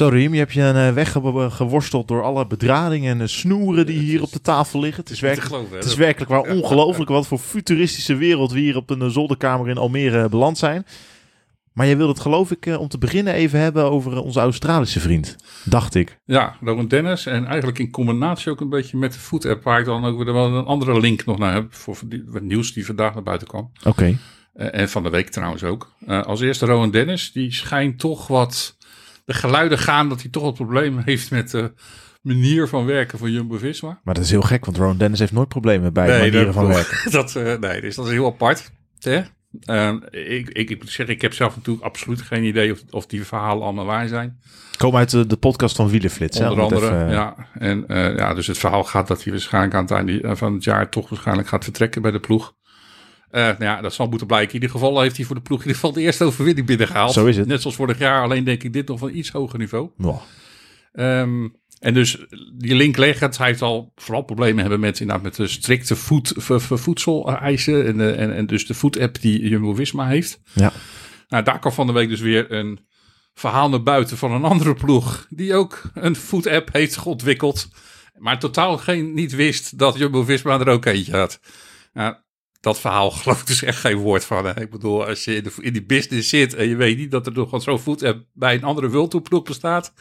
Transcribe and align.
Zo, 0.00 0.08
Riem, 0.08 0.32
je 0.32 0.38
hebt 0.38 0.52
je 0.52 0.62
een 0.62 0.94
weg 0.94 1.12
geworsteld 1.48 2.08
door 2.08 2.22
alle 2.22 2.46
bedradingen 2.46 3.20
en 3.20 3.28
snoeren 3.28 3.86
die 3.86 3.98
hier 3.98 4.22
op 4.22 4.32
de 4.32 4.40
tafel 4.40 4.80
liggen. 4.80 5.02
Het 5.02 5.12
is 5.12 5.20
werkelijk, 5.20 5.70
het 5.70 5.84
is 5.84 5.94
werkelijk 5.94 6.30
waar 6.30 6.56
ongelooflijk 6.56 7.10
wat 7.10 7.26
voor 7.26 7.38
futuristische 7.38 8.14
wereld 8.14 8.52
we 8.52 8.58
hier 8.58 8.76
op 8.76 8.90
een 8.90 9.10
zolderkamer 9.10 9.68
in 9.68 9.76
Almere 9.76 10.28
beland 10.28 10.58
zijn. 10.58 10.86
Maar 11.72 11.86
jij 11.86 11.96
wilde 11.96 12.12
het 12.12 12.20
geloof 12.20 12.50
ik 12.50 12.66
om 12.78 12.88
te 12.88 12.98
beginnen 12.98 13.34
even 13.34 13.58
hebben 13.58 13.90
over 13.90 14.20
onze 14.20 14.40
Australische 14.40 15.00
vriend, 15.00 15.36
dacht 15.64 15.94
ik. 15.94 16.18
Ja, 16.24 16.56
Rowan 16.60 16.88
Dennis. 16.88 17.26
En 17.26 17.46
eigenlijk 17.46 17.78
in 17.78 17.90
combinatie 17.90 18.50
ook 18.50 18.60
een 18.60 18.68
beetje 18.68 18.96
met 18.96 19.12
de 19.12 19.18
Food 19.18 19.44
App, 19.44 19.62
waar 19.62 19.78
ik 19.80 19.86
dan 19.86 20.04
ook 20.04 20.24
weer 20.24 20.32
wel 20.32 20.46
een 20.46 20.64
andere 20.64 21.00
link 21.00 21.24
nog 21.24 21.38
naar 21.38 21.52
heb 21.52 21.74
voor 21.74 21.98
het 22.32 22.42
nieuws 22.42 22.72
die 22.72 22.86
vandaag 22.86 23.14
naar 23.14 23.22
buiten 23.22 23.48
kwam. 23.48 23.72
Oké. 23.84 24.18
en 24.54 24.88
van 24.88 25.02
de 25.02 25.10
week 25.10 25.28
trouwens 25.28 25.64
ook. 25.64 25.92
als 26.06 26.40
eerste 26.40 26.66
Rowan 26.66 26.90
Dennis, 26.90 27.32
die 27.32 27.52
schijnt 27.52 27.98
toch 27.98 28.26
wat 28.26 28.78
de 29.24 29.34
geluiden 29.34 29.78
gaan 29.78 30.08
dat 30.08 30.20
hij 30.20 30.30
toch 30.30 30.44
een 30.44 30.52
probleem 30.52 31.02
heeft 31.04 31.30
met 31.30 31.50
de 31.50 31.72
manier 32.22 32.68
van 32.68 32.84
werken 32.84 33.18
van 33.18 33.32
Jumbo-Visma. 33.32 34.00
Maar 34.04 34.14
dat 34.14 34.24
is 34.24 34.30
heel 34.30 34.42
gek, 34.42 34.64
want 34.64 34.76
Ron 34.76 34.96
Dennis 34.96 35.18
heeft 35.18 35.32
nooit 35.32 35.48
problemen 35.48 35.92
bij 35.92 36.06
nee, 36.06 36.18
manieren 36.18 36.52
van 36.52 36.66
werken. 36.66 37.10
Dat, 37.20 37.34
uh, 37.34 37.58
nee, 37.58 37.80
dus 37.80 37.94
dat 37.94 38.06
is 38.06 38.12
heel 38.12 38.26
apart. 38.26 38.72
Hè? 38.98 39.20
Uh, 39.64 39.94
ik, 40.10 40.48
ik, 40.48 40.70
ik, 40.70 40.82
zeg, 40.90 41.06
ik 41.06 41.22
heb 41.22 41.34
zelf 41.34 41.56
natuurlijk 41.56 41.84
absoluut 41.84 42.22
geen 42.22 42.44
idee 42.44 42.72
of, 42.72 42.82
of 42.90 43.06
die 43.06 43.26
verhalen 43.26 43.62
allemaal 43.62 43.84
waar 43.84 44.08
zijn. 44.08 44.40
Kom 44.76 44.96
uit 44.96 45.10
de, 45.10 45.26
de 45.26 45.36
podcast 45.36 45.76
van 45.76 45.88
Wielenflits. 45.88 46.40
Onder 46.40 46.60
andere, 46.60 46.86
even, 46.86 47.10
ja. 47.10 47.48
En 47.54 47.84
uh, 47.88 48.16
ja, 48.16 48.34
dus 48.34 48.46
het 48.46 48.58
verhaal 48.58 48.84
gaat 48.84 49.08
dat 49.08 49.22
hij 49.22 49.32
waarschijnlijk 49.32 49.74
aan 49.74 49.82
het 49.82 49.90
einde 49.90 50.36
van 50.36 50.54
het 50.54 50.64
jaar 50.64 50.90
toch 50.90 51.08
waarschijnlijk 51.08 51.48
gaat 51.48 51.64
vertrekken 51.64 52.02
bij 52.02 52.10
de 52.10 52.20
ploeg. 52.20 52.54
Uh, 53.32 53.42
nou 53.42 53.64
ja, 53.64 53.80
dat 53.80 53.94
zal 53.94 54.08
moeten 54.08 54.26
blijken. 54.26 54.54
In 54.54 54.60
ieder 54.60 54.70
geval 54.70 55.00
heeft 55.00 55.16
hij 55.16 55.24
voor 55.24 55.34
de 55.34 55.42
ploeg 55.42 55.58
in 55.58 55.66
ieder 55.66 55.80
geval 55.80 55.92
de 55.92 56.00
eerste 56.00 56.24
overwinning 56.24 56.66
binnengehaald. 56.66 57.12
Zo 57.12 57.26
is 57.26 57.36
het. 57.36 57.46
Net 57.46 57.60
zoals 57.60 57.76
vorig 57.76 57.98
jaar, 57.98 58.22
alleen 58.22 58.44
denk 58.44 58.62
ik 58.62 58.72
dit 58.72 58.88
nog 58.88 58.98
van 58.98 59.14
iets 59.14 59.30
hoger 59.30 59.58
niveau. 59.58 59.90
Um, 60.92 61.58
en 61.80 61.94
dus 61.94 62.24
die 62.52 62.74
link 62.74 62.96
leggen, 62.96 63.30
hij 63.36 63.46
heeft 63.46 63.62
al 63.62 63.92
vooral 63.94 64.22
problemen 64.22 64.60
hebben 64.60 64.80
met, 64.80 65.00
inderdaad, 65.00 65.24
met 65.24 65.34
de 65.34 65.46
strikte 65.46 65.96
voed, 65.96 66.32
voedseleisen 66.36 67.86
en, 67.86 68.00
eh, 68.00 68.20
en, 68.20 68.34
en 68.36 68.46
dus 68.46 68.66
de 68.66 68.74
food-app 68.74 69.20
die 69.20 69.48
Jumbo-Visma 69.48 70.06
heeft. 70.06 70.40
Ja. 70.52 70.72
Nou, 71.28 71.44
daar 71.44 71.58
kwam 71.58 71.72
van 71.72 71.86
de 71.86 71.92
week 71.92 72.08
dus 72.08 72.20
weer 72.20 72.52
een 72.52 72.80
verhaal 73.34 73.68
naar 73.68 73.82
buiten 73.82 74.16
van 74.16 74.32
een 74.32 74.44
andere 74.44 74.74
ploeg 74.74 75.26
die 75.28 75.54
ook 75.54 75.82
een 75.94 76.16
food-app 76.16 76.72
heeft 76.72 77.02
ontwikkeld. 77.02 77.68
Maar 78.18 78.38
totaal 78.38 78.78
geen, 78.78 79.14
niet 79.14 79.34
wist 79.34 79.78
dat 79.78 79.98
Jumbo-Visma 79.98 80.60
er 80.60 80.68
ook 80.68 80.84
eentje 80.84 81.16
had. 81.16 81.40
Nou, 81.92 82.14
dat 82.60 82.80
verhaal 82.80 83.10
geloof 83.20 83.40
ik 83.40 83.46
dus 83.46 83.62
echt 83.62 83.78
geen 83.78 83.96
woord 83.96 84.24
van. 84.24 84.46
Hè? 84.46 84.60
Ik 84.60 84.70
bedoel, 84.70 85.06
als 85.06 85.24
je 85.24 85.34
in, 85.34 85.42
de, 85.42 85.52
in 85.60 85.72
die 85.72 85.84
business 85.84 86.28
zit 86.28 86.54
en 86.54 86.68
je 86.68 86.76
weet 86.76 86.96
niet 86.96 87.10
dat 87.10 87.26
er 87.26 87.32
nog 87.32 87.62
zo'n 87.62 87.78
voet 87.78 88.14
bij 88.32 88.54
een 88.54 88.64
andere 88.64 88.90
wildtoeploeg 88.90 89.42
bestaat. 89.42 89.92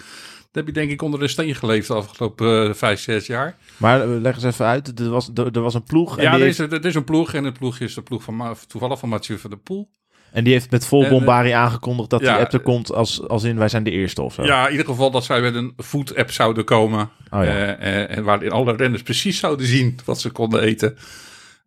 Dan 0.52 0.64
heb 0.64 0.76
je 0.76 0.80
denk 0.80 0.92
ik 0.92 1.02
onder 1.02 1.20
de 1.20 1.28
steen 1.28 1.56
geleefd 1.56 1.88
de 1.88 1.94
afgelopen 1.94 2.68
uh, 2.68 2.74
vijf, 2.74 3.00
zes 3.00 3.28
jaar. 3.28 3.58
Maar 3.78 4.08
uh, 4.08 4.22
leg 4.22 4.36
eens 4.36 4.44
even 4.44 4.66
uit, 4.66 5.00
er 5.00 5.10
was, 5.10 5.30
er, 5.34 5.62
was 5.62 5.74
een 5.74 5.84
ploeg. 5.84 6.18
En 6.18 6.24
ja, 6.24 6.34
er, 6.34 6.48
is, 6.48 6.60
er 6.60 6.86
is 6.86 6.96
een 6.96 7.04
ploeg 7.04 7.34
en 7.34 7.44
de 7.44 7.52
ploeg 7.52 7.80
is 7.80 7.94
de 7.94 8.02
ploeg 8.02 8.24
van 8.24 8.56
toevallig 8.68 9.00
van 9.00 9.10
Mathieu 9.10 9.38
van 9.38 9.50
der 9.50 9.60
Poel. 9.60 9.90
En 10.32 10.44
die 10.44 10.54
heeft 10.54 10.72
met 10.72 10.86
vol 10.86 11.04
eh, 11.04 11.10
bombardie 11.10 11.56
aangekondigd 11.56 12.10
dat 12.10 12.22
ja, 12.22 12.34
die 12.34 12.44
app 12.44 12.54
er 12.54 12.60
komt 12.60 12.94
als, 12.94 13.28
als 13.28 13.44
in 13.44 13.58
wij 13.58 13.70
zijn 13.70 13.84
de 13.84 13.92
eerste 13.92 14.22
of 14.22 14.34
zo. 14.34 14.44
Ja, 14.44 14.66
in 14.66 14.72
ieder 14.72 14.86
geval 14.86 15.12
dat 15.12 15.24
zij 15.24 15.42
met 15.42 15.56
een 15.56 15.74
food 15.78 16.16
app 16.16 16.32
zouden 16.32 16.64
komen. 16.64 17.10
Oh, 17.30 17.44
ja. 17.44 17.80
uh, 17.80 18.18
en 18.18 18.24
waarin 18.24 18.52
alle 18.52 18.76
renners 18.76 19.02
precies 19.02 19.40
zouden 19.40 19.66
zien 19.66 20.00
wat 20.06 20.22
ze 20.22 20.30
konden 20.30 20.62
eten. 20.62 20.98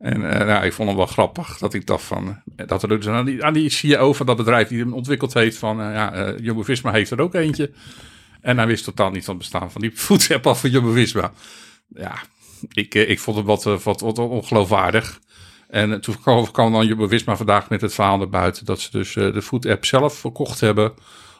En 0.02 0.20
uh, 0.20 0.30
nou, 0.30 0.64
ik 0.64 0.72
vond 0.72 0.88
hem 0.88 0.96
wel 0.96 1.06
grappig 1.06 1.58
dat 1.58 1.74
ik 1.74 1.86
dacht 1.86 2.04
van 2.04 2.42
dat 2.66 2.82
er 2.82 2.88
dus 2.88 3.08
aan 3.08 3.24
die, 3.24 3.44
aan 3.44 3.52
die 3.52 3.70
CEO 3.70 4.12
van 4.12 4.26
dat 4.26 4.36
bedrijf 4.36 4.68
die 4.68 4.78
hem 4.78 4.92
ontwikkeld 4.92 5.34
heeft 5.34 5.56
van 5.56 5.80
uh, 5.80 5.94
ja, 5.94 6.34
Jumbo 6.40 6.62
Visma 6.62 6.92
heeft 6.92 7.10
er 7.10 7.20
ook 7.20 7.34
eentje. 7.34 7.70
En 8.40 8.56
hij 8.56 8.66
wist 8.66 8.84
totaal 8.84 9.10
niet 9.10 9.24
van 9.24 9.34
het 9.34 9.42
bestaan 9.42 9.70
van 9.70 9.80
die 9.80 9.90
voedsapp 10.06 10.46
af 10.46 10.60
van 10.60 10.70
Jumbo 10.70 10.90
Visma. 10.90 11.32
Ja, 11.88 12.14
ik, 12.72 12.94
ik 12.94 13.18
vond 13.20 13.36
het 13.36 13.46
wat, 13.46 13.62
wat, 13.62 14.00
wat 14.00 14.18
ongeloofwaardig. 14.18 15.20
En 15.68 16.00
toen 16.00 16.16
kwam 16.52 16.72
dan 16.72 16.86
Jumbo 16.86 17.08
Visma 17.08 17.36
vandaag 17.36 17.68
met 17.68 17.80
het 17.80 17.94
verhaal 17.94 18.18
naar 18.18 18.28
buiten 18.28 18.64
dat 18.64 18.80
ze 18.80 18.90
dus 18.90 19.12
de 19.12 19.42
food 19.42 19.66
app 19.66 19.84
zelf 19.84 20.14
verkocht 20.14 20.60
hebben. 20.60 20.92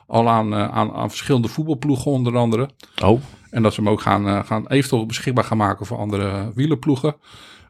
Al 0.06 0.28
aan, 0.28 0.54
aan, 0.54 0.92
aan 0.92 1.08
verschillende 1.08 1.48
voetbalploegen 1.48 2.10
onder 2.10 2.37
andere. 2.37 2.70
Oh. 3.03 3.22
En 3.50 3.62
dat 3.62 3.75
ze 3.75 3.81
hem 3.81 3.91
ook 3.91 4.00
gaan, 4.00 4.44
gaan 4.44 4.66
eventueel 4.66 5.06
beschikbaar 5.06 5.44
gaan 5.44 5.56
maken 5.56 5.87
voor 5.87 5.98
andere 5.98 6.53
wielerploegen 6.54 7.16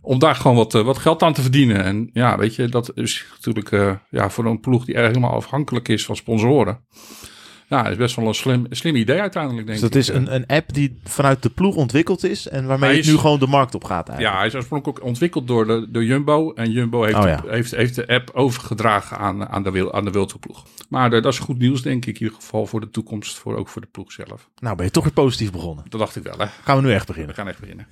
om 0.02 0.18
daar 0.18 0.34
gewoon 0.34 0.56
wat, 0.56 0.72
wat 0.72 0.98
geld 0.98 1.22
aan 1.22 1.32
te 1.32 1.42
verdienen. 1.42 1.84
En 1.84 2.10
ja, 2.12 2.38
weet 2.38 2.54
je, 2.54 2.68
dat 2.68 2.90
is 2.94 3.26
natuurlijk 3.34 3.70
uh, 3.70 3.92
ja, 4.10 4.30
voor 4.30 4.44
een 4.44 4.60
ploeg 4.60 4.84
die 4.84 4.98
helemaal 4.98 5.32
afhankelijk 5.32 5.88
is 5.88 6.04
van 6.04 6.16
sponsoren. 6.16 6.80
Ja, 7.68 7.86
is 7.86 7.96
best 7.96 8.16
wel 8.16 8.26
een 8.26 8.34
slim, 8.34 8.66
slim 8.70 8.96
idee 8.96 9.20
uiteindelijk, 9.20 9.66
denk 9.66 9.80
dus 9.80 9.90
dat 9.90 10.00
is 10.00 10.08
een, 10.08 10.34
een 10.34 10.46
app 10.46 10.72
die 10.72 10.98
vanuit 11.04 11.42
de 11.42 11.50
ploeg 11.50 11.76
ontwikkeld 11.76 12.24
is 12.24 12.48
en 12.48 12.66
waarmee 12.66 12.96
je 12.96 13.10
nu 13.10 13.18
gewoon 13.18 13.38
de 13.38 13.46
markt 13.46 13.74
op 13.74 13.84
gaat 13.84 14.08
eigenlijk. 14.08 14.34
Ja, 14.34 14.38
hij 14.38 14.46
is 14.46 14.54
oorspronkelijk 14.54 15.04
ontwikkeld 15.04 15.46
door, 15.46 15.66
de, 15.66 15.86
door 15.90 16.04
Jumbo. 16.04 16.52
En 16.52 16.70
Jumbo 16.70 17.02
heeft, 17.02 17.16
oh, 17.16 17.24
ja. 17.24 17.42
heeft, 17.46 17.70
heeft 17.70 17.94
de 17.94 18.06
app 18.06 18.30
overgedragen 18.32 19.18
aan, 19.18 19.48
aan 19.48 19.62
de, 19.62 19.92
aan 19.92 20.04
de. 20.04 20.26
Maar 20.88 21.10
de, 21.10 21.20
dat 21.20 21.32
is 21.32 21.38
goed 21.38 21.58
nieuws, 21.58 21.82
denk 21.82 22.06
ik, 22.06 22.14
in 22.14 22.22
ieder 22.22 22.36
geval 22.40 22.66
voor 22.66 22.80
de 22.80 22.90
toekomst, 22.90 23.38
voor, 23.38 23.56
ook 23.56 23.68
voor 23.68 23.82
de 23.82 23.88
ploeg 23.92 24.12
zelf. 24.12 24.48
Nou, 24.58 24.76
ben 24.76 24.84
je 24.84 24.92
toch 24.92 25.04
weer 25.04 25.12
positief 25.12 25.52
begonnen. 25.52 25.84
Dat 25.88 26.00
dacht 26.00 26.16
ik 26.16 26.22
wel, 26.22 26.38
hè. 26.38 26.46
Gaan 26.46 26.76
we 26.76 26.82
nu 26.82 26.92
echt 26.92 27.06
beginnen? 27.06 27.30
We 27.30 27.36
gaan 27.36 27.48
echt 27.48 27.60
beginnen. 27.60 27.86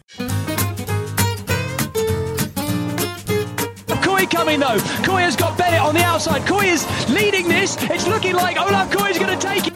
Coming 4.31 4.61
though. 4.61 4.79
Kooi 5.03 5.23
has 5.23 5.37
got 5.37 5.59
Bennett 5.59 5.81
on 5.81 5.95
the 5.95 6.03
outside. 6.03 6.43
Kooi 6.43 6.67
is 6.67 6.87
leading 7.11 7.49
this. 7.49 7.77
It's 7.91 8.07
looking 8.07 8.35
like 8.35 8.57
Olaf 8.57 8.91
Kooi 8.91 9.11
is 9.11 9.19
going 9.19 9.37
to 9.37 9.47
take 9.47 9.67
it. 9.67 9.75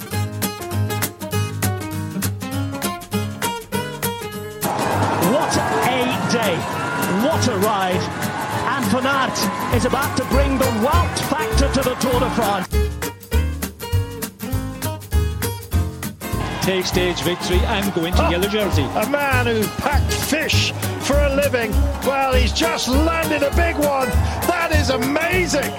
What 5.34 5.56
a 5.56 6.00
day. 6.32 6.56
What 7.26 7.48
a 7.48 7.56
ride. 7.58 8.04
And 8.74 8.84
Van 8.86 9.06
Aert 9.06 9.74
is 9.76 9.84
about 9.84 10.16
to 10.16 10.24
bring 10.26 10.58
the 10.58 10.70
Wout 10.84 11.18
factor 11.28 11.68
to 11.74 11.82
the 11.82 11.94
Tour 11.96 12.20
de 12.20 12.30
France. 12.30 12.93
Take 16.64 16.86
stage 16.86 17.20
victory 17.20 17.58
and 17.58 17.92
go 17.92 18.06
into 18.06 18.26
oh, 18.26 18.30
yellow 18.30 18.48
jersey. 18.48 18.84
A 18.96 19.06
man 19.10 19.44
who 19.44 19.62
packed 19.82 20.10
fish 20.10 20.72
for 21.00 21.14
a 21.14 21.36
living. 21.36 21.70
Well, 22.06 22.32
he's 22.32 22.54
just 22.54 22.88
landed 22.88 23.42
a 23.42 23.50
big 23.54 23.76
one. 23.76 24.08
That 24.48 24.70
is 24.72 24.88
amazing. 24.88 25.70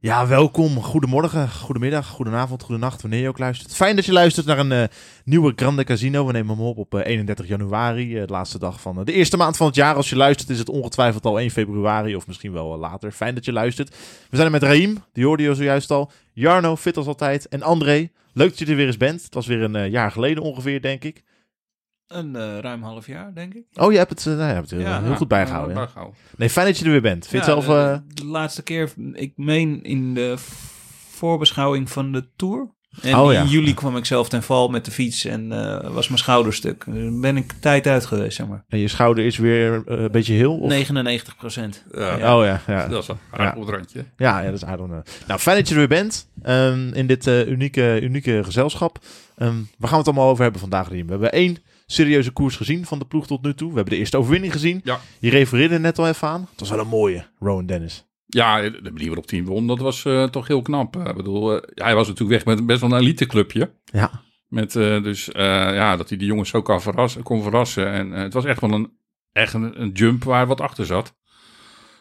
Ja, 0.00 0.26
welkom. 0.26 0.82
Goedemorgen, 0.82 1.50
goedemiddag, 1.50 2.06
goedenavond, 2.06 2.62
goedenacht, 2.62 3.02
wanneer 3.02 3.20
je 3.20 3.28
ook 3.28 3.38
luistert. 3.38 3.74
Fijn 3.74 3.96
dat 3.96 4.04
je 4.04 4.12
luistert 4.12 4.46
naar 4.46 4.58
een 4.58 4.70
uh, 4.70 4.84
nieuwe 5.24 5.52
Grande 5.56 5.84
Casino. 5.84 6.26
We 6.26 6.32
nemen 6.32 6.56
hem 6.56 6.66
op 6.66 6.76
op 6.78 6.94
uh, 6.94 7.00
31 7.04 7.48
januari, 7.48 8.14
uh, 8.14 8.26
de 8.26 8.32
laatste 8.32 8.58
dag 8.58 8.80
van 8.80 9.04
de 9.04 9.12
eerste 9.12 9.36
maand 9.36 9.56
van 9.56 9.66
het 9.66 9.74
jaar. 9.74 9.94
Als 9.94 10.10
je 10.10 10.16
luistert 10.16 10.50
is 10.50 10.58
het 10.58 10.68
ongetwijfeld 10.68 11.24
al 11.24 11.40
1 11.40 11.50
februari 11.50 12.16
of 12.16 12.26
misschien 12.26 12.52
wel 12.52 12.78
later. 12.78 13.12
Fijn 13.12 13.34
dat 13.34 13.44
je 13.44 13.52
luistert. 13.52 13.88
We 14.30 14.36
zijn 14.36 14.46
er 14.46 14.52
met 14.52 14.62
Raim, 14.62 15.04
die 15.12 15.24
hoorde 15.24 15.42
je 15.42 15.54
zojuist 15.54 15.90
al. 15.90 16.10
Jarno, 16.32 16.76
fit 16.76 16.96
als 16.96 17.06
altijd. 17.06 17.48
En 17.48 17.62
André, 17.62 18.10
leuk 18.32 18.48
dat 18.48 18.58
je 18.58 18.66
er 18.66 18.76
weer 18.76 18.86
eens 18.86 18.96
bent. 18.96 19.22
Het 19.22 19.34
was 19.34 19.46
weer 19.46 19.62
een 19.62 19.90
jaar 19.90 20.10
geleden 20.10 20.42
ongeveer, 20.42 20.82
denk 20.82 21.04
ik. 21.04 21.22
Een 22.10 22.36
uh, 22.36 22.58
ruim 22.58 22.82
half 22.82 23.06
jaar, 23.06 23.34
denk 23.34 23.54
ik. 23.54 23.64
Oh, 23.74 23.92
je 23.92 23.98
hebt 23.98 24.10
het, 24.10 24.24
uh, 24.24 24.34
nou, 24.34 24.48
je 24.48 24.54
hebt 24.54 24.70
het 24.70 24.80
heel, 24.80 25.02
heel 25.02 25.14
goed 25.14 25.28
bijgehouden. 25.28 25.74
Ja. 25.74 25.80
bijgehouden. 25.80 26.16
Nee, 26.36 26.50
fijn 26.50 26.66
dat 26.66 26.78
je 26.78 26.84
er 26.84 26.90
weer 26.90 27.00
bent. 27.00 27.26
Vind 27.26 27.44
ja, 27.44 27.50
zelf, 27.50 27.68
uh... 27.68 27.96
de, 28.14 28.24
laatste 28.24 28.62
keer, 28.62 28.92
ik 29.12 29.32
meen 29.36 29.82
in 29.82 30.14
de 30.14 30.34
voorbeschouwing 31.10 31.90
van 31.90 32.12
de 32.12 32.24
Tour. 32.36 32.68
En 33.02 33.16
oh, 33.16 33.32
in 33.32 33.46
juli 33.46 33.74
kwam 33.74 33.96
ik 33.96 34.04
zelf 34.04 34.28
ten 34.28 34.42
val 34.42 34.68
met 34.68 34.84
de 34.84 34.90
fiets 34.90 35.24
en 35.24 35.48
was 35.92 36.06
mijn 36.08 36.18
schouderstuk. 36.18 36.84
Dus 36.88 37.20
ben 37.20 37.36
ik 37.36 37.52
tijd 37.60 37.86
uit 37.86 38.06
geweest, 38.06 38.36
zeg 38.36 38.46
maar. 38.46 38.64
En 38.68 38.78
je 38.78 38.88
schouder 38.88 39.24
is 39.24 39.36
weer 39.36 39.82
een 39.84 40.10
beetje 40.10 40.34
heel? 40.34 40.58
Of? 40.58 40.68
99 40.68 41.36
procent. 41.36 41.84
Ja. 41.92 42.36
Oh 42.36 42.44
ja, 42.44 42.60
ja. 42.66 42.86
Dat 42.86 43.02
is 43.02 43.08
een 43.08 43.18
aardig 43.30 43.66
ja. 43.66 43.72
randje. 43.72 44.04
Ja, 44.16 44.40
ja, 44.40 44.44
dat 44.44 44.54
is 44.54 44.64
aardig. 44.64 44.86
Nou, 45.26 45.40
fijn 45.40 45.56
dat 45.56 45.68
je 45.68 45.74
er 45.74 45.80
weer 45.80 45.88
bent 45.88 46.28
um, 46.46 46.92
in 46.92 47.06
dit 47.06 47.26
unieke, 47.26 48.00
unieke 48.02 48.44
gezelschap. 48.44 48.98
Um, 49.38 49.68
waar 49.78 49.88
gaan 49.88 49.90
we 49.90 49.96
het 49.96 50.06
allemaal 50.06 50.30
over 50.30 50.42
hebben 50.42 50.60
vandaag, 50.60 50.88
Riem? 50.88 51.04
We 51.04 51.10
hebben 51.10 51.32
één 51.32 51.58
serieuze 51.92 52.30
koers 52.30 52.56
gezien 52.56 52.84
van 52.86 52.98
de 52.98 53.04
ploeg 53.04 53.26
tot 53.26 53.42
nu 53.42 53.54
toe. 53.54 53.68
We 53.68 53.74
hebben 53.74 53.92
de 53.92 53.98
eerste 53.98 54.16
overwinning 54.18 54.52
gezien. 54.52 54.80
Ja. 54.84 55.00
Je 55.18 55.30
refereerde 55.30 55.78
net 55.78 55.98
al 55.98 56.08
even 56.08 56.28
aan. 56.28 56.48
Het 56.50 56.60
was 56.60 56.70
wel 56.70 56.78
een 56.78 56.86
mooie, 56.86 57.26
Rowan 57.38 57.66
Dennis. 57.66 58.08
Ja, 58.26 58.60
de 58.60 58.90
manier 58.92 59.06
waarop 59.06 59.30
hij 59.30 59.44
won, 59.44 59.66
dat 59.66 59.78
was 59.78 60.04
uh, 60.04 60.24
toch 60.24 60.46
heel 60.46 60.62
knap. 60.62 60.96
Ik 60.96 61.16
bedoel, 61.16 61.54
uh, 61.54 61.60
hij 61.74 61.94
was 61.94 62.08
natuurlijk 62.08 62.44
weg 62.44 62.56
met 62.56 62.66
best 62.66 62.80
wel 62.80 62.92
een 62.92 63.00
eliteclubje. 63.00 63.74
Ja. 63.84 64.10
Met 64.48 64.74
uh, 64.74 65.02
dus, 65.02 65.28
ja, 65.32 65.96
dat 65.96 66.08
hij 66.08 66.18
de 66.18 66.24
jongens 66.24 66.48
zo 66.48 66.62
kan 66.62 66.82
verrassen, 66.82 67.22
kon 67.22 67.42
verrassen. 67.42 67.92
En 67.92 68.10
het 68.10 68.32
was 68.32 68.44
echt 68.44 68.60
wel 68.60 68.72
een, 68.72 68.92
echt 69.32 69.54
een, 69.54 69.80
een 69.80 69.90
jump 69.90 70.24
waar 70.24 70.46
wat 70.46 70.60
achter 70.60 70.86
zat. 70.86 71.18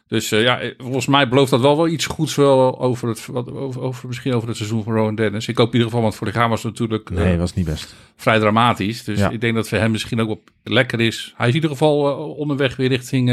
Dus 0.09 0.31
uh, 0.31 0.41
ja, 0.41 0.73
volgens 0.77 1.05
mij 1.05 1.29
belooft 1.29 1.51
dat 1.51 1.61
wel 1.61 1.77
wel 1.77 1.87
iets 1.87 2.05
goeds 2.05 2.35
wel 2.35 2.79
over 2.79 3.07
het, 3.07 3.25
wat, 3.25 3.51
over, 3.51 3.81
over, 3.81 4.07
misschien 4.07 4.33
over 4.33 4.47
het 4.47 4.57
seizoen 4.57 4.83
van 4.83 4.93
Rowan 4.93 5.15
Dennis. 5.15 5.47
Ik 5.47 5.57
hoop 5.57 5.67
in 5.67 5.73
ieder 5.73 5.87
geval, 5.87 6.01
want 6.01 6.15
vorig 6.15 6.33
jaar 6.33 6.49
was 6.49 6.63
het 6.63 6.71
natuurlijk 6.71 7.09
nee, 7.09 7.33
uh, 7.33 7.39
was 7.39 7.53
niet 7.53 7.65
best. 7.65 7.95
vrij 8.15 8.39
dramatisch. 8.39 9.03
Dus 9.03 9.19
ja. 9.19 9.29
ik 9.29 9.41
denk 9.41 9.55
dat 9.55 9.69
voor 9.69 9.77
hem 9.77 9.91
misschien 9.91 10.21
ook 10.21 10.27
wel 10.27 10.41
lekker 10.63 10.99
is. 10.99 11.33
Hij 11.37 11.47
is 11.47 11.53
in 11.53 11.61
ieder 11.61 11.69
geval 11.77 12.09
uh, 12.09 12.37
onderweg 12.37 12.75
weer 12.75 12.87
richting 12.87 13.29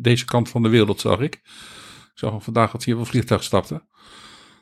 deze 0.00 0.24
kant 0.24 0.48
van 0.48 0.62
de 0.62 0.68
wereld, 0.68 1.00
zag 1.00 1.20
ik. 1.20 1.40
zag 2.14 2.30
hem 2.30 2.40
vandaag 2.40 2.70
dat 2.70 2.84
hij 2.84 2.94
op 2.94 3.00
een 3.00 3.06
vliegtuig 3.06 3.42
stapte. 3.42 3.82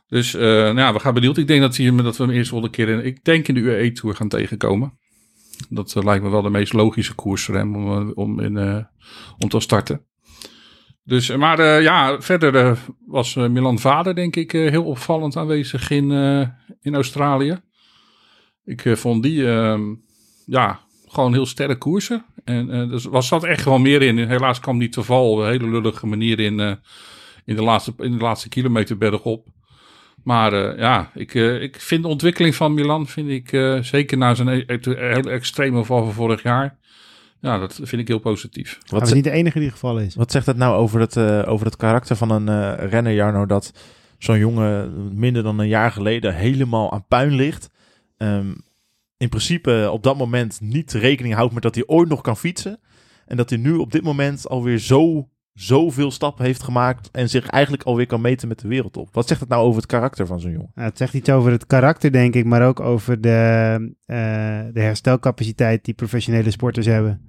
Dus 0.07 0.33
nou 0.33 0.79
ja, 0.79 0.93
we 0.93 1.01
gaan 1.01 1.15
benieuwd. 1.15 1.37
Ik 1.37 1.47
denk 1.47 1.61
dat, 1.61 1.77
hij, 1.77 1.97
dat 1.97 2.17
we 2.17 2.25
hem 2.25 2.33
eerst 2.33 2.51
wel 2.51 2.65
een 2.65 2.71
keer 2.71 2.89
in, 2.89 3.05
ik 3.05 3.25
denk 3.25 3.49
in 3.49 3.55
de 3.55 3.61
UE-tour 3.61 4.17
gaan 4.17 4.29
tegenkomen. 4.29 4.99
Dat 5.69 6.05
lijkt 6.05 6.25
me 6.25 6.31
wel 6.31 6.43
de 6.43 6.51
meest 6.51 6.73
logische 6.73 7.15
koers 7.15 7.45
voor 7.45 7.55
hem 7.55 7.77
om, 7.77 8.13
om, 8.13 8.41
in, 8.41 8.87
om 9.39 9.49
te 9.49 9.61
starten. 9.61 10.07
Dus, 11.09 11.37
maar 11.37 11.83
ja, 11.83 12.21
verder 12.21 12.79
was 13.07 13.35
Milan 13.35 13.79
Vader 13.79 14.15
denk 14.15 14.37
ik 14.37 14.53
heel 14.53 14.85
opvallend 14.85 15.37
aanwezig 15.37 15.91
in, 15.91 16.11
in 16.81 16.95
Australië. 16.95 17.61
Ik 18.65 18.83
vond 18.95 19.23
die, 19.23 19.51
ehm, 19.51 19.81
ja, 20.47 20.81
gewoon 21.07 21.33
heel 21.33 21.47
sterke 21.47 21.77
koersen. 21.77 22.25
En 22.45 22.71
er 22.71 23.11
was, 23.11 23.29
zat 23.29 23.45
echt 23.45 23.63
gewoon 23.63 23.83
meer 23.83 24.03
in. 24.03 24.19
Helaas 24.19 24.61
kwam 24.61 24.79
die 24.79 24.89
te 24.89 25.03
val 25.03 25.43
een 25.43 25.51
hele 25.51 25.71
lullige 25.71 26.07
manier 26.07 26.41
in, 26.41 26.61
in, 27.45 27.57
de 27.57 27.63
laatste, 27.63 27.95
in 27.99 28.13
de 28.13 28.25
laatste 28.25 28.49
kilometer 28.49 28.99
bergop. 28.99 29.47
Maar 30.25 30.79
ja, 30.79 31.11
ik, 31.15 31.35
ik 31.35 31.81
vind 31.81 32.03
de 32.03 32.09
ontwikkeling 32.09 32.55
van 32.55 32.75
Milan, 32.75 33.07
vind 33.07 33.29
ik 33.29 33.49
zeker 33.85 34.19
na 34.19 34.35
zijn 34.35 34.49
e 34.49 34.65
hele 34.85 35.31
extreme 35.31 35.85
val 35.85 36.05
van 36.05 36.13
vorig 36.13 36.43
jaar. 36.43 36.79
Ja, 37.41 37.59
dat 37.59 37.75
vind 37.75 38.03
ik 38.03 38.09
heel 38.09 38.19
positief. 38.19 38.79
Wat 38.87 39.03
is 39.03 39.13
niet 39.13 39.25
de 39.25 39.31
enige 39.31 39.59
die 39.59 39.71
gevallen 39.71 40.05
is. 40.05 40.15
Wat 40.15 40.33
zegt 40.33 40.47
dat 40.47 40.57
nou 40.57 40.77
over 40.77 41.01
het, 41.01 41.17
over 41.47 41.67
het 41.67 41.77
karakter 41.77 42.17
van 42.17 42.31
een 42.31 42.77
renner, 42.77 43.15
Jarno, 43.15 43.47
dat 43.47 43.73
zo'n 44.19 44.39
jongen 44.39 44.93
minder 45.19 45.43
dan 45.43 45.59
een 45.59 45.69
jaar 45.69 45.93
geleden 45.93 46.35
helemaal 46.35 46.93
aan 46.93 47.07
puin 47.09 47.35
ligt? 47.35 47.71
Um, 48.17 48.57
in 49.17 49.29
principe 49.29 49.89
op 49.93 50.03
dat 50.03 50.17
moment 50.17 50.61
niet 50.61 50.93
rekening 50.93 51.35
houdt 51.35 51.55
met 51.55 51.63
dat 51.63 51.75
hij 51.75 51.87
ooit 51.87 52.09
nog 52.09 52.21
kan 52.21 52.37
fietsen. 52.37 52.81
En 53.27 53.37
dat 53.37 53.51
hij 53.51 53.59
nu 53.59 53.75
op 53.75 53.93
dit 53.93 54.03
moment 54.03 54.49
alweer 54.49 54.79
zo 54.79 55.29
zoveel 55.59 56.11
stappen 56.11 56.45
heeft 56.45 56.63
gemaakt 56.63 57.11
en 57.11 57.29
zich 57.29 57.47
eigenlijk 57.47 57.83
alweer 57.83 58.07
kan 58.07 58.21
meten 58.21 58.49
met 58.49 58.59
de 58.61 58.69
wereldtop. 58.69 59.09
Wat 59.13 59.29
zegt 59.29 59.41
het 59.41 59.49
nou 59.49 59.63
over 59.63 59.81
het 59.81 59.91
karakter 59.91 60.27
van 60.27 60.41
zo'n 60.41 60.51
jongen? 60.51 60.71
Nou, 60.75 60.89
het 60.89 60.99
zegt 60.99 61.15
iets 61.15 61.31
over 61.31 61.51
het 61.51 61.67
karakter, 61.67 62.13
denk 62.13 62.35
ik, 62.35 62.45
maar 62.45 62.67
ook 62.67 62.81
over 62.81 63.21
de, 63.21 63.79
uh, 64.07 64.17
de 64.73 64.81
herstelcapaciteit 64.81 65.85
die 65.85 65.95
professionele 65.95 66.51
sporters 66.51 66.87
hebben. 66.87 67.21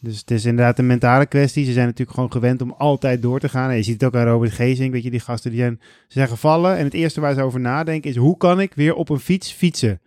Dus 0.00 0.18
het 0.18 0.30
is 0.30 0.44
inderdaad 0.44 0.78
een 0.78 0.86
mentale 0.86 1.26
kwestie. 1.26 1.64
Ze 1.64 1.72
zijn 1.72 1.86
natuurlijk 1.86 2.16
gewoon 2.16 2.32
gewend 2.32 2.62
om 2.62 2.74
altijd 2.78 3.22
door 3.22 3.40
te 3.40 3.48
gaan. 3.48 3.70
En 3.70 3.76
je 3.76 3.82
ziet 3.82 4.00
het 4.00 4.04
ook 4.04 4.20
aan 4.20 4.26
Robert 4.26 4.52
Gezing, 4.52 4.92
weet 4.92 5.02
je, 5.02 5.10
die 5.10 5.20
gasten 5.20 5.50
die 5.50 5.60
zijn, 5.60 5.78
ze 5.80 5.86
zijn 6.08 6.28
gevallen. 6.28 6.76
En 6.76 6.84
het 6.84 6.94
eerste 6.94 7.20
waar 7.20 7.34
ze 7.34 7.42
over 7.42 7.60
nadenken 7.60 8.10
is, 8.10 8.16
hoe 8.16 8.36
kan 8.36 8.60
ik 8.60 8.74
weer 8.74 8.94
op 8.94 9.08
een 9.08 9.20
fiets 9.20 9.52
fietsen? 9.52 10.00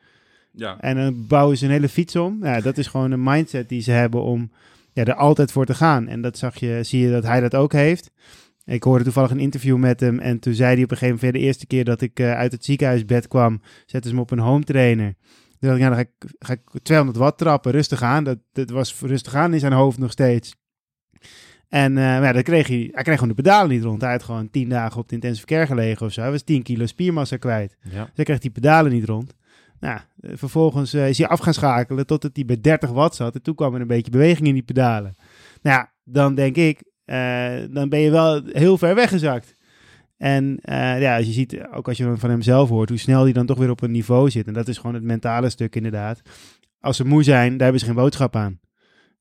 Ja. 0.52 0.80
En 0.80 0.96
dan 0.96 1.28
bouwen 1.28 1.58
ze 1.58 1.66
een 1.66 1.72
hele 1.72 1.90
fiets 1.90 2.16
om. 2.16 2.38
Ja, 2.42 2.62
dat 2.62 2.78
is 2.78 2.88
gewoon 2.88 3.12
een 3.12 3.24
mindset 3.24 3.70
die 3.70 3.82
ze 3.82 3.92
hebben 3.92 4.22
om 4.22 4.52
ja, 4.96 5.06
er 5.06 5.16
altijd 5.16 5.52
voor 5.52 5.66
te 5.66 5.74
gaan. 5.74 6.08
En 6.08 6.22
dat 6.22 6.38
zag 6.38 6.56
je, 6.56 6.80
zie 6.84 7.00
je 7.00 7.12
dat 7.12 7.24
hij 7.24 7.40
dat 7.40 7.56
ook 7.56 7.74
heeft. 7.74 8.12
Ik 8.66 8.84
hoorde 8.84 9.04
toevallig 9.04 9.32
een 9.32 9.40
interview 9.40 9.78
met 9.78 10.00
hem 10.00 10.20
en 10.20 10.40
toen 10.40 10.54
zei 10.54 10.74
hij 10.74 10.84
op 10.84 10.92
een 10.92 10.98
gegeven 10.98 11.16
moment, 11.16 11.34
de 11.34 11.48
eerste 11.48 11.68
keer 11.68 11.86
dat 11.86 12.02
ik 12.02 12.20
uh, 12.20 12.34
uit 12.34 12.52
het 12.52 12.66
ziekenhuisbed 12.66 13.28
kwam, 13.28 13.62
zetten 13.86 14.10
ze 14.10 14.16
me 14.16 14.22
op 14.22 14.32
een 14.32 14.40
home 14.40 14.64
trainer. 14.64 15.16
Toen 15.60 15.70
dacht 15.70 15.76
ik, 15.76 15.82
ja, 15.82 15.88
dan 15.88 15.98
ga 15.98 16.02
ik, 16.02 16.36
ga 16.40 16.54
ik 16.54 16.82
200 16.84 17.18
watt 17.18 17.38
trappen, 17.38 17.72
rustig 17.72 18.02
aan. 18.02 18.24
Dat, 18.24 18.38
dat 18.52 18.70
was 18.70 19.00
rustig 19.00 19.36
aan 19.36 19.54
in 19.54 19.60
zijn 19.60 19.74
hoofd 19.74 19.98
nog 19.98 20.12
steeds. 20.12 20.56
En 21.70 21.92
uh, 21.92 22.04
ja, 22.04 22.32
dan 22.32 22.44
kreeg 22.44 22.68
hij, 22.68 22.90
hij 22.92 23.04
kreeg 23.04 23.20
gewoon 23.20 23.36
de 23.36 23.42
pedalen 23.42 23.70
niet 23.70 23.84
rond. 23.84 24.02
Hij 24.02 24.12
had 24.12 24.24
gewoon 24.24 24.50
10 24.50 24.70
dagen 24.70 25.00
op 25.02 25.10
de 25.10 25.16
intensive 25.16 25.46
care 25.46 25.66
gelegen 25.66 26.06
of 26.06 26.14
zo. 26.14 26.22
Hij 26.22 26.32
was 26.32 26.44
10 26.44 26.64
kilo 26.64 26.86
spiermassa 26.86 27.38
kwijt. 27.38 27.78
Ja. 27.82 28.04
Dus 28.04 28.12
hij 28.16 28.26
kreeg 28.26 28.40
die 28.40 28.52
pedalen 28.52 28.92
niet 28.92 29.06
rond. 29.06 29.36
Nou, 29.86 30.00
eh, 30.20 30.32
vervolgens 30.36 30.94
uh, 30.94 31.10
is 31.10 31.18
hij 31.18 31.28
af 31.28 31.40
gaan 31.40 31.54
schakelen 31.54 32.06
totdat 32.06 32.32
hij 32.34 32.46
bij 32.46 32.62
30 32.62 32.90
watt 32.90 33.16
zat. 33.16 33.36
En 33.36 33.42
toen 33.42 33.56
kwam 33.56 33.76
er 33.76 33.82
een 33.82 33.88
beetje 33.88 34.12
beweging 34.12 34.48
in 34.48 34.54
die 34.54 34.64
pedalen. 34.64 35.16
Nou 35.62 35.78
ja, 35.78 35.92
dan 36.04 36.36
denk 36.36 36.56
ik, 36.56 36.84
uh, 37.06 37.54
dan 37.70 37.90
ben 37.90 38.00
je 38.00 38.12
wel 38.12 38.42
heel 38.46 38.78
ver 38.78 38.96
weggezakt. 38.96 39.56
En 40.18 40.60
ja, 41.00 41.16
als 41.16 41.26
je 41.26 41.32
ziet, 41.32 41.68
ook 41.74 41.88
als 41.88 41.98
je 41.98 42.18
van 42.18 42.30
hem 42.30 42.42
zelf 42.42 42.70
hoort, 42.70 42.90
hoe 42.90 42.98
snel 42.98 43.24
hij 43.24 43.34
dan 43.34 43.46
toch 43.46 43.58
weer 43.58 43.70
op 43.70 43.82
een 43.82 43.92
niveau 43.92 44.30
zit. 44.30 44.48
En 44.48 44.54
dat 44.54 44.68
is 44.68 44.78
gewoon 44.78 44.94
het 44.94 45.04
mentale 45.04 45.50
stuk 45.50 45.76
inderdaad. 45.76 46.22
Als 46.80 46.98
ze 46.98 47.06
moe 47.06 47.24
zijn, 47.24 47.52
daar 47.52 47.62
hebben 47.62 47.80
ze 47.80 47.86
geen 47.86 47.96
boodschap 47.96 48.36
aan. 48.36 48.60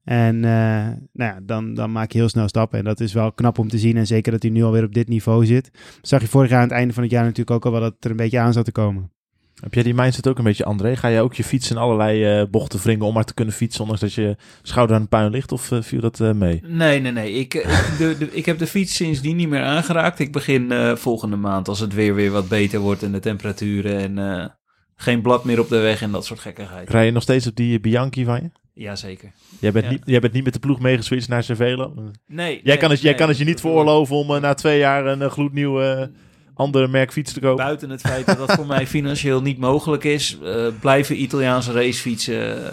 En 0.04 0.40
nou 0.40 0.98
ja, 1.12 1.38
dan, 1.42 1.74
dan 1.74 1.92
maak 1.92 2.12
je 2.12 2.18
heel 2.18 2.28
snel 2.28 2.48
stappen. 2.48 2.78
En 2.78 2.84
dat 2.84 3.00
is 3.00 3.12
wel 3.12 3.32
knap 3.32 3.58
om 3.58 3.68
te 3.68 3.78
zien. 3.78 3.96
En 3.96 4.06
zeker 4.06 4.32
dat 4.32 4.42
hij 4.42 4.50
nu 4.50 4.62
alweer 4.62 4.84
op 4.84 4.94
dit 4.94 5.08
niveau 5.08 5.46
zit. 5.46 5.70
Zag 6.02 6.20
je 6.20 6.28
vorig 6.28 6.50
jaar 6.50 6.60
aan 6.60 6.68
het 6.68 6.76
einde 6.76 6.94
van 6.94 7.02
het 7.02 7.12
jaar 7.12 7.24
natuurlijk 7.24 7.56
ook 7.56 7.64
al 7.64 7.70
wel 7.70 7.80
dat 7.80 7.94
het 7.94 8.04
er 8.04 8.10
een 8.10 8.16
beetje 8.16 8.38
aan 8.38 8.52
zat 8.52 8.64
te 8.64 8.72
komen. 8.72 9.13
Heb 9.60 9.74
jij 9.74 9.82
die 9.82 9.94
mindset 9.94 10.28
ook 10.28 10.38
een 10.38 10.44
beetje, 10.44 10.64
André? 10.64 10.96
Ga 10.96 11.08
je 11.08 11.20
ook 11.20 11.34
je 11.34 11.44
fiets 11.44 11.70
in 11.70 11.76
allerlei 11.76 12.40
uh, 12.40 12.46
bochten 12.50 12.80
wringen 12.80 13.06
om 13.06 13.14
maar 13.14 13.24
te 13.24 13.34
kunnen 13.34 13.54
fietsen, 13.54 13.80
ondanks 13.80 14.02
dat 14.02 14.14
je 14.14 14.36
schouder 14.62 14.96
aan 14.96 15.02
de 15.02 15.08
puin 15.08 15.30
ligt? 15.30 15.52
Of 15.52 15.70
uh, 15.70 15.82
viel 15.82 16.00
dat 16.00 16.20
uh, 16.20 16.32
mee? 16.32 16.62
Nee, 16.66 17.00
nee, 17.00 17.12
nee. 17.12 17.32
Ik, 17.32 17.52
de, 17.98 18.16
de, 18.18 18.32
ik 18.32 18.46
heb 18.46 18.58
de 18.58 18.66
fiets 18.66 18.94
sindsdien 18.94 19.36
niet 19.36 19.48
meer 19.48 19.62
aangeraakt. 19.62 20.18
Ik 20.18 20.32
begin 20.32 20.96
volgende 20.96 21.36
maand, 21.36 21.68
als 21.68 21.80
het 21.80 21.94
weer 21.94 22.14
weer 22.14 22.30
wat 22.30 22.48
beter 22.48 22.80
wordt 22.80 23.02
en 23.02 23.12
de 23.12 23.20
temperaturen 23.20 24.18
en 24.18 24.52
geen 24.96 25.22
blad 25.22 25.44
meer 25.44 25.60
op 25.60 25.68
de 25.68 25.78
weg 25.78 26.02
en 26.02 26.10
dat 26.10 26.24
soort 26.24 26.40
gekkigheid. 26.40 26.90
Rij 26.90 27.04
je 27.04 27.12
nog 27.12 27.22
steeds 27.22 27.46
op 27.46 27.56
die 27.56 27.80
Bianchi 27.80 28.24
van 28.24 28.42
je? 28.42 28.50
Jazeker. 28.74 29.32
Jij 29.60 29.72
bent, 29.72 29.84
ja. 29.84 29.90
niet, 29.90 30.02
jij 30.04 30.20
bent 30.20 30.32
niet 30.32 30.44
met 30.44 30.52
de 30.52 30.58
ploeg 30.58 30.80
meegeswitcht 30.80 31.28
naar 31.28 31.42
Cervelo? 31.42 31.92
Nee. 32.26 32.52
Jij 32.52 32.60
nee, 32.64 32.76
kan 32.76 32.90
het, 32.90 33.02
nee, 33.02 33.10
jij 33.10 33.14
kan 33.14 33.28
het 33.28 33.38
je 33.38 33.44
niet 33.44 33.60
veroorloven 33.60 34.16
om 34.16 34.40
na 34.40 34.54
twee 34.54 34.78
jaar 34.78 35.06
een 35.06 35.30
gloednieuwe 35.30 36.10
andere 36.54 36.88
merk 36.88 37.12
fiets 37.12 37.32
te 37.32 37.40
kopen. 37.40 37.64
Buiten 37.64 37.90
het 37.90 38.00
feit 38.00 38.26
dat 38.26 38.38
dat 38.38 38.52
voor 38.52 38.66
mij 38.66 38.86
financieel 38.86 39.42
niet 39.42 39.58
mogelijk 39.58 40.04
is, 40.04 40.38
uh, 40.42 40.66
blijven 40.80 41.22
Italiaanse 41.22 41.72
racefietsen 41.72 42.58
uh, 42.58 42.66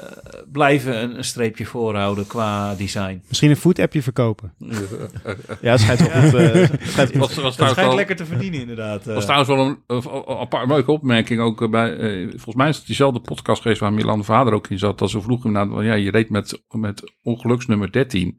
blijven 0.52 1.02
een, 1.04 1.18
een, 1.18 1.24
streepje 1.24 1.66
voorhouden 1.66 2.28
qua 2.28 2.76
design. 2.76 3.22
Misschien 3.28 3.50
een 3.50 3.56
food-appje 3.56 4.02
verkopen. 4.02 4.54
ja, 5.62 5.72
het 5.72 5.80
schijnt 5.80 6.00
wel 6.00 6.22
goed. 6.22 6.34
Uh, 6.34 6.70
schijnt, 6.82 7.16
was, 7.16 7.36
was 7.36 7.58
het 7.58 7.70
schijnt 7.70 7.94
lekker 7.94 8.16
te 8.16 8.26
verdienen 8.26 8.60
inderdaad. 8.60 9.04
Dat 9.04 9.16
was 9.16 9.24
trouwens 9.24 9.50
wel 9.50 9.66
een, 9.66 9.78
een, 9.88 10.40
een, 10.40 10.48
paar 10.48 10.68
leuke 10.68 10.92
opmerking 10.92 11.40
ook 11.40 11.70
bij. 11.72 11.98
volgens 12.30 12.56
mij 12.56 12.70
is 12.70 12.78
het 12.78 12.86
diezelfde 12.86 13.20
podcast 13.20 13.62
geweest 13.62 13.80
waar 13.80 13.94
Milan 13.94 14.26
Vader 14.26 14.54
ook 14.54 14.68
in 14.68 14.80
zat. 14.80 15.00
Dat 15.00 15.10
ze 15.10 15.22
vroegen 15.22 15.56
hem, 15.56 15.82
ja, 15.82 15.94
je 15.94 16.12
reed 16.12 16.30
met, 16.30 16.62
met 16.70 17.12
ongeluksnummer 17.24 17.92
13. 17.92 18.36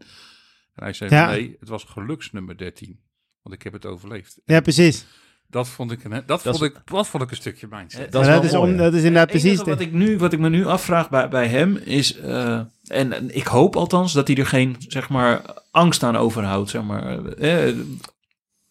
En 0.75 0.83
hij 0.83 0.93
zei: 0.93 1.11
ja. 1.11 1.31
nee, 1.31 1.57
het 1.61 1.69
was 1.69 1.85
geluksnummer 1.85 2.57
13. 2.57 3.01
Want 3.43 3.55
ik 3.55 3.63
heb 3.63 3.73
het 3.73 3.87
overleefd. 3.87 4.41
Ja, 4.45 4.61
precies. 4.61 5.07
Dat 5.53 5.69
vond 5.69 5.93
ik 5.93 6.05
een, 6.05 6.23
dat, 6.27 6.43
vond 6.43 6.63
ik, 6.63 6.75
dat 6.85 7.09
vond 7.09 7.23
ik 7.23 7.31
een 7.31 7.37
stukje 7.37 7.67
mindset. 7.71 8.13
Dat, 8.13 8.23
is, 8.23 8.29
dat 8.29 8.45
is, 8.45 8.55
om, 8.55 8.77
dat 8.77 8.95
is 8.95 9.03
inderdaad 9.03 9.29
precies. 9.29 9.63
Wat 9.63 9.81
ik, 9.81 9.93
nu, 9.93 10.19
wat 10.19 10.33
ik 10.33 10.39
me 10.39 10.49
nu 10.49 10.67
afvraag 10.67 11.11
bij, 11.11 11.29
bij 11.29 11.47
hem 11.47 11.77
is. 11.77 12.19
Uh, 12.19 12.55
en, 12.87 13.13
en 13.13 13.37
ik 13.37 13.47
hoop 13.47 13.77
althans 13.77 14.13
dat 14.13 14.27
hij 14.27 14.37
er 14.37 14.47
geen 14.47 14.77
zeg 14.79 15.09
maar, 15.09 15.43
angst 15.71 16.03
aan 16.03 16.17
overhoudt. 16.17 16.71
Zeg 16.71 16.83
maar. 16.83 17.25
Eh, 17.25 17.69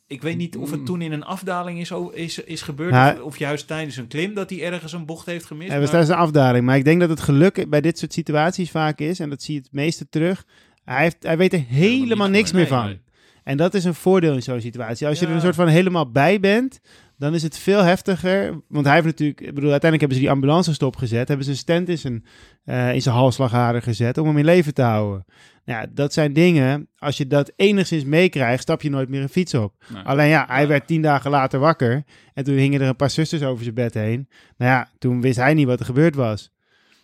ik 0.08 0.22
weet 0.22 0.38
niet 0.38 0.58
of 0.58 0.72
het 0.72 0.86
toen 0.86 1.02
in 1.02 1.12
een 1.12 1.24
afdaling 1.24 1.80
is, 1.80 1.92
is, 2.14 2.40
is 2.40 2.62
gebeurd. 2.62 3.20
Of, 3.20 3.24
of, 3.24 3.38
juist 3.38 3.68
tijdens 3.68 3.98
een 3.98 4.08
klim 4.08 4.34
dat 4.34 4.50
hij 4.50 4.64
ergens 4.64 4.94
een 4.94 5.06
bocht 5.06 5.26
heeft 5.26 5.46
gemist. 5.46 5.72
Ja, 5.72 5.78
maar... 5.78 5.90
tijdens 5.90 6.12
een 6.12 6.16
afdaling. 6.16 6.66
Maar 6.66 6.78
ik 6.78 6.84
denk 6.84 7.00
dat 7.00 7.10
het 7.10 7.22
geluk 7.22 7.70
bij 7.70 7.82
dit 7.82 8.00
soort 8.00 8.14
situaties 8.14 8.72
vaak 8.72 9.00
is. 9.00 9.20
En 9.20 9.30
dat 9.30 9.42
zie 9.42 9.54
je 9.54 9.60
het 9.60 9.72
meeste 9.72 10.10
terug. 10.10 10.46
Hij, 10.84 11.02
heeft, 11.02 11.24
hij 11.24 11.38
weet 11.38 11.54
er 11.54 11.64
helemaal 11.68 12.30
niks 12.30 12.52
meer 12.52 12.68
van. 12.68 12.86
Nee. 12.86 13.02
En 13.44 13.58
dat 13.58 13.74
is 13.74 13.84
een 13.84 13.94
voordeel 13.94 14.34
in 14.34 14.44
zo'n 14.44 14.62
situatie. 14.62 15.08
Als 15.08 15.20
je 15.20 15.26
er 15.26 15.32
een 15.32 15.42
soort 15.42 15.56
van 15.56 15.68
helemaal 15.68 16.12
bij 16.12 16.40
bent, 16.40 16.80
dan 17.18 17.34
is 17.34 17.44
het 17.44 17.58
veel 17.58 17.84
heftiger. 17.84 18.62
Want 18.68 18.86
hij 18.86 18.94
heeft 18.94 19.06
natuurlijk, 19.06 19.42
ik 19.42 19.54
bedoel, 19.54 19.72
uiteindelijk 19.72 20.00
hebben 20.00 20.18
ze 20.18 20.24
die 20.24 20.30
ambulance 20.30 20.74
stopgezet. 20.74 21.28
Hebben 21.28 21.46
ze 21.46 21.52
een 21.52 21.58
stent 21.58 21.90
in 21.90 21.98
zijn, 21.98 22.26
uh, 22.66 22.94
in 22.94 23.02
zijn 23.02 23.16
halsslagader 23.16 23.82
gezet 23.82 24.18
om 24.18 24.28
hem 24.28 24.38
in 24.38 24.46
leven 24.46 24.74
te 24.74 24.82
houden. 24.82 25.26
Nou 25.66 25.82
ja, 25.82 25.88
dat 25.94 26.14
zijn 26.14 26.34
dingen, 26.34 26.88
als 26.98 27.18
je 27.18 27.28
dat 27.28 27.52
enigszins 27.56 28.04
meekrijgt, 28.04 28.62
stap 28.62 28.82
je 28.82 28.90
nooit 28.90 29.10
meer 29.10 29.22
een 29.22 29.30
fiets 29.30 29.54
op. 29.54 29.74
Nee. 29.94 30.04
Alleen 30.04 30.30
ja, 30.30 30.46
hij 30.48 30.68
werd 30.68 30.88
tien 30.88 31.02
dagen 31.02 31.32
later 31.32 31.60
wakker. 31.60 32.04
En 32.34 32.44
toen 32.44 32.56
hingen 32.56 32.82
er 32.82 32.88
een 32.88 32.96
paar 32.96 33.10
zusters 33.10 33.44
over 33.44 33.64
zijn 33.64 33.76
bed 33.76 33.94
heen. 33.94 34.28
Nou 34.58 34.72
ja, 34.72 34.90
toen 34.98 35.22
wist 35.22 35.38
hij 35.38 35.54
niet 35.54 35.68
wat 35.68 35.80
er 35.80 35.86
gebeurd 35.86 36.16
was. 36.16 36.52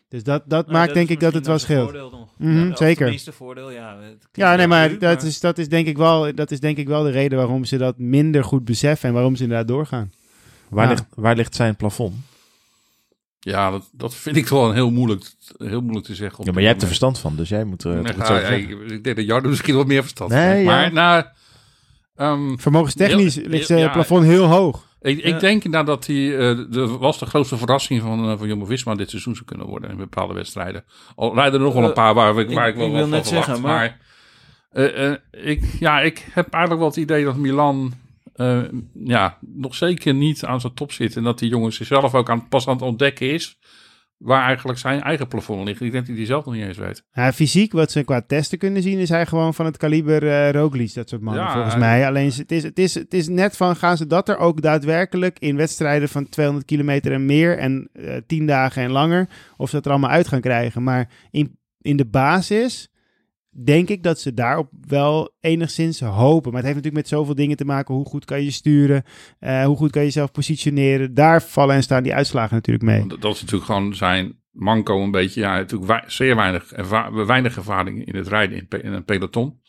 Dus 0.09 0.23
dat, 0.23 0.43
dat 0.45 0.65
nou, 0.65 0.77
maakt 0.77 0.85
dat 0.87 0.95
denk 0.95 1.09
ik 1.09 1.19
dat 1.19 1.33
het 1.33 1.47
wel 1.47 1.59
scheelt. 1.59 1.93
Mm 1.93 2.27
-hmm, 2.37 2.69
ja, 2.69 2.75
zeker. 2.75 3.03
Het 3.03 3.11
meeste 3.13 3.31
voordeel, 3.31 3.71
ja. 3.71 3.97
Ja, 4.31 4.55
nee, 4.55 4.67
maar, 4.67 4.89
nu, 4.89 4.97
dat, 4.97 5.17
maar... 5.17 5.25
Is, 5.25 5.39
dat, 5.39 5.57
is 5.57 5.69
denk 5.69 5.87
ik 5.87 5.97
wel, 5.97 6.35
dat 6.35 6.51
is 6.51 6.59
denk 6.59 6.77
ik 6.77 6.87
wel 6.87 7.03
de 7.03 7.09
reden 7.09 7.37
waarom 7.37 7.65
ze 7.65 7.77
dat 7.77 7.97
minder 7.97 8.43
goed 8.43 8.65
beseffen 8.65 9.07
en 9.09 9.13
waarom 9.15 9.35
ze 9.35 9.43
inderdaad 9.43 9.67
doorgaan. 9.67 10.11
Waar, 10.69 10.83
Ja. 10.85 10.89
ligt, 10.91 11.03
waar 11.15 11.35
ligt 11.35 11.55
zijn 11.55 11.75
plafond? 11.75 12.15
Ja, 13.39 13.71
dat, 13.71 13.89
dat 13.91 14.15
vind 14.15 14.35
ik 14.35 14.47
wel 14.47 14.67
een 14.69 14.73
heel 14.73 14.91
moeilijk, 14.91 15.31
heel 15.57 15.81
moeilijk 15.81 16.05
te 16.05 16.15
zeggen. 16.15 16.39
op 16.39 16.45
Ja, 16.45 16.51
maar 16.51 16.61
jij 16.61 16.69
hebt 16.69 16.81
er 16.81 16.87
verstand 16.87 17.19
van, 17.19 17.35
dus 17.35 17.49
jij 17.49 17.63
moet 17.63 17.83
er 17.83 18.01
Nee, 18.01 18.13
toch 18.13 18.27
ja, 18.27 18.39
ik, 18.39 18.69
ik 18.69 19.03
denk 19.03 19.15
dat 19.15 19.25
Jardo 19.25 19.49
misschien 19.55 19.75
wat 19.75 19.87
meer 19.87 20.01
verstand 20.01 20.31
van 20.31 20.39
Nee, 20.41 20.53
heeft. 20.53 20.65
Maar 20.65 20.93
nou, 20.93 21.23
ehm, 22.15 22.57
Vermogenstechnisch 22.57 23.35
Heel- 23.35 23.47
ligt 23.47 23.67
ja, 23.67 23.89
plafond 23.89 24.23
heel 24.25 24.45
hoog. 24.45 24.86
Ik, 25.01 25.17
ik 25.23 25.39
denk 25.39 25.63
inderdaad 25.63 25.87
dat 25.87 26.05
hij 26.07 26.37
eh, 26.37 26.57
de, 26.69 26.87
was 26.99 27.19
de 27.19 27.25
grootste 27.25 27.57
verrassing 27.57 28.01
van, 28.01 28.29
uh, 28.31 28.37
van 28.37 28.47
Jumbo-Visma 28.47 28.95
dit 28.95 29.09
seizoen 29.09 29.33
zou 29.35 29.45
kunnen 29.45 29.67
worden 29.67 29.89
in 29.89 29.97
bepaalde 29.97 30.33
wedstrijden. 30.33 30.83
Al 31.15 31.33
rijden 31.35 31.53
er 31.59 31.65
nog 31.65 31.73
wel 31.73 31.83
een 31.83 31.89
Eh, 31.89 31.95
paar 31.95 32.13
waar, 32.13 32.39
ik, 32.39 32.49
ik- 32.49 32.55
waar 32.55 32.67
ik, 32.67 32.75
wel 32.75 32.85
ik 32.85 32.91
wil 32.93 33.07
net 33.07 33.27
zeggen, 33.27 33.61
maar 33.61 33.71
maar- 33.71 34.85
eh, 34.85 35.11
eh, 35.11 35.17
ik, 35.31 35.63
ja, 35.79 35.99
ik 36.01 36.27
heb 36.31 36.49
eigenlijk 36.53 36.81
wel 36.83 36.89
het 36.91 36.99
idee 37.03 37.23
dat 37.23 37.35
Milan 37.35 37.93
eh, 38.35 38.61
ja, 39.03 39.37
nog 39.41 39.75
zeker 39.75 40.13
niet 40.13 40.45
aan 40.45 40.61
zijn 40.61 40.73
top 40.73 40.91
zit. 40.91 41.15
En 41.15 41.23
dat 41.23 41.39
die 41.39 41.49
jongen 41.49 41.73
zichzelf 41.73 42.15
ook 42.15 42.29
aan, 42.29 42.47
pas 42.47 42.67
aan 42.67 42.73
het 42.73 42.83
ontdekken 42.83 43.31
is. 43.33 43.57
Waar 44.17 44.43
eigenlijk 44.45 44.79
zijn 44.79 45.01
eigen 45.01 45.27
plafond 45.27 45.67
ligt. 45.67 45.81
Ik 45.81 45.91
denk 45.91 45.93
dat 45.93 46.05
hij 46.07 46.15
die 46.15 46.25
zelf 46.25 46.45
nog 46.45 46.53
niet 46.53 46.63
eens 46.63 46.77
weet. 46.77 47.03
Ja, 47.11 47.33
fysiek, 47.33 47.71
wat 47.71 47.91
ze 47.91 48.03
qua 48.03 48.21
testen 48.21 48.57
kunnen 48.57 48.81
zien, 48.81 48.97
is 48.99 49.09
hij 49.09 49.25
gewoon 49.25 49.53
van 49.53 49.65
het 49.65 49.77
kaliber 49.77 50.27
eh 50.27 50.51
Roglic, 50.51 50.93
dat 50.93 51.09
soort 51.09 51.21
mannen, 51.21 51.43
Ja, 51.43 51.51
volgens 51.53 51.73
hij- 51.73 51.83
mij. 51.83 52.07
Alleen 52.07 52.31
het 52.35 52.51
is, 52.51 52.63
het, 52.63 52.79
is, 52.79 52.93
het 52.93 53.13
is 53.13 53.27
net 53.27 53.57
van, 53.57 53.75
gaan 53.75 53.97
ze 53.97 54.07
dat 54.07 54.29
er 54.29 54.37
ook 54.37 54.61
daadwerkelijk 54.61 55.39
in 55.39 55.55
wedstrijden 55.55 56.09
van 56.09 56.29
200 56.29 56.67
kilometer 56.67 57.11
en 57.11 57.25
meer 57.25 57.57
en 57.57 57.89
eh 57.93 58.15
10 58.27 58.45
dagen 58.47 58.83
en 58.83 58.91
langer, 58.91 59.29
of 59.57 59.69
ze 59.69 59.75
dat 59.75 59.85
er 59.85 59.91
allemaal 59.91 60.09
uit 60.09 60.27
gaan 60.27 60.41
krijgen. 60.41 60.83
Maar 60.83 61.09
in, 61.31 61.57
in 61.81 61.97
de 61.97 62.05
basis 62.05 62.89
denk 63.63 63.89
ik 63.89 64.03
dat 64.03 64.19
ze 64.19 64.33
daarop 64.33 64.69
wel 64.87 65.35
enigszins 65.39 65.99
hopen. 65.99 66.51
Maar 66.51 66.61
het 66.61 66.71
heeft 66.71 66.75
natuurlijk 66.75 66.93
met 66.95 67.07
zoveel 67.07 67.35
dingen 67.35 67.57
te 67.57 67.65
maken. 67.65 67.95
Hoe 67.95 68.05
goed 68.05 68.25
kan 68.25 68.43
je 68.43 68.51
sturen? 68.51 69.03
eh, 69.39 69.65
hoe 69.65 69.75
goed 69.77 69.91
kan 69.91 70.01
je 70.01 70.07
jezelf 70.07 70.31
positioneren? 70.31 71.13
Daar 71.13 71.41
vallen 71.41 71.75
en 71.75 71.83
staan 71.83 72.03
die 72.03 72.13
uitslagen 72.13 72.55
natuurlijk 72.55 72.85
mee. 72.85 73.07
Dat 73.19 73.33
is 73.33 73.41
natuurlijk 73.41 73.65
gewoon 73.71 73.95
zijn 73.95 74.39
manco 74.51 75.03
een 75.03 75.11
beetje. 75.11 75.41
Ja, 75.41 75.55
natuurlijk 75.55 76.03
zeer 76.07 76.35
weinig, 76.35 76.71
erva- 76.71 77.25
weinig 77.25 77.55
ervaring 77.57 78.05
in 78.05 78.15
het 78.15 78.27
rijden 78.27 78.67
in 78.69 78.93
een 78.93 79.05
peloton. 79.05 79.59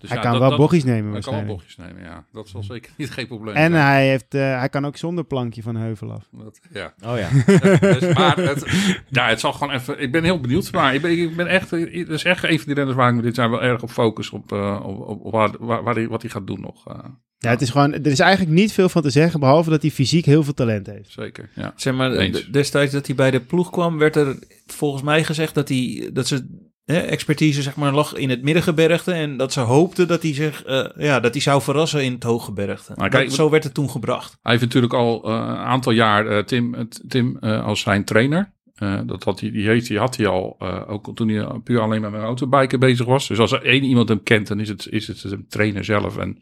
Dus 0.00 0.08
Hij 0.08 0.18
ja, 0.18 0.22
kan 0.24 0.32
dat- 0.32 0.40
wel 0.40 0.50
dat- 0.50 0.58
bochtjes 0.58 0.84
nemen 0.84 1.12
Hij 1.12 1.20
kan 1.20 1.32
wel 1.32 1.42
waarschijnlijk. 1.42 1.58
bochtjes 1.58 1.76
nemen, 1.76 2.02
ja. 2.12 2.24
Dat 2.32 2.48
zal 2.48 2.62
zeker 2.62 2.92
niet 2.96 3.10
geen 3.10 3.26
probleem 3.26 3.54
En 3.54 3.70
zijn. 3.70 3.82
hij, 3.84 4.08
heeft, 4.08 4.34
eh, 4.34 4.58
hij 4.58 4.68
kan 4.68 4.86
ook 4.86 4.96
zonder 4.96 5.24
plankje 5.24 5.62
van 5.62 5.76
heuvel 5.76 6.12
af. 6.12 6.28
Dat- 6.32 6.60
ja. 6.72 6.94
Oh 7.04 7.18
ja. 7.18 7.28
dus, 7.98 8.14
maar 8.14 8.36
het, 8.36 8.64
ja, 9.08 9.28
het 9.28 9.40
zal 9.40 9.52
gewoon 9.52 9.74
even. 9.74 10.00
Ik 10.00 10.12
ben 10.12 10.24
heel 10.24 10.40
benieuwd. 10.40 10.72
Maar 10.72 10.94
ik 10.94 11.02
ben, 11.02 11.10
ik 11.18 11.36
ben 11.36 11.46
echt. 11.46 11.70
Het 11.70 12.08
is 12.08 12.24
echt 12.24 12.44
een 12.44 12.56
van 12.56 12.66
die 12.66 12.74
renners 12.74 12.96
waar 12.96 13.08
ik 13.08 13.14
me 13.14 13.22
dit 13.22 13.36
jaar 13.36 13.50
wel 13.50 13.62
erg 13.62 13.82
op 13.82 13.90
focus. 13.90 14.30
Op, 14.30 14.52
eh, 14.52 14.80
op, 14.84 15.00
op, 15.08 15.24
op 15.24 15.32
waar, 15.32 15.50
waar, 15.58 15.82
waar 15.82 15.94
hij, 15.94 16.08
wat 16.08 16.22
hij 16.22 16.30
gaat 16.30 16.46
doen 16.46 16.60
nog. 16.60 16.86
eh, 16.88 16.98
Ja, 17.38 17.50
het 17.50 17.60
is 17.60 17.70
gewoon, 17.70 17.92
er 17.92 18.06
is 18.06 18.18
eigenlijk 18.20 18.54
niet 18.56 18.72
veel 18.72 18.88
van 18.88 19.02
te 19.02 19.10
zeggen, 19.10 19.40
behalve 19.40 19.70
dat 19.70 19.82
hij 19.82 19.90
fysiek 19.90 20.24
heel 20.24 20.42
veel 20.44 20.54
talent 20.54 20.86
heeft. 20.86 21.10
zeker. 21.12 21.50
Ja. 21.54 21.72
Zeg 21.76 21.94
maar, 21.94 22.12
Eens. 22.12 22.46
destijds 22.50 22.92
dat 22.92 23.06
hij 23.06 23.16
bij 23.16 23.30
de 23.30 23.40
ploeg 23.40 23.70
kwam, 23.70 23.98
werd 23.98 24.16
er 24.16 24.38
volgens 24.66 25.02
mij 25.02 25.24
gezegd 25.24 25.54
dat, 25.54 25.68
hij, 25.68 26.10
dat 26.12 26.26
ze 26.26 26.64
expertise 26.94 27.62
zeg 27.62 27.76
maar, 27.76 27.92
lag 27.92 28.14
in 28.14 28.30
het 28.30 28.42
middengebergte. 28.42 29.12
En 29.12 29.36
dat 29.36 29.52
ze 29.52 29.60
hoopten 29.60 30.08
dat 30.08 30.22
hij, 30.22 30.34
zich, 30.34 30.64
eh, 30.64 30.84
ja, 30.96 31.20
dat 31.20 31.32
hij 31.32 31.42
zou 31.42 31.62
verrassen 31.62 32.04
in 32.04 32.12
het 32.12 32.22
hooggebergte. 32.22 32.92
Maar 32.96 33.08
kijk, 33.08 33.26
Dat- 33.26 33.34
zo 33.34 33.50
werd 33.50 33.64
het 33.64 33.74
toen 33.74 33.90
gebracht. 33.90 34.38
Hij 34.42 34.52
heeft 34.52 34.64
natuurlijk 34.64 34.92
al 34.94 35.24
eh, 35.24 35.30
een 35.34 35.56
aantal 35.56 35.92
jaar 35.92 36.26
eh, 36.26 36.44
Tim, 36.44 36.88
Tim 37.08 37.36
eh, 37.40 37.64
als 37.64 37.80
zijn 37.80 38.04
trainer. 38.04 38.54
Eh, 38.74 39.00
dat 39.06 39.24
had 39.24 39.40
hij, 39.40 39.50
die, 39.50 39.66
heeft, 39.66 39.86
die 39.88 39.98
had 39.98 40.16
hij 40.16 40.26
al, 40.26 40.56
eh, 40.58 40.82
ook 40.86 41.16
toen 41.16 41.28
hij 41.28 41.46
puur 41.64 41.80
alleen 41.80 42.00
met 42.00 42.10
mijn 42.10 42.22
autobiken 42.22 42.80
bezig 42.80 43.06
was. 43.06 43.28
Dus 43.28 43.38
als 43.38 43.52
er 43.52 43.62
één 43.64 43.84
iemand 43.84 44.08
hem 44.08 44.22
kent, 44.22 44.46
dan 44.46 44.60
is 44.60 44.68
het, 44.68 44.86
is 44.90 45.06
het 45.06 45.20
de 45.22 45.44
trainer 45.48 45.84
zelf. 45.84 46.16
En 46.16 46.38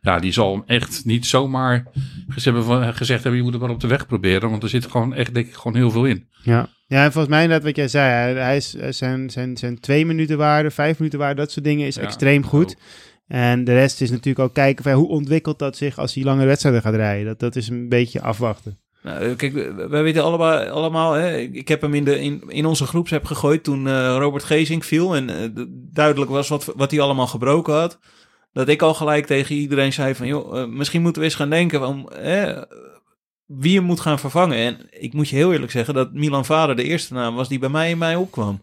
ja, 0.00 0.18
die 0.18 0.32
zal 0.32 0.52
hem 0.52 0.62
echt 0.66 1.04
niet 1.04 1.26
zomaar 1.26 1.84
gezegd 2.28 2.44
hebben, 2.44 2.64
van, 2.64 2.94
gezegd 2.94 3.22
hebben, 3.22 3.36
je 3.40 3.42
moet 3.46 3.52
het 3.52 3.62
maar 3.62 3.70
op 3.72 3.80
de 3.80 3.86
weg 3.86 4.06
proberen. 4.06 4.50
Want 4.50 4.62
er 4.62 4.68
zit 4.68 4.86
gewoon 4.86 5.14
echt, 5.14 5.34
denk 5.34 5.46
ik, 5.46 5.54
gewoon 5.54 5.76
heel 5.76 5.90
veel 5.90 6.04
in. 6.04 6.28
Ja. 6.42 6.68
Ja, 6.88 7.04
en 7.04 7.12
volgens 7.12 7.34
mij 7.34 7.42
inderdaad 7.42 7.66
wat 7.66 7.76
jij 7.76 7.88
zei, 7.88 8.34
hij, 8.34 8.56
is, 8.56 8.74
eh, 8.74 8.92
zijn, 8.92 9.30
zijn, 9.30 9.56
zijn 9.56 9.80
twee 9.80 10.06
minuten 10.06 10.38
waarde, 10.38 10.70
vijf 10.70 10.98
minuten 10.98 11.18
waarde, 11.18 11.40
dat 11.40 11.50
soort 11.50 11.64
dingen 11.64 11.86
is 11.86 11.94
Ja, 11.94 12.02
extreem 12.02 12.44
goed. 12.44 12.76
En 13.26 13.64
de 13.64 13.72
rest 13.72 14.00
is 14.00 14.10
natuurlijk 14.10 14.38
ook 14.38 14.54
kijken 14.54 14.84
van 14.84 14.92
hoe 14.92 15.08
ontwikkelt 15.08 15.58
dat 15.58 15.76
zich 15.76 15.98
als 15.98 16.14
hij 16.14 16.24
lange 16.24 16.44
wedstrijden 16.44 16.82
gaat 16.82 16.94
rijden. 16.94 17.26
Dat, 17.26 17.40
dat 17.40 17.56
is 17.56 17.68
een 17.68 17.88
beetje 17.88 18.20
afwachten. 18.20 18.78
Nou, 19.02 19.34
kijk, 19.34 19.52
wij 19.88 20.02
weten 20.02 20.22
allemaal, 20.22 20.64
allemaal 20.64 21.12
hè, 21.12 21.38
ik 21.38 21.68
heb 21.68 21.80
hem 21.80 21.94
in, 21.94 22.04
de, 22.04 22.20
in, 22.20 22.42
in 22.46 22.66
onze 22.66 22.86
groepsapp 22.86 23.24
gegooid 23.24 23.64
toen 23.64 23.86
eh, 23.86 24.16
Robert 24.18 24.44
Gezing 24.44 24.84
viel. 24.84 25.16
En 25.16 25.30
eh, 25.30 25.64
duidelijk 25.92 26.30
was 26.30 26.48
wat, 26.48 26.72
wat 26.76 26.90
hij 26.90 27.00
allemaal 27.00 27.26
gebroken 27.26 27.74
had. 27.74 27.98
Dat 28.52 28.68
ik 28.68 28.82
al 28.82 28.94
gelijk 28.94 29.26
tegen 29.26 29.54
iedereen 29.54 29.92
zei 29.92 30.14
van, 30.14 30.26
joh, 30.26 30.60
eh, 30.60 30.68
misschien 30.68 31.02
moeten 31.02 31.22
we 31.22 31.28
eens 31.28 31.36
gaan 31.36 31.50
denken 31.50 31.80
van, 31.80 32.12
wie 33.48 33.76
hem 33.76 33.84
moet 33.84 34.00
gaan 34.00 34.18
vervangen. 34.18 34.56
En 34.58 34.76
ik 34.90 35.12
moet 35.12 35.28
je 35.28 35.36
heel 35.36 35.52
eerlijk 35.52 35.72
zeggen 35.72 35.94
dat 35.94 36.12
Milan 36.12 36.44
Vader 36.44 36.76
de 36.76 36.82
eerste 36.84 37.14
naam 37.14 37.34
was 37.34 37.48
die 37.48 37.58
bij 37.58 37.68
mij 37.68 37.90
in 37.90 37.98
mij 37.98 38.16
opkwam. 38.16 38.62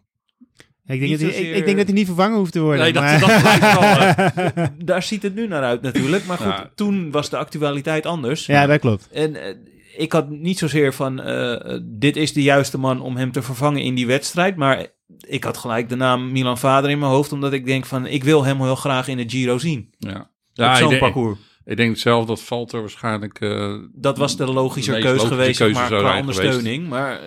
Ja, 0.83 0.93
ik, 0.93 0.99
denk 0.99 1.11
dat 1.11 1.19
hij, 1.19 1.29
ik, 1.29 1.35
zozeer- 1.35 1.55
ik 1.55 1.65
denk 1.65 1.77
dat 1.77 1.85
hij 1.85 1.95
niet 1.95 2.05
vervangen 2.05 2.37
hoeft 2.37 2.51
te 2.51 2.59
worden. 2.59 2.81
Nee, 2.81 2.93
dat- 2.93 3.03
maar- 3.03 3.19
dat 3.19 3.43
lijkt 3.43 4.53
wel, 4.55 4.67
Daar 4.85 5.03
ziet 5.03 5.23
het 5.23 5.35
nu 5.35 5.47
naar 5.47 5.63
uit 5.63 5.81
natuurlijk. 5.81 6.25
Maar 6.25 6.37
goed, 6.37 6.45
Ja. 6.45 6.71
toen 6.75 7.11
was 7.11 7.29
de 7.29 7.37
actualiteit 7.37 8.05
anders. 8.05 8.45
ja, 8.45 8.65
dat 8.65 8.79
klopt. 8.79 9.07
En 9.11 9.35
eh, 9.35 9.55
ik 9.97 10.11
had 10.11 10.29
niet 10.29 10.57
zozeer 10.57 10.93
van, 10.93 11.21
eh, 11.21 11.73
eh, 11.73 11.81
dit 11.83 12.15
is 12.15 12.33
de 12.33 12.41
juiste 12.43 12.77
man 12.77 13.01
om 13.01 13.15
hem 13.17 13.31
te 13.31 13.41
vervangen 13.41 13.81
in 13.81 13.95
die 13.95 14.07
wedstrijd. 14.07 14.55
Maar 14.55 14.87
ik 15.27 15.43
had 15.43 15.57
gelijk 15.57 15.89
de 15.89 15.95
naam 15.95 16.31
Milan 16.31 16.57
Vader 16.57 16.89
in 16.89 16.99
mijn 16.99 17.11
hoofd, 17.11 17.31
omdat 17.31 17.53
ik 17.53 17.65
denk 17.65 17.85
van, 17.85 18.05
ik 18.05 18.23
wil 18.23 18.43
hem 18.43 18.61
heel 18.61 18.75
graag 18.75 19.07
in 19.07 19.17
de 19.17 19.29
Giro 19.29 19.57
zien. 19.57 19.93
Ja, 19.97 20.19
op 20.19 20.27
ja 20.53 20.75
zo'n 20.75 20.97
parcours. 20.97 21.39
Ik 21.65 21.77
denk 21.77 21.97
zelf 21.97 22.25
dat 22.25 22.41
Valter 22.41 22.79
waarschijnlijk... 22.79 23.39
eh, 23.39 23.73
Dat 23.93 24.17
was 24.17 24.37
de 24.37 24.45
logische 24.51 24.91
keuze 24.99 25.27
geweest, 25.27 25.57
keuze 25.57 25.79
maar 25.79 25.87
qua 25.87 26.17
ondersteuning. 26.19 26.87
Maar 26.89 27.11
eh, 27.11 27.19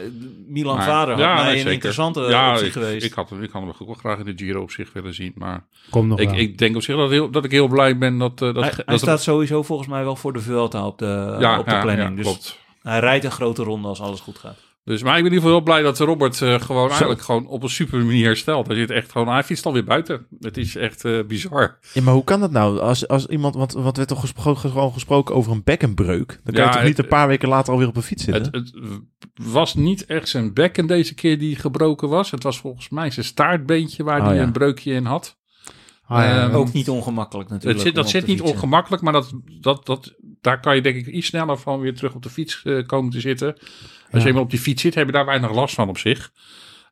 Milan 0.46 0.76
maar- 0.76 0.84
Vader 0.84 1.14
had 1.14 1.22
Ja, 1.22 1.34
mij 1.34 1.52
nee, 1.54 1.64
een 1.64 1.72
interessante 1.72 2.20
ja, 2.20 2.50
optie 2.52 2.66
ik, 2.66 2.72
geweest. 2.72 3.04
Ik 3.04 3.12
had, 3.12 3.30
hem- 3.30 3.42
ik 3.42 3.50
had 3.50 3.62
hem 3.62 3.70
ook 3.70 3.86
wel 3.86 3.94
graag 3.94 4.18
in 4.18 4.24
de 4.24 4.44
Giro 4.44 4.62
op 4.62 4.70
zich 4.70 4.92
willen 4.92 5.14
zien, 5.14 5.32
maar... 5.34 5.64
Komt 5.90 6.08
nog 6.08 6.20
Ik, 6.20 6.28
wel. 6.28 6.38
ik 6.38 6.58
denk 6.58 6.76
op 6.76 6.82
zich 6.82 6.96
dat, 6.96 7.10
heel, 7.10 7.30
dat 7.30 7.44
ik 7.44 7.50
heel 7.50 7.68
blij 7.68 7.98
ben 7.98 8.18
dat... 8.18 8.30
eh, 8.42 8.54
dat, 8.54 8.54
hij 8.64 8.72
dat 8.76 8.86
hij 8.86 8.98
staat 8.98 9.22
sowieso 9.22 9.62
volgens 9.62 9.88
mij 9.88 10.04
wel 10.04 10.16
voor 10.16 10.32
de 10.32 10.40
Vuelta 10.40 10.86
op 10.86 10.98
de, 10.98 11.36
ja, 11.38 11.58
op 11.58 11.64
de 11.64 11.70
ja, 11.74 11.80
planning. 11.82 12.08
ja, 12.08 12.14
dus 12.14 12.24
klopt. 12.24 12.58
hij 12.82 12.98
rijdt 13.00 13.24
een 13.24 13.30
grote 13.30 13.62
ronde 13.62 13.88
als 13.88 14.00
alles 14.00 14.20
goed 14.20 14.38
gaat. 14.38 14.58
Dus, 14.88 15.02
maar 15.02 15.16
ik 15.16 15.22
ben 15.22 15.32
in 15.32 15.38
ieder 15.38 15.48
geval 15.48 15.54
heel 15.54 15.64
blij 15.64 15.82
dat 15.82 15.98
Robert 15.98 16.42
eh, 16.42 16.60
gewoon 16.60 16.88
eigenlijk 16.88 17.20
gewoon 17.20 17.46
op 17.46 17.62
een 17.62 17.68
super 17.70 18.04
manier 18.04 18.24
herstelt. 18.26 18.66
Hij 18.66 18.76
zit 18.76 18.90
echt 18.90 19.12
gewoon, 19.12 19.28
hij 19.28 19.44
fietst 19.44 19.66
alweer 19.66 19.84
buiten. 19.84 20.26
Het 20.40 20.56
is 20.56 20.76
echt 20.76 21.04
eh, 21.04 21.24
bizar. 21.26 21.78
Ja, 21.92 22.02
maar 22.02 22.14
hoe 22.14 22.24
kan 22.24 22.40
dat 22.40 22.50
nou? 22.50 22.78
Als, 22.80 23.08
als 23.08 23.26
iemand, 23.26 23.54
want, 23.54 23.74
er 23.74 23.82
werd 23.82 24.08
toch 24.08 24.20
gespro 24.20 24.54
gewoon 24.54 24.92
gesproken 24.92 25.34
over 25.34 25.52
een 25.52 25.62
bekkenbreuk. 25.64 26.40
Dan 26.44 26.54
kan 26.54 26.62
Ja, 26.62 26.70
je 26.70 26.76
toch 26.76 26.86
niet 26.86 26.98
een 26.98 27.08
paar 27.08 27.28
weken 27.28 27.48
later 27.48 27.72
alweer 27.72 27.88
op 27.88 27.96
een 27.96 28.02
fiets 28.02 28.24
zitten? 28.24 28.42
Het, 28.42 28.52
het 28.52 29.46
was 29.52 29.74
niet 29.74 30.06
echt 30.06 30.28
zijn 30.28 30.54
bekken 30.54 30.86
deze 30.86 31.14
keer 31.14 31.38
die 31.38 31.56
gebroken 31.56 32.08
was. 32.08 32.30
Het 32.30 32.42
was 32.42 32.58
volgens 32.58 32.88
mij 32.88 33.10
zijn 33.10 33.26
staartbeentje 33.26 34.04
waar 34.04 34.20
Oh, 34.20 34.26
hij 34.26 34.36
ja. 34.36 34.42
een 34.42 34.52
breukje 34.52 34.92
in 34.92 35.04
had. 35.04 35.36
Ah, 36.06 36.18
ja. 36.18 36.46
Ehm, 36.46 36.54
Ook 36.54 36.72
niet 36.72 36.88
ongemakkelijk 36.88 37.48
natuurlijk. 37.48 37.76
Dat 37.78 37.86
zit, 37.86 37.94
dat 37.94 38.26
niet 38.26 38.38
fietsen. 38.38 38.56
ongemakkelijk, 38.56 39.02
maar 39.02 39.12
dat, 39.12 39.32
dat, 39.60 39.86
dat, 39.86 40.14
daar 40.40 40.60
kan 40.60 40.74
je 40.74 40.82
denk 40.82 40.96
ik 40.96 41.06
iets 41.06 41.26
sneller 41.26 41.58
van 41.58 41.80
weer 41.80 41.94
terug 41.94 42.14
op 42.14 42.22
de 42.22 42.30
fiets 42.30 42.62
eh, 42.64 42.86
komen 42.86 43.10
te 43.10 43.20
zitten. 43.20 43.56
Als 44.10 44.22
je 44.22 44.28
eenmaal 44.28 44.42
op 44.44 44.50
die 44.50 44.58
fiets 44.58 44.82
zit, 44.82 44.94
heb 44.94 45.06
je 45.06 45.12
daar 45.12 45.26
weinig 45.26 45.52
last 45.52 45.74
van 45.74 45.88
op 45.88 45.98
zich. 45.98 46.32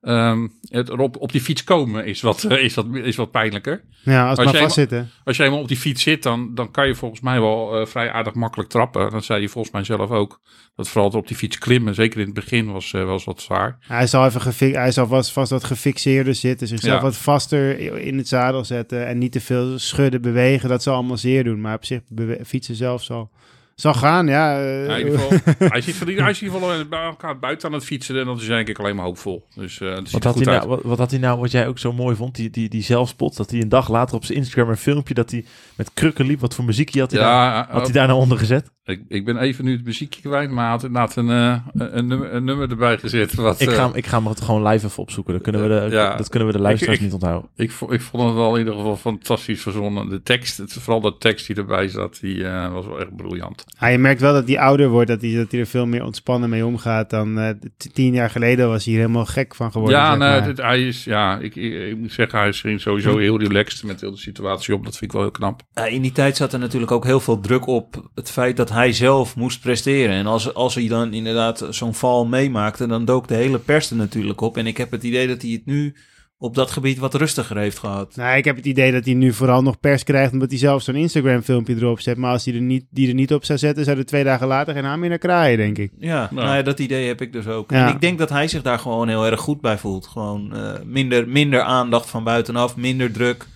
Ehm, 0.01 0.49
het 0.69 0.89
erop 0.89 1.17
op 1.17 1.33
die 1.33 1.41
fiets 1.41 1.65
komen 1.65 2.05
is 2.05 2.21
wat, 2.21 2.45
is 2.51 2.75
wat, 2.75 2.87
is 2.95 3.17
wat 3.17 3.31
pijnlijker. 3.31 3.85
ja, 4.03 4.29
als 4.29 4.39
als 4.39 4.53
maar 4.53 4.63
vastzitten. 4.63 5.11
Als 5.25 5.37
je 5.37 5.45
eenmaal 5.45 5.61
op 5.61 5.69
die 5.69 5.77
fiets 5.77 6.03
zit, 6.03 6.23
dan, 6.23 6.55
dan 6.55 6.71
kan 6.71 6.87
je 6.87 6.95
volgens 6.95 7.21
mij 7.21 7.41
wel 7.41 7.81
eh, 7.81 7.87
vrij 7.87 8.11
aardig 8.13 8.35
makkelijk 8.35 8.69
trappen. 8.69 9.11
Dat 9.11 9.25
zei 9.25 9.41
je 9.41 9.49
volgens 9.49 9.73
mij 9.75 9.85
zelf 9.85 10.11
ook. 10.11 10.41
Dat 10.77 10.89
vooral 10.89 11.11
op 11.11 11.29
die 11.29 11.37
fiets 11.37 11.59
klimmen, 11.59 11.95
zeker 11.95 12.21
in 12.21 12.25
het 12.25 12.35
begin, 12.35 12.73
was, 12.73 12.91
was 12.91 13.25
wat 13.25 13.41
zwaar. 13.41 13.79
Hij 13.81 14.07
zal, 14.07 14.27
even 14.27 14.73
hij 14.73 14.91
zal 14.93 15.07
vast, 15.07 15.33
vast 15.33 15.51
wat 15.51 15.65
gefixeerder 15.65 16.35
zitten, 16.35 16.67
zichzelf 16.67 16.95
Ja. 16.97 17.03
wat 17.03 17.17
vaster 17.17 17.79
in 17.99 18.19
het 18.19 18.29
zadel 18.29 18.65
zetten 18.65 19.07
en 19.07 19.19
niet 19.19 19.33
te 19.33 19.41
veel 19.41 19.79
schudden, 19.79 20.23
bewegen. 20.23 20.69
Dat 20.69 20.83
zal 20.83 20.95
allemaal 20.95 21.17
zeer 21.17 21.45
doen, 21.45 21.61
maar 21.61 21.75
op 21.75 21.85
zich 21.85 22.01
fietsen 22.45 22.75
zelf 22.75 23.03
zal, 23.03 23.31
zal 23.81 23.95
gaan. 23.95 24.27
Ja, 24.27 24.59
eh, 24.59 24.87
Ja, 24.87 24.97
in 24.97 25.05
ieder 25.07 25.21
geval, 25.21 25.39
hij, 25.69 25.81
zit, 25.81 25.95
van 25.95 26.07
die- 26.07 26.21
hij 26.21 26.31
is 26.31 26.41
in 26.41 26.47
ieder 26.47 26.61
geval 26.61 26.81
eh, 26.81 26.87
bij 26.89 27.03
elkaar 27.05 27.39
buiten 27.39 27.69
aan 27.69 27.75
het 27.75 27.85
fietsen 27.85 28.19
en 28.19 28.25
dat 28.25 28.41
is 28.41 28.47
denk 28.47 28.69
ik 28.69 28.79
alleen 28.79 28.97
maar 28.97 29.05
hoopvol. 29.05 29.47
Dus 29.55 29.81
eh 29.81 29.89
het 29.89 29.99
ziet 29.99 30.13
Wat 30.13 30.25
had, 30.25 30.35
hij 30.35 30.45
nou, 30.45 30.69
wat, 30.69 30.83
wat 30.83 30.99
had 30.99 31.11
hij 31.11 31.21
nou, 31.21 31.41
wat 31.41 31.51
jij 31.51 31.67
ook 31.69 31.79
zo 31.79 31.93
mooi 31.93 32.17
vond, 32.17 32.35
die, 32.35 32.51
die, 32.51 32.69
die 32.69 32.83
zelfspot, 32.83 33.37
dat 33.37 33.51
hij 33.51 33.61
een 33.61 33.69
dag 33.69 33.89
later 33.89 34.17
op 34.17 34.25
zijn 34.25 34.39
Instagram 34.39 34.69
een 34.69 34.77
filmpje 34.77 35.15
dat 35.15 35.31
hij 35.31 35.45
met 35.77 35.91
krukken 35.95 36.27
liep. 36.27 36.41
Wat 36.41 36.55
voor 36.55 36.65
muziekje 36.65 37.01
had 37.01 37.11
hij, 37.11 37.21
daar, 37.21 37.55
Ja, 37.55 37.67
had 37.71 37.83
hij 37.83 37.93
daar 37.93 38.07
nou 38.07 38.21
onder 38.21 38.39
gezet? 38.39 38.71
Ik, 38.87 39.01
ik 39.09 39.25
ben 39.25 39.37
even 39.39 39.65
nu 39.65 39.73
het 39.73 39.85
muziekje 39.85 40.21
kwijt, 40.21 40.51
maar 40.51 40.63
hij 40.63 40.73
had 40.73 40.85
inderdaad 40.85 41.17
een, 41.17 41.31
eh, 41.31 41.57
een, 41.75 41.99
een, 41.99 42.07
nummer, 42.07 42.35
een 42.35 42.45
nummer 42.45 42.71
erbij 42.71 42.99
gezet. 42.99 43.35
Wat, 43.35 43.61
Ik 43.61 43.69
eh, 43.69 43.75
ga, 43.75 43.87
hem- 43.87 43.95
ik 43.97 44.07
ga 44.07 44.17
hem 44.19 44.27
het 44.27 44.41
gewoon 44.41 44.67
live 44.67 44.87
even 44.87 45.03
opzoeken. 45.03 45.33
Dan 45.33 45.43
kunnen 45.43 45.63
we 45.63 45.69
de, 45.69 45.95
Ja. 45.97 46.17
dat 46.17 46.29
kunnen 46.29 46.49
we 46.49 46.55
de 46.55 46.61
luisteraars 46.63 46.97
Ik- 46.99 47.05
niet 47.05 47.13
onthouden. 47.13 47.51
ik, 47.57 47.71
ik 47.89 48.01
vond 48.01 48.23
het 48.23 48.35
wel 48.35 48.53
in 48.53 48.59
ieder 48.59 48.75
geval 48.75 48.97
fantastisch 48.97 49.63
verzonnen. 49.63 50.09
De 50.09 50.23
tekst, 50.23 50.57
het, 50.59 50.73
vooral 50.73 51.01
de 51.01 51.17
tekst 51.19 51.47
die 51.47 51.57
erbij 51.57 51.89
zat, 51.89 52.19
die 52.21 52.45
eh, 52.47 52.73
was 52.73 52.87
wel 52.87 53.01
echt 53.01 53.17
briljant. 53.17 53.65
Ah, 53.79 53.91
je 53.91 53.99
merkt 53.99 54.21
wel 54.21 54.33
dat 54.33 54.49
hij 54.49 54.59
ouder 54.59 54.89
wordt, 54.89 55.09
dat 55.09 55.21
hij, 55.21 55.35
dat 55.35 55.51
hij 55.51 55.61
er 55.61 55.67
veel 55.67 55.87
meer 55.87 56.05
ontspannen 56.05 56.51
mee 56.51 56.67
omgaat 56.67 57.11
dan 57.11 57.39
eh, 57.39 57.51
tien 57.93 58.13
jaar 58.13 58.31
geleden 58.31 58.69
was 58.69 58.85
hij 58.85 58.93
hier 58.93 59.03
helemaal 59.03 59.27
gek 59.27 59.55
van 59.55 59.73
geworden. 59.73 59.99
ja, 59.99 60.17
maar. 60.17 60.45
dit- 60.45 60.57
hij 60.63 60.87
is, 60.87 61.05
ja 61.05 61.39
ik, 61.39 61.57
ik, 61.57 61.73
ik 61.91 61.97
moet 61.97 62.13
zeggen, 62.13 62.39
hij 62.39 62.49
is 62.49 62.65
sowieso 62.83 63.17
heel 63.19 63.39
relaxed 63.39 63.85
met 63.85 64.01
heel 64.01 64.11
de 64.11 64.17
situatie 64.19 64.75
op. 64.75 64.85
Dat 64.85 64.93
vind 64.97 65.05
ik 65.05 65.13
wel 65.13 65.23
heel 65.23 65.31
knap. 65.31 65.63
Ja, 65.75 65.85
in 65.87 66.03
die 66.03 66.13
tijd 66.13 66.37
zat 66.37 66.53
er 66.53 66.59
natuurlijk 66.59 66.93
ook 66.93 67.05
heel 67.05 67.21
veel 67.21 67.41
druk 67.41 67.67
op 67.67 68.11
het 68.15 68.31
feit 68.31 68.57
dat 68.57 68.75
hij 68.77 68.93
zelf 68.93 69.37
moest 69.37 69.61
presteren. 69.61 70.15
En 70.15 70.27
als, 70.27 70.55
als 70.55 70.75
hij 70.75 70.89
dan 70.89 71.13
inderdaad 71.13 71.67
zo'n 71.71 71.95
val 71.95 72.27
meemaakte, 72.27 72.87
dan 72.87 73.05
dook 73.05 73.29
de 73.29 73.35
hele 73.35 73.59
pers 73.59 73.91
er 73.91 73.97
natuurlijk 73.97 74.41
op. 74.41 74.57
En 74.57 74.67
ik 74.67 74.77
heb 74.77 74.91
het 74.91 75.03
idee 75.03 75.27
dat 75.27 75.43
hij 75.43 75.51
het 75.51 75.67
nu 75.67 75.95
op 76.39 76.55
dat 76.55 76.71
gebied 76.71 76.99
wat 76.99 77.15
rustiger 77.15 77.57
heeft 77.57 77.79
gehad. 77.79 78.17
Nou, 78.17 78.37
ik 78.37 78.45
heb 78.45 78.57
het 78.57 78.67
idee 78.67 78.93
dat 78.93 79.05
hij 79.05 79.15
nu 79.15 79.33
vooral 79.33 79.63
nog 79.63 79.81
pers 79.81 80.05
krijgt 80.05 80.33
omdat 80.33 80.51
hij 80.51 80.59
zelf 80.59 80.83
zo'n 80.83 80.95
Instagram 80.95 81.43
filmpje 81.43 81.75
erop 81.75 82.01
zet. 82.01 82.17
Maar 82.17 82.31
als 82.31 82.45
hij 82.45 82.55
er 82.55 82.61
niet, 82.61 82.85
die 82.91 83.09
er 83.09 83.15
niet 83.15 83.33
op 83.33 83.45
zou 83.45 83.59
zetten, 83.59 83.85
zou 83.85 83.99
er 83.99 84.07
twee 84.07 84.25
dagen 84.25 84.47
later 84.47 84.75
geen 84.75 84.85
haan 84.85 85.01
meer 85.01 85.09
naar 85.09 85.19
kraaien, 85.19 85.59
denk 85.59 85.79
ik. 85.79 85.93
Ja, 85.99 86.29
nou 86.33 86.57
ja, 86.57 86.63
dat 86.63 86.79
idee 86.79 87.07
heb 87.07 87.21
ik 87.21 87.33
dus 87.33 87.47
ook. 87.47 87.71
Ja. 87.71 87.87
En 87.87 87.95
ik 87.95 88.01
denk 88.01 88.19
dat 88.19 88.29
hij 88.29 88.49
zich 88.49 88.63
daar 88.63 88.79
gewoon 88.79 89.09
heel 89.09 89.27
erg 89.27 89.41
goed 89.41 89.61
bij 89.61 89.79
voelt. 89.79 90.07
Gewoon 90.07 90.57
eh, 90.57 90.73
minder, 90.85 91.29
minder 91.29 91.61
aandacht 91.61 92.11
van 92.11 92.25
buitenaf, 92.25 92.77
minder 92.77 93.13
druk. 93.13 93.47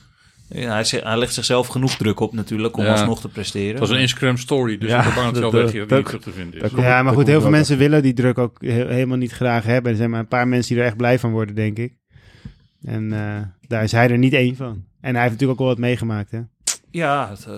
Ja, 0.52 0.72
hij, 0.72 0.84
zegt- 0.84 1.04
hij 1.04 1.18
legt 1.18 1.34
zichzelf 1.34 1.66
genoeg 1.66 1.96
druk 1.96 2.20
op 2.20 2.32
natuurlijk 2.34 2.76
om 2.76 2.84
Ja. 2.84 2.90
alsnog 2.90 3.20
te 3.20 3.28
presteren. 3.28 3.70
Het 3.70 3.78
was 3.78 3.90
een 3.90 4.00
Instagram 4.00 4.36
story, 4.36 4.78
dus 4.78 4.88
Ja, 4.90 4.98
ik 4.98 5.04
ben 5.04 5.14
bang 5.14 5.24
dat 5.32 5.34
dat- 5.34 5.40
zelf 5.42 5.52
dat- 5.52 5.62
weg 5.62 5.72
hier 5.72 5.86
dat- 5.88 5.98
niet 5.98 6.06
terug 6.06 6.22
te 6.22 6.30
vinden 6.32 6.60
is. 6.62 6.70
Ja, 6.84 7.02
maar 7.02 7.12
goed, 7.14 7.26
heel 7.26 7.40
veel 7.40 7.50
mensen 7.50 7.78
willen 7.78 8.02
die 8.02 8.12
druk 8.12 8.38
ook 8.38 8.56
he- 8.62 8.86
helemaal 8.94 9.16
niet 9.16 9.32
graag 9.32 9.64
hebben. 9.64 9.90
Er 9.92 9.96
zijn 9.96 10.10
maar 10.10 10.20
een 10.20 10.28
paar 10.28 10.48
mensen 10.48 10.74
die 10.74 10.82
er 10.82 10.88
echt 10.88 10.96
blij 10.96 11.18
van 11.18 11.30
worden, 11.30 11.54
denk 11.54 11.78
ik. 11.78 11.94
En 12.84 13.12
eh, 13.12 13.42
daar 13.66 13.82
is 13.82 13.92
hij 13.92 14.10
er 14.10 14.18
niet 14.18 14.32
één 14.32 14.56
van. 14.56 14.84
En 15.00 15.12
hij 15.14 15.20
heeft 15.22 15.32
natuurlijk 15.32 15.50
ook 15.60 15.66
wel 15.66 15.74
wat 15.74 15.78
meegemaakt, 15.84 16.30
hè? 16.30 16.40
Ja, 16.90 17.28
het, 17.30 17.46
eh, 17.46 17.52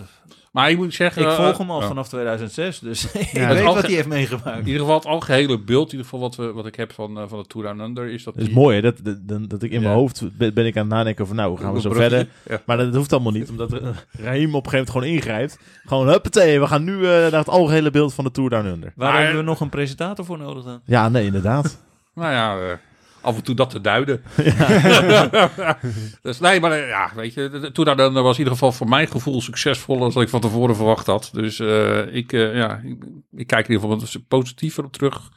Maar 0.52 0.70
ik 0.70 0.76
moet 0.76 0.94
zeggen... 0.94 1.22
ik 1.22 1.28
eh, 1.28 1.34
volg 1.34 1.58
hem 1.58 1.70
al 1.70 1.80
vanaf 1.82 2.08
2006, 2.08 2.78
dus 2.78 3.04
ik 3.12 3.12
het 3.30 3.32
weet 3.52 3.62
wat 3.64 3.80
hij 3.82 3.90
heeft 3.90 4.02
In 4.02 4.08
meegemaakt. 4.08 4.66
ieder 4.66 4.80
geval 4.80 4.94
het 4.94 5.06
algehele 5.06 5.58
beeld, 5.58 5.84
in 5.92 5.98
ieder 5.98 6.04
geval 6.04 6.20
wat, 6.20 6.36
we, 6.36 6.52
wat 6.52 6.66
ik 6.66 6.74
heb 6.76 6.92
van, 6.92 7.18
eh, 7.18 7.24
van 7.28 7.38
de 7.38 7.46
Tour 7.46 7.66
Down 7.66 7.80
Under, 7.80 8.08
is 8.08 8.24
dat... 8.24 8.34
Dat 8.34 8.42
is 8.42 8.48
die- 8.48 8.58
mooi, 8.58 8.74
hè? 8.76 8.82
Dat, 8.82 8.96
dat, 9.22 9.50
dat, 9.50 9.62
ik 9.62 9.70
in 9.70 9.82
mijn 9.82 9.94
hoofd 9.94 10.36
ben, 10.38 10.54
ben 10.54 10.66
ik 10.66 10.76
aan 10.76 10.82
het 10.86 10.92
nadenken 10.94 11.22
over, 11.24 11.36
nou, 11.36 11.48
hoe 11.50 11.58
gaan 11.58 11.72
we 11.72 11.80
zo 11.80 11.92
verder? 11.92 12.28
Ja. 12.48 12.60
Maar 12.66 12.76
dat 12.76 12.94
hoeft 12.94 13.12
allemaal 13.12 13.32
niet, 13.32 13.50
omdat 13.50 13.72
eh, 13.72 13.78
Raheem 14.10 14.54
op 14.54 14.64
een 14.64 14.70
gegeven 14.70 14.70
moment 14.72 14.90
gewoon 14.90 15.06
ingrijpt. 15.06 15.58
Gewoon, 15.84 16.08
huppatee, 16.08 16.60
we 16.60 16.66
gaan 16.66 16.84
nu 16.84 16.94
eh, 16.96 17.02
naar 17.10 17.32
het 17.32 17.48
algehele 17.48 17.90
beeld 17.90 18.14
van 18.14 18.24
de 18.24 18.30
Tour 18.30 18.50
Down 18.50 18.66
Under. 18.66 18.92
Waar 18.96 19.12
Maar- 19.12 19.20
hebben 19.22 19.38
we 19.40 19.44
nog 19.46 19.60
een 19.60 19.68
presentator 19.68 20.24
voor 20.24 20.38
nodig 20.38 20.64
dan? 20.64 20.80
Ja, 20.84 21.08
nee, 21.08 21.24
inderdaad. 21.24 21.78
Nou 22.14 22.32
ja, 22.32 22.56
eh, 22.58 22.76
af 23.22 23.36
en 23.36 23.42
toe 23.42 23.54
dat 23.54 23.70
te 23.70 23.80
duiden. 23.80 24.22
dus 26.22 26.40
nee, 26.40 26.60
maar 26.60 26.72
eh, 26.72 26.88
ja, 26.88 27.10
weet 27.14 27.34
je, 27.34 27.70
Tour 27.72 27.96
Down 27.96 28.00
Under 28.08 28.22
was 28.22 28.32
in 28.32 28.38
ieder 28.38 28.52
geval 28.52 28.72
voor 28.72 28.88
mijn 28.88 29.08
gevoel 29.08 29.40
succesvoller 29.40 30.12
dan 30.12 30.22
ik 30.22 30.28
van 30.28 30.40
tevoren 30.40 30.76
verwacht 30.76 31.06
had. 31.06 31.30
Dus 31.32 31.58
eh, 31.58 32.14
ik, 32.14 32.32
eh, 32.32 32.54
ja, 32.56 32.80
ik, 32.84 33.04
ik 33.32 33.46
kijk 33.46 33.68
in 33.68 33.72
ieder 33.74 33.88
geval 33.90 33.98
wat 34.00 34.28
positiever 34.28 34.84
op 34.84 34.92
terug. 34.92 35.30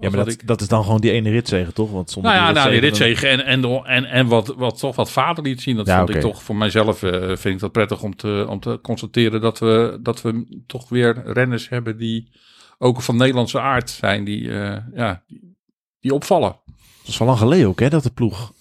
Ja, 0.00 0.10
maar 0.10 0.24
dat, 0.24 0.36
dat 0.44 0.60
is 0.60 0.68
dan 0.68 0.84
gewoon 0.84 1.00
die 1.00 1.10
ene 1.10 1.30
ritzege, 1.30 1.72
toch? 1.72 1.90
Want 1.90 2.10
zonder 2.10 2.32
Nou 2.32 2.44
ja, 2.44 2.52
nou, 2.52 2.70
die 2.70 2.80
dan- 2.80 2.88
ritzegen 2.90 3.30
en, 3.30 3.44
en, 3.44 3.84
en, 3.84 4.04
en 4.04 4.26
wat, 4.26 4.54
wat 4.56 4.78
toch 4.78 4.96
wat 4.96 5.10
vader 5.10 5.44
liet 5.44 5.62
zien. 5.62 5.76
Dat 5.76 5.86
Ja, 5.86 5.98
vond 5.98 6.14
ik 6.14 6.20
toch 6.20 6.42
voor 6.42 6.56
mijzelf 6.56 7.02
eh, 7.02 7.20
vind 7.26 7.44
ik 7.54 7.58
dat 7.58 7.72
prettig 7.72 8.02
om 8.02 8.16
te, 8.16 8.46
om 8.48 8.60
te 8.60 8.78
constateren 8.82 9.40
dat 9.40 9.58
we, 9.58 9.98
dat 10.02 10.22
we 10.22 10.62
toch 10.66 10.88
weer 10.88 11.22
renners 11.24 11.68
hebben 11.68 11.96
die 11.96 12.30
ook 12.78 13.02
van 13.02 13.16
Nederlandse 13.16 13.60
aard 13.60 13.90
zijn, 13.90 14.24
die, 14.24 14.60
eh, 14.60 14.76
ja, 14.94 15.22
die, 15.26 15.56
die 16.00 16.14
opvallen. 16.14 16.56
Dat 17.04 17.12
is 17.12 17.18
wel 17.18 17.28
lang 17.28 17.38
geleden 17.40 17.68
ook, 17.68 17.80
hè, 17.80 17.88
dat 17.88 18.02
de 18.02 18.10
ploeg 18.10 18.52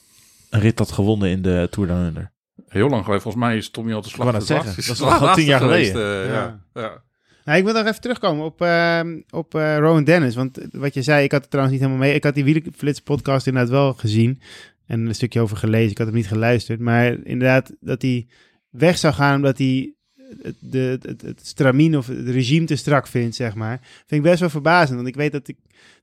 een 0.50 0.60
rit 0.60 0.80
had 0.80 0.92
gewonnen 0.92 1.30
in 1.30 1.42
de 1.42 1.68
Tour 1.72 1.88
Down 1.90 2.02
Under. 2.06 2.32
Heel 2.68 2.90
lang 2.90 3.02
geleden. 3.04 3.22
Volgens 3.22 3.44
mij 3.44 3.58
is 3.58 3.70
Tommy 3.70 3.94
al 3.94 4.02
te 4.02 4.10
slag. 4.10 4.26
het 4.34 4.48
dat 4.48 4.76
is 4.78 5.02
al 5.02 5.34
tien 5.34 5.46
jaar 5.46 5.60
geweest, 5.60 5.92
geleden. 5.92 6.24
eh, 6.24 6.34
Ja. 6.34 6.60
ja. 6.74 6.82
Ja. 6.82 7.02
Nou, 7.46 7.58
ik 7.58 7.64
wil 7.64 7.74
nog 7.74 7.86
even 7.86 8.02
terugkomen 8.02 8.46
op, 8.46 8.62
ehm, 8.62 9.22
op 9.30 9.56
eh, 9.56 9.78
Rowan 9.78 10.04
Dennis. 10.04 10.36
Want 10.36 10.60
wat 10.72 10.94
je 10.94 11.02
zei, 11.02 11.24
ik 11.24 11.32
had 11.32 11.42
het 11.42 11.50
trouwens 11.50 11.78
niet 11.78 11.86
helemaal 11.88 12.08
mee. 12.08 12.16
Ik 12.16 12.24
had 12.24 12.34
die 12.36 12.44
Wielerflits 12.44 13.00
podcast 13.02 13.48
inderdaad 13.48 13.72
wel 13.72 13.94
gezien. 13.94 14.42
En 14.86 15.06
een 15.06 15.16
stukje 15.16 15.42
over 15.42 15.58
gelezen. 15.58 15.92
Ik 15.92 15.98
had 15.98 16.08
hem 16.08 16.16
niet 16.16 16.28
geluisterd. 16.28 16.80
Maar 16.80 17.18
inderdaad, 17.24 17.72
dat 17.80 18.02
hij 18.02 18.28
weg 18.70 18.98
zou 18.98 19.14
gaan 19.14 19.36
omdat 19.36 19.58
hij 19.58 19.68
het, 19.68 19.94
het, 20.42 21.22
het 21.22 21.40
stramien 21.44 21.98
of 21.98 22.08
het 22.08 22.28
regime 22.28 22.66
te 22.66 22.76
strak 22.76 23.08
vindt, 23.08 23.36
zeg 23.36 23.56
maar. 23.56 23.80
Vind 23.82 24.24
ik 24.24 24.30
best 24.30 24.40
wel 24.40 24.50
verbazend. 24.50 24.96
Want 24.96 25.08
ik 25.08 25.16
weet 25.16 25.32
dat 25.32 25.48
ik 25.48 25.58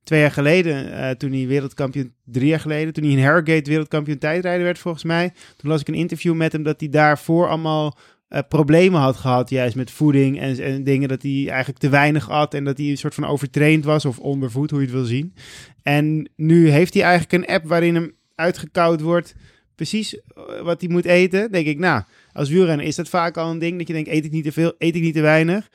twee 0.04 0.20
jaar 0.20 0.30
geleden, 0.30 0.92
eh, 0.92 1.10
toen 1.10 1.32
hij 1.32 1.46
wereldkampioen, 1.46 2.12
drie 2.24 2.48
jaar 2.48 2.60
geleden, 2.60 2.92
toen 2.92 3.04
hij 3.04 3.12
in 3.12 3.22
Harrogate 3.22 3.70
wereldkampioen 3.70 4.18
tijdrijder 4.18 4.64
werd 4.64 4.78
volgens 4.78 5.04
mij. 5.04 5.32
Toen 5.56 5.70
las 5.70 5.80
ik 5.80 5.88
een 5.88 5.94
interview 5.94 6.34
met 6.34 6.52
hem 6.52 6.62
dat 6.62 6.80
hij 6.80 6.88
daarvoor 6.88 7.48
allemaal 7.48 7.98
eh, 8.28 8.40
problemen 8.48 9.00
had 9.00 9.16
gehad, 9.16 9.50
juist 9.50 9.76
met 9.76 9.90
voeding 9.90 10.40
en, 10.40 10.58
en 10.58 10.84
dingen 10.84 11.08
dat 11.08 11.22
hij 11.22 11.46
eigenlijk 11.48 11.78
te 11.78 11.88
weinig 11.88 12.30
at 12.30 12.54
en 12.54 12.64
dat 12.64 12.78
hij 12.78 12.86
een 12.86 12.98
soort 12.98 13.14
van 13.14 13.24
overtraind 13.24 13.84
was 13.84 14.04
of 14.04 14.18
ondervoed, 14.18 14.70
hoe 14.70 14.80
je 14.80 14.86
het 14.86 14.94
wil 14.94 15.04
zien. 15.04 15.34
En 15.82 16.30
nu 16.36 16.68
heeft 16.68 16.94
hij 16.94 17.02
eigenlijk 17.02 17.32
een 17.32 17.54
app 17.54 17.66
waarin 17.66 17.94
hem 17.94 18.12
uitgekoud 18.34 19.00
wordt, 19.00 19.34
precies 19.74 20.16
eh, 20.16 20.60
wat 20.62 20.80
hij 20.80 20.90
moet 20.90 21.04
eten. 21.04 21.52
Denk 21.52 21.66
ik, 21.66 21.78
nou, 21.78 22.02
als 22.32 22.48
wielrenner 22.48 22.86
is 22.86 22.96
dat 22.96 23.08
vaak 23.08 23.36
al 23.36 23.50
een 23.50 23.58
ding 23.58 23.78
dat 23.78 23.86
je 23.86 23.92
denkt, 23.92 24.08
eet 24.08 24.24
ik 24.24 24.30
niet 24.30 24.44
te 24.44 24.52
veel, 24.52 24.74
eet 24.78 24.96
ik 24.96 25.02
niet 25.02 25.14
te 25.14 25.20
weinig. 25.20 25.68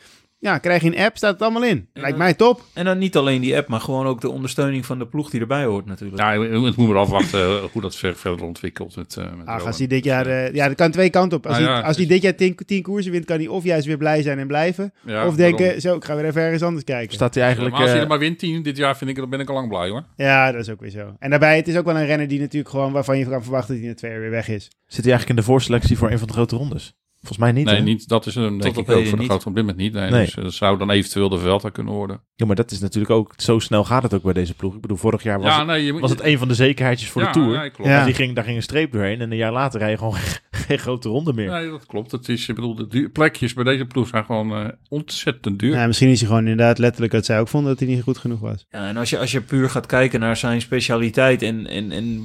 Ja, 0.46 0.58
krijg 0.58 0.82
je 0.82 0.88
een 0.88 1.04
app, 1.06 1.18
staat 1.18 1.34
het 1.34 1.42
allemaal 1.42 1.64
in. 1.64 1.88
Lijkt 1.94 2.18
mij 2.18 2.34
top. 2.34 2.62
En 2.74 2.86
dan 2.86 2.98
niet 2.98 3.16
alleen 3.16 3.42
die 3.42 3.58
app, 3.58 3.68
maar 3.68 3.80
gewoon 3.80 4.06
ook 4.06 4.22
de 4.22 4.30
ondersteuning 4.30 4.86
van 4.86 5.00
de 5.00 5.08
ploeg 5.08 5.30
die 5.30 5.42
erbij 5.42 5.64
hoort 5.64 5.86
natuurlijk. 5.86 6.22
Ja, 6.22 6.42
het 6.42 6.76
moet 6.76 6.88
maar 6.88 6.98
afwachten 6.98 7.40
eh, 7.40 7.64
hoe 7.72 7.82
dat 7.82 7.96
ver- 7.96 8.16
verder 8.16 8.46
ontwikkelt. 8.46 8.96
Met, 8.96 9.18
eh, 9.18 9.34
met 9.38 9.48
Ah, 9.48 9.66
als 9.66 9.78
hij 9.78 9.88
dit 9.88 10.04
jaar, 10.04 10.28
eh, 10.28 10.54
ja, 10.54 10.68
dat 10.68 10.76
kan 10.78 10.92
twee 10.92 11.10
kanten 11.10 11.38
op. 11.38 11.46
Als, 11.46 11.58
Nou 11.58 11.68
hij, 11.70 11.76
ja, 11.80 11.82
als 11.88 11.96
hij 11.98 12.06
dus- 12.06 12.14
dit 12.14 12.24
jaar 12.24 12.36
tien, 12.36 12.56
tien 12.66 12.82
koersen 12.82 13.12
wint, 13.12 13.26
kan 13.26 13.38
hij 13.38 13.48
of 13.48 13.64
juist 13.64 13.86
weer 13.86 13.98
blij 13.98 14.22
zijn 14.22 14.40
en 14.40 14.48
blijven. 14.48 14.94
Ja, 15.06 15.28
of 15.28 15.36
denken, 15.36 15.64
daarom. 15.64 15.80
zo, 15.80 15.96
ik 15.96 16.06
ga 16.06 16.16
weer 16.16 16.26
even 16.26 16.42
ergens 16.42 16.64
anders 16.64 16.84
kijken. 16.84 17.14
Staat 17.14 17.34
hij 17.34 17.44
eigenlijk... 17.44 17.74
maar 17.74 17.84
als 17.84 17.92
hij 17.92 18.02
er 18.02 18.08
maar 18.08 18.20
wint 18.20 18.40
10 18.40 18.64
dit 18.64 18.78
jaar, 18.78 18.98
vind 18.98 19.10
ik, 19.10 19.16
dan 19.16 19.30
ben 19.30 19.40
ik 19.40 19.50
al 19.50 19.56
lang 19.56 19.68
blij 19.70 19.90
hoor. 19.90 20.04
Ja, 20.16 20.52
dat 20.52 20.62
is 20.62 20.70
ook 20.70 20.80
weer 20.82 20.90
zo. 20.90 21.16
En 21.20 21.30
daarbij, 21.30 21.56
het 21.56 21.68
is 21.68 21.78
ook 21.78 21.86
wel 21.86 21.98
een 21.98 22.06
renner 22.06 22.28
die 22.28 22.40
natuurlijk 22.40 22.70
gewoon, 22.70 22.92
waarvan 22.92 23.18
je 23.18 23.26
kan 23.26 23.42
verwachten 23.44 23.74
dat 23.74 23.84
hij 23.84 23.92
na 23.92 23.96
twee 23.98 24.12
jaar 24.12 24.20
weer 24.20 24.30
weg 24.30 24.48
is. 24.50 24.64
Zit 24.86 25.04
hij 25.04 25.14
eigenlijk 25.14 25.30
in 25.30 25.36
de 25.46 25.52
voorselectie 25.52 25.98
voor 25.98 26.12
een 26.12 26.18
van 26.20 26.28
de 26.28 26.34
grote 26.34 26.56
rondes? 26.56 26.96
Volgens 27.26 27.38
mij 27.38 27.52
niet, 27.52 27.66
nee, 27.66 27.76
hè? 27.76 27.82
niet, 27.82 28.08
dat 28.08 28.26
is 28.26 28.36
een 28.36 28.58
denk 28.58 28.78
ik 28.78 28.90
ook 28.90 29.06
voor 29.06 29.18
de 29.18 29.26
grote 29.26 29.48
op 29.48 29.56
dit 29.56 29.64
moment 29.64 29.78
niet. 29.78 29.94
Nee, 29.94 30.10
Nee. 30.12 30.26
Dus 30.26 30.36
eh, 30.36 30.44
dat 30.44 30.54
zou 30.54 30.78
dan 30.78 30.90
eventueel 30.90 31.30
de 31.30 31.38
Velta 31.38 31.70
kunnen 31.70 31.94
worden. 31.94 32.22
Ja, 32.36 32.46
maar 32.46 32.56
dat 32.56 32.72
is 32.72 32.80
natuurlijk 32.80 33.14
ook... 33.14 33.34
Zo 33.38 33.60
snel 33.60 33.84
gaat 33.84 34.04
het 34.04 34.14
ook 34.14 34.24
bij 34.24 34.34
deze 34.34 34.54
ploeg. 34.54 34.76
Ik 34.76 34.82
bedoel, 34.82 34.98
vorig 34.98 35.24
jaar 35.24 35.40
was, 35.40 35.48
ja, 35.48 35.58
het, 35.58 35.68
nee, 35.68 35.86
je 35.86 35.94
was 35.94 36.10
het 36.10 36.24
een 36.24 36.38
van 36.38 36.48
de 36.48 36.54
zekerheidjes 36.54 37.10
voor 37.10 37.22
ja, 37.22 37.32
de 37.32 37.40
Tour. 37.40 37.54
Ja, 37.54 37.70
klopt. 37.70 37.90
Ja. 37.90 38.06
Die 38.06 38.14
ging, 38.14 38.36
daar 38.36 38.44
ging 38.44 38.56
een 38.56 38.64
streep 38.64 38.92
doorheen. 38.92 39.22
En 39.22 39.32
een 39.32 39.38
jaar 39.38 39.52
later 39.52 39.80
rij 39.80 39.90
je 39.90 39.98
gewoon 39.98 40.16
geen 40.68 40.80
grote 40.80 41.10
ronde 41.10 41.34
meer. 41.34 41.50
Nee, 41.50 41.70
dat 41.70 41.86
klopt. 41.86 42.12
Het 42.12 42.30
is, 42.30 42.48
ik 42.48 42.56
bedoel, 42.56 42.76
de 42.76 42.88
duur- 42.88 43.10
plekjes 43.10 43.54
bij 43.54 43.64
deze 43.64 43.86
ploeg 43.86 44.08
zijn 44.08 44.26
gewoon 44.26 44.56
eh, 44.56 44.66
ontzettend 44.90 45.60
duur. 45.60 45.74
Ja, 45.74 45.88
misschien 45.88 46.10
is 46.10 46.20
hij 46.20 46.28
gewoon 46.28 46.48
inderdaad 46.48 46.78
letterlijk 46.78 47.14
dat 47.14 47.26
zij 47.26 47.40
ook 47.40 47.48
vonden 47.48 47.70
dat 47.70 47.80
hij 47.80 47.96
niet 47.96 48.04
goed 48.04 48.18
genoeg 48.18 48.40
was. 48.40 48.66
Ja, 48.70 48.88
en 48.88 48.98
als 48.98 49.10
je, 49.10 49.20
als 49.20 49.32
je 49.32 49.42
puur 49.42 49.70
gaat 49.70 49.86
kijken 49.86 50.20
naar 50.20 50.38
zijn 50.38 50.62
specialiteit 50.62 51.42
en, 51.42 51.68
en, 51.68 51.92
en 51.92 52.24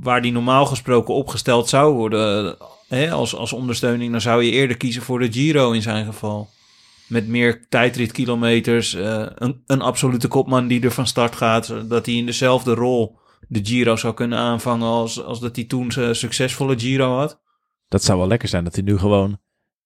waar 0.00 0.22
die 0.22 0.32
normaal 0.32 0.66
gesproken 0.66 1.14
opgesteld 1.14 1.68
zou 1.68 1.94
worden 1.94 2.56
hè, 2.88 3.10
als, 3.10 3.34
als 3.34 3.52
ondersteuning, 3.52 4.12
dan 4.12 4.20
zou 4.20 4.42
je 4.42 4.50
eerder 4.50 4.76
kiezen 4.76 5.02
voor 5.02 5.18
de 5.18 5.32
Giro 5.32 5.72
in 5.72 5.82
zijn 5.82 6.04
geval. 6.04 6.48
Met 7.06 7.28
meer 7.28 7.66
tijdritkilometers, 7.68 8.94
eh, 8.94 9.26
een, 9.34 9.62
een 9.66 9.82
absolute 9.82 10.28
kopman 10.28 10.66
die 10.66 10.82
er 10.82 10.90
van 10.90 11.06
start 11.06 11.36
gaat, 11.36 11.66
zodat 11.66 12.06
hij 12.06 12.14
in 12.14 12.26
dezelfde 12.26 12.74
rol 12.74 13.18
de 13.48 13.60
Giro 13.62 13.96
zou 13.96 14.14
kunnen 14.14 14.38
aanvangen 14.38 14.88
als, 14.88 15.24
als 15.24 15.40
dat 15.40 15.56
hij 15.56 15.64
toen 15.64 15.92
zijn 15.92 16.16
succesvolle 16.16 16.78
Giro 16.78 17.16
had. 17.16 17.40
Dat 17.88 18.04
zou 18.04 18.18
wel 18.18 18.28
lekker 18.28 18.48
zijn 18.48 18.64
dat 18.64 18.74
hij 18.74 18.84
nu 18.84 18.98
gewoon 18.98 19.38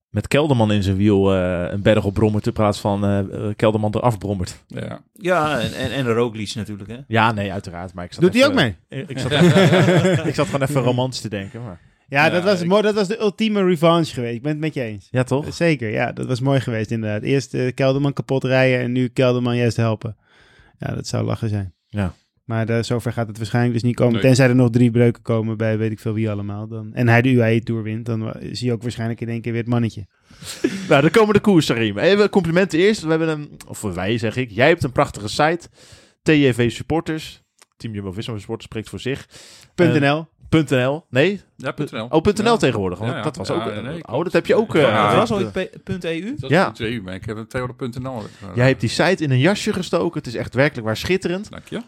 met 0.09 0.29
Kelderman 0.29 0.73
in 0.73 0.83
zijn 0.83 0.97
wiel 0.97 1.35
eh, 1.35 1.73
een 1.73 1.83
berg 1.83 2.05
op 2.05 2.15
brommert 2.15 2.47
in 2.47 2.53
plaats 2.53 2.81
van 2.81 3.05
eh, 3.05 3.49
Kelderman 3.57 3.95
eraf 3.95 4.19
brommert. 4.19 4.65
Ja. 4.67 5.03
Ja, 5.13 5.61
en, 5.61 5.75
en, 5.75 5.91
en 5.91 6.13
Roglic 6.13 6.55
natuurlijk. 6.55 6.89
Hè? 6.89 6.99
Ja, 7.07 7.33
nee, 7.33 7.53
uiteraard. 7.53 7.95
Maar 7.95 8.05
ik 8.05 8.13
zat 8.13 8.23
Doet 8.23 8.35
hij 8.35 8.47
ook 8.47 8.55
mee? 8.55 8.77
Ik, 8.89 9.09
ik, 9.09 9.19
zat, 9.19 9.33
ik 10.27 10.35
zat 10.35 10.47
gewoon 10.47 10.63
even 10.63 10.83
romantisch 10.83 11.21
te 11.21 11.29
denken. 11.29 11.63
Maar. 11.63 11.81
Ja, 12.13 12.31
dat, 12.31 12.43
was 12.45 12.61
ik- 12.61 12.69
mooi, 12.69 12.83
dat 12.83 12.95
was 12.95 13.09
de 13.09 13.21
ultieme 13.21 13.65
revanche 13.65 14.15
geweest. 14.15 14.35
Ik 14.35 14.43
ben 14.43 14.51
het 14.51 14.61
met 14.61 14.75
je 14.75 14.83
eens. 14.83 15.09
Ja, 15.11 15.23
toch? 15.23 15.55
Zeker, 15.55 15.91
ja, 15.91 16.13
dat 16.13 16.27
was 16.27 16.41
mooi 16.41 16.61
geweest 16.61 16.91
inderdaad. 16.91 17.23
Eerst 17.23 17.55
eh, 17.55 17.75
Kelderman 17.75 18.13
kapot 18.13 18.45
rijden 18.45 18.81
en 18.81 18.93
nu 18.93 19.09
Kelderman 19.09 19.57
juist 19.57 19.77
helpen. 19.77 20.17
Ja, 20.79 20.95
dat 20.95 21.07
zou 21.07 21.25
lachen 21.25 21.49
zijn. 21.49 21.75
Ja. 21.87 22.15
Maar 22.45 22.69
eh, 22.69 22.83
zover 22.83 23.13
gaat 23.13 23.29
het 23.29 23.37
waarschijnlijk 23.37 23.75
dus 23.75 23.83
niet 23.83 23.95
komen. 23.95 24.13
Nee. 24.13 24.23
Tenzij 24.23 24.49
er 24.49 24.55
nog 24.55 24.71
drie 24.71 24.91
breuken 24.91 25.23
komen 25.23 25.57
bij 25.57 25.79
weet 25.79 25.91
ik 25.93 25.99
veel 26.01 26.13
wie 26.15 26.31
allemaal. 26.31 26.69
Dan, 26.69 26.95
en 26.95 27.09
hij 27.09 27.23
de 27.23 27.31
UAE 27.31 27.63
Tour 27.63 27.83
wint, 27.83 28.07
dan 28.07 28.35
zie 28.51 28.67
je 28.67 28.73
ook 28.73 28.83
waarschijnlijk 28.83 29.21
in 29.21 29.29
één 29.29 29.41
keer 29.41 29.53
weer 29.53 29.61
het 29.61 29.71
mannetje. 29.71 30.07
Nou, 30.89 31.03
dan 31.03 31.11
komen 31.11 31.35
de 31.35 31.41
koers 31.41 31.69
erin. 31.69 31.99
Even 31.99 32.31
complimenten 32.31 32.79
eerst. 32.79 33.03
We 33.03 33.09
hebben 33.09 33.29
een, 33.29 33.51
of 33.67 33.81
wij 33.81 34.19
zeg 34.19 34.37
ik, 34.37 34.51
jij 34.51 34.69
hebt 34.69 34.83
een 34.83 34.93
prachtige 34.93 35.29
site. 35.29 35.69
TJV 36.23 36.71
Supporters. 36.71 37.43
Team 37.77 37.95
Jumbo-Visma 37.95 38.39
Supporters 38.39 38.67
spreekt 38.67 38.89
voor 38.89 39.01
zich. 39.01 39.29
Eh, 39.75 40.23
NL. 40.53 40.65
.nl. 40.69 41.05
Nee? 41.11 41.41
Ja, 41.57 41.75
.nl. 41.91 42.07
Oh, 42.09 42.23
.nl 42.25 42.45
Ja. 42.45 42.57
tegenwoordig. 42.57 42.99
Want 42.99 43.11
Ja, 43.11 43.17
ja. 43.17 43.23
dat 43.23 43.37
was 43.37 43.49
Ja, 43.49 43.55
ook... 43.55 43.83
nee, 43.83 44.07
oh, 44.09 44.25
dat 44.25 44.33
heb 44.33 44.47
je 44.47 44.55
ook... 44.55 44.75
eh, 44.75 44.83
Ja, 44.83 45.03
het 45.03 45.13
ja. 45.13 45.19
was 45.19 45.33
ooit 45.33 46.05
.eu? 46.05 46.35
Dat 46.39 46.51
Ja. 46.51 46.73
is 46.77 46.79
ja. 46.79 47.03
maar 47.03 47.15
ik 47.15 47.25
heb 47.25 47.37
een 47.37 47.47
Theodor.nl. 47.47 48.23
Jij 48.55 48.67
hebt 48.67 48.81
die 48.81 48.89
site 48.91 49.23
in 49.25 49.31
een 49.31 49.39
jasje 49.39 49.73
gestoken. 49.73 50.19
Het 50.19 50.27
is 50.27 50.35
echt 50.35 50.55
werkelijk 50.55 50.87
waar 50.87 50.97
schitterend. 50.97 51.51
Dank 51.51 51.69
je. 51.69 51.81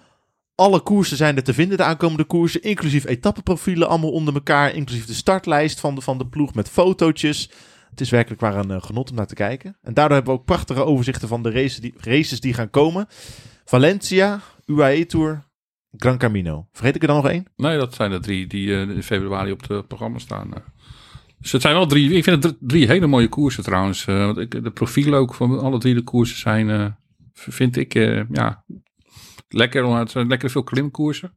Alle 0.54 0.80
koersen 0.80 1.16
zijn 1.16 1.36
er 1.36 1.42
te 1.42 1.54
vinden, 1.54 1.76
de 1.76 1.82
aankomende 1.84 2.24
koersen. 2.24 2.62
Inclusief 2.62 3.04
etappeprofielen, 3.04 3.88
allemaal 3.88 4.10
onder 4.10 4.34
elkaar. 4.34 4.74
Inclusief 4.74 5.06
de 5.06 5.14
startlijst 5.14 5.80
van 5.80 5.94
de, 5.94 6.00
van 6.00 6.18
de 6.18 6.26
ploeg 6.26 6.54
met 6.54 6.68
fotootjes. 6.68 7.50
Het 7.90 8.00
is 8.00 8.10
werkelijk 8.10 8.40
waar 8.40 8.56
een 8.56 8.70
eh, 8.70 8.82
genot 8.82 9.10
om 9.10 9.16
naar 9.16 9.26
te 9.26 9.34
kijken. 9.34 9.76
En 9.82 9.94
daardoor 9.94 10.16
hebben 10.16 10.34
we 10.34 10.40
ook 10.40 10.46
prachtige 10.46 10.84
overzichten 10.84 11.28
van 11.28 11.42
de 11.42 11.50
races 11.50 11.76
die, 11.80 11.94
races 11.98 12.40
die 12.40 12.54
gaan 12.54 12.70
komen. 12.70 13.06
Valencia, 13.64 14.40
UAE 14.66 15.06
Tour, 15.06 15.42
Gran 15.96 16.18
Camino. 16.18 16.68
Vergeet 16.72 16.94
ik 16.94 17.00
er 17.02 17.06
dan 17.08 17.16
nog 17.16 17.28
één? 17.28 17.44
Nee, 17.56 17.78
dat 17.78 17.94
zijn 17.94 18.10
de 18.10 18.20
drie 18.20 18.46
die 18.46 18.74
eh, 18.74 18.80
in 18.80 19.02
februari 19.02 19.50
op 19.52 19.68
het 19.68 19.86
programma 19.88 20.18
staan. 20.18 20.54
eh. 20.54 20.60
Dus 21.38 21.52
het 21.52 21.62
zijn 21.62 21.74
wel 21.74 21.86
drie, 21.86 22.10
ik 22.12 22.24
vind 22.24 22.42
het 22.44 22.52
dr- 22.58 22.66
drie 22.66 22.86
hele 22.86 23.06
mooie 23.06 23.28
koersen 23.28 23.62
trouwens. 23.62 24.06
eh, 24.06 24.24
want 24.24 24.38
ik, 24.38 24.64
de 24.64 24.70
profielen 24.70 25.18
ook 25.18 25.34
van 25.34 25.58
alle 25.60 25.78
drie 25.78 25.94
de 25.94 26.02
koersen 26.02 26.38
zijn, 26.38 26.70
eh, 26.70 26.86
vind 27.32 27.76
ik, 27.76 27.94
eh, 27.94 28.22
ja, 28.30 28.64
lekker. 29.48 29.82
want 29.82 29.98
Het 29.98 30.10
zijn 30.10 30.26
lekker 30.28 30.50
veel 30.50 30.62
klimkoersen. 30.64 31.36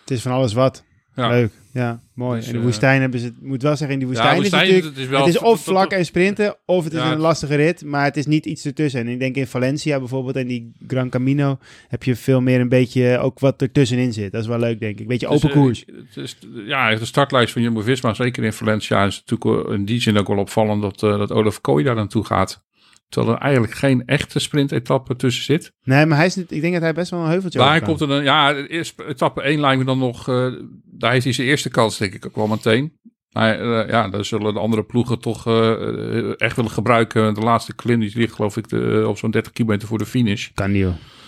Het 0.00 0.10
is 0.10 0.22
van 0.22 0.32
alles 0.32 0.52
wat. 0.52 0.84
Ja. 1.14 1.28
Leuk. 1.28 1.50
Ja, 1.72 2.00
mooi. 2.14 2.36
Dus, 2.38 2.46
en 2.46 2.52
de 2.52 2.58
eh, 2.58 2.64
woestijn 2.64 3.00
hebben 3.00 3.20
ze... 3.20 3.26
Ik 3.26 3.32
moet 3.40 3.62
wel 3.62 3.76
zeggen, 3.76 3.92
in 3.92 3.98
die 3.98 4.06
woestijn, 4.08 4.34
Ja, 4.36 4.42
is 4.42 4.50
het 4.50 4.52
natuurlijk... 4.60 4.84
het 4.84 4.96
is 4.96 5.06
wel- 5.06 5.20
het 5.24 5.34
is 5.34 5.40
of 5.40 5.60
vlak 5.64 5.90
en 5.90 6.04
sprinten, 6.04 6.56
of 6.66 6.84
het 6.84 6.92
is 6.92 6.98
Ja, 6.98 7.12
een 7.12 7.18
lastige 7.18 7.54
rit, 7.54 7.84
maar 7.84 8.04
het 8.04 8.16
is 8.16 8.26
niet 8.26 8.46
iets 8.46 8.64
ertussen. 8.64 9.00
En 9.00 9.08
ik 9.08 9.18
denk 9.18 9.36
in 9.36 9.46
Valencia 9.46 9.98
bijvoorbeeld 9.98 10.36
en 10.36 10.46
die 10.46 10.72
Gran 10.86 11.08
Camino 11.08 11.58
heb 11.88 12.02
je 12.02 12.16
veel 12.16 12.40
meer 12.40 12.60
een 12.60 12.68
beetje 12.68 13.18
ook 13.18 13.38
wat 13.38 13.62
ertussenin 13.62 14.12
zit. 14.12 14.32
Dat 14.32 14.42
is 14.42 14.48
wel 14.48 14.58
leuk, 14.58 14.80
denk 14.80 14.98
ik. 15.00 15.08
Beetje 15.08 15.26
Dus, 15.26 15.36
open 15.36 15.48
eh, 15.50 15.54
koers. 15.56 15.84
het 16.14 16.16
is, 16.16 16.38
ja, 16.66 16.94
de 16.94 17.04
startlijst 17.04 17.52
van 17.52 17.62
Jumbo-Visma, 17.62 18.14
zeker 18.14 18.44
in 18.44 18.52
Valencia, 18.52 19.04
is 19.04 19.22
natuurlijk 19.26 19.68
in 19.70 19.84
die 19.84 20.00
zin 20.00 20.18
ook 20.18 20.28
wel 20.28 20.38
opvallend 20.38 20.82
dat, 20.82 21.02
eh, 21.02 21.18
dat 21.18 21.32
Olaf 21.32 21.60
Kooi 21.60 21.84
daar 21.84 21.94
naartoe 21.94 22.24
gaat. 22.24 22.62
Terwijl 23.10 23.34
er 23.34 23.42
eigenlijk 23.42 23.74
geen 23.74 24.02
echte 24.06 24.38
sprintetappe 24.38 25.16
tussen 25.16 25.44
zit. 25.44 25.72
Nee, 25.82 26.06
maar 26.06 26.16
hij 26.16 26.26
is 26.26 26.34
niet, 26.34 26.52
ik 26.52 26.60
denk 26.60 26.72
dat 26.72 26.82
hij 26.82 26.92
best 26.92 27.10
wel 27.10 27.20
een 27.20 27.28
heuveltje 27.28 27.58
Daar 27.58 27.78
kan. 27.78 27.88
komt 27.88 28.00
er 28.00 28.08
dan, 28.08 28.22
ja, 28.22 28.54
etappe 28.54 29.42
1 29.42 29.60
lijkt 29.60 29.78
me 29.78 29.84
dan 29.84 29.98
nog, 29.98 30.28
eh, 30.28 30.46
daar 30.84 31.12
heeft 31.12 31.24
hij 31.24 31.32
zijn 31.32 31.46
eerste 31.46 31.68
kans 31.68 31.98
denk 31.98 32.14
ik 32.14 32.26
ook 32.26 32.36
wel 32.36 32.46
meteen. 32.46 32.98
Maar 33.30 33.60
eh, 33.60 33.90
ja, 33.90 34.08
daar 34.08 34.24
zullen 34.24 34.54
de 34.54 34.60
andere 34.60 34.84
ploegen 34.84 35.20
toch 35.20 35.46
eh, 35.46 36.40
echt 36.40 36.56
willen 36.56 36.70
gebruiken. 36.70 37.34
De 37.34 37.40
laatste 37.40 37.74
klim 37.74 38.00
die 38.00 38.12
ligt 38.14 38.34
geloof 38.34 38.56
ik 38.56 38.68
de, 38.68 39.04
op 39.08 39.18
zo'n 39.18 39.30
30 39.30 39.52
kilometer 39.52 39.88
voor 39.88 39.98
de 39.98 40.06
finish. 40.06 40.48
Kan 40.54 40.72
niet. 40.72 40.86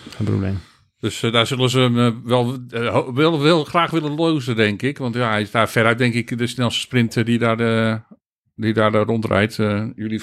Geen 0.09 0.25
probleem. 0.25 0.59
Dus 0.99 1.19
daar 1.19 1.47
zullen 1.47 1.69
ze 1.69 1.79
hem 1.79 2.23
wel, 2.23 2.57
wel, 3.13 3.41
wel 3.41 3.63
graag 3.63 3.91
willen 3.91 4.15
lozen, 4.15 4.55
denk 4.55 4.81
ik. 4.81 4.97
Want 4.97 5.15
ja, 5.15 5.29
hij 5.29 5.41
is 5.41 5.51
daar 5.51 5.69
veruit, 5.69 5.97
denk 5.97 6.13
ik, 6.13 6.37
de 6.37 6.47
snelste 6.47 6.79
sprinter 6.79 7.25
die 7.25 7.37
daar, 7.39 7.57
die 8.55 8.73
daar, 8.73 8.91
daar 8.91 9.05
rondrijdt. 9.05 9.59
Eh, 9.59 9.87
jullie, 9.95 10.21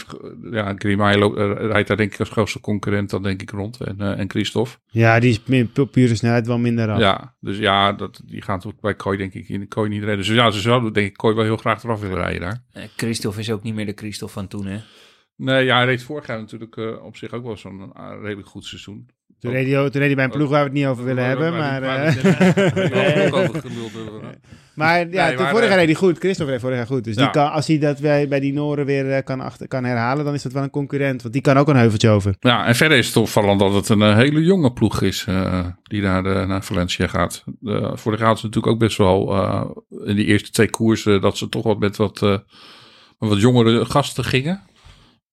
ja, 0.51 0.75
Grimay 0.77 1.15
eh, 1.15 1.53
rijdt 1.67 1.89
daar 1.89 1.97
denk 1.97 2.13
ik 2.13 2.19
als 2.21 2.29
grootste 2.31 2.61
concurrent 2.61 3.11
dan 3.11 3.23
denk 3.23 3.43
ik 3.43 3.51
rond. 3.51 3.81
En, 3.81 4.01
eh, 4.01 4.19
en 4.19 4.31
Christophe. 4.31 4.71
Ja, 4.87 5.21
die 5.21 5.31
is 5.31 5.41
pu- 5.73 5.87
pure 5.87 6.15
snelheid 6.15 6.47
wel 6.47 6.59
minder 6.59 6.87
rap. 6.87 6.99
Ja, 6.99 7.35
dus 7.41 7.59
ja, 7.59 7.93
dat, 7.93 8.23
die 8.25 8.43
gaan 8.43 8.61
toch 8.61 8.81
bij 8.81 8.95
Kooi 8.95 9.17
denk 9.19 9.35
ik 9.35 9.49
in 9.49 9.69
Kooi 9.69 9.89
niet 9.89 10.03
rijden. 10.03 10.25
Dus 10.27 10.35
ja, 10.35 10.51
ze 10.51 10.61
zouden 10.61 10.93
denk 10.93 11.07
ik 11.07 11.17
Kooi 11.17 11.35
wel 11.35 11.45
heel 11.45 11.57
graag 11.57 11.83
eraf 11.85 12.01
willen 12.01 12.17
rijden 12.17 12.41
daar. 12.41 12.65
Eh, 12.73 12.83
Christophe 12.97 13.41
is 13.41 13.51
ook 13.51 13.63
niet 13.63 13.75
meer 13.75 13.87
de 13.87 13.93
Christophe 13.97 14.35
van 14.35 14.49
toen, 14.49 14.67
hè? 14.67 14.79
Nee, 15.37 15.65
ja, 15.65 15.77
hij 15.77 15.85
reed 15.87 16.03
vorig 16.03 16.27
jaar 16.27 16.39
natuurlijk 16.39 16.77
eh, 16.77 17.05
op 17.05 17.17
zich 17.17 17.33
ook 17.33 17.45
wel 17.45 17.57
zo'n 17.57 17.93
redelijk 18.23 18.49
goed 18.49 18.65
seizoen. 18.65 19.09
Toen 19.41 19.53
reed, 19.53 19.67
hij, 19.73 19.75
toen 19.75 20.01
reed 20.01 20.07
hij 20.07 20.15
bij 20.15 20.25
een 20.25 20.31
ploeg 20.31 20.49
waar 20.49 20.59
we 20.59 20.65
het 20.65 20.73
niet 20.73 20.87
over 20.87 21.05
willen 21.05 21.25
hebben, 21.25 21.53
maar... 21.53 21.83
eh, 21.83 22.15
Maar 24.75 24.99
ja, 24.99 25.05
Nee, 25.27 25.35
toen 25.35 25.43
maar, 25.43 25.51
vorig 25.51 25.69
jaar 25.69 25.79
eh, 25.79 25.85
reed 25.85 25.87
hij 25.87 25.95
goed. 25.95 26.19
Christophe 26.19 26.53
reed 26.53 26.61
vorig 26.61 26.77
jaar 26.77 26.87
goed. 26.87 27.05
Dus 27.05 27.17
die 27.17 27.31
kan, 27.31 27.53
als 27.53 27.67
hij 27.67 27.79
dat 27.79 28.01
bij, 28.01 28.29
bij 28.29 28.41
die 28.41 28.53
Noren 28.53 28.87
weer 28.87 29.11
eh, 29.13 29.25
kan, 29.25 29.41
achter, 29.41 29.69
kan 29.69 29.85
herhalen, 29.85 30.25
dan 30.25 30.35
is 30.35 30.43
dat 30.43 30.53
wel 30.53 30.63
een 30.63 30.71
concurrent. 30.71 31.23
Want 31.23 31.35
die 31.35 31.43
kan 31.43 31.57
ook 31.57 31.69
een 31.69 31.77
heuveltje 31.77 32.09
over. 32.09 32.35
Ja, 32.41 32.67
en 32.67 32.75
verder 32.75 32.99
is 32.99 33.07
het 33.07 33.17
opvallend 33.17 33.61
dat 33.61 33.75
het 33.75 33.89
een 33.89 34.03
eh, 34.03 34.17
hele 34.17 34.43
jonge 34.43 34.73
ploeg 34.73 35.03
is 35.03 35.25
eh, 35.29 35.67
die 35.83 36.03
naar, 36.03 36.23
de, 36.23 36.45
naar 36.47 36.65
Valencia 36.65 37.07
gaat. 37.07 37.45
De, 37.61 37.91
vorig 37.95 38.19
jaar 38.19 38.29
hadden 38.29 38.39
ze 38.39 38.47
natuurlijk 38.47 38.73
ook 38.73 38.79
best 38.79 38.97
wel 38.97 39.33
eh, 39.35 39.65
in 40.05 40.17
die 40.17 40.27
eerste 40.27 40.51
twee 40.51 40.71
koersen 40.71 41.21
dat 41.21 41.37
ze 41.39 41.49
toch 41.49 41.63
wat 41.65 41.79
met 41.79 41.97
wat, 41.97 42.23
eh, 42.23 42.39
met 43.19 43.29
wat 43.29 43.41
jongere 43.41 43.85
gasten 43.85 44.25
gingen. 44.25 44.61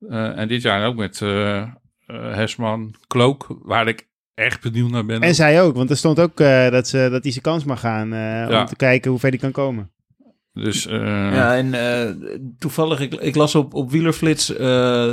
Eh, 0.10 0.38
en 0.38 0.48
dit 0.48 0.62
jaar 0.62 0.88
ook 0.88 0.96
met 0.96 1.22
eh 1.22 1.58
eh, 1.58 1.68
Hesman, 2.14 2.96
Klook, 3.08 3.48
waar 3.64 3.88
ik 3.88 4.08
echt 4.34 4.62
benieuwd 4.62 4.90
naar 4.92 5.06
ben. 5.06 5.22
En 5.22 5.36
zij 5.36 5.62
ook, 5.62 5.76
want 5.76 5.90
er 5.90 5.98
stond 5.98 6.20
ook 6.20 6.40
eh, 6.40 6.70
dat, 6.70 6.88
ze, 6.88 7.08
dat 7.12 7.24
hij 7.24 7.32
zijn 7.32 7.44
kans 7.44 7.64
mag 7.64 7.80
gaan 7.80 8.14
eh, 8.14 8.50
Ja. 8.50 8.60
om 8.60 8.66
te 8.66 8.76
kijken 8.76 9.12
hoe 9.12 9.20
ver 9.20 9.30
hij 9.30 9.38
kan 9.40 9.52
komen. 9.52 9.92
Dus 10.54 10.86
eh, 10.88 11.00
Ja, 11.34 11.56
en 11.56 11.74
eh, 11.74 12.14
toevallig, 12.60 13.00
ik, 13.00 13.14
ik 13.14 13.36
las 13.36 13.56
op, 13.56 13.74
op 13.74 13.92
Wielerflits 13.92 14.56
eh, 14.56 15.12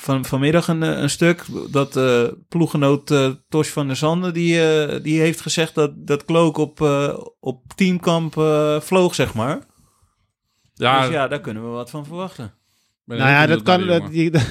van, 0.00 0.24
vanmiddag 0.24 0.68
een, 0.68 0.82
eh, 0.82 0.98
een 1.00 1.10
stuk 1.10 1.44
dat 1.70 1.96
eh 1.96 2.22
ploeggenoot 2.48 3.10
eh 3.10 3.30
Tosh 3.48 3.68
van 3.68 3.86
der 3.86 3.96
Zanden, 3.96 4.32
die, 4.34 4.68
eh, 4.70 5.02
die 5.02 5.20
heeft 5.20 5.40
gezegd 5.40 5.74
dat, 5.74 5.92
dat 6.06 6.24
Klook 6.24 6.56
op, 6.56 6.80
eh, 6.80 7.18
op 7.40 7.62
teamkamp 7.74 8.36
eh, 8.38 8.80
vloog, 8.80 9.14
zeg 9.14 9.34
maar. 9.34 9.58
ja, 10.74 11.00
dus 11.00 11.10
ja, 11.10 11.28
daar 11.28 11.40
kunnen 11.40 11.62
we 11.62 11.68
wat 11.68 11.90
van 11.90 12.04
verwachten. 12.06 12.54
Nou 13.06 13.20
ja, 13.30 13.46
dat 13.46 13.62
kan, 13.62 13.86
dat, 13.92 14.02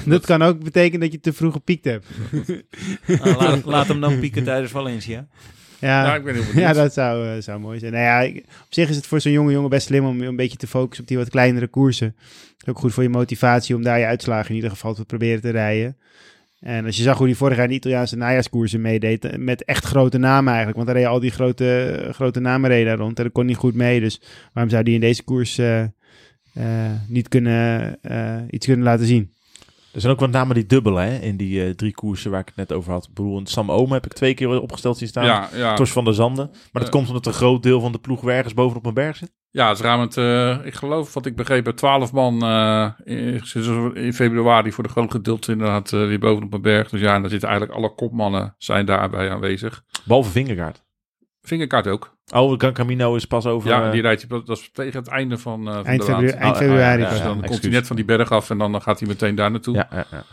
dat, 0.06 0.26
kan 0.26 0.42
ook 0.42 0.64
betekenen 0.64 1.00
dat 1.00 1.12
je 1.12 1.20
te 1.20 1.32
vroeg 1.32 1.52
gepiekt 1.52 1.84
hebt. 1.84 2.06
Nou, 3.06 3.36
laat, 3.36 3.64
laat 3.64 3.88
hem 3.88 4.00
dan 4.00 4.18
pieken 4.20 4.44
tijdens 4.44 4.72
Valencia. 4.72 5.26
Ja, 5.80 6.04
Ja, 6.06 6.14
ik 6.14 6.24
ben 6.24 6.34
heel 6.34 6.42
benieuwd. 6.44 6.60
ja 6.68 6.72
dat 6.72 6.92
zou, 6.92 7.28
eh, 7.28 7.42
zou 7.42 7.60
mooi 7.60 7.78
zijn. 7.78 7.92
Nou 7.92 8.04
ja, 8.04 8.20
ik- 8.20 8.36
op 8.46 8.66
zich 8.68 8.88
is 8.88 8.96
het 8.96 9.06
voor 9.06 9.20
zo'n 9.20 9.32
jonge 9.32 9.52
jongen 9.52 9.70
best 9.70 9.86
slim 9.86 10.04
om 10.04 10.20
een 10.20 10.36
beetje 10.36 10.56
te 10.56 10.66
focussen 10.66 11.02
op 11.02 11.08
die 11.08 11.18
wat 11.18 11.30
kleinere 11.30 11.66
koersen. 11.66 12.16
Ook 12.68 12.78
goed 12.78 12.92
voor 12.92 13.02
je 13.02 13.08
motivatie 13.08 13.74
om 13.76 13.82
daar 13.82 13.98
je 13.98 14.06
uitslagen 14.06 14.48
in 14.48 14.54
ieder 14.54 14.70
geval 14.70 14.94
te 14.94 15.04
proberen 15.04 15.40
te 15.40 15.50
rijden. 15.50 15.96
En 16.60 16.84
als 16.84 16.96
je 16.96 17.02
zag 17.02 17.18
hoe 17.18 17.26
die 17.26 17.36
vorig 17.36 17.54
jaar 17.56 17.64
in 17.64 17.70
de 17.70 17.76
Italiaanse 17.76 18.16
najaarskoersen 18.16 18.80
meedeed, 18.80 19.24
eh, 19.24 19.38
met 19.38 19.64
echt 19.64 19.84
grote 19.84 20.18
namen 20.18 20.46
eigenlijk. 20.46 20.76
Want 20.76 20.86
daar 20.86 20.96
reden 20.96 21.10
al 21.12 21.20
die 21.20 21.30
grote, 21.30 22.08
grote 22.12 22.40
namen 22.40 22.70
reden 22.70 22.96
rond 22.96 23.18
en 23.18 23.24
dat 23.24 23.32
kon 23.32 23.46
niet 23.46 23.56
goed 23.56 23.74
mee. 23.74 24.00
Dus 24.00 24.20
waarom 24.52 24.72
zou 24.72 24.84
die 24.84 24.94
in 24.94 25.00
deze 25.00 25.22
koers 25.24 25.58
eh, 25.58 25.84
niet 27.08 27.28
kunnen, 27.28 27.98
eh, 28.02 28.42
iets 28.50 28.66
kunnen 28.66 28.84
laten 28.84 29.06
zien? 29.06 29.34
Er 29.92 30.00
zijn 30.02 30.12
ook 30.12 30.20
wat 30.20 30.30
namen 30.30 30.54
die 30.54 30.66
dubbelen 30.66 31.02
hè, 31.02 31.18
in 31.18 31.36
die 31.36 31.64
eh, 31.64 31.70
drie 31.70 31.94
koersen 31.94 32.30
waar 32.30 32.40
ik 32.40 32.46
het 32.46 32.56
net 32.56 32.72
over 32.72 32.92
had. 32.92 33.08
Een 33.14 33.46
Sam 33.46 33.70
Omen 33.70 33.92
heb 33.92 34.06
ik 34.06 34.12
twee 34.12 34.34
keer 34.34 34.60
opgesteld 34.60 34.98
zien 34.98 35.08
staan. 35.08 35.24
Ja, 35.24 35.48
ja. 35.54 35.74
Tos 35.74 35.92
van 35.92 36.04
der 36.04 36.14
Zanden. 36.14 36.50
Maar 36.72 36.82
dat 36.82 36.90
komt 36.90 37.08
omdat 37.08 37.26
een 37.26 37.32
groot 37.32 37.62
deel 37.62 37.80
van 37.80 37.92
de 37.92 37.98
ploeg 37.98 38.28
ergens 38.28 38.54
bovenop 38.54 38.86
een 38.86 38.94
berg 38.94 39.16
zit. 39.16 39.32
Ja, 39.56 39.68
het 39.68 39.78
is 39.78 39.84
ruim 39.84 40.00
het, 40.00 40.16
eh, 40.16 40.66
ik 40.66 40.74
geloof 40.74 41.14
wat 41.14 41.26
ik 41.26 41.36
begreep, 41.36 41.66
12 41.66 42.12
man 42.12 42.42
eh, 42.42 42.90
in, 43.04 43.42
in 43.94 44.14
februari 44.14 44.72
voor 44.72 44.84
de 44.84 44.90
groot 44.90 45.10
gedeelte 45.10 45.52
inderdaad 45.52 45.92
eh, 45.92 46.06
weer 46.06 46.18
bovenop 46.18 46.52
een 46.52 46.62
berg. 46.62 46.88
Dus 46.88 47.00
ja, 47.00 47.14
en 47.14 47.20
daar 47.20 47.30
zitten 47.30 47.48
eigenlijk 47.48 47.78
alle 47.78 47.94
kopmannen 47.94 48.54
zijn 48.58 48.86
daarbij 48.86 49.30
aanwezig. 49.30 49.82
Behalve 50.04 50.30
Vingegaard. 50.30 50.84
Vingerkaart 51.40 51.86
ook. 51.86 52.15
Oh, 52.34 52.58
Gran 52.58 52.72
Camino 52.72 53.14
is 53.14 53.24
pas 53.24 53.46
over... 53.46 53.68
ja, 53.70 53.84
eh, 53.86 53.92
die 53.92 54.00
rijdt 54.02 54.28
dat 54.28 54.48
is 54.48 54.70
tegen 54.72 54.98
het 54.98 55.08
einde 55.08 55.38
van, 55.38 55.68
eh 55.68 55.74
van 55.74 55.84
Eind, 55.84 56.00
de 56.00 56.06
februari, 56.06 56.36
eind 56.36 56.52
Oh, 56.54 56.60
februari. 56.60 57.02
ja, 57.02 57.08
Dus 57.08 57.18
ja, 57.18 57.24
dan 57.24 57.40
komt 57.44 57.62
hij 57.62 57.70
net 57.70 57.86
van 57.86 57.96
die 57.96 58.04
berg 58.04 58.30
af 58.32 58.50
en 58.50 58.58
dan 58.58 58.82
gaat 58.82 58.98
hij 58.98 59.08
meteen 59.08 59.34
daar 59.34 59.50
naartoe. 59.50 59.74
ja, 59.74 59.88
ja, 59.90 60.04
ja. 60.10 60.24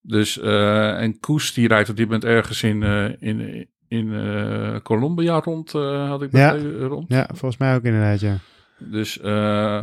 Dus, 0.00 0.40
eh, 0.40 1.00
en 1.02 1.20
Koes 1.20 1.52
die 1.54 1.68
rijdt 1.68 1.88
op 1.88 1.96
dit 1.96 2.04
moment 2.04 2.24
ergens 2.24 2.62
in, 2.62 2.82
in, 3.20 3.66
in 3.88 4.12
eh, 4.14 4.76
Colombia 4.82 5.40
rond, 5.40 5.74
eh, 5.74 6.08
had 6.08 6.22
ik 6.22 6.28
Ja. 6.32 6.56
rond. 6.80 7.04
Ja, 7.08 7.28
volgens 7.34 7.56
mij 7.56 7.74
ook 7.74 7.82
inderdaad, 7.82 8.20
ja. 8.20 8.36
Dus 8.78 9.20
eh, 9.20 9.80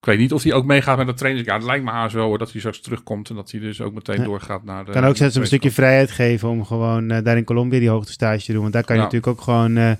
ik 0.00 0.06
weet 0.06 0.18
niet 0.18 0.32
of 0.32 0.42
hij 0.42 0.52
ook 0.52 0.64
meegaat 0.64 0.96
met 0.96 1.06
de 1.06 1.14
training. 1.14 1.46
Ja, 1.46 1.54
het 1.54 1.64
lijkt 1.64 1.84
me 1.84 1.90
haast 1.90 2.14
wel 2.14 2.26
hoor, 2.26 2.38
dat 2.38 2.50
hij 2.50 2.58
straks 2.60 2.80
terugkomt 2.80 3.28
en 3.30 3.34
dat 3.36 3.50
hij 3.50 3.60
dus 3.60 3.80
ook 3.80 3.94
meteen 3.94 4.18
Ja. 4.18 4.24
doorgaat 4.24 4.64
naar 4.64 4.84
de... 4.84 4.90
kan 4.92 5.04
ook 5.04 5.16
zelfs 5.16 5.34
een 5.34 5.46
stukje 5.46 5.70
vrijheid 5.70 6.10
geven 6.10 6.48
om 6.48 6.64
gewoon 6.64 7.08
daar 7.08 7.36
in 7.36 7.44
Colombia 7.44 7.78
die 7.78 7.88
hoogtestage 7.88 8.44
te 8.44 8.52
doen. 8.52 8.60
Want 8.62 8.72
daar 8.72 8.84
kan 8.84 8.96
je 8.96 9.02
natuurlijk 9.02 9.32
ook 9.32 9.40
gewoon 9.40 9.76
eh, 9.76 9.92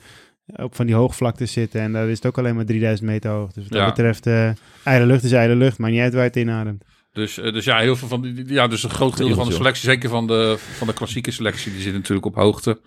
op 0.56 0.74
van 0.74 0.86
die 0.86 0.94
hoogvlaktes 0.94 1.52
zitten. 1.52 1.80
En 1.80 1.92
daar 1.92 2.08
is 2.08 2.16
het 2.16 2.26
ook 2.26 2.38
alleen 2.38 2.54
maar 2.54 2.64
3000 2.64 3.08
meter 3.08 3.30
hoog. 3.30 3.52
Dus 3.52 3.62
wat 3.62 3.72
dat 3.72 3.80
Ja. 3.80 3.86
betreft, 3.86 4.26
eh 4.26 4.50
ijle 4.84 5.06
lucht 5.06 5.22
is 5.24 5.32
ijle 5.32 5.54
lucht. 5.54 5.78
Maar 5.78 5.90
niet 5.90 6.00
uit 6.00 6.12
waar 6.12 6.22
je 6.22 6.28
het 6.28 6.36
inademt. 6.36 6.84
Dus, 7.12 7.38
eh, 7.38 7.52
dus 7.52 7.64
ja, 7.64 7.78
heel 7.78 7.96
veel 7.96 8.08
van 8.08 8.22
die, 8.22 8.52
ja, 8.52 8.66
dus 8.68 8.82
een 8.82 8.90
groot 8.90 9.16
deel 9.16 9.34
van 9.34 9.48
de 9.48 9.54
selectie, 9.54 9.84
zeker 9.90 10.08
van 10.08 10.26
de, 10.26 10.56
van 10.58 10.86
de 10.86 10.92
klassieke 10.92 11.30
selectie, 11.30 11.72
die 11.72 11.80
zit 11.80 11.92
natuurlijk 11.92 12.26
op 12.26 12.34
hoogte. 12.34 12.80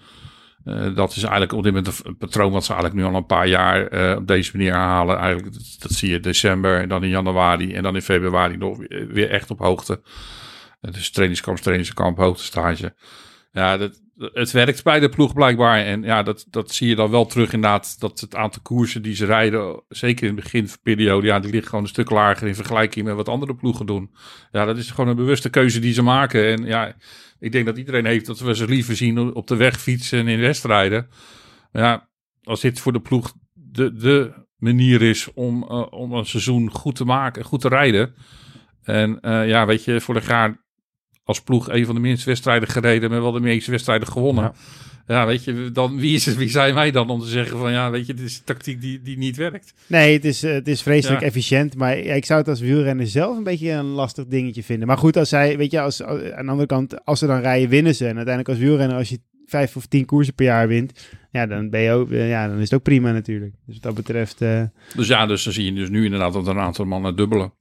Eh, 0.64 0.96
dat 0.96 1.10
is 1.16 1.22
eigenlijk 1.22 1.54
op 1.54 1.64
dit 1.64 1.74
moment 1.74 2.02
een, 2.06 2.18
patroon 2.18 2.52
wat 2.52 2.66
ze 2.66 2.74
eigenlijk 2.74 3.02
nu 3.02 3.10
al 3.12 3.18
een 3.18 3.26
paar 3.26 3.48
jaar 3.48 3.88
eh, 3.88 4.18
op 4.18 4.28
deze 4.28 4.52
manier 4.54 4.72
herhalen. 4.72 5.18
Eigenlijk, 5.18 5.54
dat, 5.54 5.76
dat 5.80 5.92
zie 5.92 6.10
je 6.10 6.16
in 6.16 6.22
december 6.22 6.80
en 6.82 6.90
dan 6.90 7.04
in 7.04 7.10
januari 7.10 7.74
en 7.74 7.84
dan 7.84 7.96
in 7.96 8.02
februari 8.02 8.58
nog 8.58 8.78
weer, 8.78 9.08
weer 9.08 9.30
echt 9.30 9.52
op 9.52 9.60
hoogte. 9.60 10.02
Eh, 10.82 10.92
dus 10.92 11.12
trainingskamp, 11.12 11.58
trainingskamp, 11.58 12.18
hoogtestage. 12.18 12.94
Ja, 13.52 13.78
dat, 13.78 14.02
het 14.18 14.52
werkt 14.52 14.84
bij 14.84 15.00
de 15.00 15.10
ploeg 15.10 15.34
blijkbaar. 15.34 15.86
En 15.86 16.04
ja, 16.04 16.24
dat, 16.24 16.46
dat 16.50 16.72
zie 16.72 16.88
je 16.88 16.96
dan 16.96 17.10
wel 17.10 17.26
terug 17.26 17.54
inderdaad. 17.54 18.00
Dat 18.00 18.20
het 18.20 18.36
aantal 18.36 18.62
koersen 18.62 19.02
die 19.02 19.16
ze 19.16 19.26
rijden, 19.26 19.84
zeker 19.90 20.28
in 20.28 20.36
de 20.36 20.42
beginperiode, 20.42 21.28
ja, 21.28 21.40
die 21.40 21.52
ligt 21.52 21.68
gewoon 21.68 21.84
een 21.84 21.90
stuk 21.90 22.10
lager 22.10 22.48
in 22.48 22.56
vergelijking 22.56 23.06
met 23.06 23.16
wat 23.16 23.30
andere 23.30 23.56
ploegen 23.56 23.86
doen. 23.86 24.12
Ja, 24.52 24.66
dat 24.66 24.78
is 24.78 24.92
gewoon 24.92 25.10
een 25.10 25.16
bewuste 25.16 25.50
keuze 25.50 25.80
die 25.80 25.94
ze 25.94 26.02
maken. 26.02 26.46
En 26.46 26.66
ja, 26.66 26.96
ik 27.40 27.52
denk 27.52 27.66
dat 27.66 27.78
iedereen 27.78 28.06
heeft 28.06 28.26
dat 28.26 28.40
we 28.40 28.56
ze 28.56 28.68
liever 28.68 28.96
zien 28.96 29.34
op 29.34 29.48
de 29.48 29.56
weg 29.56 29.82
fietsen 29.82 30.20
en 30.20 30.28
in 30.28 30.40
wedstrijden. 30.40 31.08
Ja, 31.72 32.10
als 32.44 32.62
dit 32.62 32.80
voor 32.80 32.94
de 32.94 33.02
ploeg 33.02 33.34
de, 33.54 33.94
de 33.94 34.34
manier 34.58 35.02
is 35.02 35.34
om, 35.34 35.64
eh, 35.64 35.86
om 35.90 36.14
een 36.14 36.26
seizoen 36.26 36.70
goed 36.70 36.96
te 36.96 37.06
maken, 37.06 37.44
goed 37.44 37.62
te 37.62 37.68
rijden. 37.68 38.16
En 38.84 39.20
eh, 39.20 39.48
ja, 39.48 39.66
weet 39.66 39.84
je, 39.84 40.02
vorig 40.02 40.28
jaar 40.28 40.63
als 41.24 41.42
ploeg 41.42 41.70
een 41.70 41.86
van 41.86 41.96
de 41.96 42.02
minste 42.02 42.26
wedstrijden 42.26 42.68
gereden, 42.70 43.10
maar 43.10 43.22
wel 43.22 43.32
de 43.32 43.40
meeste 43.40 43.72
wedstrijden 43.72 44.08
gewonnen. 44.08 44.44
Ja. 44.44 44.54
Ja, 45.08 45.26
weet 45.26 45.44
je, 45.44 45.70
dan, 45.74 46.00
wie, 46.00 46.16
is 46.16 46.26
het, 46.26 46.36
wie 46.38 46.50
zijn 46.50 46.74
wij 46.74 46.92
dan 46.92 47.10
om 47.10 47.20
te 47.20 47.28
zeggen 47.28 47.58
van 47.58 47.72
ja, 47.72 47.92
weet 47.92 48.08
je, 48.08 48.14
dit 48.14 48.26
is 48.26 48.38
een 48.38 48.44
tactiek 48.44 48.82
die, 48.82 49.02
die 49.02 49.18
niet 49.18 49.36
werkt. 49.36 49.74
Nee, 49.88 50.14
het 50.14 50.26
is, 50.26 50.42
het 50.42 50.68
is 50.68 50.82
vreselijk 50.82 51.22
Ja. 51.22 51.28
efficiënt. 51.28 51.76
Maar 51.76 51.98
ik 51.98 52.26
zou 52.26 52.40
het 52.40 52.50
als 52.50 52.60
wielrenner 52.60 53.08
zelf 53.08 53.38
een 53.38 53.44
beetje 53.44 53.72
een 53.72 53.86
lastig 53.86 54.26
dingetje 54.28 54.64
vinden. 54.64 54.88
Maar 54.88 54.98
goed, 54.98 55.18
als 55.18 55.30
zij, 55.30 55.58
weet 55.58 55.72
je, 55.72 55.82
als, 55.82 56.04
als- 56.04 56.32
aan 56.32 56.46
de 56.46 56.52
andere 56.52 56.68
kant, 56.68 57.06
als 57.06 57.20
ze 57.20 57.28
dan 57.28 57.40
rijden, 57.40 57.70
winnen 57.70 57.96
ze. 57.96 58.04
En 58.08 58.16
uiteindelijk 58.16 58.50
als 58.50 58.58
wielrenner, 58.58 58.98
als 58.98 59.10
je 59.10 59.20
vijf 59.46 59.76
of 59.76 59.86
tien 59.86 60.06
koersen 60.06 60.34
per 60.34 60.46
jaar 60.46 60.68
wint, 60.68 61.08
ja, 61.32 61.46
dan 61.46 61.70
ben 61.70 61.82
je 61.82 61.92
ook, 61.92 62.12
eh, 62.12 62.30
ja, 62.30 62.48
dan 62.48 62.58
is 62.58 62.64
het 62.64 62.74
ook 62.74 62.84
prima 62.84 63.12
natuurlijk. 63.12 63.54
Dus 63.66 63.74
wat 63.74 63.84
dat 63.84 63.94
betreft, 63.96 64.42
eh, 64.42 64.62
Dus 64.96 65.08
ja, 65.08 65.26
dus 65.26 65.44
dan 65.44 65.54
zie 65.54 65.66
je 65.66 65.74
dus 65.74 65.90
nu 65.90 66.04
inderdaad 66.04 66.34
dat 66.34 66.48
een 66.48 66.60
aantal 66.60 66.86
mannen 66.86 67.16
dubbelen. 67.16 67.54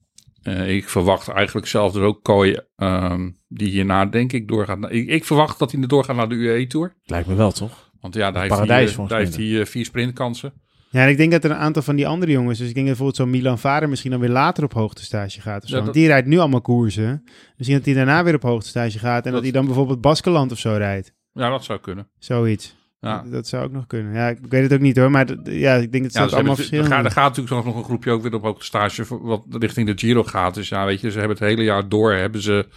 Eh, 0.43 0.75
ik 0.75 0.89
verwacht 0.89 1.27
eigenlijk 1.27 1.67
zelf 1.67 1.91
dus 1.93 2.01
ook 2.01 2.23
Kooi, 2.23 2.57
ehm, 2.75 3.29
die 3.47 3.69
hierna 3.69 4.05
denk 4.05 4.31
ik 4.33 4.47
doorgaat. 4.47 4.77
Ik, 4.91 5.07
ik 5.07 5.25
verwacht 5.25 5.59
dat 5.59 5.71
hij 5.71 5.81
er 5.81 5.87
doorgaat 5.87 6.15
naar 6.15 6.29
de 6.29 6.35
UE 6.35 6.67
Tour. 6.67 6.93
Lijkt 7.03 7.27
me 7.27 7.35
wel, 7.35 7.51
toch? 7.51 7.91
Want 7.99 8.13
ja, 8.15 8.31
daar 8.31 8.41
heeft, 8.41 8.53
Paradijs 8.53 8.85
hij, 8.85 8.93
voor 8.95 9.07
daar 9.07 9.19
heeft 9.19 9.35
hij 9.35 9.59
eh, 9.59 9.65
vier 9.65 9.85
sprintkansen. 9.85 10.53
Ja, 10.89 11.03
en 11.03 11.09
ik 11.09 11.17
denk 11.17 11.31
dat 11.31 11.43
er 11.43 11.51
een 11.51 11.57
aantal 11.57 11.81
van 11.81 11.95
die 11.95 12.07
andere 12.07 12.31
jongens, 12.31 12.57
dus 12.59 12.67
ik 12.67 12.73
denk 12.73 12.87
dat 12.87 12.97
bijvoorbeeld 12.97 13.29
zo'n 13.29 13.39
Milan 13.39 13.59
Vader 13.59 13.89
misschien 13.89 14.11
dan 14.11 14.19
weer 14.19 14.29
later 14.29 14.63
op 14.63 14.73
hoogtestage 14.73 15.41
gaat 15.41 15.63
of 15.63 15.69
zo. 15.69 15.75
Ja, 15.75 15.81
Want 15.81 15.85
dat- 15.85 15.93
die 15.95 16.07
rijdt 16.07 16.27
nu 16.27 16.37
allemaal 16.37 16.61
koersen. 16.61 17.23
Misschien 17.57 17.77
dat 17.77 17.85
hij 17.85 17.95
daarna 17.95 18.23
weer 18.23 18.35
op 18.35 18.41
hoogtestage 18.41 18.99
gaat 18.99 19.15
en 19.17 19.23
dat, 19.23 19.33
Dat- 19.33 19.41
hij 19.43 19.51
dan 19.51 19.65
bijvoorbeeld 19.65 20.01
Baskeland 20.01 20.51
of 20.51 20.57
zo 20.59 20.75
rijdt. 20.77 21.13
Ja, 21.31 21.49
dat 21.49 21.63
zou 21.63 21.79
kunnen. 21.79 22.07
Zoiets. 22.17 22.75
Ja. 23.03 23.23
Dat, 23.25 23.47
zou 23.47 23.63
ook 23.63 23.71
nog 23.71 23.87
kunnen. 23.87 24.13
Ja, 24.13 24.27
ik, 24.27 24.37
weet 24.49 24.63
het 24.63 24.73
ook 24.73 24.79
niet 24.79 24.97
hoor, 24.97 25.11
maar 25.11 25.27
ja, 25.43 25.73
ik 25.73 25.91
denk 25.91 26.03
dat 26.03 26.13
ze 26.13 26.19
Ja, 26.19 26.25
ook 26.25 26.31
allemaal 26.31 26.57
er, 26.57 26.85
gaat, 26.85 27.05
er 27.05 27.11
gaat 27.11 27.35
natuurlijk 27.37 27.65
nog 27.65 27.75
een 27.75 27.83
groepje 27.83 28.11
ook 28.11 28.21
weer 28.21 28.33
op 28.33 28.41
hoogtestage 28.43 29.05
voor- 29.05 29.21
wat 29.25 29.45
richting 29.49 29.87
de 29.87 29.97
Giro 29.97 30.23
gaat. 30.23 30.53
Dus 30.53 30.69
ja, 30.69 30.85
weet 30.85 31.01
je, 31.01 31.11
ze 31.11 31.19
hebben 31.19 31.37
het 31.37 31.45
hele 31.47 31.63
jaar 31.63 31.89
door 31.89 32.13
hebben 32.13 32.41
ze. 32.41 32.67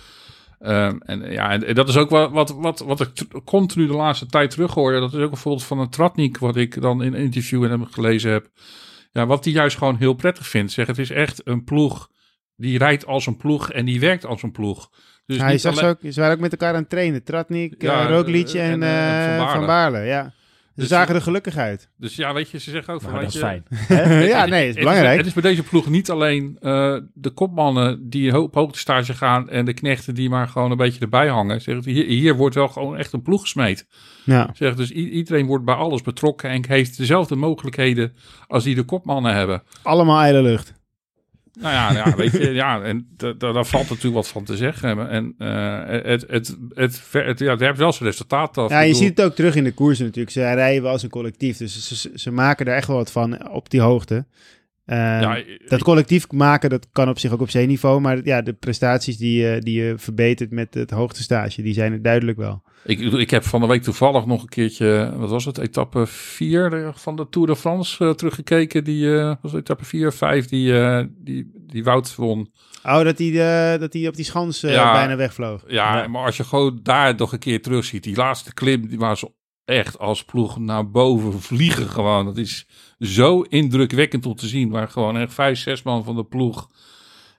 ehm, 0.59 0.97
en 0.99 1.33
ja, 1.33 1.51
en, 1.51 1.75
dat 1.75 1.89
is 1.89 1.97
ook 1.97 2.11
wat, 2.11 2.31
wat, 2.31 2.51
wat, 2.51 2.79
wat 2.79 3.01
ik 3.01 3.11
continu 3.45 3.87
de 3.87 3.93
laatste 3.93 4.27
tijd 4.27 4.51
terug 4.51 4.75
hoorde. 4.75 5.01
Dat 5.01 5.15
is 5.15 5.21
ook 5.21 5.31
bijvoorbeeld 5.31 5.65
van 5.65 5.79
een 5.79 5.91
Tratnik, 5.91 6.39
wat 6.39 6.57
ik 6.57 6.81
dan 6.81 7.03
in 7.03 7.15
een 7.15 7.21
interview 7.21 7.65
en 7.65 7.71
hem 7.71 7.85
gelezen 7.85 8.31
heb. 8.31 8.49
Ja, 9.13 9.27
wat 9.27 9.45
die 9.45 9.53
juist 9.53 9.77
gewoon 9.79 9.97
heel 9.97 10.15
prettig 10.15 10.47
vindt. 10.47 10.73
Zeg, 10.73 10.87
het 10.87 10.99
is 10.99 11.11
echt 11.11 11.41
een 11.45 11.65
ploeg 11.65 12.09
die 12.57 12.79
rijdt 12.79 13.07
als 13.07 13.27
een 13.27 13.37
ploeg 13.37 13.71
en 13.73 13.85
die 13.85 14.01
werkt 14.01 14.27
als 14.27 14.43
een 14.43 14.53
ploeg. 14.53 14.91
Dus 15.27 15.43
niet 15.43 15.61
zag 15.61 15.79
alleen- 15.79 15.91
ook, 15.91 15.99
ze 16.13 16.21
waren 16.21 16.35
ook 16.35 16.41
met 16.41 16.53
elkaar 16.53 16.75
aan 16.75 16.81
het 16.81 16.91
trainen. 16.91 17.23
Tratnik, 17.25 17.75
Ja, 17.83 18.07
Roglic 18.07 18.49
eh, 18.49 18.67
en, 18.67 18.83
en, 18.83 18.83
eh, 18.83 19.39
eh, 19.39 19.51
Van 19.53 19.67
Baarle. 19.67 19.99
Ja. 20.01 20.33
Ze 20.75 20.83
Dus- 20.83 20.91
zagen 20.91 21.15
er 21.15 21.23
gelukkig 21.23 21.57
uit. 21.57 21.89
Dus 21.97 22.17
ja, 22.17 22.33
weet 22.35 22.51
je, 22.51 22.59
ze 22.59 22.71
zeggen 22.71 22.95
ook 22.95 23.01
van, 23.01 23.11
Nou, 23.13 23.25
dat 23.25 23.35
is 23.35 23.41
je, 23.41 23.47
fijn. 23.47 23.65
ja, 24.29 24.47
nee, 24.47 24.63
is 24.69 24.75
Het 24.75 24.79
belangrijk. 24.85 25.17
Het 25.17 25.27
is 25.27 25.33
bij 25.33 25.43
deze 25.43 25.63
ploeg 25.63 25.89
niet 25.89 26.11
alleen 26.11 26.57
eh, 26.61 26.97
de 27.15 27.31
kopmannen 27.31 28.09
die 28.11 28.41
op 28.41 28.55
hoogtestage 28.55 29.15
gaan 29.15 29.49
en 29.51 29.65
de 29.65 29.73
knechten 29.75 30.15
die 30.15 30.29
maar 30.29 30.49
gewoon 30.49 30.71
een 30.71 30.77
beetje 30.77 31.01
erbij 31.01 31.29
hangen. 31.29 31.61
Zeg, 31.61 31.85
hier, 31.85 32.05
hier 32.07 32.35
wordt 32.37 32.55
wel 32.55 32.69
gewoon 32.69 32.97
echt 32.97 33.13
een 33.13 33.23
ploeg 33.23 33.41
gesmeed. 33.41 33.87
Ja. 34.25 34.51
Zeg, 34.55 34.75
dus 34.75 34.91
iedereen 34.91 35.47
wordt 35.47 35.65
bij 35.65 35.75
alles 35.75 36.03
betrokken 36.03 36.51
en 36.51 36.65
heeft 36.69 36.97
dezelfde 36.97 37.37
mogelijkheden 37.37 38.13
als 38.47 38.65
die 38.65 38.75
de 38.75 38.83
kopmannen 38.85 39.35
hebben. 39.35 39.63
Allemaal 39.83 40.21
ijle 40.21 40.43
lucht. 40.43 40.75
Nou 41.61 41.75
ja, 41.75 41.93
ja 41.93 42.17
weet 42.17 42.33
je, 42.33 42.53
ja, 42.53 42.83
en 42.83 43.07
da- 43.17 43.33
da- 43.33 43.53
daar 43.53 43.67
valt 43.67 43.89
natuurlijk 43.89 44.15
wat 44.15 44.29
van 44.29 44.45
te 44.45 44.57
zeggen. 44.57 45.09
En 45.09 45.35
eh, 45.39 46.11
het, 46.11 46.25
het, 46.29 46.57
het, 46.75 47.39
ja, 47.39 47.57
heeft 47.57 47.79
wel 47.79 47.93
zijn 47.93 48.09
resultaat. 48.09 48.55
Ja, 48.57 48.63
je 48.81 48.87
bedoel, 48.87 48.95
ziet 49.03 49.17
het 49.17 49.27
ook 49.27 49.35
terug 49.35 49.55
in 49.55 49.65
de 49.65 49.73
koersen 49.73 50.05
natuurlijk. 50.05 50.33
Ze 50.33 50.41
rijden 50.41 50.83
wel 50.83 50.93
als 50.93 51.03
een 51.03 51.09
collectief. 51.11 51.57
Dus 51.57 51.89
ze, 52.03 52.11
ze 52.15 52.31
maken 52.31 52.67
er 52.67 52.75
echt 52.75 52.87
wel 52.87 52.97
wat 52.97 53.11
van 53.13 53.49
op 53.49 53.71
die 53.71 53.81
hoogte. 53.81 54.25
Eh, 54.87 54.97
ja, 54.97 55.43
dat 55.69 55.83
collectief 55.83 56.31
maken, 56.31 56.71
dat 56.71 56.87
kan 56.93 57.09
op 57.09 57.19
zich 57.19 57.33
ook 57.33 57.41
op 57.41 57.51
zeeniveau. 57.51 58.01
Maar 58.01 58.25
ja, 58.25 58.43
de 58.43 58.53
prestaties 58.53 59.17
die, 59.17 59.41
je- 59.43 59.61
die 59.61 59.83
je 59.83 59.95
verbetert 59.97 60.51
met 60.51 60.75
het 60.75 60.91
hoogtestage, 60.91 61.63
die 61.63 61.75
zijn 61.75 61.93
er 61.93 62.03
duidelijk 62.03 62.39
wel. 62.39 62.63
Ik, 62.85 63.01
ik 63.01 63.31
heb 63.31 63.45
van 63.45 63.61
de 63.61 63.67
week 63.67 63.83
toevallig 63.83 64.27
nog 64.27 64.43
een 64.43 64.49
keertje, 64.49 65.13
wat 65.17 65.31
was 65.31 65.45
het, 65.45 65.59
etappe 65.59 66.07
4 66.07 66.93
van 66.95 67.17
de 67.17 67.27
Tour 67.31 67.47
de 67.49 67.57
France 67.57 68.05
eh, 68.05 68.11
teruggekeken. 68.11 68.85
Die 68.85 69.19
eh, 69.19 69.35
was 69.43 69.53
het 69.53 69.61
etappe 69.61 69.85
4 69.85 70.07
of 70.09 70.15
5 70.15 70.47
die, 70.47 70.79
eh, 70.81 71.05
die, 71.19 71.51
die 71.67 71.85
Wout 71.85 72.15
won. 72.15 72.51
Oh, 72.85 73.03
dat 73.05 73.19
hij 73.19 73.29
eh, 73.75 73.81
dat 73.81 73.93
hij 73.93 74.09
op 74.09 74.17
die 74.17 74.25
schans 74.25 74.63
eh, 74.63 74.73
Ja. 74.73 74.93
bijna 74.93 75.17
wegvloog. 75.17 75.65
Ja, 75.67 75.97
Ja. 75.99 76.09
maar 76.09 76.25
als 76.25 76.37
je 76.37 76.45
gewoon 76.45 76.81
daar 76.83 77.15
nog 77.17 77.33
een 77.33 77.39
keer 77.39 77.63
terug 77.63 77.85
ziet, 77.85 78.03
die 78.03 78.17
laatste 78.17 78.55
klim, 78.55 78.89
die 78.89 78.99
was 78.99 79.25
echt 79.67 79.99
als 79.99 80.25
ploeg 80.25 80.59
naar 80.59 80.91
boven 80.91 81.41
vliegen 81.41 81.89
gewoon. 81.89 82.25
Dat 82.25 82.37
is 82.37 82.67
zo 83.01 83.41
indrukwekkend 83.41 84.27
om 84.27 84.35
te 84.35 84.47
zien, 84.47 84.71
waar 84.71 84.89
gewoon 84.89 85.17
echt 85.19 85.35
vijf, 85.35 85.59
zes 85.59 85.83
man 85.83 86.05
van 86.05 86.17
de 86.17 86.25
ploeg, 86.25 86.69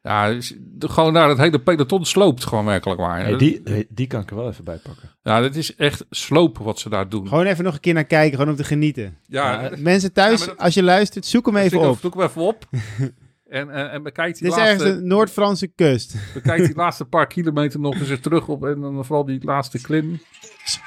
ja, 0.03 0.35
gewoon 0.79 1.13
daar 1.13 1.29
het 1.29 1.37
hele 1.37 1.59
peloton 1.59 2.05
sloopt 2.05 2.45
gewoon 2.45 2.65
werkelijk 2.65 2.99
waar. 2.99 3.19
Hey, 3.23 3.37
die, 3.37 3.61
hey, 3.63 3.85
die 3.89 4.07
kan 4.07 4.21
ik 4.21 4.29
er 4.29 4.35
wel 4.35 4.47
even 4.49 4.63
bij 4.63 4.77
pakken. 4.77 5.09
Ja, 5.23 5.41
dat 5.41 5.55
is 5.55 5.75
echt 5.75 6.05
slopen 6.09 6.63
wat 6.63 6.79
ze 6.79 6.89
daar 6.89 7.09
doen. 7.09 7.27
Gewoon 7.27 7.45
even 7.45 7.63
nog 7.63 7.73
een 7.73 7.79
keer 7.79 7.93
naar 7.93 8.05
kijken, 8.05 8.37
gewoon 8.37 8.51
om 8.51 8.57
te 8.57 8.63
genieten. 8.63 9.17
ja, 9.27 9.61
Ja, 9.61 9.71
Mensen 9.77 10.13
thuis, 10.13 10.39
Ja, 10.39 10.45
maar 10.45 10.55
dat- 10.55 10.63
als 10.65 10.73
je 10.73 10.83
luistert, 10.83 11.25
zoek 11.25 11.45
hem 11.45 11.55
even 11.57 11.89
op. 11.89 11.99
Zoek 12.01 12.13
hem 12.13 12.23
even 12.23 12.41
op. 12.41 12.65
en, 13.49 13.69
en, 13.69 13.91
en 13.91 14.03
bekijk 14.03 14.33
die, 14.33 14.43
Dit 14.43 14.51
is 14.51 14.57
ergens 14.57 14.81
laatste, 14.83 14.99
de 15.01 15.05
Noord-Franse 15.07 15.67
kust. 15.67 16.15
bekijk 16.33 16.65
die 16.65 16.75
laatste 16.75 17.05
paar 17.05 17.27
kilometer 17.27 17.79
nog 17.79 17.95
eens 17.95 18.19
terug 18.21 18.47
op. 18.47 18.65
En 18.65 18.81
dan 18.81 19.05
vooral 19.05 19.25
die 19.25 19.43
laatste 19.43 19.81
klim. 19.81 20.03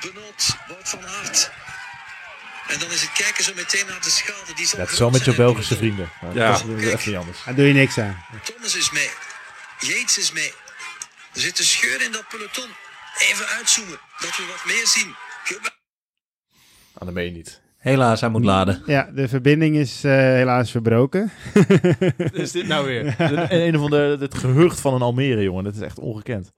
Benoot, 0.01 0.57
Wout 0.69 0.89
van 0.89 0.99
Aert. 1.07 1.51
En 2.69 2.79
dan 2.79 2.91
is 2.91 3.01
het 3.01 3.13
kijken 3.13 3.45
zo 3.45 3.53
meteen 3.57 3.87
naar 3.87 4.01
de 4.03 4.11
schade. 4.11 4.55
Die 4.57 4.67
zal 4.67 4.79
Ja, 4.79 4.85
het 4.85 4.93
is 4.93 4.99
wel 4.99 5.11
met 5.11 5.25
je 5.25 5.35
Belgische 5.35 5.77
vrienden. 5.77 6.11
Maar 6.23 6.35
Ja. 6.35 6.51
Dat 6.53 6.65
is 6.65 6.85
even 6.87 7.11
niet 7.11 7.19
anders. 7.21 7.45
Daar 7.45 7.55
doe 7.55 7.67
je 7.67 7.73
niks 7.73 7.99
aan. 7.99 8.25
Thomas 8.45 8.77
is 8.77 8.91
mee. 8.91 9.11
Yates 9.79 10.19
is 10.19 10.33
mee. 10.33 10.53
Er 11.35 11.41
zit 11.41 11.59
een 11.59 11.65
scheur 11.65 12.03
in 12.03 12.13
dat 12.13 12.25
peloton. 12.29 12.69
Even 13.31 13.47
uitzoomen, 13.47 13.99
dat 14.21 14.37
we 14.37 14.45
wat 14.47 14.65
meer 14.75 14.87
zien. 14.87 15.15
Ge- 15.45 15.59
Ah, 16.93 17.05
dat 17.05 17.15
meen 17.15 17.25
je 17.25 17.31
niet. 17.31 17.61
Helaas, 17.81 18.21
hij 18.21 18.31
moet 18.31 18.45
laden. 18.45 18.83
Ja, 18.87 19.11
de 19.15 19.29
verbinding 19.29 19.77
is 19.77 20.05
eh, 20.05 20.13
helaas 20.13 20.71
verbroken. 20.71 21.31
Is 22.33 22.53
dit 22.53 22.67
nou 22.67 22.87
weer? 22.87 23.15
een, 23.19 23.55
een 23.67 23.79
van 23.79 23.91
de, 23.91 24.17
het 24.21 24.35
gehucht 24.35 24.81
van 24.81 24.95
een 24.95 25.03
Almere, 25.03 25.43
jongen. 25.43 25.65
Dat 25.65 25.75
is 25.75 25.81
echt 25.81 25.99
ongekend. 25.99 26.53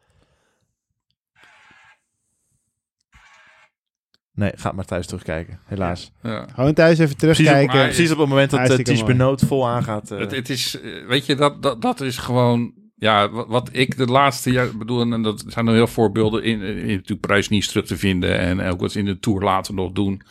Nee, 4.34 4.52
ga 4.54 4.72
maar 4.72 4.84
thuis 4.84 5.06
terugkijken. 5.06 5.60
Helaas. 5.64 6.12
Ja. 6.22 6.46
Gewoon 6.54 6.74
thuis 6.74 6.98
even 6.98 7.16
Precies, 7.16 7.38
op, 7.38 7.44
terugkijken. 7.52 7.86
precies 7.86 8.10
op 8.10 8.18
het 8.18 8.28
moment 8.28 8.50
dat 8.50 8.70
uh, 8.70 8.76
Ties. 8.76 9.04
Benoot 9.04 9.40
vol 9.40 9.68
aangaat. 9.68 10.10
eh, 10.10 10.18
Het, 10.18 10.30
het 10.30 10.48
is, 10.50 10.78
weet 11.06 11.26
je, 11.26 11.34
dat, 11.34 11.62
dat, 11.62 11.82
dat 11.82 12.00
is 12.00 12.16
gewoon. 12.18 12.72
Ja, 12.94 13.30
wat, 13.30 13.46
wat 13.48 13.68
ik 13.72 13.96
de 13.96 14.06
laatste 14.06 14.50
jaar 14.50 14.76
bedoel, 14.76 15.00
en 15.12 15.22
dat 15.22 15.44
zijn 15.46 15.66
er 15.66 15.74
heel 15.74 15.86
voorbeelden 15.86 16.42
in, 16.44 16.60
in, 16.62 16.76
in 16.76 16.86
natuurlijk 16.86 17.20
Parijs 17.20 17.48
niet 17.48 17.68
terug 17.68 17.86
te 17.86 17.96
vinden 17.96 18.38
en 18.38 18.60
ook 18.60 18.80
wat 18.80 18.92
ze 18.92 18.98
in 18.98 19.04
de 19.04 19.18
Tour 19.18 19.42
later 19.42 19.74
nog 19.74 19.92
doen. 19.92 20.22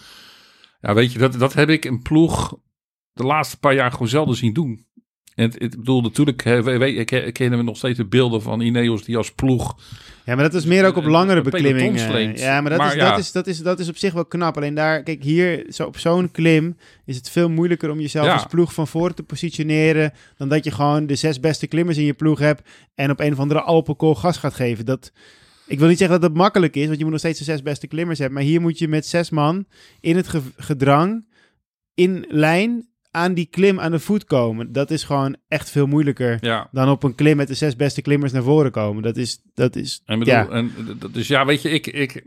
Ja, 0.82 0.94
weet 0.94 1.12
je, 1.14 1.20
dat, 1.20 1.34
dat 1.40 1.54
heb 1.54 1.70
ik 1.70 1.86
een 1.86 2.02
ploeg 2.02 2.58
de 3.14 3.24
laatste 3.24 3.60
paar 3.60 3.74
jaar 3.74 3.92
gewoon 3.92 4.08
zelden 4.08 4.36
zien 4.36 4.54
doen. 4.54 4.86
En 5.36 5.44
het, 5.44 5.54
het- 5.54 5.64
ik 5.74 5.80
bedoel, 5.80 6.02
natuurlijk 6.02 6.44
hè, 6.44 6.64
we, 6.64 6.78
we, 6.78 7.04
ke- 7.04 7.32
kennen 7.32 7.60
we 7.60 7.66
nog 7.66 7.78
steeds 7.78 7.98
de 7.98 8.06
beelden 8.06 8.42
van 8.42 8.62
Ineos 8.62 9.04
die 9.04 9.18
als 9.18 9.32
ploeg 9.34 9.76
Ja, 10.26 10.36
maar 10.36 10.44
dat 10.44 10.54
is 10.54 10.66
meer 10.66 10.86
ook 10.86 10.96
op 10.96 11.04
Een- 11.04 11.12
langere 11.12 11.42
beklimmingen. 11.42 12.38
Ja, 12.38 12.62
maar, 12.62 12.70
dat, 12.70 12.80
Maar 12.80 12.88
is, 12.90 12.96
ja. 12.96 13.10
Dat, 13.10 13.20
is, 13.20 13.32
dat, 13.32 13.48
is, 13.48 13.58
dat 13.60 13.80
is 13.80 13.90
op 13.90 13.98
zich 13.98 14.14
wel 14.14 14.26
knap. 14.26 14.56
Alleen 14.58 14.74
daar, 14.74 15.04
kijk, 15.04 15.24
hier 15.24 15.66
zo 15.70 15.86
op 15.86 15.98
zo'n 15.98 16.32
klim 16.32 16.78
is 17.06 17.16
het 17.16 17.30
veel 17.30 17.50
moeilijker 17.50 17.90
om 17.92 18.00
jezelf 18.00 18.26
Ja. 18.26 18.34
als 18.34 18.46
ploeg 18.46 18.74
van 18.74 18.88
voren 18.88 19.16
te 19.16 19.24
positioneren. 19.24 20.14
Dan 20.38 20.50
dat 20.50 20.64
je 20.64 20.72
gewoon 20.72 21.06
de 21.08 21.16
zes 21.16 21.40
beste 21.40 21.68
klimmers 21.68 21.98
in 21.98 22.06
je 22.06 22.14
ploeg 22.14 22.40
hebt 22.40 22.70
en 22.96 23.12
op 23.12 23.20
een 23.20 23.32
of 23.32 23.40
andere 23.40 23.62
Alpenkool 23.62 24.16
gas 24.16 24.38
gaat 24.38 24.54
geven. 24.54 24.86
Dat, 24.86 25.12
ik 25.68 25.80
wil 25.80 25.88
niet 25.88 25.98
zeggen 25.98 26.20
dat 26.20 26.30
dat 26.30 26.38
makkelijk 26.42 26.76
is, 26.76 26.86
want 26.86 26.96
je 26.98 27.02
moet 27.04 27.12
nog 27.12 27.20
steeds 27.22 27.40
de 27.40 27.46
zes 27.46 27.62
beste 27.62 27.88
klimmers 27.88 28.20
hebben. 28.20 28.38
Maar 28.38 28.48
hier 28.48 28.62
moet 28.62 28.78
je 28.80 28.88
met 28.88 29.06
zes 29.06 29.30
man 29.30 29.66
in 30.00 30.16
het 30.16 30.28
ge- 30.28 30.42
gedrang, 30.58 31.26
in 31.94 32.26
lijn, 32.30 32.90
aan 33.12 33.34
die 33.34 33.46
klim 33.46 33.80
aan 33.80 33.92
de 33.92 34.00
voet 34.00 34.24
komen. 34.26 34.72
Dat 34.72 34.92
is 34.92 35.04
gewoon 35.04 35.36
echt 35.48 35.70
veel 35.70 35.88
moeilijker 35.88 36.38
Ja. 36.42 36.68
dan 36.72 36.90
op 36.90 37.04
een 37.04 37.16
klim 37.16 37.38
met 37.38 37.48
de 37.48 37.54
zes 37.54 37.76
beste 37.76 38.02
klimmers 38.02 38.32
naar 38.32 38.44
voren 38.44 38.72
komen. 38.72 39.04
Dat 39.04 39.18
is, 39.18 39.42
dat 39.54 39.76
is 39.76 40.02
En 40.06 40.20
bedoel, 40.20 40.34
ja. 40.34 40.50
en, 40.50 40.72
dus 41.12 41.28
ja, 41.28 41.46
weet 41.46 41.62
je, 41.62 41.70
ik, 41.70 41.88
ik, 41.88 42.24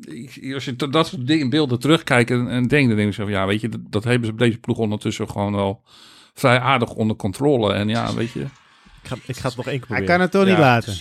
ik- 0.00 0.54
als 0.54 0.64
je 0.64 0.76
dat 0.76 1.06
soort 1.06 1.26
dingen, 1.26 1.50
beelden 1.50 1.78
terugkijkt 1.78 2.30
en, 2.30 2.48
en 2.48 2.68
denkt, 2.68 2.88
dan 2.88 2.96
denk 2.96 3.08
ik 3.08 3.14
zo 3.14 3.22
van, 3.22 3.32
ja, 3.32 3.46
weet 3.46 3.60
je, 3.60 3.68
dat, 3.68 3.80
dat 3.90 4.04
hebben 4.04 4.26
ze 4.26 4.32
op 4.32 4.38
deze 4.38 4.58
ploeg 4.58 4.78
ondertussen 4.78 5.30
gewoon 5.30 5.52
wel 5.54 5.82
vrij 6.34 6.58
aardig 6.58 6.90
onder 6.92 7.16
controle. 7.16 7.72
En 7.72 7.88
ja, 7.88 8.14
weet 8.14 8.30
je, 8.32 8.40
ik, 8.40 8.48
ga, 9.02 9.16
ik 9.26 9.36
ga 9.36 9.48
het 9.48 9.56
nog 9.56 9.66
één 9.66 9.80
keer 9.80 9.88
Hij 9.88 10.04
proberen. 10.04 10.06
kan 10.06 10.20
het 10.20 10.30
toch 10.30 10.44
Ja. 10.44 10.48
niet 10.48 10.58
laten. 10.58 10.94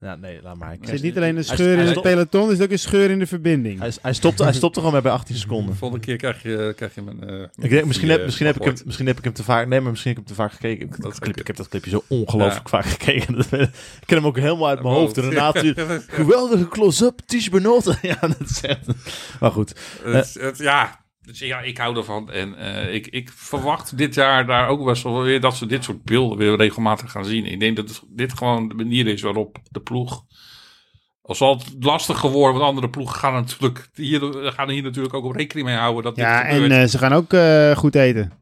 Ja, 0.00 0.16
nee, 0.16 0.42
laat 0.42 0.56
maar. 0.56 0.70
Er 0.80 0.88
zit 0.88 1.02
niet 1.02 1.16
alleen 1.16 1.28
een 1.36 1.44
Hij- 1.46 1.56
scheur 1.56 1.78
in 1.78 1.86
het 1.86 2.00
peloton, 2.02 2.46
er 2.48 2.52
is 2.54 2.60
ook 2.60 2.70
een 2.70 2.78
scheur 2.78 3.10
in 3.10 3.18
de 3.18 3.26
verbinding. 3.26 3.78
Hij, 3.80 3.92
hij, 4.02 4.12
stopte, 4.12 4.42
hij 4.42 4.52
stopte 4.52 4.80
gewoon 4.80 5.02
bij 5.02 5.12
18 5.12 5.36
seconden. 5.46 5.76
volgende 5.76 6.04
keer 6.04 6.16
krijg 6.16 6.42
je, 6.42 6.72
krijg 6.76 6.94
je 6.94 7.02
mijn... 7.02 7.28
eh, 7.28 7.42
Ik 7.64 7.70
denk, 7.70 7.84
misschien, 7.84 8.06
die, 8.08 8.10
heb, 8.10 8.18
eh, 8.20 8.24
misschien, 8.26 8.46
heb 8.46 8.56
ik 8.56 8.64
hem, 8.64 8.74
misschien 8.84 9.06
heb 9.06 9.18
ik 9.18 9.24
hem 9.24 9.32
te 9.32 9.42
vaak... 9.44 9.66
Nee, 9.66 9.80
maar 9.80 9.90
misschien 9.90 10.12
heb 10.12 10.20
ik 10.22 10.28
hem 10.28 10.36
te 10.36 10.42
vaak 10.42 10.52
gekeken. 10.52 10.86
Ik, 10.86 10.90
dat 10.90 11.00
zou 11.10 11.18
clip, 11.18 11.36
ik 11.40 11.46
heb 11.46 11.56
dat 11.56 11.68
clipje 11.68 11.90
zo 11.90 12.04
ongelooflijk 12.08 12.68
vaak 12.68 12.84
gekeken. 12.84 13.38
Ik 14.00 14.06
ken 14.06 14.16
hem 14.16 14.26
ook 14.26 14.36
helemaal 14.38 14.68
uit 14.68 14.82
mijn 14.82 14.94
hoofd. 14.94 15.18
En 15.18 15.30
daarna. 15.30 15.52
Geweldige 16.06 16.68
close-up, 16.68 17.20
Ties 17.26 17.48
Benoot. 17.48 17.98
ja, 18.02 18.16
dat 18.20 18.36
is 18.50 18.60
echt... 18.60 18.86
Maar 19.40 19.50
goed. 19.50 19.72
Het, 20.02 20.34
het- 20.40 20.58
ja, 20.58 21.00
dus 21.28 21.38
ja, 21.38 21.60
ik 21.60 21.78
hou 21.78 21.96
ervan. 21.96 22.30
En 22.30 22.58
eh, 22.58 22.94
ik, 22.94 23.06
ik 23.06 23.30
verwacht 23.34 23.98
dit 23.98 24.14
jaar 24.14 24.46
daar 24.46 24.68
ook 24.68 24.84
best 24.84 25.02
wel 25.02 25.22
weer 25.22 25.40
dat 25.40 25.56
ze 25.56 25.66
dit 25.66 25.84
soort 25.84 26.02
beelden 26.02 26.38
weer 26.38 26.56
regelmatig 26.56 27.10
gaan 27.10 27.24
zien. 27.24 27.46
Ik 27.46 27.60
denk 27.60 27.76
dat 27.76 28.02
dit 28.08 28.32
gewoon 28.32 28.68
de 28.68 28.74
manier 28.74 29.06
is 29.06 29.22
waarop 29.22 29.58
de 29.70 29.80
ploeg. 29.80 30.24
Al 31.22 31.34
zal 31.34 31.58
het 31.58 31.74
lastig 31.80 32.18
geworden, 32.18 32.52
want 32.52 32.64
andere 32.64 32.90
ploegen 32.90 33.16
gaan, 33.16 33.32
natuurlijk, 33.32 33.88
hier, 33.94 34.20
gaan 34.32 34.70
hier 34.70 34.82
natuurlijk 34.82 35.14
ook 35.14 35.24
op 35.24 35.34
rekening 35.36 35.66
mee 35.66 35.76
houden 35.76 36.02
dat 36.02 36.16
Ja, 36.16 36.42
dit 36.42 36.62
en 36.62 36.70
eh, 36.70 36.86
ze 36.86 36.98
gaan 36.98 37.12
ook 37.12 37.32
eh, 37.32 37.76
goed 37.76 37.94
eten. 37.94 38.32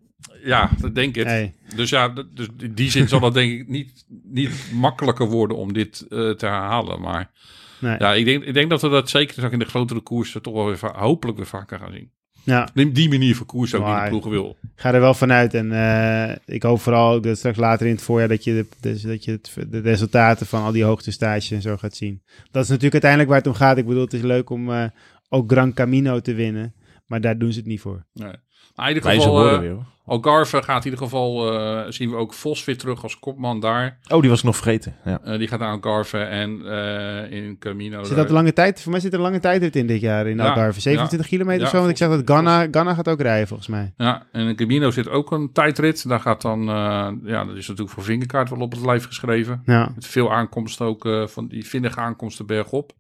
ja, 0.44 0.70
dat 0.79 0.94
denk 0.94 1.16
ik. 1.16 1.25
Hey. 1.25 1.55
Dus 1.75 1.90
ja, 1.90 2.09
dus 2.09 2.46
in 2.59 2.75
die 2.75 2.90
zin 2.90 3.09
zal 3.09 3.20
het 3.20 3.35
denk 3.35 3.53
ik 3.61 3.68
niet, 3.68 4.05
niet 4.22 4.70
makkelijker 4.72 5.27
worden 5.27 5.57
om 5.57 5.72
dit 5.72 6.05
te 6.09 6.37
herhalen. 6.38 7.01
Maar 7.01 7.31
Nee. 7.79 7.96
ja, 7.99 8.14
ik 8.14 8.25
denk, 8.25 8.44
ik 8.44 8.55
denk 8.55 8.70
dat 8.70 8.83
we 8.83 8.88
dat 8.88 9.11
zeker 9.11 9.44
ook 9.44 9.53
in 9.53 9.59
de 9.59 9.64
grotere 9.64 10.01
koersen 10.01 10.42
toch 10.42 10.55
wel 10.55 10.66
weer 10.66 10.96
hopelijk 10.96 11.37
weer 11.38 11.46
vaker 11.46 11.79
gaan 11.79 11.92
zien. 11.92 12.11
Ja, 12.47 12.69
Die, 12.75 12.93
die 12.93 13.09
manier 13.09 13.37
van 13.37 13.47
koers 13.47 13.75
ook 13.75 13.81
die 13.85 13.91
de 13.91 13.97
Maar- 13.97 14.09
ploeg 14.09 14.25
wil. 14.27 14.57
ga 14.75 14.95
er 14.95 15.01
wel 15.01 15.15
vanuit. 15.15 15.55
En 15.55 15.73
eh, 15.73 16.37
ik 16.45 16.63
hoop 16.63 16.81
vooral 16.81 17.21
dat 17.21 17.37
straks 17.39 17.57
later 17.59 17.87
in 17.87 17.93
het 17.93 18.03
voorjaar 18.03 18.29
dat 18.29 18.45
je, 18.45 18.53
de, 18.53 18.67
dus 18.81 19.03
dat 19.03 19.25
je 19.25 19.31
het, 19.31 19.55
de 19.71 19.79
resultaten 19.79 20.47
van 20.47 20.63
al 20.63 20.73
die 20.73 20.85
hoogtestages 20.85 21.51
en 21.51 21.63
zo 21.63 21.77
gaat 21.77 21.97
zien. 21.97 22.23
Dat 22.51 22.63
is 22.63 22.69
natuurlijk 22.69 22.93
uiteindelijk 23.05 23.31
waar 23.31 23.39
het 23.39 23.49
om 23.49 23.55
gaat. 23.55 23.79
Ik 23.79 23.87
bedoel, 23.87 24.03
het 24.05 24.13
is 24.13 24.23
leuk 24.23 24.51
om, 24.51 24.71
eh, 24.73 24.85
ook 25.29 25.51
Gran 25.53 25.73
Camino 25.73 26.21
te 26.21 26.35
winnen. 26.35 26.75
Maar 27.07 27.21
daar 27.21 27.39
doen 27.39 27.53
ze 27.53 27.59
het 27.59 27.69
niet 27.69 27.81
voor. 27.81 28.07
Nee. 28.13 28.33
Maar 28.77 28.89
in 28.89 28.95
ieder 28.95 29.09
Wijze 29.11 29.27
geval, 29.29 29.53
eh, 29.53 29.59
weer. 29.59 29.71
hoor. 29.71 29.85
Algarve 30.09 30.62
gaat 30.62 30.85
in 30.85 30.91
ieder 30.91 31.05
geval, 31.05 31.53
eh, 31.59 31.85
zien 31.89 32.11
we 32.11 32.17
ook 32.17 32.35
Vos 32.35 32.65
weer 32.65 32.79
terug 32.79 33.03
als 33.03 33.19
kopman 33.19 33.61
daar. 33.61 33.99
Oh, 34.09 34.21
die 34.21 34.31
was 34.31 34.39
ik 34.39 34.45
nog 34.45 34.57
vergeten. 34.57 34.97
Ja. 35.05 35.21
Eh, 35.25 35.39
die 35.39 35.49
gaat 35.49 35.59
naar 35.59 35.71
Algarve 35.71 36.19
en 36.19 36.61
eh, 36.67 37.31
in 37.39 37.59
Camino. 37.59 38.05
Zit 38.05 38.17
dat 38.17 38.27
een 38.29 38.33
lange 38.35 38.53
tijd? 38.53 38.83
Voor 38.83 38.91
mij 38.93 39.01
zit 39.01 39.12
er 39.12 39.19
een 39.19 39.25
lange 39.25 39.41
tijd 39.41 39.77
in 39.77 39.87
dit 39.87 40.01
jaar 40.01 40.27
in 40.27 40.37
Ja, 40.37 40.49
Algarve. 40.49 40.81
27 40.81 41.29
kilometer 41.29 41.65
of 41.65 41.71
zo. 41.71 41.79
Want 41.79 41.91
ik 41.91 41.97
zag 41.97 42.11
dat 42.11 42.23
Ghana, 42.25 42.67
Ghana 42.71 42.95
gaat 42.95 43.09
ook 43.09 43.21
rijden 43.21 43.47
volgens 43.49 43.69
mij. 43.69 43.93
Ja, 43.97 44.27
en 44.33 44.47
in 44.47 44.57
Camino 44.57 44.91
zit 44.91 45.09
ook 45.09 45.31
een 45.33 45.53
tijdrit. 45.53 46.09
Daar 46.09 46.21
gaat 46.21 46.43
dan, 46.43 46.61
eh, 46.61 47.09
ja, 47.25 47.45
dat 47.45 47.57
is 47.57 47.67
natuurlijk 47.69 47.91
voor 47.95 48.05
Vingerkaart 48.05 48.51
wel 48.51 48.61
op 48.61 48.73
het 48.73 48.85
lijf 48.85 49.07
geschreven. 49.07 49.62
Ja. 49.65 49.91
Met 49.95 50.07
veel 50.07 50.33
aankomsten 50.33 50.87
ook, 50.87 51.05
eh, 51.05 51.27
van 51.27 51.47
die 51.49 51.67
vinnige 51.67 52.01
aankomsten 52.01 52.47
bergop. 52.47 52.93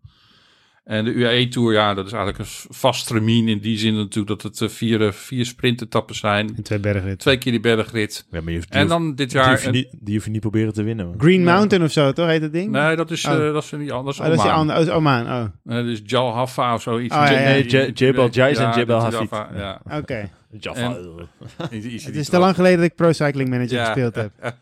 En 0.86 1.04
de 1.04 1.10
UAE 1.12 1.48
Tour, 1.48 1.72
ja, 1.72 1.94
dat 1.94 2.06
is 2.06 2.12
eigenlijk 2.12 2.42
een 2.48 2.74
vast 2.74 3.06
termijn 3.06 3.48
in 3.48 3.58
die 3.58 3.78
zin 3.78 3.94
natuurlijk 3.94 4.40
dat 4.40 4.42
het 4.42 4.60
eh, 4.70 4.76
vier, 4.76 5.02
eh, 5.06 5.12
vier 5.12 5.46
sprintetappen 5.46 6.14
zijn. 6.14 6.56
En 6.56 6.62
twee 6.62 6.78
bergritten. 6.78 7.18
Twee 7.18 7.38
keer 7.38 7.52
die 7.52 7.60
bergrit. 7.60 8.26
Ja, 8.30 8.40
maar 8.40 8.50
je 8.50 8.56
hoeft, 8.56 8.70
die 8.72 8.80
En 8.80 8.86
hoeft- 8.86 8.98
dan 9.00 9.14
dit 9.14 9.30
die 9.30 9.38
jaar... 9.38 9.50
hoef 9.50 9.60
je 9.60 9.66
een- 9.66 9.72
niet, 9.72 9.88
die 10.00 10.14
hoef 10.14 10.24
je 10.24 10.30
niet 10.30 10.40
proberen 10.40 10.72
te 10.72 10.82
winnen. 10.82 11.06
man. 11.06 11.14
Green 11.18 11.44
Mountain 11.44 11.84
of 11.84 11.92
zo, 11.92 12.12
toch 12.12 12.26
heet 12.26 12.40
dat 12.40 12.52
ding? 12.52 12.70
Nee, 12.70 12.96
dat 12.96 13.10
is, 13.10 13.24
Oh. 13.26 13.32
eh, 13.46 13.52
dat 13.52 13.62
is 13.62 13.70
niet 13.70 13.90
anders. 13.90 14.18
Oh, 14.20 14.26
dat 14.26 14.34
is 14.36 14.42
die 14.42 14.50
andere. 14.50 14.78
Oh, 14.78 14.84
dat 14.84 14.92
is 14.94 14.98
Oman. 15.00 15.26
Oh, 15.26 15.44
dat 15.64 15.84
is 15.86 16.00
Jal 16.04 16.34
Haffa 16.34 16.74
of 16.74 16.82
zoiets. 16.82 17.14
Oh, 17.14 17.20
ja, 17.24 17.30
ja. 17.30 17.38
Nee, 17.48 17.92
Jebel 17.92 18.28
Jais 18.28 18.58
en 18.58 18.72
Jebel 18.76 19.00
Hafid. 19.00 19.28
Ja. 19.30 19.80
oké. 19.92 20.30
Jaffa. 20.60 20.96
Het 21.70 22.16
is 22.16 22.28
te 22.28 22.38
lang 22.38 22.54
geleden 22.54 22.76
dat 22.78 22.86
ik 22.86 22.94
Pro 22.94 23.12
Cycling 23.12 23.48
Manager 23.48 23.76
Ja. 23.76 23.84
gespeeld 23.84 24.14
heb. 24.14 24.30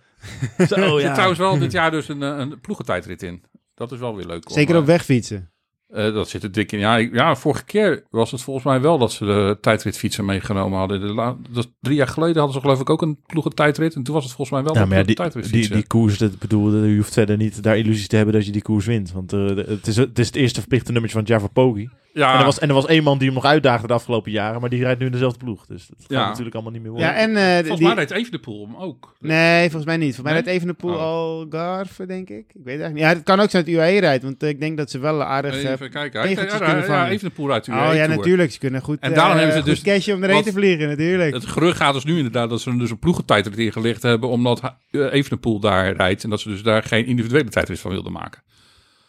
Zo, 0.68 0.74
Er 0.74 0.90
ja. 0.92 0.98
zit 1.00 1.12
trouwens 1.12 1.38
wel 1.38 1.58
dit 1.58 1.72
jaar 1.72 1.90
dus 1.90 2.08
een, 2.08 2.20
een 2.20 2.60
ploegentijdrit 2.60 3.22
in. 3.22 3.42
Dat 3.74 3.92
is 3.92 3.98
wel 3.98 4.16
weer 4.16 4.26
leuk. 4.26 4.48
om, 4.48 4.54
Zeker 4.54 4.76
op 4.76 4.86
wegfietsen. 4.86 5.50
Eh, 5.94 6.14
dat 6.14 6.28
zit 6.28 6.42
er 6.42 6.52
dik 6.52 6.72
in. 6.72 6.78
Ja, 6.78 6.96
ik- 6.98 7.14
ja, 7.14 7.36
vorige 7.36 7.64
keer 7.64 8.04
was 8.10 8.30
het 8.30 8.42
volgens 8.42 8.64
mij 8.66 8.80
wel 8.80 8.98
dat 8.98 9.12
ze 9.12 9.24
de 9.24 9.58
tijdritfietsen 9.60 10.24
meegenomen 10.24 10.78
hadden. 10.78 11.00
De 11.00 11.06
la- 11.14 11.36
dat, 11.50 11.68
drie 11.80 11.96
jaar 11.96 12.08
geleden 12.08 12.36
hadden 12.36 12.54
ze 12.54 12.60
geloof 12.60 12.80
ik 12.80 12.90
ook 12.90 13.02
een 13.02 13.18
ploegentijdrit. 13.26 13.94
En 13.94 14.02
toen 14.02 14.14
was 14.14 14.24
het 14.24 14.32
volgens 14.32 14.56
mij 14.56 14.66
wel 14.66 14.82
Ja, 14.82 14.88
maar 14.88 14.98
ja, 14.98 15.04
die, 15.04 15.14
ploegentijdritfietsen. 15.14 15.72
die, 15.74 15.80
die 15.80 15.98
koers, 16.00 16.18
dat 16.18 16.38
bedoel, 16.38 16.84
je 16.84 16.96
hoeft 16.96 17.12
verder 17.12 17.36
niet 17.36 17.62
daar 17.62 17.78
illusies 17.78 18.06
te 18.08 18.16
hebben 18.16 18.34
dat 18.34 18.46
je 18.46 18.52
die 18.52 18.62
koers 18.62 18.86
wint. 18.86 19.12
Want 19.12 19.32
eh, 19.32 19.46
het, 19.56 19.86
is, 19.86 19.96
het 19.96 20.18
is 20.18 20.26
het 20.26 20.36
eerste 20.36 20.60
verplichte 20.60 20.92
nummertje 20.92 21.18
van 21.18 21.26
Java 21.26 21.46
Poggi. 21.46 21.88
Ja, 22.14 22.32
En, 22.32 22.38
er 22.38 22.44
was, 22.44 22.58
en 22.58 22.68
er 22.68 22.74
was 22.74 22.86
één 22.86 23.02
man 23.02 23.18
die 23.18 23.26
hem 23.26 23.34
nog 23.36 23.44
uitdaagde 23.44 23.86
de 23.86 23.92
afgelopen 23.92 24.32
jaren, 24.32 24.60
maar 24.60 24.70
die 24.70 24.82
rijdt 24.82 25.00
nu 25.00 25.06
in 25.06 25.12
dezelfde 25.12 25.38
ploeg. 25.44 25.66
Dus 25.66 25.86
dat 25.86 25.96
gaat 25.98 26.10
Ja. 26.10 26.26
natuurlijk 26.28 26.54
allemaal 26.54 26.72
niet 26.72 26.82
meer 26.82 26.90
worden. 26.90 27.08
Ja, 27.08 27.14
en 27.14 27.36
eh, 27.36 27.54
volgens 27.56 27.78
die- 27.78 27.86
mij 27.86 27.96
reed 27.96 28.10
even 28.10 28.30
de 28.32 28.38
pool 28.38 28.66
hem 28.66 28.76
ook. 28.76 29.14
Nee, 29.20 29.60
volgens 29.62 29.84
mij 29.84 29.96
niet. 29.96 30.14
Volgens 30.14 30.22
mij 30.24 30.32
Nee? 30.32 30.42
rijdt 30.42 30.56
even 30.58 30.66
de 30.68 30.74
pool 30.86 30.94
Oh. 30.94 31.00
Algarve, 31.02 32.06
denk 32.06 32.28
ik. 32.30 32.36
Ik 32.38 32.44
weet 32.48 32.54
het 32.54 32.66
eigenlijk 32.66 32.94
niet. 32.94 33.02
Ja, 33.02 33.08
het 33.08 33.22
kan 33.22 33.40
ook 33.40 33.50
zijn 33.50 33.64
dat 33.64 33.74
UAE 33.74 34.00
rijdt, 34.00 34.22
want 34.24 34.42
eh, 34.42 34.48
ik 34.48 34.60
denk 34.60 34.76
dat 34.76 34.90
ze 34.90 34.98
wel 34.98 35.22
aardig... 35.22 35.62
eh, 35.62 35.70
Even 35.70 35.90
kijken. 35.90 36.20
Hij, 36.20 36.34
kunnen 36.34 36.76
ja, 36.76 36.82
vangen. 36.84 37.06
even 37.06 37.28
de 37.28 37.34
pool 37.34 37.52
uit 37.52 37.64
de 37.64 37.70
oh 37.70 37.76
UAE 37.76 37.94
ja, 37.94 38.04
Tour. 38.04 38.16
natuurlijk. 38.16 38.52
Ze 38.52 38.58
kunnen 38.58 38.82
goed, 38.82 38.98
En 39.00 39.14
daarom 39.14 39.36
eh, 39.36 39.42
hebben 39.42 39.58
ze 39.62 39.70
dus- 39.70 39.82
cashje 39.82 40.14
om 40.14 40.22
erheen 40.22 40.42
te 40.42 40.52
vliegen, 40.52 40.88
natuurlijk. 40.88 41.34
Het 41.34 41.46
gerucht 41.46 41.76
gaat 41.76 41.94
dus 41.94 42.04
nu 42.04 42.16
inderdaad 42.16 42.50
dat 42.50 42.60
ze 42.60 42.70
er 42.70 42.78
dus 42.78 42.90
een 42.90 42.98
ploegentijdrit 42.98 43.58
ingelegd 43.58 44.02
hebben. 44.02 44.28
Omdat 44.28 44.62
uh, 44.90 45.12
Evenepoel 45.12 45.60
daar 45.60 45.96
rijdt. 45.96 46.24
En 46.24 46.30
dat 46.30 46.40
ze 46.40 46.48
dus 46.48 46.62
daar 46.62 46.82
geen 46.82 47.06
individuele 47.06 47.48
tijdrit 47.48 47.80
van 47.80 47.90
wilden 47.90 48.12
maken. 48.12 48.42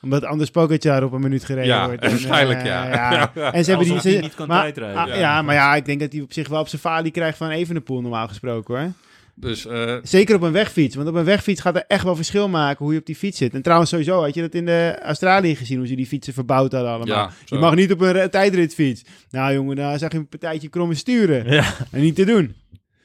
Omdat 0.06 0.24
anders 0.24 0.50
Pogacar 0.52 1.04
op 1.04 1.12
een 1.12 1.22
minuut 1.22 1.46
gereden 1.46 1.68
Ja, 1.68 1.86
wordt. 1.88 2.02
En, 2.04 2.10
waarschijnlijk, 2.10 2.60
eh, 2.60 2.65
ja. 2.65 2.88
ja. 2.89 3.32
Ja. 3.36 3.54
En 3.54 3.63
ze 3.63 3.70
hebben 3.70 3.88
die... 3.89 4.00
Ze- 4.00 4.20
niet 4.22 4.36
kan 4.36 4.48
maar, 4.48 4.62
tijdrijden. 4.62 4.98
ah, 5.02 5.08
Ja. 5.08 5.15
ja. 5.15 5.41
maar 5.41 5.56
ja, 5.56 5.76
ik 5.76 5.86
denk 5.86 6.00
dat 6.00 6.12
hij 6.12 6.22
op 6.22 6.34
zich 6.34 6.48
wel 6.48 6.60
op 6.60 6.68
zijn 6.68 6.82
falie 6.82 7.12
krijgt 7.12 7.38
van 7.38 7.50
Evenepoel 7.50 8.02
normaal 8.02 8.28
gesproken, 8.28 8.76
hoor. 8.80 8.91
Dus 9.38 9.65
eh, 9.68 9.96
Zeker 10.04 10.36
op 10.36 10.41
een 10.41 10.52
wegfiets. 10.52 10.96
Want 10.96 11.08
op 11.08 11.15
een 11.15 11.24
wegfiets 11.24 11.62
gaat 11.62 11.76
er 11.76 11.84
echt 11.88 12.04
wel 12.04 12.15
verschil 12.15 12.50
maken 12.50 12.86
hoe 12.86 12.94
je 12.94 13.00
op 13.00 13.06
die 13.06 13.15
fiets 13.15 13.38
zit. 13.38 13.54
En 13.54 13.62
trouwens 13.62 13.89
sowieso 13.89 14.22
had 14.22 14.34
je 14.34 14.41
dat 14.41 14.54
in 14.54 14.65
de 14.65 14.98
Australië 15.04 15.56
gezien, 15.56 15.78
hoe 15.78 15.88
ze 15.88 15.96
die 15.96 16.06
fietsen 16.06 16.34
verbouwd 16.34 16.72
hadden 16.72 16.91
allemaal. 16.91 17.08
Ja, 17.18 17.32
je 17.46 17.58
mag 17.58 17.76
niet 17.76 17.91
op 17.91 18.02
een 18.02 18.30
tijdritfiets. 18.30 19.04
Nou 19.32 19.54
jongen, 19.54 19.76
daar 19.76 20.00
zag 20.00 20.12
je 20.12 20.18
een 20.18 20.28
partijtje 20.28 20.70
kromme 20.70 20.96
sturen. 20.96 21.52
Ja. 21.52 21.63
En 21.91 22.02
niet 22.02 22.15
te 22.15 22.26
doen. 22.26 22.56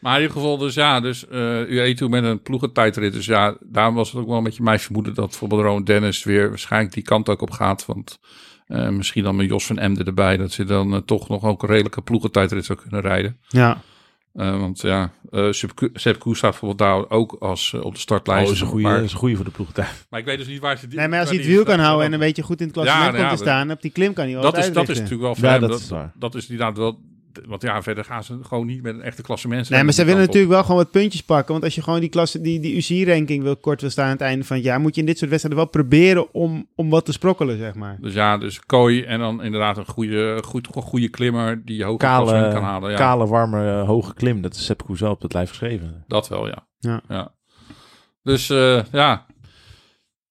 Maar 0.00 0.16
in 0.16 0.20
ieder 0.22 0.36
geval, 0.36 0.58
dus 0.58 0.74
ja, 0.74 1.00
dus 1.00 1.28
eh 1.28 1.68
UAE 1.68 1.94
Tour 1.94 2.12
met 2.12 2.24
een 2.24 2.42
ploegentijdrit. 2.42 3.12
Dus 3.12 3.26
ja, 3.26 3.56
daarom 3.60 3.94
was 3.94 4.12
het 4.12 4.20
ook 4.20 4.28
wel 4.28 4.36
een 4.36 4.42
beetje 4.44 4.62
mijn 4.62 4.80
vermoeden 4.80 5.14
dat 5.14 5.28
bijvoorbeeld 5.28 5.60
Rowan 5.62 5.84
Dennis 5.84 6.24
weer 6.24 6.48
waarschijnlijk 6.48 6.94
die 6.94 7.02
kant 7.02 7.28
ook 7.28 7.42
op 7.42 7.50
gaat. 7.50 7.86
Want 7.86 8.18
eh, 8.66 8.88
misschien 8.88 9.22
dan 9.22 9.36
met 9.36 9.48
Jos 9.48 9.66
van 9.66 9.78
Emden 9.78 10.06
erbij, 10.06 10.36
dat 10.36 10.52
ze 10.52 10.64
dan 10.64 10.94
eh, 10.94 11.00
toch 11.00 11.28
nog 11.28 11.44
ook 11.44 11.62
een 11.62 11.68
redelijke 11.68 12.02
ploegentijdrit 12.02 12.64
zou 12.64 12.78
kunnen 12.78 13.00
rijden. 13.00 13.38
Ja. 13.48 13.80
Eh, 14.32 14.58
want 14.60 14.80
ja, 14.80 15.12
eh 15.30 15.46
Sepp 15.94 16.18
Koes 16.18 16.38
staat 16.38 16.50
bijvoorbeeld 16.50 16.78
daar 16.78 17.10
ook 17.18 17.36
als 17.40 17.74
op 17.74 17.80
de 17.80 17.86
Oh, 17.86 17.94
startlijst. 17.94 18.44
dat 18.46 18.54
is 18.54 18.60
een 18.60 18.66
goede, 18.66 18.82
maar, 18.82 19.02
is 19.02 19.12
een 19.12 19.18
goede 19.18 19.36
voor 19.36 19.44
de 19.44 19.50
ploegtijd. 19.50 20.06
maar 20.10 20.20
ik 20.20 20.26
weet 20.26 20.38
dus 20.38 20.46
niet 20.46 20.60
waar 20.60 20.78
ze 20.78 20.86
die... 20.86 20.98
Nee, 20.98 21.08
maar 21.08 21.20
als 21.20 21.28
hij 21.28 21.38
het 21.38 21.46
wiel 21.46 21.64
kan 21.64 21.78
houden 21.78 22.06
en 22.06 22.12
een 22.12 22.18
beetje 22.18 22.42
goed 22.42 22.58
in 22.60 22.64
het 22.66 22.74
klassement 22.74 23.04
Ja, 23.04 23.10
nou 23.10 23.18
komt 23.26 23.30
ja, 23.38 23.44
te 23.44 23.50
staan, 23.50 23.70
op 23.70 23.82
die 23.82 23.90
klim 23.90 24.12
kan 24.12 24.24
hij 24.24 24.32
wel 24.32 24.42
dat 24.42 24.56
is, 24.56 24.72
dat 24.72 24.88
is 24.88 24.96
natuurlijk 24.96 25.22
wel 25.22 25.34
voor 25.34 25.44
Ja, 25.44 25.58
dat 25.58 25.70
Dat, 25.70 25.80
is 25.80 25.88
dat, 25.88 26.12
waar. 26.18 26.36
is 26.36 26.48
inderdaad 26.48 26.76
wel... 26.76 27.00
Want 27.46 27.62
ja, 27.62 27.82
verder 27.82 28.04
gaan 28.04 28.24
ze 28.24 28.38
gewoon 28.42 28.66
niet 28.66 28.82
met 28.82 28.94
een 28.94 29.02
echte 29.02 29.22
klassement. 29.22 29.70
Nee, 29.70 29.84
maar 29.84 29.92
ze 29.92 30.04
willen 30.04 30.20
natuurlijk 30.20 30.52
wel 30.52 30.62
gewoon 30.62 30.76
wat 30.76 30.90
puntjes 30.90 31.22
pakken. 31.22 31.52
Want 31.52 31.64
als 31.64 31.74
je 31.74 31.82
gewoon 31.82 32.00
die, 32.00 32.08
klasse, 32.08 32.40
die, 32.40 32.60
die 32.60 32.76
UCI-ranking 32.76 33.42
wil, 33.42 33.56
kort 33.56 33.80
wil 33.80 33.90
staan 33.90 34.04
aan 34.04 34.10
het 34.10 34.20
einde 34.20 34.44
van 34.44 34.56
het 34.56 34.64
jaar, 34.64 34.80
moet 34.80 34.94
je 34.94 35.00
in 35.00 35.06
dit 35.06 35.18
soort 35.18 35.30
wedstrijden 35.30 35.62
wel 35.62 35.70
proberen 35.70 36.34
om, 36.34 36.66
om 36.74 36.90
wat 36.90 37.04
te 37.04 37.12
sprokkelen, 37.12 37.58
zeg 37.58 37.74
maar. 37.74 37.96
Dus 38.00 38.14
ja, 38.14 38.38
dus 38.38 38.60
kooi 38.60 39.02
en 39.02 39.18
dan 39.18 39.42
inderdaad 39.42 39.76
een 39.76 39.86
goede, 39.86 40.42
goed, 40.44 40.68
goede 40.70 41.08
klimmer 41.08 41.64
die 41.64 41.76
je 41.76 41.84
hoog 41.84 41.98
klassement 41.98 42.42
Kale, 42.42 42.54
kan 42.54 42.62
halen. 42.62 42.90
Ja, 42.90 42.96
kale 42.96 43.26
warme, 43.26 43.80
eh, 43.80 43.86
hoge 43.86 44.14
klim. 44.14 44.42
Dat 44.42 44.54
is 44.54 44.64
Sepp 44.64 44.82
wel 44.86 45.10
op 45.10 45.22
het 45.22 45.32
lijf 45.32 45.48
geschreven. 45.48 46.04
dat 46.06 46.28
wel, 46.28 46.46
ja. 46.46 46.68
Ja. 47.08 47.34
Dus 48.22 48.50
eh, 48.50 48.82
ja. 48.92 49.26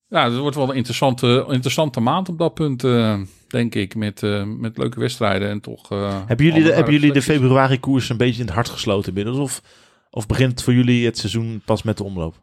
Ja, 0.09 0.29
het 0.29 0.37
wordt 0.37 0.55
wel 0.55 0.69
een 0.69 0.75
interessante, 0.75 1.45
interessante 1.49 1.99
maand 1.99 2.29
op 2.29 2.37
dat 2.37 2.53
punt, 2.53 2.83
eh, 2.83 3.19
denk 3.47 3.75
ik. 3.75 3.95
Met, 3.95 4.23
eh, 4.23 4.43
met 4.43 4.77
leuke 4.77 4.99
wedstrijden 4.99 5.49
en 5.49 5.59
toch... 5.61 5.91
eh, 5.91 6.17
Hebben 6.25 6.45
jullie, 6.45 6.63
de, 6.63 6.73
hebben 6.73 6.93
jullie 6.93 7.11
de 7.13 7.21
februari 7.21 7.79
koers 7.79 8.09
een 8.09 8.17
beetje 8.17 8.39
in 8.41 8.45
het 8.45 8.55
hart 8.55 8.69
gesloten 8.69 9.07
inmiddels? 9.07 9.37
Of, 9.37 9.61
of 10.09 10.25
begint 10.27 10.63
voor 10.63 10.73
jullie 10.73 11.05
het 11.05 11.17
seizoen 11.17 11.61
pas 11.65 11.83
met 11.83 11.97
de 11.97 12.03
omloop? 12.03 12.41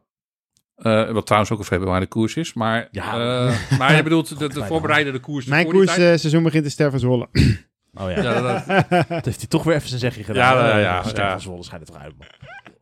Eh, 0.76 1.10
wat 1.10 1.24
trouwens 1.26 1.52
ook 1.52 1.58
een 1.58 1.64
februari 1.64 2.06
koers 2.06 2.34
is. 2.36 2.54
Maar, 2.54 2.88
Ja. 2.90 3.12
eh, 3.48 3.78
maar 3.78 3.96
je 3.96 4.02
bedoelt 4.02 4.38
de, 4.38 4.48
de 4.54 4.64
voorbereidende 4.64 5.18
koers. 5.20 5.46
Mijn 5.46 5.66
koersseizoen 5.68 6.42
begint 6.42 6.64
in 6.64 6.70
Ster 6.70 6.90
van 6.90 7.00
Zwolle. 7.00 7.28
Oh 7.94 8.10
ja, 8.10 8.22
Ja, 8.22 8.40
dat, 8.40 8.66
dat 9.08 9.24
heeft 9.24 9.38
hij 9.38 9.46
toch 9.48 9.62
weer 9.62 9.74
even 9.74 9.88
zijn 9.88 10.00
zegje 10.00 10.24
gedaan. 10.24 10.56
Ja, 10.56 10.68
ja, 10.68 10.78
ja, 10.78 11.02
Ster 11.02 11.30
van 11.30 11.40
Zwolle 11.40 11.62
schijnt 11.64 11.86
het 11.86 11.96
eruit. 11.96 12.14
man. 12.18 12.26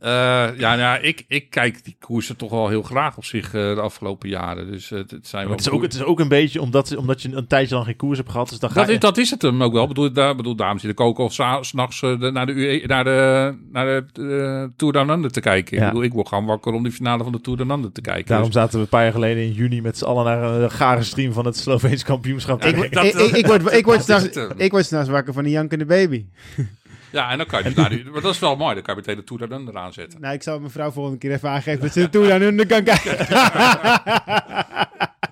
Eh, 0.05 0.11
ja, 0.59 0.77
nou, 0.77 1.03
ik, 1.03 1.25
ik 1.29 1.51
kijk 1.51 1.85
die 1.85 1.97
koersen 2.01 2.37
toch 2.37 2.51
wel 2.51 2.69
heel 2.69 2.83
graag 2.83 3.17
op 3.17 3.25
zich 3.25 3.47
eh, 3.47 3.75
de 3.75 3.81
afgelopen 3.81 4.29
jaren. 4.29 4.71
Dus 4.71 4.91
eh, 4.91 4.99
het, 4.99 5.11
het 5.11 5.27
zijn 5.27 5.43
wel 5.47 5.53
het, 5.57 5.67
is 5.67 5.71
ook, 5.71 5.83
het 5.83 5.95
is 5.95 6.03
ook 6.03 6.21
een 6.21 6.29
beetje 6.29 6.61
omdat, 6.61 6.97
omdat 6.97 7.23
je 7.23 7.33
een 7.33 7.47
tijdje 7.47 7.75
lang 7.75 7.87
geen 7.87 7.97
koers 7.97 8.19
hebt 8.19 8.31
gehad. 8.31 8.49
Dus 8.49 8.59
dan 8.59 8.71
ga 8.71 8.77
Dat 8.79 8.87
je... 8.87 8.93
is, 8.93 8.99
dat 8.99 9.17
is 9.19 9.31
het 9.31 9.43
hem 9.43 9.63
ook 9.63 9.73
wel. 9.73 9.87
Bedoel, 9.87 10.13
daar, 10.13 10.37
bedoel, 10.37 10.55
daarom 10.57 10.79
zit 10.79 10.91
ik 10.91 11.01
ook 11.01 11.19
al 11.19 11.31
s'nachts 11.61 12.03
uh, 12.03 12.19
naar 12.19 12.47
de, 12.47 12.53
UE, 12.53 12.87
naar 12.87 13.05
de, 13.05 13.55
naar 13.73 13.87
de 14.13 14.71
Tour 14.77 14.93
Down 14.93 15.11
Under 15.11 15.31
te 15.31 15.41
kijken. 15.41 15.77
Ja. 15.77 15.83
Ik 15.83 15.89
bedoel, 15.89 16.05
ik 16.05 16.13
word 16.13 16.29
gewoon 16.29 16.45
wakker 16.47 16.73
om 16.73 16.83
die 16.83 16.93
finale 16.93 17.23
van 17.23 17.33
de 17.33 17.41
Tour 17.41 17.59
Down 17.59 17.71
Under 17.71 17.93
te 17.93 18.01
kijken. 18.01 18.27
Daarom 18.27 18.47
Dus 18.47 18.55
zaten 18.55 18.75
we 18.75 18.81
een 18.83 18.89
paar 18.89 19.03
jaar 19.03 19.13
geleden 19.13 19.43
in 19.43 19.53
juni 19.53 19.83
met 19.83 19.99
z'n 19.99 20.05
allen 20.05 20.25
naar 20.25 20.43
een 20.43 20.71
gare 20.71 21.03
stream 21.03 21.33
van 21.33 21.45
het 21.45 21.57
Sloveens 21.57 22.05
kampioenschap. 22.05 22.65
Ik, 22.65 22.77
ik, 22.77 22.95
ik, 22.95 23.15
ik 23.37 23.47
word, 23.47 23.73
ik, 23.79 23.85
word 23.85 24.03
s'nachts- 24.03 24.39
ik 24.57 24.71
word 24.71 25.07
wakker 25.07 25.33
van 25.33 25.45
een 25.45 25.51
jankende 25.51 25.85
baby. 25.85 26.25
Ja, 27.15 27.31
en 27.31 27.37
dan 27.39 27.47
kan 27.47 27.59
je 27.59 27.65
dus 27.65 27.75
naar 27.75 27.89
die, 27.91 28.05
maar 28.05 28.21
dat 28.21 28.35
is 28.35 28.39
wel 28.41 28.57
mooi. 28.57 28.75
Dan 28.75 28.83
kan 28.83 28.95
je 28.95 29.01
meteen 29.01 29.17
de 29.17 29.25
Tour 29.25 29.49
Down 29.49 29.61
Under 29.61 29.77
aanzetten. 29.77 30.21
Nou, 30.21 30.35
ik 30.35 30.43
zal 30.43 30.59
mijn 30.59 30.71
vrouw 30.71 30.91
volgende 30.91 31.19
keer 31.19 31.33
even 31.33 31.49
aangeven 31.51 31.81
dat 31.81 31.93
ze 31.93 32.01
de 32.01 32.09
Tour 32.09 32.41
hun 32.41 32.67
kan 32.67 32.85
kijken. 32.85 33.17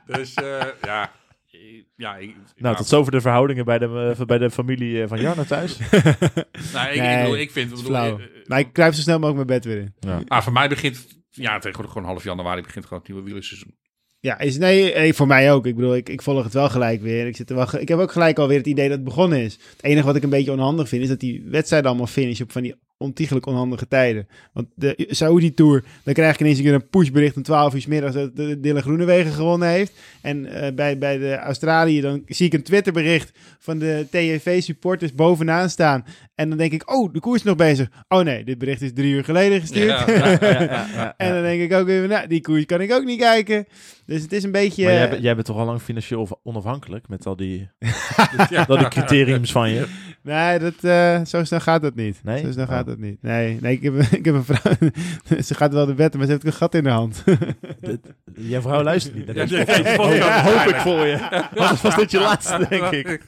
Dus 0.06 0.34
eh, 0.34 0.60
ja... 0.82 1.10
ik- 1.50 1.84
Ja, 1.96 2.16
ik, 2.16 2.34
Nou, 2.56 2.76
tot 2.76 2.86
zover 2.86 3.12
de 3.12 3.20
verhoudingen 3.20 3.64
bij 3.64 3.78
de, 3.78 4.14
eh, 4.18 4.24
bij 4.26 4.38
de 4.38 4.50
familie 4.50 5.02
eh, 5.02 5.08
van 5.08 5.20
Jarno 5.20 5.44
thuis. 5.44 5.78
nou, 6.72 6.88
ik, 6.92 7.00
Nee, 7.00 7.16
ik, 7.16 7.22
bedoel, 7.22 7.36
ik 7.36 7.50
vind... 7.50 7.72
Is 7.72 7.82
bedoel, 7.82 7.86
flauw. 7.96 8.20
Maar 8.46 8.58
ik 8.58 8.72
kruip 8.72 8.94
zo 8.94 9.00
snel 9.00 9.18
mogelijk 9.18 9.48
mijn 9.48 9.60
bed 9.60 9.72
weer 9.72 9.82
in. 9.82 9.94
Ja. 10.00 10.20
Maar 10.28 10.42
voor 10.42 10.52
mij 10.52 10.68
begint... 10.68 11.06
Ja, 11.30 11.58
tegenwoordig 11.58 11.92
gewoon 11.92 12.08
half 12.08 12.24
januari 12.24 12.62
begint 12.62 12.84
gewoon 12.84 12.98
het 12.98 13.08
nieuwe 13.08 13.24
wielerseizoen. 13.24 13.76
Ja, 14.22 14.38
is, 14.38 14.58
nee, 14.58 14.92
eh, 14.92 15.12
voor 15.12 15.26
mij 15.26 15.52
ook. 15.52 15.66
Ik 15.66 15.74
bedoel, 15.74 15.96
ik, 15.96 16.08
ik 16.08 16.22
volg 16.22 16.44
het 16.44 16.52
wel 16.52 16.68
gelijk 16.68 17.02
weer. 17.02 17.26
Ik, 17.26 17.36
zit 17.36 17.50
er 17.50 17.56
wel, 17.56 17.80
ik 17.80 17.88
heb 17.88 17.98
ook 17.98 18.12
gelijk 18.12 18.38
alweer 18.38 18.58
het 18.58 18.66
idee 18.66 18.88
dat 18.88 18.96
het 18.96 19.04
begonnen 19.04 19.38
is. 19.38 19.52
Het 19.52 19.82
enige 19.82 20.06
wat 20.06 20.16
ik 20.16 20.22
een 20.22 20.30
beetje 20.30 20.52
onhandig 20.52 20.88
vind, 20.88 21.02
is 21.02 21.08
dat 21.08 21.20
die 21.20 21.42
wedstrijden 21.46 21.88
allemaal 21.88 22.06
finishen 22.06 22.44
op 22.44 22.52
van 22.52 22.62
die 22.62 22.74
ontiegelijk 23.02 23.46
onhandige 23.46 23.88
tijden. 23.88 24.28
Want 24.52 24.66
de 24.74 25.06
Saudi 25.10 25.54
Tour, 25.54 25.84
dan 26.04 26.14
krijg 26.14 26.34
ik 26.34 26.40
ineens 26.40 26.58
een 26.58 26.64
keer 26.64 26.74
een 26.74 26.88
pushbericht 26.88 27.36
om 27.36 27.42
12 27.42 27.74
uur 27.74 27.80
's 27.80 27.86
middags 27.86 28.14
dat 28.14 28.36
de 28.36 28.60
Dylan 28.60 28.82
Groenewegen 28.82 29.32
gewonnen 29.32 29.68
heeft. 29.68 29.92
En 30.22 30.46
eh, 30.46 30.74
bij, 30.74 30.98
bij 30.98 31.18
de 31.18 31.36
Australië, 31.36 32.00
dan 32.00 32.22
zie 32.26 32.46
ik 32.46 32.52
een 32.52 32.62
Twitterbericht 32.62 33.32
van 33.58 33.78
de 33.78 34.06
TFV 34.10 34.62
supporters 34.62 35.14
bovenaan 35.14 35.70
staan. 35.70 36.04
En 36.34 36.48
dan 36.48 36.58
denk 36.58 36.72
ik, 36.72 36.90
oh, 36.92 37.12
de 37.12 37.20
koers 37.20 37.38
is 37.38 37.46
nog 37.46 37.56
bezig. 37.56 37.88
Oh 38.08 38.20
nee, 38.20 38.44
dit 38.44 38.58
bericht 38.58 38.82
is 38.82 38.92
drie 38.94 39.12
uur 39.12 39.24
geleden 39.24 39.60
gestuurd. 39.60 39.88
Ja. 39.88 40.10
Ja, 40.10 40.28
ja, 40.40 40.62
ja, 40.62 40.86
ja. 40.94 41.14
En 41.16 41.32
dan 41.32 41.42
denk 41.42 41.62
ik 41.62 41.72
ook 41.72 41.88
even, 41.88 42.08
nou, 42.08 42.26
die 42.26 42.40
koers 42.40 42.64
kan 42.66 42.80
ik 42.80 42.92
ook 42.92 43.04
niet 43.04 43.20
kijken. 43.20 43.66
Dus 44.06 44.22
het 44.22 44.32
is 44.32 44.42
een 44.42 44.52
beetje... 44.52 44.84
Maar 44.84 44.92
jij, 44.92 45.08
bent- 45.08 45.22
jij 45.22 45.34
bent 45.34 45.46
toch 45.46 45.56
al 45.56 45.64
lang 45.66 45.80
financieel 45.80 46.40
onafhankelijk 46.42 47.08
met 47.08 47.26
al 47.26 47.36
die, 47.36 47.68
al 48.68 48.78
die 48.78 48.88
criteriums 48.88 49.52
van 49.52 49.70
je. 49.70 49.86
Nee, 50.22 50.58
dat, 50.58 50.74
eh, 50.80 51.20
zo 51.24 51.44
snel 51.44 51.60
gaat 51.60 51.82
dat 51.82 51.94
niet. 51.94 52.20
Nee? 52.22 52.44
Zo 52.44 52.50
snel 52.52 52.64
Oh. 52.64 52.70
gaat 52.70 52.86
dat 52.86 52.98
niet. 52.98 53.22
Nee, 53.22 53.58
nee 53.60 53.72
ik, 53.72 53.82
heb, 53.82 53.94
ik 54.18 54.24
heb 54.24 54.34
een 54.34 54.44
vrouw. 54.44 54.72
ze 55.48 55.54
gaat 55.54 55.72
wel 55.72 55.86
de 55.86 55.94
bed, 55.94 56.14
maar 56.14 56.24
ze 56.26 56.30
heeft 56.32 56.44
een 56.44 56.52
gat 56.52 56.74
in 56.74 56.82
de 56.84 56.90
hand. 56.90 57.24
Jouw 58.34 58.60
vrouw 58.60 58.82
luistert 58.82 59.14
niet 59.14 59.26
Ja. 59.26 59.64
Dat 59.64 60.52
hoop 60.54 60.68
ik 60.68 60.76
voor 60.76 61.06
je. 61.06 61.40
Anders 61.54 61.80
was 61.80 61.96
dit 61.96 62.10
je 62.10 62.20
laatste, 62.20 62.66
denk 62.68 62.90
ik. 62.90 63.24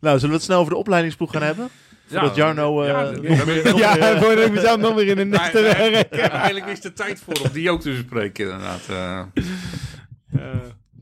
Nou, 0.00 0.14
zullen 0.14 0.28
we 0.28 0.34
het 0.36 0.42
snel 0.42 0.58
over 0.58 0.72
de 0.72 0.78
opleidingsploeg 0.78 1.30
gaan 1.32 1.42
hebben? 1.42 1.68
Voordat 2.06 2.34
Jarno... 2.34 2.82
eh, 2.82 2.88
ja, 2.88 3.00
nog 3.02 3.12
dat- 3.12 3.22
meer- 3.46 3.62
dat- 3.62 3.64
nog 3.72 3.78
Ja, 3.80 3.94
meer- 3.94 4.18
voordat 4.22 4.44
ik 4.46 4.52
mezelf 4.52 4.80
nog 4.80 4.94
weer 4.94 5.06
in 5.06 5.18
een 5.18 5.28
net 5.28 5.50
te 5.50 5.62
werken. 5.62 6.18
ja, 6.18 6.30
Eigenlijk 6.30 6.66
is 6.66 6.80
de 6.80 6.92
tijd 6.92 7.20
voor 7.24 7.34
om 7.44 7.50
die 7.52 7.70
ook 7.70 7.80
te 7.80 7.90
bespreken, 7.90 8.44
inderdaad. 8.44 8.80
eh. 8.88 9.22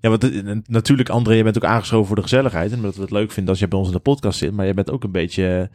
Ja, 0.07 0.19
want 0.19 0.33
eh, 0.33 0.57
natuurlijk, 0.67 1.09
André, 1.09 1.35
je 1.35 1.43
bent 1.43 1.57
ook 1.57 1.65
aangeschoven 1.65 2.07
voor 2.07 2.17
de 2.17 2.23
gezelligheid. 2.23 2.71
En 2.71 2.77
omdat 2.77 2.95
we 2.95 3.01
het 3.03 3.11
leuk 3.11 3.31
vinden 3.33 3.51
als 3.51 3.61
je 3.61 3.69
bij 3.69 3.79
ons 3.79 3.89
in 3.89 3.95
de 3.95 4.01
podcast 4.01 4.39
zit. 4.39 4.53
Maar 4.53 4.65
jij 4.65 4.75
bent 4.75 4.91
ook 4.91 5.05
een 5.05 5.11
beetje 5.11 5.71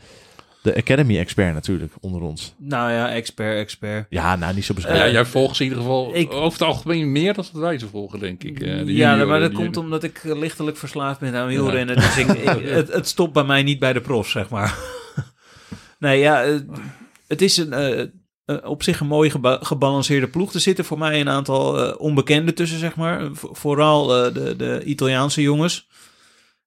de 0.61 0.75
Academy-expert 0.75 1.53
natuurlijk, 1.53 1.93
onder 1.99 2.21
ons. 2.21 2.53
Nou 2.57 2.91
ja, 2.91 3.09
expert, 3.11 3.57
expert. 3.57 4.05
Ja, 4.09 4.35
nou, 4.35 4.53
niet 4.55 4.65
zo 4.65 4.73
ja, 4.77 4.81
beschreven. 4.81 5.11
jij 5.11 5.25
volgt 5.25 5.55
ze 5.55 5.63
in 5.63 5.69
ieder 5.69 5.83
geval 5.83 6.15
ik- 6.15 6.31
over 6.33 6.59
het 6.59 6.67
algemeen 6.67 7.11
meer 7.11 7.33
dan 7.33 7.45
dat 7.51 7.61
wij 7.61 7.79
ze 7.79 7.87
volgen, 7.87 8.19
denk 8.19 8.43
ik. 8.43 8.59
eh, 8.59 8.67
de 8.67 8.93
ja, 8.93 9.07
junioren, 9.07 9.27
maar 9.27 9.39
dat 9.39 9.49
die- 9.49 9.59
komt 9.59 9.77
omdat 9.77 10.03
ik 10.03 10.17
eh, 10.23 10.39
lichtelijk 10.39 10.77
verslaafd 10.77 11.19
ben 11.19 11.35
aan 11.35 11.47
wielrennen. 11.47 11.95
Dus 11.95 12.17
ik, 12.17 12.27
ik- 12.27 12.69
het, 12.79 12.93
het 12.93 13.07
stopt 13.07 13.33
bij 13.33 13.43
mij 13.43 13.63
niet 13.63 13.79
bij 13.79 13.93
de 13.93 14.01
profs, 14.01 14.31
zeg 14.31 14.49
maar. 14.49 14.77
nee, 15.99 16.19
ja, 16.19 16.59
het 17.27 17.41
is 17.41 17.57
een, 17.57 18.11
op 18.63 18.83
zich 18.83 18.99
een 18.99 19.07
mooi 19.07 19.29
geba- 19.29 19.59
gebalanceerde 19.61 20.27
ploeg. 20.27 20.53
Er 20.53 20.59
zitten 20.59 20.85
voor 20.85 20.97
mij 20.97 21.19
een 21.19 21.29
aantal 21.29 21.83
eh, 21.85 21.99
onbekenden 22.01 22.55
tussen, 22.55 22.79
zeg 22.79 22.95
maar. 22.95 23.29
V- 23.33 23.43
vooral 23.51 24.15
eh, 24.25 24.33
de, 24.33 24.55
de 24.55 24.81
Italiaanse 24.85 25.41
jongens. 25.41 25.87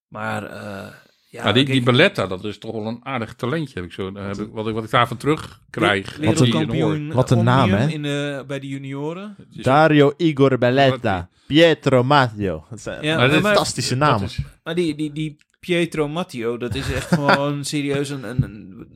Maar 0.08 0.42
eh, 0.44 0.88
ja, 1.28 1.46
Ja, 1.46 1.52
die, 1.52 1.64
die 1.64 1.82
Balletta, 1.82 2.26
dat 2.26 2.44
is 2.44 2.58
toch 2.58 2.72
wel 2.72 2.86
een 2.86 3.00
aardig 3.02 3.34
talentje, 3.34 3.74
heb 3.74 3.84
ik 3.84 3.92
zo, 3.92 4.14
heb 4.14 4.36
ik, 4.38 4.48
wat, 4.52 4.66
ik, 4.68 4.74
wat 4.74 4.84
ik 4.84 4.90
daarvan 4.90 5.16
terug 5.16 5.60
krijg. 5.70 6.16
Wat 6.16 6.40
een- 6.40 7.12
wat 7.12 7.30
een 7.30 7.44
naam, 7.44 7.70
hè? 7.70 7.88
In 7.88 8.02
de, 8.02 8.44
bij 8.46 8.60
de 8.60 8.68
junioren. 8.68 9.36
Dario 9.50 10.12
Igor 10.16 10.58
Belletta. 10.58 11.28
Pietro 11.46 12.02
Matteo. 12.04 12.64
Dat 12.70 12.80
zijn 12.80 13.02
Ja, 13.04 13.16
Maar 13.16 13.28
dit- 13.30 13.42
maar- 13.42 13.52
fantastische 13.54 13.96
is- 14.22 14.38
Maar 14.64 14.74
die, 14.74 14.94
die, 14.94 15.12
die 15.12 15.36
Pietro 15.60 16.08
Matteo, 16.08 16.56
dat 16.56 16.74
is 16.74 16.92
echt 16.92 17.06
gewoon 17.14 17.64
serieus 17.64 18.08
een, 18.08 18.24
een, 18.28 18.42
een, 18.42 18.86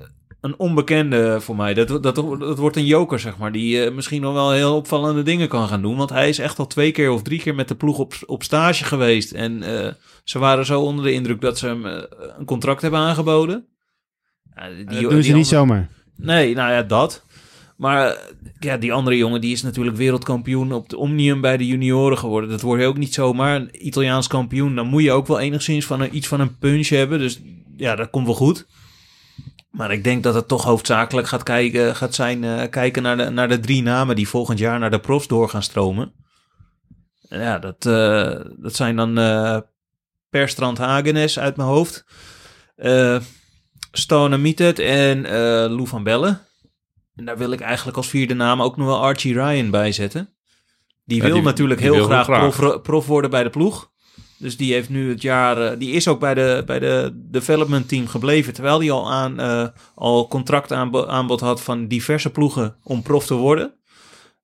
een 0.41 0.59
onbekende 0.59 1.41
voor 1.41 1.57
mij. 1.57 1.75
Dat, 1.75 1.89
dat, 1.89 2.03
dat 2.15 2.59
wordt 2.59 2.77
een 2.77 2.87
joker, 2.87 3.19
zeg 3.21 3.39
maar, 3.39 3.53
die 3.53 3.85
eh, 3.85 3.95
misschien 3.95 4.21
nog 4.21 4.33
wel 4.33 4.51
heel 4.53 4.77
opvallende 4.77 5.23
dingen 5.23 5.49
kan 5.49 5.69
gaan 5.69 5.83
doen. 5.83 5.97
Want 5.97 6.11
hij 6.11 6.29
is 6.29 6.39
echt 6.39 6.59
al 6.59 6.67
twee 6.67 6.93
keer 6.93 7.11
of 7.11 7.23
drie 7.23 7.41
keer 7.41 7.55
met 7.55 7.69
de 7.69 7.75
ploeg 7.75 7.99
op, 7.99 8.15
op 8.27 8.43
stage 8.43 8.85
geweest. 8.85 9.33
En 9.33 9.63
eh, 9.63 9.93
ze 10.25 10.39
waren 10.39 10.67
zo 10.67 10.81
onder 10.81 11.05
de 11.05 11.13
indruk 11.13 11.41
dat 11.41 11.59
ze 11.59 11.67
hem 11.67 11.87
eh, 11.87 12.03
een 12.39 12.45
contract 12.45 12.83
hebben 12.83 13.01
aangeboden. 13.01 13.67
Ja, 14.55 14.69
die- 14.69 14.85
Dat 14.85 14.95
die 14.99 15.09
doen 15.09 15.11
ze 15.11 15.17
niet 15.17 15.27
andere- 15.27 15.45
zomaar. 15.45 15.89
Nee, 16.17 16.55
nou 16.55 16.73
ja, 16.73 16.83
dat. 16.83 17.25
Maar 17.77 18.17
ja, 18.59 18.77
die 18.77 18.93
andere 18.93 19.17
jongen 19.17 19.41
die 19.41 19.53
is 19.53 19.63
natuurlijk 19.63 19.97
wereldkampioen 19.97 20.73
op 20.73 20.89
de 20.89 20.97
Omnium 20.97 21.41
bij 21.41 21.57
de 21.57 21.67
junioren 21.67 22.19
geworden. 22.19 22.51
Dat 22.51 22.61
word 22.61 22.81
je 22.81 22.87
ook 22.87 22.97
niet 22.99 23.15
zomaar. 23.15 23.57
Een 23.57 23.87
Italiaans 23.87 24.27
kampioen, 24.27 24.75
dan 24.75 24.87
moet 24.87 25.03
je 25.03 25.13
ook 25.13 25.27
wel 25.27 25.41
enigszins 25.41 25.87
van 25.87 26.01
een, 26.01 26.17
iets 26.17 26.27
van 26.29 26.41
een 26.41 26.59
punch 26.59 26.89
hebben. 26.89 27.19
Dus 27.19 27.41
ja, 27.77 27.95
dat 27.97 28.11
komt 28.11 28.27
wel 28.27 28.35
goed. 28.35 28.67
Maar 29.71 29.93
ik 29.93 30.05
denk 30.05 30.23
dat 30.23 30.35
het 30.35 30.49
toch 30.49 30.65
hoofdzakelijk 30.65 31.27
gaat, 31.29 31.43
kijken, 31.43 31.97
gaat 31.97 32.15
zijn 32.15 32.45
eh, 32.45 32.69
kijken 32.71 33.03
naar 33.03 33.17
de, 33.17 33.31
naar 33.31 33.49
de 33.49 33.61
drie 33.61 33.83
namen 33.83 34.17
die 34.17 34.29
volgend 34.29 34.59
jaar 34.59 34.79
naar 34.79 34.91
de 34.91 35.01
profs 35.01 35.27
door 35.27 35.49
gaan 35.49 35.63
stromen. 35.63 36.13
En 37.29 37.41
ja, 37.41 37.59
dat, 37.59 37.87
eh, 37.87 38.41
dat 38.57 38.75
zijn 38.77 38.97
dan 38.97 39.19
eh 39.19 39.59
Per 40.31 40.49
Strand 40.49 40.79
Hagenes 40.79 41.39
uit 41.39 41.57
mijn 41.57 41.69
hoofd. 41.69 42.05
eh 42.77 43.19
Stone 43.93 44.37
Mietet 44.39 44.79
en 44.79 45.23
Lou 45.71 45.87
van 45.87 46.03
Bellen. 46.03 46.41
En 47.15 47.25
daar 47.25 47.39
wil 47.39 47.53
ik 47.53 47.61
eigenlijk 47.61 47.97
als 47.97 48.09
vierde 48.09 48.35
naam 48.35 48.63
ook 48.63 48.77
nog 48.77 48.87
wel 48.87 49.01
Archie 49.01 49.33
Ryan 49.35 49.71
bij 49.71 49.93
zetten. 49.93 50.35
Die 51.05 51.17
Ja, 51.19 51.25
wil 51.25 51.35
die- 51.35 51.43
natuurlijk 51.43 51.81
die 51.81 51.89
heel 51.89 51.99
wil 51.99 52.07
graag, 52.09 52.25
graag. 52.25 52.57
Prof, 52.57 52.83
prof 52.83 53.07
worden 53.07 53.31
bij 53.31 53.43
de 53.43 53.51
ploeg. 53.51 53.91
Dus 54.39 54.57
die 54.57 54.73
heeft 54.73 54.89
nu 54.89 55.09
het 55.09 55.23
jaar, 55.23 55.63
eh, 55.63 55.79
die 55.79 55.91
is 55.91 56.09
ook 56.09 56.21
bij 56.21 56.35
de, 56.35 56.63
bij 56.67 56.79
de 56.79 57.11
development 57.15 57.89
team 57.89 58.07
gebleven. 58.07 58.55
Terwijl 58.55 58.79
hij 58.79 58.91
al, 58.91 59.11
aan, 59.11 59.41
eh, 59.41 59.67
al 59.95 60.29
contractaanbod 60.29 61.41
had 61.41 61.63
van 61.63 61.87
diverse 61.87 62.31
ploegen 62.31 62.77
om 62.83 63.03
prof 63.03 63.27
te 63.27 63.35
worden. 63.35 63.73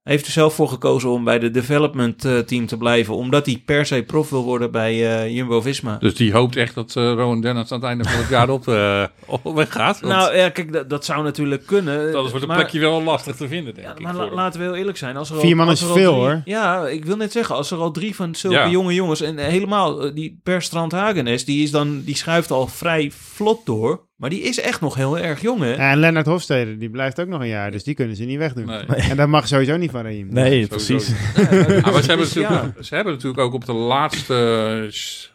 Hij 0.04 0.12
heeft 0.12 0.26
er 0.26 0.32
zelf 0.32 0.54
voor 0.54 0.68
gekozen 0.68 1.10
om 1.10 1.24
bij 1.24 1.38
de 1.38 1.50
development 1.50 2.24
eh, 2.24 2.38
team 2.38 2.66
te 2.66 2.76
blijven. 2.76 3.14
Omdat 3.16 3.46
hij 3.46 3.62
per 3.64 3.86
se 3.86 4.02
prof 4.06 4.30
wil 4.30 4.42
worden 4.44 4.70
bij 4.70 4.92
eh, 5.22 5.34
Jumbo-Visma. 5.36 5.96
Dus 5.98 6.14
die 6.14 6.32
hoopt 6.32 6.56
echt 6.56 6.74
dat 6.74 6.96
eh 6.96 7.02
Rowan 7.12 7.40
Dennis 7.40 7.72
aan 7.72 7.78
het 7.80 7.88
einde 7.88 8.04
van 8.04 8.18
het 8.18 8.28
jaar 8.28 8.48
op, 8.50 8.68
eh 8.68 9.04
op 9.42 9.54
weggaat. 9.54 10.00
Want 10.00 10.12
Nou 10.12 10.36
ja, 10.36 10.48
kijk, 10.48 10.72
dat, 10.72 10.90
dat 10.90 11.04
zou 11.04 11.22
natuurlijk 11.22 11.66
kunnen. 11.66 12.12
dat 12.12 12.22
wordt 12.30 12.42
een 12.42 12.48
maar- 12.48 12.56
plekje 12.56 12.80
wel 12.80 13.02
lastig 13.02 13.36
te 13.36 13.48
vinden, 13.48 13.74
denk 13.74 13.86
Ja, 13.86 13.92
ik. 13.92 14.00
maar 14.00 14.14
voor 14.14 14.24
la- 14.24 14.34
laten 14.34 14.60
we 14.60 14.66
heel 14.66 14.74
eerlijk 14.76 14.98
zijn. 14.98 15.16
Als 15.16 15.30
er 15.30 15.40
Vier 15.40 15.50
al, 15.50 15.56
man 15.56 15.68
als 15.68 15.82
is 15.82 15.86
er 15.88 15.92
veel, 15.94 16.12
drie- 16.12 16.22
hoor. 16.24 16.42
Ja, 16.44 16.86
ik 16.86 17.04
wil 17.04 17.16
net 17.16 17.32
zeggen, 17.32 17.54
als 17.54 17.70
er 17.70 17.78
al 17.78 17.90
drie 17.90 18.14
van 18.14 18.34
zulke 18.34 18.56
Ja. 18.56 18.68
jonge 18.68 18.94
jongens... 18.94 19.20
en 19.20 19.38
helemaal 19.38 20.14
die 20.14 20.40
Per 20.42 20.62
Strand 20.62 20.92
Hagenes, 20.92 21.44
die, 21.44 21.62
is 21.62 21.70
dan, 21.70 22.02
die 22.04 22.16
schuift 22.16 22.50
al 22.50 22.66
vrij 22.66 23.10
vlot 23.10 23.66
door. 23.66 24.06
Maar 24.24 24.32
die 24.32 24.42
is 24.42 24.60
echt 24.60 24.80
nog 24.80 24.94
heel 24.94 25.18
erg 25.18 25.40
jong, 25.40 25.60
hè? 25.60 25.72
En 25.72 25.98
Lennart 25.98 26.26
Hofstede, 26.26 26.76
die 26.76 26.90
blijft 26.90 27.20
ook 27.20 27.26
nog 27.28 27.40
een 27.40 27.48
jaar. 27.48 27.70
Dus 27.70 27.84
die 27.84 27.94
kunnen 27.94 28.16
ze 28.16 28.24
niet 28.24 28.38
wegdoen. 28.38 28.64
Nee. 28.64 28.84
En 29.10 29.16
dat 29.16 29.28
mag 29.28 29.46
sowieso 29.46 29.76
niet 29.76 29.90
van 29.90 30.02
Raheem. 30.02 30.28
Nee, 30.30 30.66
precies. 30.76 31.08
Maar 31.08 32.02
ze 32.02 32.06
hebben, 32.06 32.26
ja. 32.32 32.48
natuurlijk, 32.48 32.84
ze 32.84 32.94
hebben 32.94 33.12
natuurlijk 33.12 33.42
ook 33.42 33.52
op 33.52 33.64
de 33.64 33.72
laatste 33.72 34.90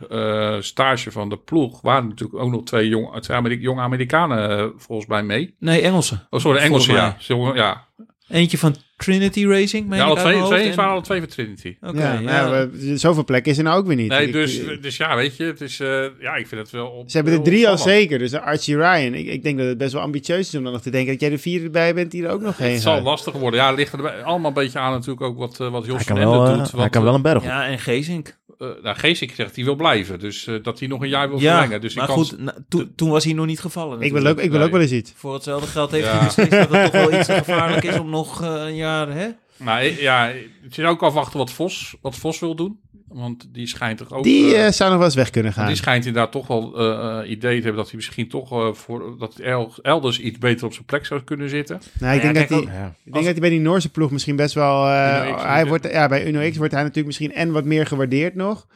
eh, 0.10 0.56
stage 0.60 1.12
van 1.12 1.30
de 1.30 1.38
ploeg... 1.38 1.82
waren 1.82 2.08
natuurlijk 2.08 2.40
ook 2.40 2.52
nog 2.52 2.64
twee 2.64 2.88
jong, 2.88 3.22
twee 3.22 3.38
Amerikanen 3.78 4.60
eh, 4.60 4.66
volgens 4.78 5.08
mij 5.08 5.24
mee. 5.24 5.56
Nee, 5.60 5.82
Engelsen. 5.82 6.28
Oh, 6.30 6.40
sorry, 6.40 6.60
Engelsen, 6.60 6.94
ja. 6.94 7.18
Ja. 7.54 7.88
Eentje 8.30 8.58
van 8.58 8.76
Trinity 8.98 9.46
Racing, 9.46 9.88
Ja, 9.90 9.96
ik 9.96 10.02
alle 10.02 10.20
twee, 10.20 10.34
mijn 10.36 10.46
twee, 10.46 10.70
En- 10.72 10.78
alle 10.78 11.02
twee 11.02 11.20
van 11.20 11.28
Trinity. 11.30 11.76
Oké, 11.82 12.02
ja, 12.02 12.14
ja. 12.14 12.20
nou, 12.20 12.70
we- 12.72 12.98
zoveel 12.98 13.24
plekken 13.24 13.52
is 13.52 13.58
er 13.58 13.64
nou 13.64 13.78
ook 13.80 13.88
weer 13.88 13.96
niet. 13.96 14.10
Nee, 14.10 14.32
dus, 14.32 14.58
ik- 14.60 14.84
dus 14.84 14.98
ja, 14.98 15.16
weet 15.16 15.38
je, 15.38 15.44
het 15.44 15.62
is, 15.62 15.80
eh, 15.80 16.04
ja, 16.20 16.36
ik 16.36 16.48
vind 16.48 16.62
het 16.62 16.70
wel... 16.72 16.88
Op, 16.88 17.10
ze 17.10 17.16
hebben 17.18 17.34
er 17.36 17.42
drie 17.44 17.68
al 17.70 17.78
zeker. 17.78 18.20
Dus 18.20 18.34
Archie 18.34 18.76
Ryan. 18.78 19.14
Ik, 19.14 19.28
ik 19.28 19.44
denk 19.44 19.58
dat 19.58 19.68
het 19.68 19.78
best 19.78 19.94
wel 19.94 20.02
ambitieus 20.02 20.48
is 20.48 20.56
om 20.56 20.64
dan 20.64 20.74
nog 20.74 20.82
te 20.82 20.90
denken 20.90 21.12
dat 21.12 21.22
jij 21.22 21.30
de 21.30 21.38
vierde 21.38 21.66
erbij 21.66 21.94
bent 21.94 22.12
die 22.12 22.24
er 22.26 22.32
ook 22.32 22.42
nog 22.42 22.58
heen 22.58 22.72
Het 22.72 22.82
zal 22.82 23.02
lastig 23.02 23.34
worden. 23.34 23.60
Ja, 23.60 23.68
het 23.68 23.78
ligt 23.78 23.94
er 23.94 24.10
allemaal 24.24 24.48
een 24.48 24.54
beetje 24.54 24.80
aan 24.80 24.92
natuurlijk 24.92 25.22
ook 25.22 25.38
wat, 25.38 25.60
eh, 25.60 25.70
wat 25.72 25.86
Jos 25.86 25.96
Hij 25.96 26.04
van 26.06 26.16
kan 26.16 26.26
wel, 26.26 26.34
Ende 26.34 26.52
eh, 26.52 26.58
doet. 26.58 26.72
hij 26.72 26.80
Want, 26.80 26.92
kan 26.92 27.04
wel 27.04 27.14
een 27.14 27.22
berg. 27.22 27.44
Ja, 27.44 27.68
en 27.68 27.80
Geesink. 27.80 28.38
Eh, 28.60 28.68
nou, 28.84 28.95
Geesink 28.97 29.32
zegt 29.32 29.55
hij 29.55 29.66
wil 29.66 29.76
blijven. 29.76 30.20
Dus 30.20 30.47
eh, 30.47 30.55
dat 30.64 30.80
hij 30.80 30.88
nog 30.88 31.01
een 31.01 31.10
jaar 31.10 31.30
wil 31.30 31.39
Ja, 31.39 31.57
verlengen. 31.57 31.82
Dus 31.82 31.93
maar 31.95 32.07
kans- 32.07 32.30
goed, 32.30 32.39
na- 32.39 32.55
toen- 32.70 32.91
toen 32.95 33.10
was 33.10 33.24
hij 33.24 33.34
nog 33.34 33.45
niet 33.45 33.60
gevallen 33.60 34.01
Ik 34.01 34.12
wil, 34.12 34.26
ook, 34.26 34.39
ik 34.39 34.51
wil 34.51 34.62
ook 34.62 34.72
wel 34.72 34.82
eens 34.82 34.91
iets. 34.91 35.12
Voor 35.16 35.34
hetzelfde 35.34 35.68
geld 35.68 35.91
heeft 35.91 36.05
Ja. 36.05 36.18
hij 36.18 36.26
beslist 36.26 36.51
dat 36.51 36.70
het 36.70 36.84
toch 36.84 36.91
wel 36.91 37.20
iets 37.20 37.30
gevaarlijk 37.30 37.84
is 37.84 37.99
om 37.99 38.10
nog 38.10 38.41
eh, 38.41 38.47
een 38.53 38.76
jaar, 38.76 39.12
hè? 39.14 39.28
Maar 39.57 39.86
ja, 39.86 40.32
het 40.64 40.78
is 40.78 40.84
ook 40.86 41.03
afwachten 41.03 41.38
wat 41.38 41.51
Vos, 41.51 41.95
wat 42.01 42.16
Vos 42.16 42.39
wil 42.39 42.55
doen. 42.55 42.80
Want 43.12 43.47
die 43.51 43.68
schijnt 43.68 43.97
toch 43.97 44.14
ook... 44.14 44.24
Die 44.24 44.55
eh, 44.55 44.66
eh, 44.68 44.72
zou 44.72 44.89
nog 44.89 44.97
wel 44.97 45.07
eens 45.07 45.16
weg 45.16 45.30
kunnen 45.30 45.53
gaan. 45.53 45.68
die 45.68 45.76
schijnt 45.76 46.05
inderdaad 46.05 46.32
toch 46.32 46.47
wel 46.47 46.78
eh, 46.80 47.20
eh, 47.20 47.30
idee 47.30 47.57
te 47.57 47.64
hebben 47.64 47.76
dat 47.76 47.88
hij 47.88 47.95
misschien 47.95 48.28
toch 48.30 48.51
eh, 48.51 48.74
voor 48.74 49.16
dat 49.20 49.36
el- 49.39 49.74
elders 49.82 50.20
iets 50.20 50.38
beter 50.38 50.66
op 50.66 50.74
zijn 50.74 50.86
plek 50.86 51.05
zou 51.05 51.22
kunnen 51.22 51.49
zitten. 51.49 51.82
Nou, 51.99 52.16
ik 52.16 52.24
Ja, 52.24 52.32
denk, 52.34 52.49
dat, 52.49 52.64
hij, 52.64 52.74
Ja. 52.74 52.86
ik 53.03 53.14
denk 53.14 53.26
dat 53.26 53.34
hij 53.34 53.41
bij 53.41 53.49
die 53.49 53.60
Noorse 53.60 53.89
ploeg 53.89 54.12
misschien 54.12 54.36
best 54.36 54.53
wel... 54.53 54.86
eh, 54.86 55.43
hij 55.43 55.66
wordt, 55.68 55.91
ja, 55.91 56.07
bij 56.07 56.28
Uno 56.28 56.49
X 56.49 56.57
wordt 56.57 56.72
hij 56.74 56.82
natuurlijk 56.82 57.07
misschien 57.07 57.34
en 57.34 57.51
wat 57.51 57.64
meer 57.66 57.86
gewaardeerd 57.86 58.36
nog. 58.36 58.68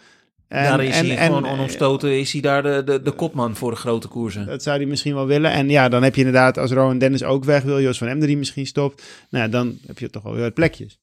En, 0.47 0.63
daar 0.63 0.84
is 0.84 0.95
en- 0.97 1.05
hij 1.05 1.17
en- 1.17 1.25
gewoon 1.25 1.47
onomstoten, 1.47 2.19
is 2.19 2.31
hij 2.31 2.41
daar 2.41 2.63
de, 2.63 2.81
de, 2.86 3.01
de 3.01 3.11
kopman 3.11 3.55
voor 3.55 3.71
de 3.71 3.77
grote 3.77 4.07
koersen. 4.07 4.45
Dat 4.45 4.63
zou 4.63 4.77
hij 4.77 4.86
misschien 4.86 5.13
wel 5.13 5.25
willen. 5.27 5.51
En 5.51 5.69
ja, 5.69 5.89
dan 5.89 6.03
heb 6.03 6.13
je 6.15 6.21
inderdaad, 6.25 6.57
als 6.57 6.71
Rowan 6.71 6.97
Dennis 6.97 7.23
ook 7.23 7.43
weg 7.43 7.63
wil, 7.63 7.81
Jos 7.81 7.97
van 7.97 8.07
Emden 8.07 8.27
die 8.27 8.38
misschien 8.38 8.65
stopt. 8.65 9.03
Nou, 9.29 9.43
ja, 9.45 9.49
dan 9.49 9.77
heb 9.88 9.99
je 9.99 10.09
toch 10.09 10.23
wel 10.23 10.34
weer 10.34 10.41
wat 10.43 10.53
plekjes. 10.53 10.99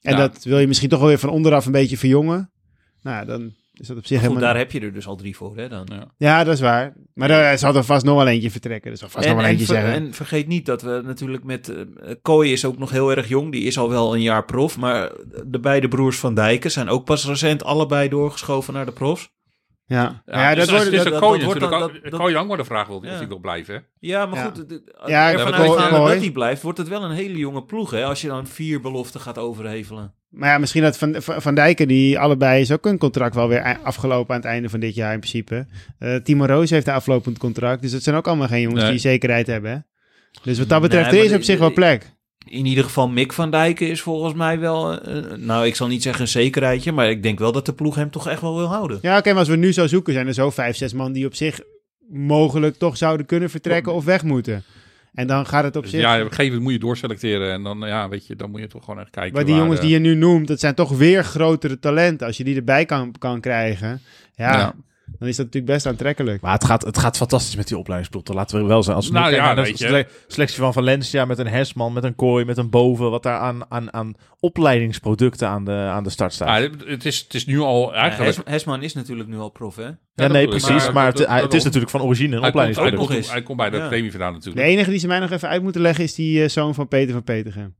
En 0.00 0.12
Ja. 0.12 0.18
dat 0.18 0.44
wil 0.44 0.58
je 0.58 0.66
misschien 0.66 0.88
toch 0.88 0.98
wel 0.98 1.08
weer 1.08 1.18
van 1.18 1.28
onderaf 1.30 1.66
een 1.66 1.72
beetje 1.72 1.96
verjongen. 1.96 2.50
Nou, 3.02 3.16
ja, 3.16 3.24
dan 3.24 3.52
is 3.74 3.86
dat 3.86 3.96
op 3.96 4.06
zich 4.06 4.18
Goed, 4.18 4.26
helemaal... 4.28 4.48
daar 4.48 4.56
heb 4.60 4.72
je 4.72 4.80
er 4.80 4.92
dus 4.92 5.06
al 5.06 5.16
drie 5.16 5.36
voor, 5.36 5.56
hè, 5.56 5.68
dan. 5.68 5.86
Ja. 5.92 6.14
Ja, 6.16 6.44
dat 6.44 6.54
is 6.54 6.60
waar. 6.60 6.92
Maar 7.14 7.30
er 7.30 7.58
zal 7.58 7.74
er 7.76 7.84
vast 7.84 8.04
nog 8.04 8.16
wel 8.16 8.26
eentje 8.26 8.50
vertrekken. 8.50 8.90
Er 8.90 8.96
zal 8.96 9.08
vast 9.08 9.26
nog 9.26 9.34
wel 9.34 9.44
en, 9.44 9.50
eentje 9.50 9.66
ver- 9.66 9.74
zeggen. 9.74 9.92
en 9.92 10.14
vergeet 10.14 10.46
niet 10.46 10.66
dat 10.66 10.82
we 10.82 11.00
natuurlijk 11.04 11.44
met... 11.44 11.68
eh 11.68 11.80
Kooi 12.22 12.52
is 12.52 12.64
ook 12.64 12.78
nog 12.78 12.90
heel 12.90 13.10
erg 13.10 13.28
jong. 13.28 13.52
Die 13.52 13.64
is 13.64 13.78
al 13.78 13.88
wel 13.88 14.14
een 14.14 14.22
jaar 14.22 14.44
prof. 14.44 14.78
Maar 14.78 15.12
de 15.46 15.60
beide 15.60 15.88
broers 15.88 16.18
van 16.18 16.34
Dijken 16.34 16.70
zijn 16.70 16.88
ook 16.88 17.04
pas 17.04 17.26
recent 17.26 17.64
allebei 17.64 18.08
doorgeschoven 18.08 18.74
naar 18.74 18.86
de 18.86 18.92
profs. 18.92 19.30
Ja. 19.96 20.22
Ja, 20.26 20.40
Ja, 20.50 20.54
dus 20.54 20.66
dat 20.66 20.70
wordt... 20.76 20.92
is 20.92 21.04
dat- 21.04 21.20
wordt 21.20 21.60
dan- 21.60 21.72
ook. 21.72 21.92
dat- 21.92 22.10
dat- 22.10 22.20
Kooi 22.20 22.36
ook 22.36 22.48
maar 22.48 22.56
de 22.56 22.64
vraag 22.64 22.86
wil 22.86 23.04
Ja. 23.04 23.12
of 23.12 23.18
hij 23.18 23.28
wil 23.28 23.38
blijven. 23.38 23.74
Hè? 23.74 23.80
Ja, 24.00 24.26
maar 24.26 24.38
Ja. 24.38 24.44
goed, 24.44 24.80
Ja, 25.06 25.32
ervan 25.32 25.90
mooi. 25.90 26.12
dat 26.12 26.22
hij 26.22 26.30
blijft, 26.30 26.62
wordt 26.62 26.78
het 26.78 26.88
wel 26.88 27.02
een 27.04 27.10
hele 27.10 27.38
jonge 27.38 27.62
ploeg, 27.62 27.90
hè? 27.90 28.04
Als 28.04 28.20
je 28.20 28.28
dan 28.28 28.46
vier 28.46 28.80
beloften 28.80 29.20
gaat 29.20 29.38
overhevelen. 29.38 30.14
Maar 30.28 30.48
ja, 30.50 30.58
misschien 30.58 30.82
dat 30.82 30.98
Van, 30.98 31.14
Van 31.18 31.54
Dijken, 31.54 31.88
die 31.88 32.18
allebei 32.18 32.60
is 32.60 32.72
ook 32.72 32.86
een 32.86 32.98
contract 32.98 33.34
wel 33.34 33.48
weer 33.48 33.78
afgelopen 33.82 34.34
aan 34.34 34.40
het 34.40 34.50
einde 34.50 34.68
van 34.68 34.80
dit 34.80 34.94
jaar 34.94 35.12
in 35.12 35.18
principe. 35.20 35.66
Eh, 35.98 36.14
Timo 36.16 36.44
Roos 36.46 36.70
heeft 36.70 36.86
een 36.86 36.94
aflopend 36.94 37.38
contract. 37.38 37.82
Dus 37.82 37.90
dat 37.90 38.02
zijn 38.02 38.16
ook 38.16 38.26
allemaal 38.26 38.48
geen 38.48 38.60
jongens 38.60 38.82
Nee. 38.82 38.90
die 38.90 39.00
zekerheid 39.00 39.46
hebben. 39.46 39.70
Hè? 39.70 39.78
Dus 40.42 40.58
wat 40.58 40.68
dat 40.68 40.80
betreft, 40.80 41.10
Nee, 41.10 41.20
er 41.20 41.26
is 41.26 41.32
op 41.32 41.38
de- 41.38 41.44
zich 41.44 41.58
wel 41.58 41.68
de- 41.68 41.74
plek. 41.74 42.12
In 42.46 42.66
ieder 42.66 42.84
geval 42.84 43.08
Mick 43.08 43.32
van 43.32 43.50
Dijken 43.50 43.88
is 43.88 44.00
volgens 44.00 44.34
mij 44.34 44.58
wel... 44.58 45.00
eh, 45.00 45.36
nou, 45.36 45.66
ik 45.66 45.74
zal 45.76 45.86
niet 45.86 46.02
zeggen 46.02 46.22
een 46.22 46.28
zekerheidje, 46.28 46.92
maar 46.92 47.10
ik 47.10 47.22
denk 47.22 47.38
wel 47.38 47.52
dat 47.52 47.66
de 47.66 47.72
ploeg 47.72 47.94
hem 47.94 48.10
toch 48.10 48.28
echt 48.28 48.40
wel 48.40 48.56
wil 48.56 48.66
houden. 48.66 48.98
Ja, 49.02 49.18
oké, 49.18 49.28
maar 49.30 49.38
als 49.38 49.48
we 49.48 49.56
nu 49.56 49.72
zo 49.72 49.86
zoeken, 49.86 50.12
zijn 50.12 50.26
er 50.26 50.34
zo 50.34 50.50
vijf, 50.50 50.76
zes 50.76 50.92
man 50.92 51.12
die 51.12 51.26
op 51.26 51.34
zich 51.34 51.60
mogelijk 52.08 52.78
toch 52.78 52.96
zouden 52.96 53.26
kunnen 53.26 53.50
vertrekken 53.50 53.92
of 53.94 54.04
weg 54.04 54.22
moeten. 54.22 54.64
En 55.14 55.26
dan 55.26 55.46
gaat 55.46 55.64
het 55.64 55.76
op 55.76 55.82
Dus 55.82 55.90
zich... 55.90 56.00
ja, 56.00 56.14
op 56.14 56.20
een 56.20 56.26
gegeven 56.26 56.44
moment 56.44 56.62
moet 56.62 56.72
je 56.72 56.78
doorselecteren. 56.78 57.52
En 57.52 57.62
dan, 57.62 57.78
ja, 57.78 58.08
weet 58.08 58.26
je, 58.26 58.36
dan 58.36 58.50
moet 58.50 58.60
je 58.60 58.66
toch 58.66 58.84
gewoon 58.84 59.00
echt 59.00 59.10
kijken. 59.10 59.34
maar 59.34 59.44
die 59.44 59.52
waar, 59.54 59.62
jongens 59.62 59.80
eh, 59.80 59.84
die 59.86 59.94
je 59.94 60.00
nu 60.00 60.14
noemt, 60.14 60.48
dat 60.48 60.60
zijn 60.60 60.74
toch 60.74 60.90
weer 60.90 61.24
grotere 61.24 61.78
talenten. 61.78 62.26
Als 62.26 62.36
je 62.36 62.44
die 62.44 62.56
erbij 62.56 62.84
kan, 62.84 63.14
kan 63.18 63.40
krijgen, 63.40 64.00
ja, 64.34 64.52
Ja. 64.58 64.74
Dan 65.20 65.28
is 65.28 65.36
dat 65.36 65.46
natuurlijk 65.46 65.72
best 65.72 65.86
aantrekkelijk. 65.86 66.40
Maar 66.42 66.52
het 66.52 66.64
gaat, 66.64 66.84
het 66.84 66.98
gaat 66.98 67.16
fantastisch 67.16 67.56
met 67.56 67.68
die 67.68 67.78
opleidingsploeg. 67.78 68.24
toch? 68.24 68.36
Laten 68.36 68.58
we 68.60 68.64
wel 68.66 68.82
zijn. 68.82 68.96
Als 68.96 69.06
we 69.06 69.12
nu 69.12 69.18
Nou 69.18 69.30
kijken 69.30 69.48
ja, 69.48 69.54
de 69.54 69.62
weet 69.62 69.78
je. 69.78 69.86
sele- 69.86 70.06
selectie 70.26 70.58
van 70.58 70.72
Valencia 70.72 71.24
met 71.24 71.38
een 71.38 71.46
Hesman, 71.48 71.92
met 71.92 72.04
een 72.04 72.14
Kooi, 72.14 72.44
met 72.44 72.58
een 72.58 72.70
Boven. 72.70 73.10
Wat 73.10 73.22
daar 73.22 73.38
aan, 73.38 73.60
aan, 73.68 73.92
aan 73.92 74.14
opleidingsproducten 74.40 75.48
aan 75.48 75.64
de, 75.64 75.72
aan 75.72 76.04
de 76.04 76.10
start 76.10 76.32
staat. 76.32 76.62
Ja, 76.62 76.68
het- 76.86 77.04
is, 77.04 77.18
het 77.20 77.34
is 77.34 77.46
nu 77.46 77.58
al 77.60 77.94
eigenlijk... 77.94 78.36
Hes- 78.36 78.44
Hesman 78.44 78.82
is 78.82 78.94
natuurlijk 78.94 79.28
nu 79.28 79.38
al 79.38 79.48
prof, 79.50 79.76
hè? 79.76 79.88
ja, 80.14 80.26
nee, 80.26 80.48
precies. 80.48 80.68
Maar 80.68 80.92
Maar, 80.92 81.40
het, 81.42 81.54
is 81.54 81.64
natuurlijk 81.64 81.90
van 81.90 82.00
origine 82.02 82.34
een 82.34 82.40
hij, 82.40 82.48
opleidingsproduct. 82.48 83.06
komt, 83.10 83.30
hij 83.30 83.42
komt 83.42 83.58
bij 83.58 83.70
de 83.70 83.76
Ja. 83.76 83.88
premie 83.88 84.10
vandaan 84.10 84.32
De 84.32 84.38
natuurlijk. 84.38 84.66
enige 84.66 84.90
die 84.90 84.98
ze 84.98 85.06
mij 85.06 85.18
nog 85.18 85.30
even 85.30 85.48
uit 85.48 85.62
moeten 85.62 85.80
leggen 85.80 86.04
is 86.04 86.14
die 86.14 86.42
eh, 86.42 86.48
zoon 86.48 86.74
van 86.74 86.88
Peter 86.88 87.12
van 87.12 87.24
Petergem. 87.24 87.74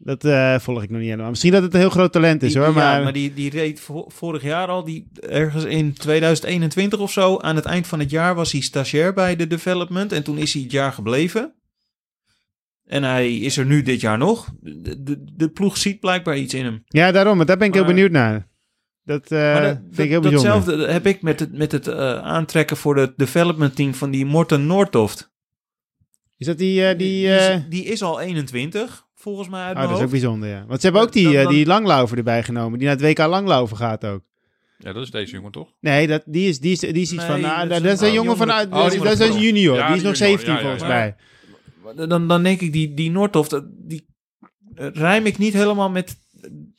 Dat 0.00 0.24
eh, 0.24 0.58
volg 0.58 0.82
ik 0.82 0.90
nog 0.90 0.98
niet 1.00 1.08
helemaal. 1.08 1.30
Misschien 1.30 1.52
dat 1.52 1.62
het 1.62 1.74
een 1.74 1.80
heel 1.80 1.90
groot 1.90 2.12
talent 2.12 2.42
is 2.42 2.52
Die- 2.52 2.62
hoor, 2.62 2.72
maar... 2.72 2.96
Ja, 2.98 3.02
maar 3.02 3.12
die, 3.12 3.34
die 3.34 3.50
reed 3.50 3.80
vo- 3.80 4.04
vorig 4.08 4.42
jaar 4.42 4.68
al, 4.68 4.84
die, 4.84 5.08
ergens 5.28 5.64
in 5.64 5.92
2021 5.92 6.98
of 6.98 7.12
zo, 7.12 7.38
aan 7.38 7.56
het 7.56 7.64
eind 7.64 7.86
van 7.86 7.98
het 7.98 8.10
jaar 8.10 8.34
was 8.34 8.52
hij 8.52 8.60
stagiair 8.60 9.12
bij 9.14 9.36
de 9.36 9.46
development. 9.46 10.12
En 10.12 10.22
toen 10.22 10.38
is 10.38 10.52
hij 10.52 10.62
het 10.62 10.72
jaar 10.72 10.92
gebleven. 10.92 11.52
En 12.84 13.02
hij 13.02 13.36
is 13.36 13.56
er 13.56 13.66
nu 13.66 13.82
dit 13.82 14.00
jaar 14.00 14.18
nog. 14.18 14.48
De, 14.60 15.02
de, 15.02 15.24
de 15.36 15.48
ploeg 15.50 15.76
ziet 15.76 16.00
blijkbaar 16.00 16.36
iets 16.38 16.54
in 16.54 16.64
hem. 16.64 16.82
Ja, 16.86 17.12
daarom. 17.12 17.36
Maar 17.36 17.46
daar 17.46 17.58
ben 17.58 17.68
ik 17.68 17.74
heel 17.74 17.84
benieuwd 17.84 18.10
naar. 18.10 18.48
Dat 19.04 19.30
eh, 19.30 19.38
Maar 19.38 19.62
dat- 19.62 19.78
vind 19.84 19.98
ik 19.98 20.08
heel 20.08 20.20
bijzonder. 20.20 20.50
Datzelfde 20.54 20.92
heb 20.92 21.06
ik 21.06 21.22
met 21.22 21.40
het, 21.40 21.52
met 21.52 21.72
het 21.72 21.86
eh, 21.86 22.18
aantrekken 22.18 22.76
voor 22.76 22.96
het 22.96 23.12
development 23.18 23.76
team 23.76 23.94
van 23.94 24.10
die 24.10 24.24
Morten 24.24 24.66
Noordhoft. 24.66 25.30
Is 26.36 26.46
dat 26.46 26.58
die... 26.58 26.80
die 26.80 26.96
die, 26.96 27.26
is, 27.28 27.60
die 27.68 27.84
is 27.84 28.02
al 28.02 28.20
21, 28.20 29.06
volgens 29.18 29.48
mij 29.48 29.60
uit 29.60 29.70
Oh, 29.70 29.76
mijn 29.76 29.88
dat 29.88 29.98
is 29.98 30.04
ook 30.04 30.10
bijzonder, 30.10 30.48
ja. 30.48 30.64
Want 30.66 30.80
ze 30.80 30.86
hebben 30.86 31.02
ook 31.04 31.12
die, 31.12 31.24
Dan- 31.24 31.34
eh, 31.34 31.42
dan- 31.42 31.52
die 31.52 31.66
langlover 31.66 32.18
erbij 32.18 32.42
genomen. 32.42 32.78
Die 32.78 32.88
naar 32.88 32.96
het 32.96 33.04
WK 33.04 33.18
langlover 33.26 33.76
gaat 33.76 34.04
ook. 34.04 34.20
Ja, 34.78 34.92
dat 34.92 35.02
is 35.02 35.10
deze 35.10 35.32
jongen 35.32 35.50
toch? 35.52 35.72
Nee, 35.80 36.06
dat, 36.06 36.22
die, 36.26 36.48
is, 36.48 36.60
die, 36.60 36.72
is, 36.72 36.78
die 36.78 36.88
is 36.92 37.12
iets 37.12 37.12
Nee, 37.12 37.26
van... 37.26 37.40
nou, 37.40 37.68
dat 37.68 37.76
is 37.76 37.82
dat 37.82 37.84
een- 37.84 37.92
is 37.92 38.00
een 38.00 38.08
oh, 38.08 38.14
jongen 38.14 38.36
van... 38.36 38.46
jongere- 38.46 38.74
uit- 38.74 38.94
oh, 38.98 39.02
dat 39.02 39.20
is- 39.20 39.28
een 39.34 39.40
junior. 39.40 39.76
Ja, 39.76 39.86
die 39.86 39.96
is 39.96 40.02
nog 40.02 40.16
junior, 40.16 40.38
17 40.38 40.48
ja, 40.52 40.54
ja, 40.54 40.60
volgens 40.60 40.82
ja. 40.82 40.88
mij. 40.88 41.16
Dan, 42.06 42.28
dan 42.28 42.42
denk 42.42 42.60
ik, 42.60 42.72
die, 42.72 42.94
die 42.94 43.10
Noordhoft, 43.10 43.52
eh, 43.52 43.60
die 43.66 44.06
eh, 44.74 44.86
rijm 44.92 45.26
ik 45.26 45.38
niet 45.38 45.52
helemaal 45.52 45.90
met 45.90 46.16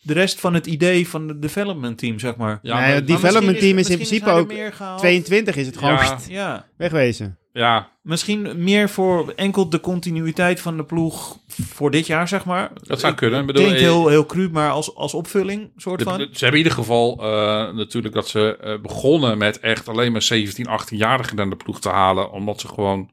de 0.01 0.13
rest 0.13 0.39
van 0.39 0.53
het 0.53 0.65
idee 0.65 1.07
van 1.07 1.27
het 1.27 1.41
development 1.41 1.97
team, 1.97 2.19
zeg 2.19 2.35
maar. 2.35 2.59
Ja, 2.61 2.73
Nee, 2.79 2.85
maar- 2.87 2.95
het 2.95 3.07
development 3.07 3.59
team 3.59 3.77
is 3.77 3.89
in 3.89 3.95
principe 3.95 4.29
ook... 4.29 4.49
er 4.49 4.55
meer 4.55 4.73
gehaald. 4.73 4.99
22 4.99 5.55
is 5.55 5.65
het 5.65 5.77
gewoon 5.77 5.93
Ja. 5.93 6.15
pst, 6.15 6.27
Ja, 6.29 6.65
wegwezen. 6.77 7.37
Ja, 7.59 7.89
misschien 8.01 8.63
meer 8.63 8.89
voor 8.89 9.33
enkel 9.35 9.69
de 9.69 9.79
continuïteit 9.79 10.61
van 10.61 10.77
de 10.77 10.83
ploeg 10.83 11.37
voor 11.47 11.91
dit 11.91 12.07
jaar, 12.07 12.27
zeg 12.27 12.45
maar. 12.45 12.71
dat 12.83 12.99
zou 12.99 13.13
kunnen. 13.13 13.39
Ik 13.39 13.45
bedoel, 13.45 13.61
klinkt 13.63 13.79
eh, 13.81 13.87
heel, 13.87 14.07
heel 14.07 14.25
cru, 14.25 14.49
maar 14.49 14.69
als, 14.69 14.95
als 14.95 15.13
opvulling, 15.13 15.71
soort 15.75 15.99
de- 15.99 16.05
van. 16.05 16.17
de- 16.17 16.23
ze 16.31 16.39
hebben 16.43 16.59
in 16.59 16.65
ieder 16.65 16.71
geval 16.79 17.17
eh, 17.21 17.73
natuurlijk 17.73 18.13
dat 18.13 18.27
ze 18.27 18.57
eh, 18.57 18.79
begonnen 18.81 19.37
met 19.37 19.59
echt 19.59 19.87
alleen 19.89 20.11
maar 20.11 20.21
17, 20.21 20.65
18-jarigen 20.67 21.35
naar 21.35 21.49
de 21.49 21.55
ploeg 21.55 21.79
te 21.79 21.89
halen. 21.89 22.31
Omdat 22.31 22.59
ze 22.59 22.67
gewoon 22.67 23.11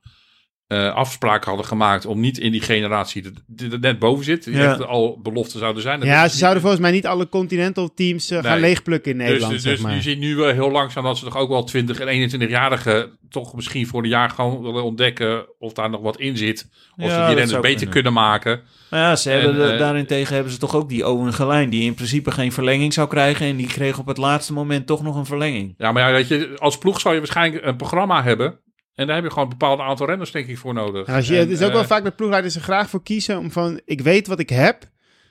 eh, 0.67 0.95
afspraken 0.95 1.49
hadden 1.49 1.67
gemaakt 1.67 2.07
om 2.07 2.21
niet 2.21 2.39
in 2.39 2.53
die 2.53 2.61
generatie 2.61 3.23
die 3.23 3.33
die 3.47 3.71
er 3.71 3.79
net 3.81 3.99
boven 3.99 4.25
zit. 4.25 4.45
Die 4.45 4.57
Ja. 4.57 4.71
echt 4.71 4.87
al 4.87 5.21
belofte 5.23 5.59
zouden 5.59 5.83
zijn. 5.83 5.99
Dat 6.01 6.09
Ja, 6.09 6.29
ze 6.29 6.37
zouden 6.37 6.61
volgens 6.61 6.83
mij 6.83 6.91
niet 6.91 7.07
alle 7.07 7.29
continental 7.29 7.95
teams 7.95 8.31
eh, 8.31 8.43
gaan 8.43 8.61
leegplukken 8.61 9.11
in 9.11 9.17
Nederland, 9.17 9.53
dus, 9.53 9.63
zeg 9.63 9.73
dus 9.73 9.83
maar. 9.83 9.95
je 9.95 10.01
ziet 10.01 10.19
nu 10.19 10.37
wel 10.37 10.53
heel 10.53 10.71
langzaam 10.71 11.05
dat 11.05 11.19
ze 11.19 11.25
toch 11.25 11.37
ook 11.37 11.49
wel 11.49 11.65
20 11.65 11.99
en 12.01 12.31
21-jarigen 12.31 13.19
toch 13.31 13.55
misschien 13.55 13.87
voor 13.87 14.03
een 14.03 14.09
jaar 14.09 14.31
gewoon 14.31 14.63
willen 14.63 14.85
ontdekken 14.85 15.47
of 15.59 15.73
daar 15.73 15.91
nog 15.91 16.01
wat 16.01 16.19
in 16.21 16.37
zit. 16.37 16.69
Of 16.97 17.05
Ja, 17.05 17.11
ze 17.11 17.17
dat 17.17 17.27
die 17.27 17.37
renners 17.37 17.61
beter 17.61 17.89
kunnen. 17.89 18.13
maken. 18.13 18.61
Maar 18.91 19.01
ja, 19.01 19.17
ze 19.17 19.31
hebben, 19.31 19.51
En, 19.51 19.57
de- 19.67 19.73
eh, 19.73 19.79
daarentegen 19.79 20.35
hebben 20.35 20.53
ze 20.53 20.59
toch 20.59 20.75
ook 20.75 20.89
die 20.89 21.09
Owen 21.09 21.33
Gelijn, 21.33 21.71
die 21.71 21.83
in 21.83 21.95
principe 21.95 22.31
geen 22.31 22.53
verlenging 22.53 22.93
zou 22.93 23.09
krijgen. 23.09 23.47
En 23.47 23.57
die 23.57 23.67
kreeg 23.67 23.99
op 23.99 24.07
het 24.07 24.17
laatste 24.17 24.53
moment 24.53 24.87
toch 24.87 25.03
nog 25.03 25.17
een 25.17 25.27
verlenging. 25.27 25.75
Ja, 25.79 25.93
maar 25.93 26.03
ja, 26.07 26.13
weet 26.13 26.29
je, 26.29 26.51
als 26.59 26.79
ploeg 26.79 27.01
zou 27.01 27.15
je 27.15 27.21
waarschijnlijk 27.21 27.65
een 27.65 27.77
programma 27.77 28.23
hebben. 28.23 28.59
En 28.97 29.07
daar 29.07 29.15
heb 29.15 29.25
je 29.25 29.31
gewoon 29.31 29.45
een 29.45 29.59
bepaald 29.59 29.81
aantal 29.81 30.07
renners, 30.07 30.31
denk 30.31 30.47
ik, 30.47 30.59
voor 30.59 30.75
nodig. 30.75 31.09
Als 31.09 31.29
je, 31.29 31.35
En, 31.35 31.41
het 31.41 31.51
is 31.51 31.63
ook 31.63 31.73
wel 31.73 31.81
eh, 31.81 31.87
vaak 31.87 32.05
dat 32.05 32.17
ploegleiders 32.17 32.55
er 32.55 32.61
graag 32.61 32.91
voor 32.91 33.03
kiezen 33.03 33.39
om 33.39 33.51
van... 33.51 33.81
Ik 33.85 34.01
weet 34.01 34.27
wat 34.27 34.39
ik 34.39 34.49
heb. 34.49 34.89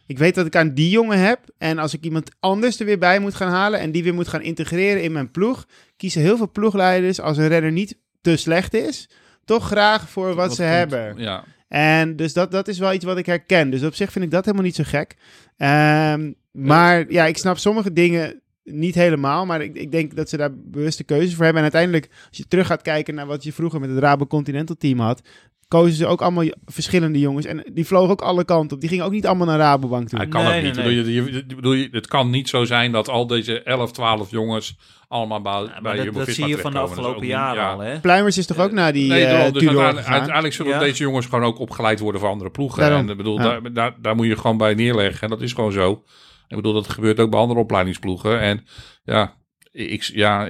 Ik 0.08 0.18
weet 0.18 0.36
wat 0.36 0.46
ik 0.46 0.56
aan 0.56 0.74
die 0.74 0.90
jongen 0.90 1.20
heb. 1.20 1.40
En 1.58 1.78
als 1.78 1.94
ik 1.94 2.04
iemand 2.04 2.32
anders 2.40 2.80
er 2.80 2.86
weer 2.86 2.98
bij 2.98 3.20
moet 3.20 3.36
gaan 3.36 3.52
halen... 3.52 3.80
en 3.80 3.92
die 3.92 4.04
weer 4.04 4.14
moet 4.14 4.28
gaan 4.28 4.42
integreren 4.42 5.04
in 5.04 5.12
mijn 5.12 5.32
ploeg... 5.32 5.66
kiezen 5.98 6.22
heel 6.22 6.38
veel 6.38 6.52
ploegleiders 6.52 7.20
als 7.20 7.38
een 7.38 7.48
renner 7.48 7.72
niet 7.72 7.98
te 8.22 8.36
slecht 8.36 8.74
is... 8.74 9.10
toch 9.46 9.66
graag 9.66 10.10
voor 10.10 10.28
wat, 10.28 10.36
wat 10.36 10.56
ze 10.56 10.64
hebben. 10.64 11.18
Ja, 11.18 11.44
En 11.68 12.16
dus 12.16 12.34
dat, 12.34 12.52
dat 12.52 12.68
is 12.68 12.80
wel 12.80 12.94
iets 12.94 13.06
wat 13.06 13.18
ik 13.18 13.26
herken. 13.26 13.70
Dus 13.70 13.84
op 13.84 13.96
zich 13.96 14.12
vind 14.12 14.26
ik 14.26 14.32
dat 14.32 14.46
helemaal 14.46 14.66
niet 14.66 14.76
zo 14.76 14.84
gek. 14.86 15.16
Ehm, 15.58 16.32
maar 16.52 17.12
ja, 17.12 17.26
ik 17.26 17.38
snap 17.38 17.58
sommige 17.58 17.94
dingen 17.94 18.42
niet 18.66 18.96
helemaal. 18.96 19.46
Maar 19.46 19.62
ik, 19.62 19.76
ik 19.76 19.92
denk 19.92 20.16
dat 20.16 20.30
ze 20.30 20.38
daar 20.38 20.50
bewuste 20.56 21.04
keuzes 21.04 21.36
voor 21.36 21.44
hebben. 21.44 21.64
En 21.64 21.72
uiteindelijk, 21.74 22.10
als 22.30 22.38
je 22.38 22.48
terug 22.48 22.68
gaat 22.68 22.82
kijken 22.82 23.16
naar 23.16 23.26
wat 23.28 23.44
je 23.44 23.54
vroeger 23.54 23.80
met 23.80 23.90
het 23.90 24.00
Rabo 24.00 24.26
Continental 24.28 24.76
team 24.80 25.00
had... 25.00 25.22
kozen 25.68 25.96
ze 25.96 26.06
ook 26.06 26.22
allemaal 26.22 26.46
verschillende 26.66 27.20
jongens. 27.20 27.46
En 27.46 27.64
die 27.74 27.86
vlogen 27.86 28.10
ook 28.10 28.22
alle 28.22 28.46
kanten 28.46 28.76
op. 28.76 28.82
Die 28.82 28.90
gingen 28.90 29.06
ook 29.06 29.12
niet 29.12 29.28
allemaal 29.28 29.48
naar 29.48 29.58
Rabobank 29.60 30.08
toe. 30.10 30.20
hij 30.20 30.28
kan 30.28 30.44
Nee, 30.44 30.58
ook 30.58 30.64
niet. 30.64 30.76
nee, 30.76 30.84
Bedoel, 30.86 31.14
je, 31.14 31.14
je, 31.24 31.34
je- 31.48 31.56
bedoel, 31.56 31.74
je, 31.74 31.88
het 31.92 32.08
kan 32.08 32.30
niet 32.30 32.50
zo 32.50 32.64
zijn 32.66 32.92
dat 32.92 33.10
al 33.10 33.28
deze 33.28 33.64
11, 33.64 33.92
12 33.92 34.32
jongens 34.32 34.78
allemaal 35.08 35.42
bij, 35.42 35.52
Ja, 35.52 35.82
bij 35.82 36.06
dat, 36.06 36.14
dat 36.14 36.28
zie 36.30 36.48
je 36.48 36.58
van 36.58 36.72
de. 36.72 36.78
Dat 36.78 36.88
afgelopen 36.90 37.26
jaren 37.28 37.62
ja. 37.64 37.72
al, 37.72 37.80
hè? 37.80 38.00
Pluimers 38.00 38.38
is 38.38 38.46
toch 38.46 38.60
ook 38.60 38.72
naar 38.72 38.94
die 38.94 39.10
Nee, 39.10 39.24
eh 39.26 39.32
daarom. 39.32 39.54
dus 39.96 40.06
uiteindelijk, 40.06 40.54
zullen 40.54 40.72
Ja. 40.72 40.80
deze 40.80 41.04
jongens 41.04 41.26
gewoon 41.26 41.44
ook 41.44 41.60
opgeleid 41.60 42.00
worden 42.00 42.22
voor 42.22 42.30
andere 42.30 42.50
ploegen. 42.50 42.80
Daarom. 42.82 43.10
En 43.10 43.18
bedoel, 43.18 43.38
Ja. 43.38 43.44
daar, 43.44 43.74
daar, 43.74 43.96
daar 44.02 44.16
moet 44.16 44.28
je 44.28 44.38
gewoon 44.38 44.58
bij 44.58 44.74
neerleggen. 44.74 45.22
En 45.22 45.30
dat 45.30 45.42
is 45.42 45.54
gewoon 45.54 45.72
zo. 45.72 46.04
Ik 46.48 46.56
bedoel, 46.56 46.74
dat 46.74 46.90
gebeurt 46.90 47.20
ook 47.20 47.30
bij 47.30 47.40
andere 47.40 47.60
opleidingsploegen. 47.60 48.40
En 48.40 48.66
ja, 49.04 49.38
ik, 49.72 50.04
ja 50.04 50.50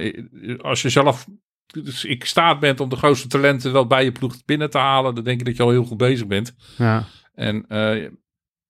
als 0.58 0.82
je 0.82 0.88
zelf 0.88 1.26
dus 1.66 2.04
ik 2.04 2.24
staat 2.24 2.60
bent 2.60 2.80
om 2.80 2.88
de 2.88 2.96
grootste 2.96 3.28
talenten 3.28 3.72
wel 3.72 3.86
bij 3.86 4.04
je 4.04 4.12
ploeg 4.12 4.44
binnen 4.44 4.70
te 4.70 4.78
halen, 4.78 5.14
dan 5.14 5.24
denk 5.24 5.40
ik 5.40 5.46
dat 5.46 5.56
je 5.56 5.62
al 5.62 5.70
heel 5.70 5.84
goed 5.84 5.96
bezig 5.96 6.26
bent. 6.26 6.54
Ja. 6.78 7.04
En 7.34 7.64
eh, 7.68 8.02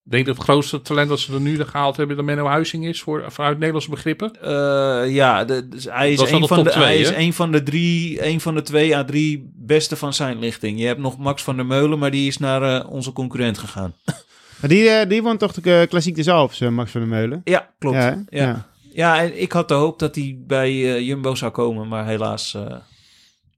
ik 0.07 0.13
denk 0.13 0.27
dat 0.27 0.35
het 0.35 0.45
grootste 0.45 0.83
talent 0.83 1.09
dat 1.09 1.21
ze 1.21 1.35
er 1.35 1.41
nu 1.41 1.65
gehaald 1.65 1.97
hebben, 1.97 2.17
dat 2.17 2.25
Menno 2.25 2.47
Huizing 2.47 2.87
is, 2.87 3.03
voor, 3.03 3.25
vanuit 3.29 3.57
Nederlandse 3.57 3.91
begrippen. 3.91 4.43
Eh, 4.43 5.15
ja, 5.15 5.45
de, 5.45 5.69
dus 5.69 5.85
hij 5.85 6.13
is, 6.13 6.31
een 6.31 6.41
de 6.41 6.47
van 6.47 6.65
de, 6.65 6.71
twee, 6.71 6.85
hij 6.85 6.99
is 6.99 7.11
een 7.11 7.33
van 7.33 7.53
de 7.53 7.63
drie, 7.63 8.27
een 8.27 8.41
van 8.41 8.55
de 8.55 8.63
twee 8.63 8.97
à 8.97 9.05
drie 9.05 9.51
beste 9.55 9.97
van 9.97 10.15
zijn 10.15 10.39
lichting. 10.39 10.79
Je 10.79 10.87
hebt 10.87 11.01
nog 11.01 11.19
Max 11.19 11.43
van 11.43 11.57
der 11.57 11.67
Meulen, 11.67 11.99
maar 11.99 12.11
die 12.11 12.27
is 12.27 12.39
naar 12.39 12.63
eh, 12.63 12.91
onze 12.91 13.13
concurrent 13.13 13.59
gegaan. 13.59 13.95
Maar 14.61 14.71
die, 14.71 14.89
eh, 14.89 15.09
die 15.09 15.23
won 15.23 15.37
toch 15.37 15.53
de 15.53 15.81
eh, 15.81 15.89
Klassiek 15.89 16.27
Alps, 16.29 16.61
eh, 16.61 16.69
Max 16.69 16.91
van 16.91 17.01
der 17.01 17.11
Meulen? 17.11 17.41
Ja, 17.45 17.71
klopt. 17.79 17.97
Ja, 17.97 18.03
Ja, 18.07 18.25
hè? 18.31 18.41
ja. 18.45 18.67
Ja. 18.93 19.23
en 19.23 19.41
ik 19.41 19.53
had 19.53 19.69
de 19.69 19.75
hoop 19.75 19.99
dat 19.99 20.15
hij 20.15 20.39
bij 20.47 20.71
eh, 20.71 21.01
Jumbo 21.07 21.35
zou 21.35 21.53
komen, 21.53 21.89
maar 21.89 22.07
helaas, 22.07 22.55
eh, 22.55 22.77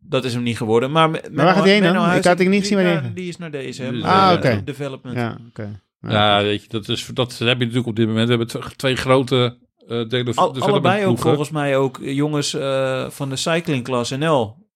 dat 0.01 0.25
is 0.25 0.35
hem 0.35 0.43
niet 0.43 0.57
geworden. 0.57 0.91
Maar, 0.93 1.11
me- 1.11 1.29
waar 1.33 1.55
gaat 1.55 1.65
hij 1.65 1.73
heen 1.73 1.83
dan? 1.83 2.13
Ik 2.13 2.25
had 2.25 2.41
ik 2.41 2.49
niet 2.49 2.61
gezien 2.61 2.77
waar 2.83 3.03
heen 3.03 3.15
Die 3.15 3.29
is 3.29 3.37
naar 3.39 3.51
deze. 3.51 4.01
ah, 4.03 4.31
eh, 4.33 4.37
oké. 4.37 4.63
Development. 4.65 5.17
Ja, 5.17 5.39
oké. 5.49 5.81
Ja, 6.01 6.43
weet 6.43 6.63
je, 6.63 6.69
dat, 6.69 6.89
is, 6.89 7.07
dat 7.15 7.31
heb 7.39 7.49
je 7.49 7.55
natuurlijk 7.59 7.87
op 7.87 7.97
dit 7.97 8.07
moment. 8.07 8.29
We 8.29 8.35
hebben 8.37 8.77
twee 8.77 8.97
grote 8.97 9.59
eh 9.89 10.09
delen 10.09 10.35
van 10.35 10.45
Al, 10.45 10.53
de 10.53 10.61
allebei 10.61 11.05
ook 11.07 11.19
volgens 11.19 11.51
mij 11.51 11.77
ook 11.77 11.99
jongens 12.03 12.55
eh, 12.55 13.11
van 13.11 13.29
de 13.29 13.37
cyclingklas 13.37 14.11
NL. 14.11 14.67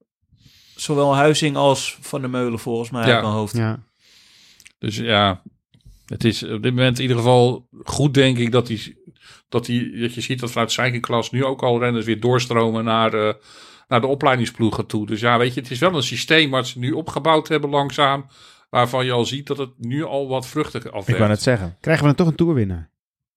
Zowel 0.77 1.15
Huizing 1.17 1.57
als 1.57 1.97
Van 2.01 2.21
der 2.21 2.31
Meulen 2.31 2.59
volgens 2.59 2.91
mij 2.91 3.07
Ja. 3.07 3.13
uit 3.13 3.23
mijn 3.23 3.35
hoofd. 3.35 3.57
Ja. 3.57 3.79
Dus 4.79 4.97
ja, 4.97 5.43
het 6.07 6.25
is 6.25 6.43
op 6.43 6.63
dit 6.63 6.75
moment 6.75 6.97
in 6.97 7.03
ieder 7.03 7.17
geval 7.17 7.69
goed, 7.85 8.15
denk 8.15 8.39
ik, 8.39 8.53
dat, 8.53 8.67
die, 8.67 8.97
dat, 9.49 9.67
die, 9.67 10.01
dat 10.01 10.15
je 10.15 10.21
ziet 10.21 10.41
dat 10.41 10.51
vanuit 10.51 10.73
cyclingklas 10.73 11.31
nu 11.31 11.45
ook 11.45 11.63
al 11.63 11.79
renners 11.79 12.05
weer 12.05 12.21
doorstromen 12.21 12.85
naar, 12.85 13.15
eh, 13.15 13.35
naar 13.89 14.01
de 14.01 14.07
opleidingsploegen 14.07 14.87
toe. 14.87 15.07
Dus 15.07 15.21
ja, 15.21 15.39
weet 15.39 15.55
je, 15.55 15.61
het 15.61 15.71
is 15.71 15.79
wel 15.79 15.95
een 15.95 16.03
systeem 16.03 16.51
wat 16.51 16.67
ze 16.67 16.79
nu 16.79 16.93
opgebouwd 16.93 17.49
hebben 17.49 17.71
langzaam, 17.71 18.27
waarvan 18.71 19.05
je 19.05 19.13
al 19.13 19.25
ziet 19.25 19.47
dat 19.47 19.59
het 19.59 19.71
nu 19.79 20.05
al 20.05 20.29
wat 20.29 20.47
vruchten 20.47 20.81
Ik 20.81 20.87
afwerkt. 20.87 21.19
wou 21.19 21.31
net 21.31 21.43
zeggen. 21.43 21.77
Krijgen 21.81 22.03
we 22.03 22.09
dan 22.15 22.19
toch 22.25 22.29
een 22.29 22.47
toerwinnaar? 22.47 22.91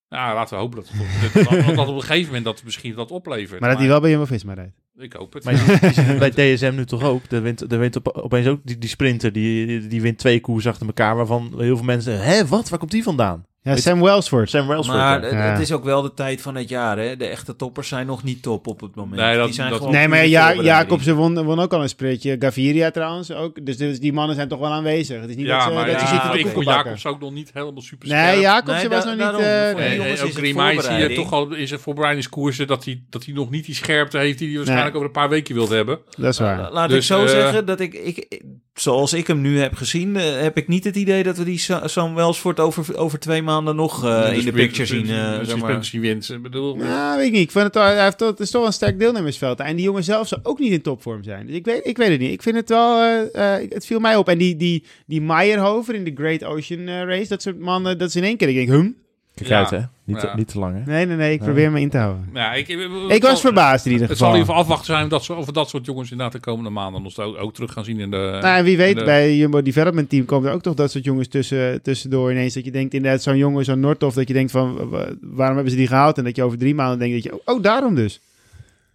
Ja, 0.09 0.33
laten 0.33 0.55
we 0.55 0.61
hopen 0.61 0.79
dat, 0.79 0.89
het, 0.93 1.33
dat, 1.33 1.65
dat, 1.65 1.75
dat 1.75 1.87
op 1.87 1.95
een 1.95 2.01
gegeven 2.01 2.25
moment 2.25 2.45
dat 2.45 2.63
misschien 2.63 2.95
dat 2.95 3.11
oplevert. 3.11 3.59
Maar 3.59 3.69
dat 3.69 3.79
hij 3.79 3.87
wel 3.87 3.99
bij 4.01 4.09
Jumbo-Visma 4.09 4.53
rijdt. 4.53 4.84
Ik 4.97 5.13
hoop 5.13 5.33
het. 5.33 5.43
Maar 5.43 5.53
je 5.53 5.91
ziet, 5.93 6.19
bij 6.35 6.55
DSM 6.55 6.73
nu 6.75 6.85
toch 6.85 7.03
ook. 7.03 7.21
Er 7.29 7.41
wint, 7.41 7.71
er 7.71 7.79
wint 7.79 7.95
op, 7.95 8.07
opeens 8.07 8.47
ook 8.47 8.59
die, 8.63 8.77
die 8.77 8.89
sprinter. 8.89 9.31
Die, 9.31 9.67
die, 9.67 9.87
die 9.87 10.01
wint 10.01 10.17
twee 10.17 10.39
koers 10.39 10.67
achter 10.67 10.87
elkaar. 10.87 11.15
Waarvan 11.15 11.53
heel 11.57 11.75
veel 11.75 11.85
mensen... 11.85 12.23
Hé, 12.23 12.47
wat? 12.47 12.69
Waar 12.69 12.79
komt 12.79 12.91
die 12.91 13.03
vandaan? 13.03 13.45
Ja, 13.65 13.71
Weet- 13.73 13.81
Sam 13.83 14.01
Wellsford. 14.01 14.49
Sam 14.49 14.67
Wellsford. 14.67 14.97
Maar 14.97 15.21
ja. 15.33 15.37
het, 15.51 15.59
is 15.59 15.71
ook 15.71 15.83
wel 15.83 16.01
de 16.01 16.13
tijd 16.13 16.41
van 16.41 16.55
het 16.55 16.69
jaar. 16.69 16.97
Hè? 16.97 17.15
De 17.17 17.25
echte 17.25 17.55
toppers 17.55 17.87
zijn 17.87 18.05
nog 18.05 18.23
niet 18.23 18.41
top 18.41 18.67
op 18.67 18.81
het 18.81 18.95
moment. 18.95 19.21
Nee, 19.21 19.35
dat- 19.37 19.45
die 19.45 19.53
zijn 19.53 19.69
dat- 19.69 19.77
gewoon 19.77 19.93
Nee, 19.93 20.07
maar 20.07 20.27
ja. 20.27 20.53
Jacobsen 20.53 21.15
won, 21.15 21.43
won 21.43 21.59
ook 21.59 21.73
al 21.73 21.81
een 21.81 21.89
sprintje. 21.89 22.35
Gaviria 22.39 22.91
trouwens 22.91 23.31
ook. 23.31 23.65
Dus, 23.65 23.77
dus 23.77 23.99
die 23.99 24.13
mannen 24.13 24.35
zijn 24.35 24.47
toch 24.47 24.59
wel 24.59 24.71
aanwezig. 24.71 25.21
Het 25.21 25.29
is 25.29 25.35
niet 25.35 25.45
ja, 25.45 25.57
dat 25.57 25.67
ze, 25.67 25.73
maar 25.73 25.85
dat 25.85 25.99
ze 25.99 26.05
ja, 26.05 26.11
zitten 26.11 26.31
te 26.31 26.39
ik 26.39 26.47
vond. 26.47 26.65
Jacobs 26.65 27.05
ook 27.05 27.19
nog 27.19 27.31
niet 27.33 27.51
helemaal 27.53 27.81
super 27.81 28.07
Nee, 28.07 28.17
scherp. 28.27 28.41
Jacobsen 28.41 28.75
Nee, 28.75 28.89
was 28.89 29.03
da- 29.03 29.09
nog 29.09 29.13
niet... 29.15 29.23
daarom. 29.23 29.41
eh, 29.41 29.69
Voor 29.71 29.79
nee. 29.79 30.11
ook 30.11 30.81
zie 30.81 31.09
je 31.09 31.15
toch 31.15 31.31
al 31.33 31.53
in 31.53 31.67
zijn 31.67 31.79
voorbereidingskoersen 31.79 32.67
dat 32.67 32.85
hij, 32.85 33.01
dat 33.09 33.25
hij 33.25 33.33
nog 33.33 33.49
niet 33.49 33.65
die 33.65 33.75
scherpte 33.75 34.17
heeft 34.17 34.37
die 34.37 34.47
hij 34.47 34.55
waarschijnlijk 34.57 34.93
Nee. 34.93 35.03
over 35.03 35.15
een 35.15 35.21
paar 35.21 35.29
weken 35.29 35.55
wilde 35.55 35.75
hebben. 35.75 35.99
Dat 36.17 36.33
is 36.33 36.39
waar. 36.39 36.71
Laat 36.71 36.89
Dus, 36.89 36.97
ik 36.97 37.03
zo 37.03 37.23
eh, 37.23 37.29
zeggen 37.29 37.65
dat 37.65 37.79
ik, 37.79 37.93
ik, 37.93 38.41
zoals 38.73 39.13
ik 39.13 39.27
hem 39.27 39.41
nu 39.41 39.59
heb 39.59 39.75
gezien, 39.75 40.15
eh, 40.15 40.41
heb 40.41 40.57
ik 40.57 40.67
niet 40.67 40.83
het 40.83 40.95
idee 40.95 41.23
dat 41.23 41.37
we 41.37 41.43
die 41.43 41.59
Sa- 41.59 41.87
Sam 41.87 42.15
Welsford 42.15 42.59
over, 42.59 42.97
over 42.97 43.19
twee 43.19 43.41
maanden 43.41 43.53
nog 43.63 44.05
eh, 44.05 44.37
in 44.37 44.45
de 44.45 44.51
picture 44.51 44.85
zien. 44.85 45.09
eh, 45.09 45.39
zeg 45.43 45.57
maar. 45.57 45.89
wint. 45.91 46.29
Ik 46.29 46.41
bedoel, 46.41 46.75
Nou, 46.75 47.17
weet 47.17 47.25
ik 47.25 47.31
niet. 47.31 47.41
Ik 47.41 47.51
vind 47.51 47.63
het, 47.65 47.73
wel, 47.75 47.83
hij 47.83 48.03
heeft, 48.03 48.17
toch- 48.17 48.29
het 48.29 48.39
is 48.39 48.49
toch 48.51 48.65
een 48.65 48.73
sterk 48.73 48.99
deelnemersveld. 48.99 49.59
En 49.59 49.75
die 49.75 49.85
jongen 49.85 50.03
zelf 50.03 50.27
zou 50.27 50.41
ook 50.43 50.59
niet 50.59 50.71
in 50.71 50.81
topvorm 50.81 51.23
zijn. 51.23 51.45
Dus 51.47 51.55
ik 51.55 51.65
weet, 51.65 51.79
ik 51.85 51.97
weet 51.97 52.09
het 52.09 52.19
niet. 52.19 52.31
Ik 52.31 52.41
vind 52.41 52.55
het 52.55 52.69
wel... 52.69 53.01
eh, 53.01 53.61
eh, 53.63 53.69
het 53.69 53.85
viel 53.85 53.99
mij 53.99 54.15
op. 54.15 54.29
En 54.29 54.37
die, 54.37 54.55
die, 54.55 54.83
die 55.05 55.21
Meyerhofer 55.21 55.95
in 55.95 56.03
de 56.03 56.11
Great 56.15 56.43
Ocean 56.43 56.87
eh, 56.87 57.03
Race, 57.03 57.27
dat 57.27 57.41
soort 57.41 57.59
mannen, 57.59 57.97
dat 57.97 58.07
is 58.07 58.15
in 58.15 58.23
één 58.23 58.37
keer. 58.37 58.49
Ik 58.49 58.55
denk, 58.55 58.67
hum? 58.69 58.95
Kijk 59.35 59.49
Ja. 59.49 59.57
uit, 59.59 59.69
hè? 59.69 59.79
Niet, 60.05 60.19
te, 60.19 60.29
niet 60.35 60.47
te 60.47 60.59
lang, 60.59 60.75
hè? 60.75 60.91
Nee, 60.91 61.05
nee, 61.05 61.15
nee. 61.17 61.33
Ik 61.33 61.39
probeer 61.39 61.71
me 61.71 61.79
in 61.81 61.89
te 61.89 61.97
houden. 61.97 62.29
ja, 62.33 62.53
ik, 62.53 62.67
Ik 63.07 63.21
was 63.23 63.41
verbaasd 63.41 63.85
in 63.85 63.91
ieder 63.91 64.07
Het 64.07 64.17
zal 64.17 64.27
geval. 64.27 64.43
even 64.43 64.53
afwachten 64.53 64.85
zijn 64.85 65.07
dat, 65.09 65.29
of 65.29 65.45
dat 65.45 65.69
soort 65.69 65.85
jongens 65.85 66.11
inderdaad 66.11 66.33
de 66.35 66.39
komende 66.39 66.69
maanden 66.69 67.01
nog 67.01 67.19
ook, 67.19 67.37
ook 67.37 67.53
terug 67.53 67.71
gaan 67.73 67.83
zien 67.83 67.99
in 67.99 68.11
de... 68.11 68.37
Nou, 68.41 68.57
en 68.57 68.63
wie 68.63 68.77
weet, 68.77 68.97
de- 68.97 69.03
bij 69.03 69.35
Jumbo 69.35 69.61
Development 69.61 70.09
Team 70.09 70.25
komen 70.25 70.49
er 70.49 70.55
ook 70.55 70.61
toch 70.61 70.73
dat 70.73 70.91
soort 70.91 71.03
jongens 71.03 71.27
tussen, 71.27 71.81
tussendoor 71.81 72.31
ineens. 72.31 72.53
Dat 72.53 72.65
je 72.65 72.71
denkt, 72.71 72.93
inderdaad, 72.93 73.21
zo'n 73.21 73.37
jongen, 73.37 73.65
zo'n 73.65 73.79
Nordhoff, 73.79 74.15
dat 74.15 74.27
je 74.27 74.33
denkt 74.33 74.51
van, 74.51 74.75
wa- 74.75 74.85
wa- 74.87 75.13
waarom 75.21 75.55
hebben 75.55 75.71
ze 75.73 75.77
die 75.79 75.87
gehaald? 75.87 76.17
En 76.17 76.23
dat 76.23 76.35
je 76.35 76.43
over 76.43 76.57
drie 76.57 76.75
maanden 76.75 76.99
denkt, 76.99 77.13
dat 77.13 77.23
je, 77.23 77.41
oh, 77.45 77.61
daarom 77.63 77.95
dus. 77.95 78.19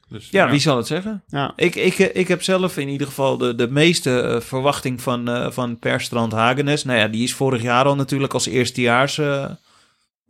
dus, 0.09 0.29
Ja, 0.31 0.51
wie 0.51 0.61
zal 0.61 0.77
het 0.77 0.87
zeggen? 0.87 1.23
Ja. 1.29 1.53
Ik, 1.57 1.75
ik, 1.75 1.99
ik 1.99 2.29
heb 2.29 2.43
zelf 2.43 2.77
in 2.79 2.89
ieder 2.89 3.07
geval 3.07 3.37
de, 3.39 3.55
de 3.55 3.69
meeste 3.71 4.21
eh, 4.21 4.41
verwachting 4.41 5.01
van, 5.03 5.29
eh 5.29 5.51
van 5.51 5.79
Perstrand 5.79 6.33
Hagenes. 6.33 6.85
Nou 6.85 6.99
ja, 6.99 7.09
die 7.09 7.23
is 7.23 7.35
vorig 7.35 7.63
jaar 7.63 7.85
al 7.85 7.97
natuurlijk 7.97 8.33
als 8.35 8.47
eerstejaars... 8.47 9.19
eh, 9.19 9.45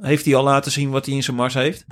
heeft 0.00 0.24
hij 0.24 0.34
al 0.34 0.44
laten 0.44 0.72
zien 0.72 0.90
wat 0.90 1.06
hij 1.06 1.14
in 1.14 1.22
zijn 1.22 1.36
mars 1.36 1.54
heeft. 1.54 1.86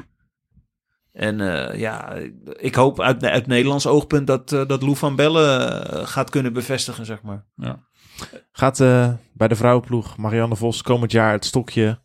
En 1.13 1.41
eh, 1.41 1.79
ja, 1.79 2.15
ik 2.45 2.75
hoop 2.75 3.01
uit, 3.01 3.25
uit 3.25 3.47
Nederlands 3.47 3.87
oogpunt 3.87 4.27
dat, 4.27 4.53
eh, 4.53 4.67
dat 4.67 4.83
Lou 4.83 4.97
van 4.97 5.17
Bellen 5.17 5.91
eh, 5.91 6.07
gaat 6.07 6.31
kunnen 6.31 6.53
bevestigen, 6.53 7.07
zeg 7.07 7.23
maar. 7.23 7.47
Gaat 8.53 8.81
eh, 8.81 9.13
bij 9.33 9.49
de 9.49 9.57
vrouwenploeg 9.57 10.17
Marianne 10.17 10.57
Vos 10.57 10.83
komend 10.83 11.13
jaar 11.13 11.33
het 11.33 11.45
stokje 11.45 12.01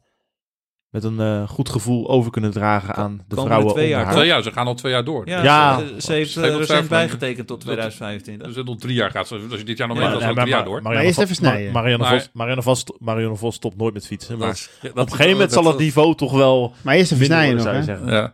met 0.93 1.03
een 1.03 1.19
eh, 1.19 1.47
goed 1.49 1.69
gevoel 1.69 2.09
over 2.09 2.31
kunnen 2.31 2.51
dragen 2.51 2.95
aan 2.95 3.11
de 3.17 3.23
komende 3.35 3.45
vrouwen 3.49 3.73
twee 3.73 3.83
onder 3.83 3.97
jaar, 3.97 4.05
haar? 4.05 4.13
Twee 4.15 4.27
jaar, 4.27 4.43
ze 4.43 4.51
gaan 4.51 4.67
al 4.67 4.73
twee 4.75 4.91
jaar 4.91 5.03
door. 5.03 5.27
Ja, 5.27 5.43
Ja. 5.43 5.77
Ze, 5.79 5.95
ze 6.01 6.11
heeft 6.13 6.35
eh, 6.35 6.41
heeft 6.41 6.57
nog 6.57 6.67
recent 6.67 6.89
bijgetekend 6.89 7.47
tot 7.47 7.57
dat- 7.57 7.65
2025. 7.65 8.47
Dus 8.47 8.55
het 8.55 8.65
nog 8.65 8.77
drie 8.77 8.93
jaar 8.95 9.11
gaat. 9.11 9.27
ze- 9.27 9.47
Als 9.51 9.59
je 9.59 9.65
dit 9.65 9.77
jaar 9.77 9.87
nog 9.87 9.97
Ja, 9.97 10.03
meegaat, 10.09 10.25
Nee, 10.25 10.33
drie 10.33 10.47
jaar 10.47 10.63
door. 10.63 10.73
Marianne 10.73 10.97
Maar 10.97 11.05
eerst 11.05 11.19
even 11.19 11.35
snijden. 11.35 11.71
Ma- 11.71 11.79
Marianne, 11.79 12.03
Maar- 12.05 12.19
Vos, 12.19 12.29
Marianne, 12.33 12.61
Vos, 12.63 12.83
Marianne 12.99 13.35
Vos 13.35 13.55
stopt 13.55 13.77
nooit 13.77 13.93
met 13.93 14.07
fietsen. 14.07 14.37
Maar 14.37 14.67
op 14.83 14.97
een 14.97 15.09
gegeven 15.09 15.31
moment 15.31 15.51
zal 15.51 15.65
het 15.65 15.77
niveau 15.77 16.15
toch 16.15 16.31
wel 16.31 16.73
Maar 16.81 16.95
eerst 16.95 17.11
even 17.11 17.25
snijden 17.25 17.55
worden, 17.63 17.73
nog, 17.75 17.83
zou 17.85 17.97
hè? 17.97 18.01
je 18.03 18.07
zeggen. 18.09 18.23
Ja. 18.23 18.33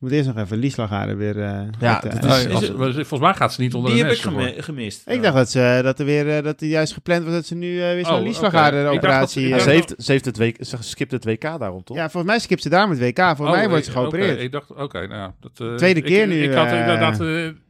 Je 0.00 0.04
moet 0.06 0.12
eerst 0.12 0.26
nog 0.34 0.36
even 0.44 0.58
Lies 0.58 0.76
Lagaarde 0.76 1.14
weer... 1.14 1.38
eh, 1.42 1.60
Ja, 1.80 2.00
met, 2.04 2.24
eh, 2.24 2.38
is- 2.44 2.50
als- 2.52 2.66
volgens 2.94 3.20
mij 3.20 3.34
gaat 3.34 3.52
ze 3.52 3.60
niet 3.60 3.74
onder 3.74 3.90
Die 3.92 4.02
de 4.02 4.08
heb 4.08 4.16
ik 4.56 4.64
gemist. 4.64 5.02
Ik 5.08 5.22
dacht 5.22 5.34
dat, 5.34 5.50
ze, 5.50 5.80
dat 5.82 5.98
er 5.98 6.04
weer 6.04 6.36
eh, 6.36 6.42
dat 6.44 6.60
er 6.60 6.66
juist 6.66 6.92
gepland 6.92 7.24
was 7.24 7.32
dat 7.32 7.46
ze 7.46 7.54
nu 7.54 7.80
eh, 7.82 7.92
weer 7.92 8.04
zo'n 8.06 8.14
Oh, 8.14 8.22
Lies 8.22 8.36
oké. 8.36 8.44
Lagaarde 8.44 8.76
Ik 8.78 8.82
dacht 8.84 8.94
dat- 8.94 9.04
operatie... 9.04 9.42
ik 9.42 9.48
Ja, 9.48 9.56
eh, 9.56 9.62
ze, 9.62 9.70
heeft, 9.70 9.94
ze, 9.98 10.12
heeft 10.12 10.24
het 10.24 10.38
WK, 10.38 10.56
ze 10.60 10.76
skipt 10.80 11.10
het 11.12 11.24
WK 11.24 11.40
daarom, 11.42 11.84
toch? 11.84 11.96
ja, 11.96 12.02
volgens 12.10 12.32
mij 12.32 12.40
skipt 12.40 12.62
ze 12.62 12.68
daar 12.68 12.88
met 12.88 12.98
WK. 12.98 13.18
Volgens 13.18 13.48
Oh, 13.48 13.54
mij 13.56 13.68
wordt 13.68 13.84
ze 13.84 13.90
eh, 13.90 13.96
geopereerd. 13.96 14.32
oké, 14.32 14.40
ik 14.42 14.52
dacht, 14.52 14.70
oké, 14.74 14.98
nou 15.06 15.20
ja. 15.20 15.34
Dat, 15.40 15.68
eh, 15.68 15.74
Tweede 15.74 16.00
keer 16.02 16.22
ik, 16.22 16.28
nu, 16.28 16.42
Ik 16.42 16.52
had, 16.52 16.66
eh, 16.66 16.78
inderdaad, 16.80 17.20
eh, 17.20 17.26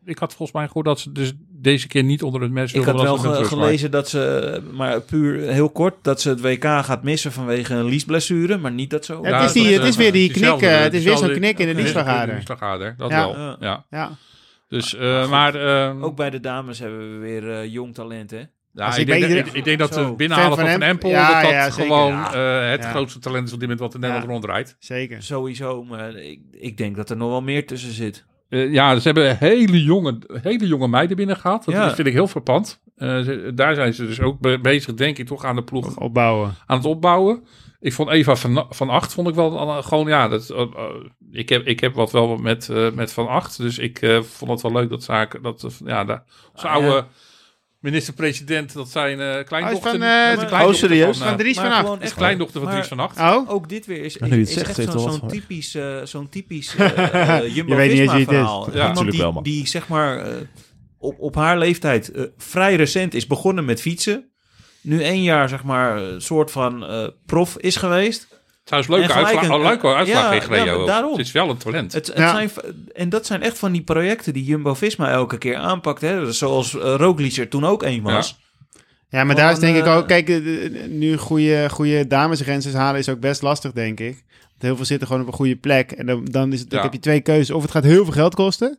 ik 0.08 0.18
had 0.18 0.34
volgens 0.34 0.52
mij 0.58 0.66
gehoord 0.66 0.86
dat 0.86 1.00
ze 1.00 1.12
dus 1.12 1.32
deze 1.48 1.86
keer 1.86 2.02
niet 2.02 2.22
onder 2.22 2.40
het 2.42 2.50
mes 2.50 2.72
Ik 2.72 2.84
wilde. 2.84 3.06
had 3.06 3.20
wel 3.22 3.44
gelezen 3.44 3.90
dat 3.90 4.08
ze, 4.08 4.60
maar 4.72 5.00
puur 5.00 5.40
heel 5.52 5.70
kort, 5.70 5.94
dat 6.02 6.20
ze 6.20 6.28
het 6.28 6.40
WK 6.40 6.64
gaat 6.64 7.02
missen 7.02 7.32
vanwege 7.32 7.74
een 7.74 7.84
liesblessure, 7.84 8.56
maar 8.56 8.72
niet 8.72 8.90
dat 8.90 9.04
zo. 9.04 9.20
Ja, 9.22 9.36
het 9.40 9.44
is 9.56 9.62
die- 9.62 9.74
het 9.74 9.84
is 9.84 9.96
weer 9.96 10.12
die 10.12 10.30
knik, 10.30 10.60
eh, 10.62 10.78
het 10.80 10.94
is 10.94 11.04
weer 11.04 11.16
zo'n 11.16 11.30
knik 11.32 11.58
in 11.58 11.66
de 11.66 11.74
Liesslagader, 11.74 12.94
dat 12.96 13.10
Ja. 13.10 13.16
wel. 13.16 13.36
Ja. 13.38 13.56
Ja. 13.60 13.84
Ja. 13.90 14.10
Dus, 14.68 14.94
eh, 14.96 15.30
maar... 15.30 15.54
eh, 15.54 16.02
Ook 16.04 16.16
bij 16.16 16.30
de 16.30 16.40
dames 16.40 16.78
hebben 16.78 17.12
we 17.12 17.18
weer 17.18 17.50
eh, 17.50 17.72
jong 17.72 17.94
talent, 17.94 18.30
hè? 18.30 18.42
Ja, 18.72 18.92
ik, 18.92 18.96
ik 18.96 19.06
denk, 19.06 19.22
iedereen- 19.22 19.46
ik, 19.46 19.52
ik 19.52 19.64
denk 19.64 19.78
dat 19.78 19.94
Zo. 19.94 20.04
het 20.06 20.16
binnenhalen 20.16 20.58
van 20.58 20.68
van 20.68 20.82
Empel, 20.82 21.10
Ja, 21.10 21.32
dat 21.32 21.42
dat 21.42 21.50
ja, 21.50 21.70
gewoon 21.70 22.12
Ja. 22.12 22.32
eh, 22.64 22.70
het 22.70 22.82
Ja. 22.82 22.90
grootste 22.90 23.18
talent 23.18 23.46
is 23.46 23.52
op 23.52 23.60
dit 23.60 23.68
moment 23.68 23.80
wat 23.86 23.94
in 23.94 24.00
Nederland 24.00 24.26
Ja. 24.26 24.32
ronddraait. 24.32 24.76
Zeker. 24.78 25.22
Sowieso, 25.22 25.84
maar 25.84 26.14
ik, 26.16 26.40
ik 26.52 26.76
denk 26.76 26.96
dat 26.96 27.10
er 27.10 27.16
nog 27.16 27.28
wel 27.30 27.42
meer 27.42 27.66
tussen 27.66 27.92
zit. 27.92 28.24
Eh, 28.48 28.72
ja, 28.72 28.98
ze 28.98 29.08
hebben 29.08 29.38
hele 29.38 29.82
jonge, 29.82 30.18
hele 30.42 30.66
jonge 30.66 30.88
meiden 30.88 31.16
binnengehaald. 31.16 31.64
Dat 31.64 31.74
Ja. 31.74 31.94
vind 31.94 32.06
ik 32.08 32.12
heel 32.12 32.26
verpand. 32.28 32.80
Eh, 32.96 33.20
ze- 33.20 33.52
daar 33.54 33.74
zijn 33.74 33.94
ze 33.94 34.06
dus 34.06 34.20
ook 34.20 34.40
be- 34.40 34.58
bezig, 34.60 34.94
denk 34.94 35.18
ik, 35.18 35.26
toch 35.26 35.44
aan 35.44 35.56
de 35.56 35.62
ploeg 35.64 35.96
Opbouwen. 35.96 36.54
aan 36.66 36.76
het 36.76 36.86
opbouwen. 36.86 37.44
Ik 37.80 37.92
vond 37.92 38.10
Eva 38.10 38.36
van, 38.36 38.66
van 38.70 38.88
Acht 38.90 39.14
vond 39.14 39.28
ik 39.28 39.34
wel 39.34 39.82
gewoon, 39.82 40.08
ja, 40.08 40.28
dat, 40.28 40.50
eh, 40.50 40.66
ik, 41.30 41.48
heb, 41.48 41.66
ik 41.66 41.80
heb 41.80 41.94
wat 41.94 42.12
wel 42.12 42.36
met, 42.36 42.68
met 42.94 43.12
Van 43.12 43.28
Acht. 43.28 43.56
Dus 43.56 43.78
ik 43.78 44.20
vond 44.22 44.50
het 44.50 44.62
wel 44.62 44.72
leuk 44.72 44.90
dat 44.90 45.02
zaken, 45.02 45.42
dat, 45.42 45.78
ja, 45.84 46.04
de, 46.04 46.20
onze 46.52 46.66
Ah, 46.68 46.72
oude 46.74 46.88
ja. 46.88 47.06
Minister-president, 47.80 48.72
dat 48.72 48.88
zijn 48.88 49.20
eh 49.20 49.44
kleindochter. 49.44 49.90
van, 49.90 50.00
die- 50.00 50.08
eh, 50.08 50.34
dat 50.36 50.44
is 50.44 50.50
de 50.50 50.64
oh, 50.64 50.72
serieus? 50.72 51.16
Van, 51.18 51.26
Van 51.26 51.36
eh, 51.36 51.38
Dries 51.38 51.56
maar 51.56 51.64
van 51.64 51.72
Acht. 51.74 51.82
gewoon 51.82 51.98
is 52.00 52.04
echt 52.04 52.14
kleindochter 52.14 52.54
van 52.60 52.64
maar 52.70 52.72
Dries 52.74 52.88
van 52.88 52.98
Acht. 53.00 53.18
Oh? 53.20 53.50
Ook 53.50 53.68
dit 53.68 53.86
weer 53.86 54.04
is, 54.04 54.16
is 54.16 54.52
zegt, 54.52 54.78
echt 54.78 54.90
zo'n 54.92 55.28
typisch, 55.28 55.74
eh, 55.74 56.02
zo'n 56.04 56.28
typisch 56.28 56.74
eh, 56.76 57.36
eh, 57.38 57.54
Je 57.54 57.64
weet 57.64 57.90
niet 57.90 57.98
eens 58.00 58.12
wie 58.12 58.20
het 58.20 58.30
is. 58.30 58.36
Jumbo-Visma-verhaal. 58.36 58.66
Ja, 58.66 58.74
Iemand 58.76 58.94
tuurlijk 58.94 59.10
die, 59.16 59.20
wel, 59.20 59.32
man. 59.32 59.42
die 59.42 59.66
zeg 59.66 59.88
maar 59.88 60.18
eh, 60.26 60.34
op, 60.98 61.18
op 61.20 61.34
haar 61.34 61.58
leeftijd 61.58 62.10
eh, 62.10 62.22
vrij 62.36 62.74
recent 62.76 63.14
is 63.14 63.26
begonnen 63.26 63.64
met 63.64 63.80
fietsen. 63.80 64.30
Nu 64.82 65.02
één 65.02 65.22
jaar 65.22 65.48
zeg 65.48 65.62
maar 65.64 65.96
een 66.02 66.20
soort 66.20 66.50
van 66.50 66.86
eh, 66.86 67.08
prof 67.26 67.56
is 67.58 67.76
geweest. 67.76 68.37
Trouwens, 68.68 68.92
leuke 68.94 69.12
gelijk 69.12 69.26
uitslag, 69.36 69.44
een- 69.56 69.62
oh, 69.64 69.68
leuke 69.68 69.94
uitslag 69.94 70.22
ja, 70.24 70.30
heeft 70.30 70.44
gereden 70.44 70.66
ja, 70.66 70.72
ook. 70.72 70.86
daarom. 70.86 71.10
Het 71.10 71.20
is 71.26 71.32
wel 71.32 71.50
een 71.50 71.56
talent. 71.56 71.92
Het, 71.92 72.06
het 72.06 72.16
Ja. 72.16 72.30
zijn, 72.34 72.50
en 72.94 73.08
dat 73.08 73.26
zijn 73.26 73.42
echt 73.42 73.58
van 73.58 73.72
die 73.72 73.82
projecten 73.82 74.32
die 74.32 74.44
Jumbo-Visma 74.44 75.10
elke 75.10 75.38
keer 75.38 75.56
aanpakt. 75.56 76.00
Hè? 76.00 76.32
Zoals 76.32 76.74
uh, 76.74 76.80
Roglic 76.96 77.36
er 77.36 77.48
toen 77.48 77.64
ook 77.66 77.82
één 77.82 78.02
was. 78.02 78.38
Ja, 79.08 79.24
maar 79.24 79.34
daar 79.36 79.52
is 79.52 79.58
denk 79.58 79.76
ik 79.76 79.82
Gewoon, 79.82 79.96
ook... 79.98 80.02
eh, 80.02 80.08
Kijk, 80.08 80.28
eh, 80.28 80.64
eh, 80.64 80.90
nu 80.90 81.16
goede, 81.16 81.68
goede 81.70 82.06
damesrenses 82.06 82.72
halen 82.72 83.00
is 83.00 83.08
ook 83.08 83.20
best 83.20 83.42
lastig, 83.42 83.72
denk 83.72 84.00
ik. 84.00 84.24
Want 84.40 84.62
heel 84.62 84.76
veel 84.76 84.84
zitten 84.84 85.06
gewoon 85.06 85.22
op 85.22 85.28
een 85.28 85.34
goede 85.34 85.56
plek. 85.56 85.92
En 85.92 86.06
dan, 86.06 86.24
dan, 86.24 86.52
is 86.52 86.60
het, 86.60 86.70
dan 86.70 86.78
Ja. 86.78 86.84
heb 86.84 86.94
je 86.94 87.00
twee 87.00 87.20
keuzes. 87.20 87.50
Of 87.50 87.62
het 87.62 87.70
gaat 87.70 87.84
heel 87.84 88.04
veel 88.04 88.12
geld 88.12 88.34
kosten 88.34 88.78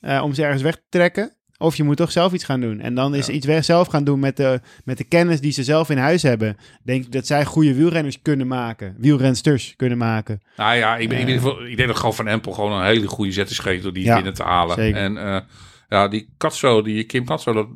eh, 0.00 0.20
om 0.24 0.34
ze 0.34 0.42
ergens 0.44 0.62
weg 0.62 0.74
te 0.74 0.82
trekken. 0.88 1.35
Of 1.58 1.76
je 1.76 1.82
moet 1.84 1.96
toch 1.96 2.12
zelf 2.12 2.32
iets 2.32 2.44
gaan 2.44 2.60
doen. 2.60 2.80
En 2.80 2.94
dan 2.94 3.14
is 3.14 3.26
Ja. 3.26 3.32
iets 3.32 3.46
weg 3.46 3.64
zelf 3.64 3.86
gaan 3.88 4.04
doen 4.04 4.18
met 4.20 4.36
de, 4.36 4.60
met 4.84 4.98
de 4.98 5.04
kennis 5.04 5.40
die 5.40 5.52
ze 5.52 5.64
zelf 5.64 5.90
in 5.90 5.98
huis 5.98 6.22
hebben. 6.22 6.56
Denk 6.82 7.04
ik 7.04 7.12
dat 7.12 7.26
zij 7.26 7.44
goede 7.44 7.74
wielrenners 7.74 8.22
kunnen 8.22 8.46
maken. 8.46 8.94
Wielrensters 8.98 9.74
kunnen 9.76 9.98
maken. 9.98 10.40
Nou 10.56 10.76
ja, 10.76 10.96
ik, 10.96 11.08
ben, 11.08 11.18
in 11.18 11.28
Eh. 11.28 11.70
ik 11.70 11.76
denk 11.76 11.88
dat 11.88 11.96
gewoon 11.96 12.14
Van 12.14 12.26
Empel 12.28 12.52
gewoon 12.52 12.72
een 12.72 12.84
hele 12.86 13.06
goede 13.06 13.32
zet 13.32 13.50
is 13.50 13.58
gegeven 13.58 13.82
door 13.82 13.92
die 13.92 14.04
Ja, 14.04 14.14
binnen 14.14 14.34
te 14.34 14.42
halen. 14.42 14.74
zeker. 14.76 15.00
En 15.00 15.16
eh, 15.16 15.40
ja, 15.88 16.08
die 16.08 16.28
Katso, 16.36 16.82
die 16.82 17.04
Kim 17.04 17.24
Katso, 17.24 17.52
dat 17.52 17.66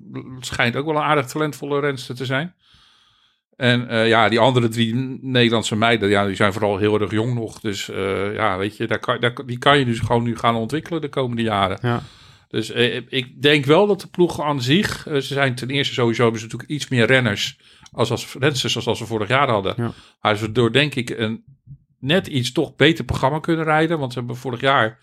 schijnt 0.40 0.76
ook 0.76 0.86
wel 0.86 0.96
een 0.96 1.02
aardig 1.02 1.26
talentvolle 1.26 1.80
renster 1.80 2.14
te 2.14 2.24
zijn. 2.24 2.54
En 3.56 3.88
eh, 3.88 4.08
ja, 4.08 4.28
die 4.28 4.38
andere 4.38 4.68
drie 4.68 5.18
Nederlandse 5.20 5.76
meiden, 5.76 6.08
ja, 6.08 6.26
die 6.26 6.36
zijn 6.36 6.52
vooral 6.52 6.76
heel 6.78 7.00
erg 7.00 7.10
jong 7.10 7.34
nog. 7.34 7.60
Dus 7.60 7.86
ja, 8.34 8.58
weet 8.58 8.76
je, 8.76 8.86
daar 8.86 8.98
kan, 8.98 9.20
daar, 9.20 9.34
die 9.46 9.58
kan 9.58 9.78
je 9.78 9.84
dus 9.84 9.98
gewoon 9.98 10.22
nu 10.22 10.36
gaan 10.36 10.54
ontwikkelen 10.54 11.00
de 11.00 11.08
komende 11.08 11.42
jaren. 11.42 11.78
Ja. 11.82 12.02
Dus 12.50 12.70
eh, 12.70 12.96
ik 13.08 13.42
denk 13.42 13.64
wel 13.64 13.86
dat 13.86 14.00
de 14.00 14.08
ploeg 14.08 14.40
aan 14.40 14.62
zich, 14.62 15.06
eh, 15.06 15.14
ze 15.14 15.34
zijn 15.34 15.54
ten 15.54 15.70
eerste 15.70 15.94
sowieso 15.94 16.22
hebben 16.22 16.40
ze 16.40 16.46
natuurlijk 16.46 16.72
iets 16.72 16.88
meer 16.88 17.06
renners 17.06 17.58
als 17.92 18.10
als 18.10 18.34
rensters 18.38 18.76
als, 18.76 18.86
als 18.86 18.98
ze 18.98 19.06
vorig 19.06 19.28
jaar 19.28 19.48
hadden. 19.48 19.74
Ja. 19.76 19.92
Maar 20.20 20.36
ze 20.36 20.52
door 20.52 20.72
denk 20.72 20.94
ik 20.94 21.10
een 21.10 21.44
net 21.98 22.26
iets 22.26 22.52
toch 22.52 22.76
beter 22.76 23.04
programma 23.04 23.38
kunnen 23.38 23.64
rijden, 23.64 23.98
want 23.98 24.12
ze 24.12 24.18
hebben 24.18 24.36
vorig 24.36 24.60
jaar 24.60 24.98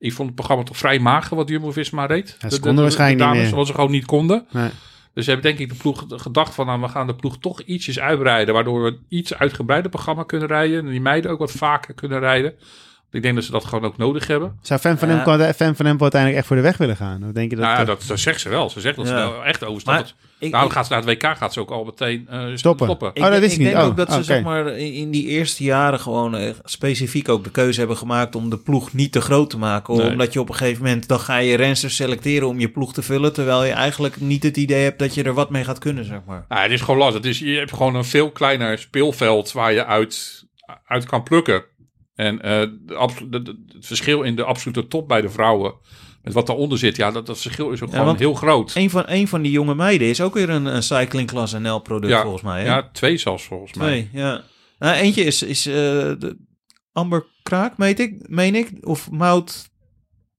ik 0.00 0.12
vond 0.12 0.28
het 0.28 0.36
programma 0.36 0.64
toch 0.64 0.76
vrij 0.76 0.98
mager 0.98 1.36
wat 1.36 1.48
Jumbo-Visma 1.48 2.06
reed. 2.06 2.36
Ja, 2.40 2.50
ze 2.50 2.60
konden 2.60 2.82
waarschijnlijk 2.82 3.20
niet 3.20 3.28
dames, 3.28 3.48
meer. 3.48 3.56
Wat 3.58 3.66
ze 3.66 3.74
gewoon 3.74 3.90
niet 3.90 4.04
konden. 4.04 4.46
Nee. 4.50 4.70
Dus 5.14 5.24
ze 5.24 5.30
hebben 5.30 5.50
denk 5.50 5.70
ik 5.70 5.76
de 5.76 5.82
ploeg 5.82 6.04
gedacht 6.08 6.54
van, 6.54 6.66
nou, 6.66 6.80
we 6.80 6.88
gaan 6.88 7.06
de 7.06 7.14
ploeg 7.14 7.38
toch 7.38 7.60
ietsjes 7.60 8.00
uitbreiden, 8.00 8.54
waardoor 8.54 8.82
we 8.82 8.88
een 8.88 9.04
iets 9.08 9.34
uitgebreider 9.34 9.90
programma 9.90 10.22
kunnen 10.22 10.48
rijden 10.48 10.84
en 10.84 10.90
die 10.90 11.00
meiden 11.00 11.30
ook 11.30 11.38
wat 11.38 11.50
vaker 11.50 11.94
kunnen 11.94 12.18
rijden. 12.18 12.54
Ik 13.12 13.22
denk 13.22 13.34
dat 13.34 13.44
ze 13.44 13.50
dat 13.50 13.64
gewoon 13.64 13.84
ook 13.84 13.96
nodig 13.96 14.26
hebben. 14.26 14.58
Zou 14.62 14.80
Fan 14.80 14.98
van, 14.98 15.08
Fan 15.54 15.76
van 15.76 15.86
Empel 15.86 16.02
uiteindelijk 16.02 16.34
echt 16.36 16.46
voor 16.46 16.56
de 16.56 16.62
weg 16.62 16.76
willen 16.76 16.96
gaan? 16.96 17.24
Of 17.26 17.32
denk 17.32 17.50
je 17.50 17.56
dat... 17.56 17.64
nou 17.64 17.76
ja, 17.76 17.80
eh, 17.80 17.86
dat, 17.86 18.04
dat 18.06 18.18
zegt 18.18 18.40
ze 18.40 18.48
wel. 18.48 18.70
Ze 18.70 18.80
zegt 18.80 18.96
dat 18.96 19.06
ze 19.06 19.14
er 19.14 19.40
echt 19.42 19.64
overstappen. 19.64 20.04
Maar 20.04 20.14
ik, 20.38 20.50
Daarom 20.50 20.68
ik- 20.70 20.74
gaat 20.76 20.86
ze 20.86 20.92
naar 20.92 21.02
het 21.02 21.10
WK 21.22 21.36
gaat 21.36 21.52
ze 21.52 21.60
ook 21.60 21.70
al 21.70 21.84
meteen 21.84 22.26
eh, 22.28 22.46
Stoppen. 22.54 22.86
stoppen. 22.86 23.10
Ik, 23.14 23.22
Oh, 23.24 23.30
dat 23.30 23.42
ik 23.42 23.48
niet. 23.50 23.58
denk 23.58 23.76
Oh, 23.76 23.84
ook 23.84 23.96
dat 23.96 24.08
ze 24.08 24.14
oké. 24.14 24.24
zeg 24.24 24.42
maar, 24.42 24.66
in, 24.78 25.10
die 25.10 25.26
eerste 25.26 25.64
jaren 25.64 26.00
gewoon 26.00 26.36
eh, 26.36 26.50
specifiek 26.64 27.28
ook 27.28 27.44
de 27.44 27.50
keuze 27.50 27.78
hebben 27.78 27.96
gemaakt 27.96 28.34
om 28.36 28.50
de 28.50 28.58
ploeg 28.58 28.92
niet 28.92 29.12
te 29.12 29.20
groot 29.20 29.50
te 29.50 29.58
maken. 29.58 29.96
Nee. 29.96 30.10
Omdat 30.10 30.32
je 30.32 30.40
op 30.40 30.48
een 30.48 30.54
gegeven 30.54 30.82
moment, 30.84 31.08
dan 31.08 31.20
ga 31.20 31.36
je 31.36 31.56
rensters 31.56 31.96
selecteren 31.96 32.48
om 32.48 32.60
je 32.60 32.68
ploeg 32.68 32.92
te 32.92 33.02
vullen. 33.02 33.32
Terwijl 33.32 33.64
je 33.64 33.72
eigenlijk 33.72 34.20
niet 34.20 34.42
het 34.42 34.56
idee 34.56 34.82
hebt 34.82 34.98
dat 34.98 35.14
je 35.14 35.22
er 35.22 35.34
wat 35.34 35.50
mee 35.50 35.64
gaat 35.64 35.78
kunnen, 35.78 36.04
zeg 36.04 36.18
maar. 36.26 36.44
Nou, 36.48 36.62
het 36.62 36.70
is 36.72 36.80
gewoon 36.80 37.00
lastig. 37.00 37.16
Het 37.22 37.30
is, 37.30 37.38
je 37.38 37.56
hebt 37.58 37.72
gewoon 37.72 37.94
een 37.94 38.04
veel 38.04 38.30
kleiner 38.30 38.78
speelveld 38.78 39.52
waar 39.52 39.72
je 39.72 39.84
uit, 39.86 40.44
uit 40.86 41.06
kan 41.06 41.22
plukken. 41.22 41.64
En 42.20 42.42
eh, 42.42 42.60
de 43.30 43.42
de- 43.42 43.56
het 43.74 43.86
verschil 43.86 44.22
in 44.22 44.36
de 44.36 44.44
absolute 44.44 44.86
top 44.88 45.08
bij 45.08 45.20
de 45.20 45.28
vrouwen, 45.30 45.74
met 46.22 46.32
wat 46.32 46.46
daaronder 46.46 46.78
zit, 46.78 46.96
ja, 46.96 47.10
dat, 47.10 47.26
dat 47.26 47.40
verschil 47.40 47.70
is 47.70 47.82
ook 47.82 47.92
Ja, 47.92 47.98
gewoon 47.98 48.16
heel 48.16 48.34
groot. 48.34 48.74
Een 48.74 48.90
van, 48.90 49.02
een 49.06 49.28
van 49.28 49.42
die 49.42 49.52
jonge 49.52 49.74
meiden 49.74 50.08
is 50.08 50.20
ook 50.20 50.34
weer 50.34 50.50
een, 50.50 50.64
een 50.66 50.82
Cycling 50.82 51.28
Class 51.28 51.52
NL 51.52 51.78
product 51.78 52.12
Ja, 52.12 52.22
volgens 52.22 52.42
mij. 52.42 52.60
Hè? 52.60 52.66
Ja, 52.66 52.88
twee 52.92 53.16
zelfs 53.16 53.44
volgens 53.44 53.74
mij. 53.74 53.86
Twee, 53.88 54.22
ja. 54.22 54.42
Nou, 54.78 54.96
eentje 54.96 55.24
is, 55.24 55.42
is 55.42 55.66
eh, 55.66 55.74
de 55.74 56.36
Amber 56.92 57.26
Kraak, 57.42 57.76
meet 57.78 57.98
ik, 58.00 58.28
meen 58.28 58.54
ik. 58.54 58.70
Of 58.80 59.10
Mout 59.10 59.68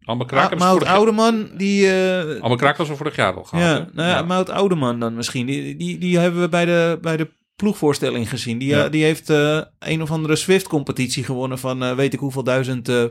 Alme 0.03 0.25
Kraak 0.25 0.49
ze 0.51 0.55
Mout 0.57 0.85
Oudeman, 0.85 1.49
die... 1.57 1.91
eh, 1.93 2.41
Alme 2.41 2.55
Kraak 2.55 2.77
was 2.77 2.89
er 2.89 2.97
vorig 2.97 3.15
jaar 3.15 3.33
al 3.35 3.43
gehad. 3.43 3.65
ja, 3.77 3.89
nou 3.93 4.09
ja, 4.09 4.21
Mout 4.21 4.49
Oudeman 4.49 4.99
dan 4.99 5.13
misschien. 5.15 5.45
Die, 5.45 5.75
die, 5.75 5.97
die 5.97 6.17
hebben 6.19 6.41
we 6.41 6.49
bij 6.49 6.65
de, 6.65 6.97
bij 7.01 7.17
de 7.17 7.29
ploegvoorstelling 7.61 8.29
gezien. 8.29 8.57
Die, 8.57 8.69
Ja. 8.69 8.85
eh, 8.85 8.91
die 8.91 9.03
heeft 9.03 9.29
eh, 9.29 9.61
een 9.79 10.01
of 10.01 10.11
andere 10.11 10.35
Swift-competitie 10.35 11.23
gewonnen 11.23 11.59
van 11.59 11.83
eh, 11.83 11.95
weet 11.95 12.13
ik 12.13 12.19
hoeveel 12.19 12.43
duizend 12.43 12.89
eh 12.89 13.03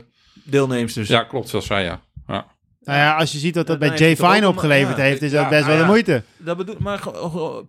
deelnemers. 0.43 0.93
Dus. 0.93 1.07
Ja, 1.07 1.23
klopt, 1.23 1.51
dat 1.51 1.63
zei 1.63 1.83
ja. 1.85 2.01
ja. 2.27 2.45
Nou 2.83 2.97
ja, 2.99 3.15
als 3.15 3.31
je 3.31 3.37
ziet 3.37 3.55
wat 3.55 3.67
dat 3.67 3.79
Dan 3.79 3.89
bij 3.89 3.97
Jay 3.97 4.15
Fine 4.15 4.47
opgeleverd 4.47 4.97
ja, 4.97 5.03
heeft, 5.03 5.21
is 5.21 5.31
ja, 5.31 5.41
dat 5.41 5.49
best 5.49 5.65
nou 5.65 5.71
wel 5.71 5.77
de 5.77 5.81
ja. 5.81 5.87
moeite. 5.89 6.23
Dat 6.37 6.57
bedoel, 6.57 6.75
maar 6.79 7.01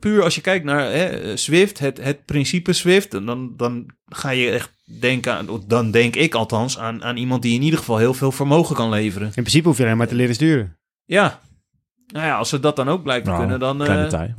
puur 0.01 0.23
als 0.23 0.35
je 0.35 0.41
kijkt 0.41 0.65
naar 0.65 0.93
hè, 0.93 1.37
Swift, 1.37 1.79
het, 1.79 2.03
het 2.03 2.25
principe 2.25 2.73
Swift, 2.73 3.11
dan, 3.11 3.53
dan 3.57 3.87
ga 4.09 4.31
je 4.31 4.51
echt 4.51 4.73
denken 5.01 5.35
aan, 5.35 5.63
dan 5.67 5.91
denk 5.91 6.17
ik 6.17 6.35
althans, 6.35 6.79
aan, 6.79 7.05
aan 7.05 7.17
iemand 7.17 7.43
die 7.43 7.55
in 7.55 7.63
ieder 7.63 7.79
geval 7.79 7.97
heel 7.99 8.15
veel 8.15 8.33
vermogen 8.33 8.77
kan 8.77 8.89
leveren. 8.91 9.27
In 9.27 9.33
principe 9.33 9.69
hoef 9.69 9.77
je 9.79 9.85
alleen 9.85 9.97
maar 9.97 10.09
te 10.09 10.15
leren 10.15 10.35
sturen. 10.35 10.77
Ja. 11.05 11.41
Nou 12.07 12.27
ja, 12.27 12.37
als 12.37 12.49
ze 12.49 12.61
dat 12.61 12.77
dan 12.77 12.89
ook 12.89 13.03
blijkt 13.03 13.25
te 13.25 13.31
Nou, 13.31 13.43
kunnen, 13.43 13.61
dan... 13.61 13.77
klein 13.79 13.99
eh, 13.99 14.05
detail. 14.05 14.35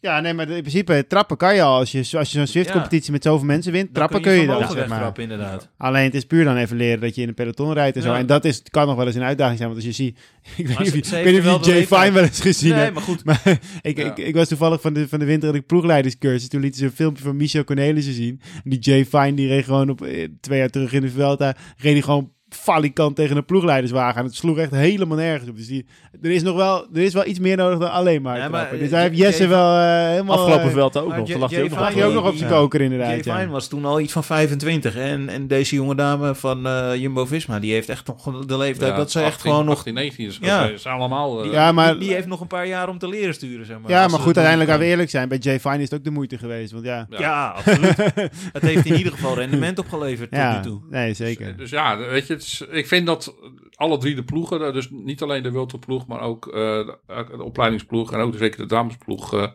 Ja, 0.00 0.20
nee, 0.20 0.34
maar 0.34 0.48
in 0.48 0.60
principe 0.60 1.04
trappen 1.08 1.36
kan 1.36 1.54
je 1.54 1.62
al. 1.62 1.78
Als 1.78 1.92
je, 1.92 1.98
als 1.98 2.32
je 2.32 2.38
zo'n 2.38 2.46
Swift-competitie 2.46 3.12
met 3.12 3.22
zoveel 3.22 3.46
mensen 3.46 3.72
wint, 3.72 3.84
dan 3.84 3.94
trappen 3.94 4.20
kun 4.20 4.32
je, 4.32 4.38
dan. 4.38 4.46
vermogen 4.46 4.68
Zeg 4.72 4.78
maar. 4.78 4.88
wegtrappen, 4.88 5.22
inderdaad. 5.22 5.68
Alleen 5.76 6.04
het 6.04 6.14
is 6.14 6.24
puur 6.24 6.44
dan 6.44 6.56
even 6.56 6.76
leren 6.76 7.00
dat 7.00 7.14
je 7.14 7.22
in 7.22 7.28
een 7.28 7.34
peloton 7.34 7.72
rijdt 7.72 7.96
en 7.96 8.02
zo. 8.02 8.14
En 8.14 8.26
dat 8.26 8.44
is, 8.44 8.62
kan 8.70 8.86
nog 8.86 8.96
wel 8.96 9.06
eens 9.06 9.14
een 9.14 9.22
uitdaging 9.22 9.58
zijn. 9.58 9.70
Want 9.70 9.84
als 9.84 9.96
je 9.96 10.02
ziet... 10.04 10.18
Ik 10.56 10.66
weet 10.66 10.78
niet 10.78 11.12
of 11.12 11.22
je, 11.24 11.42
wel 11.42 11.64
Jay 11.64 11.86
Fine 11.86 12.12
wel 12.12 12.22
eens 12.22 12.40
gezien 12.40 12.74
Nee, 12.74 12.90
maar 12.90 13.02
goed. 13.02 13.24
Maar 13.24 13.42
ik, 13.82 13.96
Ja. 13.96 14.04
ik, 14.04 14.18
ik 14.18 14.34
was 14.34 14.48
toevallig 14.48 14.80
van 14.80 14.94
de, 14.94 15.08
van 15.08 15.18
de 15.18 15.24
winter 15.24 15.48
had 15.48 15.56
ik 15.58 15.66
ploegleiderscursus. 15.66 16.48
Toen 16.48 16.60
lieten 16.60 16.78
ze 16.78 16.84
een 16.86 16.92
filmpje 16.92 17.22
van 17.22 17.36
Michel 17.36 17.64
Cornelissen 17.64 18.14
zien. 18.14 18.40
En 18.64 18.70
die 18.70 18.78
Jay 18.78 19.04
Fine, 19.06 19.34
die 19.34 19.48
reed 19.48 19.64
gewoon 19.64 19.90
op 19.90 20.02
eh, 20.02 20.28
twee 20.40 20.58
jaar 20.58 20.70
terug 20.70 20.92
in 20.92 21.00
de 21.00 21.10
Vuelta. 21.10 21.56
Reed 21.76 21.92
hij 21.92 22.02
gewoon 22.02 22.32
falikant 22.48 23.16
tegen 23.16 23.36
een 23.36 23.44
ploegleiderswagen. 23.44 24.20
En 24.20 24.24
het 24.26 24.34
sloeg 24.34 24.58
echt 24.58 24.70
helemaal 24.70 25.16
nergens 25.16 25.50
op. 25.50 25.56
Dus 25.56 25.66
die, 25.66 25.86
er, 26.22 26.30
is 26.30 26.42
nog 26.42 26.56
wel, 26.56 26.86
er 26.94 27.02
is 27.02 27.12
wel 27.14 27.26
iets 27.26 27.38
meer 27.38 27.56
nodig 27.56 27.78
dan 27.78 27.90
alleen 27.90 28.22
maar 28.22 28.36
Ja, 28.38 28.48
maar, 28.48 28.70
Dus 28.78 28.90
daar 28.90 29.00
heeft 29.02 29.16
Jay 29.16 29.26
Jesse 29.26 29.46
wel 29.46 29.78
eh, 29.78 30.08
helemaal... 30.08 30.36
Afgelopen 30.38 30.64
eh, 30.66 30.72
Vuelta 30.72 31.00
ook 31.00 31.16
nog. 31.16 31.28
J- 31.28 31.30
Toen 31.32 31.40
lag 31.40 31.50
hij 31.50 31.60
ook 31.62 31.70
Jay 31.94 32.04
ook 32.04 32.08
de- 32.12 32.14
nog 32.18 32.28
op 32.28 32.36
zijn 32.36 32.50
Ja. 32.50 32.56
koker 32.56 32.80
Jay 32.82 32.90
inderdaad. 32.92 33.24
ja. 33.24 33.38
Fine 33.38 33.50
was 33.50 33.68
toen 33.68 33.84
al 33.84 34.00
iets 34.00 34.12
van 34.12 34.24
25. 34.24 34.94
Hè? 34.94 35.00
En, 35.02 35.28
en 35.28 35.46
deze 35.46 35.74
jonge 35.74 35.94
dame 35.94 36.34
van 36.34 36.66
eh, 36.66 36.94
Jumbo-Visma, 36.94 37.58
die 37.58 37.72
heeft 37.72 37.88
echt 37.88 38.06
nog 38.06 38.46
de 38.46 38.56
leeftijd 38.56 38.90
Ja, 38.90 38.96
dat 38.96 39.10
ze 39.10 39.18
echt 39.20 39.34
18, 39.34 39.50
gewoon 39.50 39.64
nog... 39.66 39.76
18, 39.78 39.94
19 39.94 40.26
is 40.26 40.38
Ja. 40.40 40.64
is 40.68 40.86
allemaal... 40.86 41.44
eh, 41.44 41.52
Ja, 41.52 41.72
maar- 41.72 41.90
die, 41.92 42.00
die 42.00 42.12
heeft 42.14 42.26
nog 42.26 42.40
een 42.40 42.46
paar 42.46 42.66
jaar 42.66 42.88
om 42.88 42.98
te 42.98 43.08
leren 43.08 43.34
sturen, 43.34 43.66
zeg 43.66 43.78
maar. 43.80 43.90
Ja, 43.90 44.00
maar 44.08 44.18
goed, 44.18 44.24
uiteindelijk 44.36 44.70
gaan 44.70 44.78
we 44.78 44.84
eerlijk 44.86 45.10
zijn. 45.10 45.28
Bij 45.28 45.38
Jay 45.38 45.60
Fine 45.60 45.76
is 45.76 45.82
het 45.90 45.94
ook 45.94 46.04
de 46.04 46.10
moeite 46.10 46.38
geweest. 46.38 46.72
Want 46.72 46.84
ja, 46.84 47.06
Ja. 47.10 47.18
Ja, 47.18 47.48
absoluut. 47.56 47.96
het 48.52 48.62
heeft 48.62 48.86
in 48.86 48.94
ieder 48.96 49.12
geval 49.12 49.34
rendement 49.34 49.78
opgeleverd 49.78 50.30
tot 50.30 50.38
ja 50.40 50.56
nu 50.56 50.62
toe. 50.62 50.80
nee, 50.90 51.14
zeker. 51.14 51.56
Dus 51.56 51.70
ja, 51.70 51.96
weet 51.98 52.26
je, 52.26 52.34
het 52.36 52.46
is- 52.46 52.64
ik 52.70 52.86
vind 52.86 53.06
dat 53.06 53.34
alle 53.74 53.98
drie 53.98 54.14
de 54.14 54.24
ploegen, 54.24 54.72
dus 54.72 54.88
niet 54.90 55.22
alleen 55.22 55.42
de 55.42 55.50
Wilterploeg, 55.50 56.06
maar 56.06 56.20
ook 56.20 56.46
eh, 56.46 56.52
de, 56.54 56.98
de 57.36 57.42
opleidingsploeg 57.42 58.12
en 58.12 58.20
ook 58.20 58.34
zeker 58.36 58.58
de 58.58 58.66
damesploeg, 58.66 59.34
eh, 59.34 59.46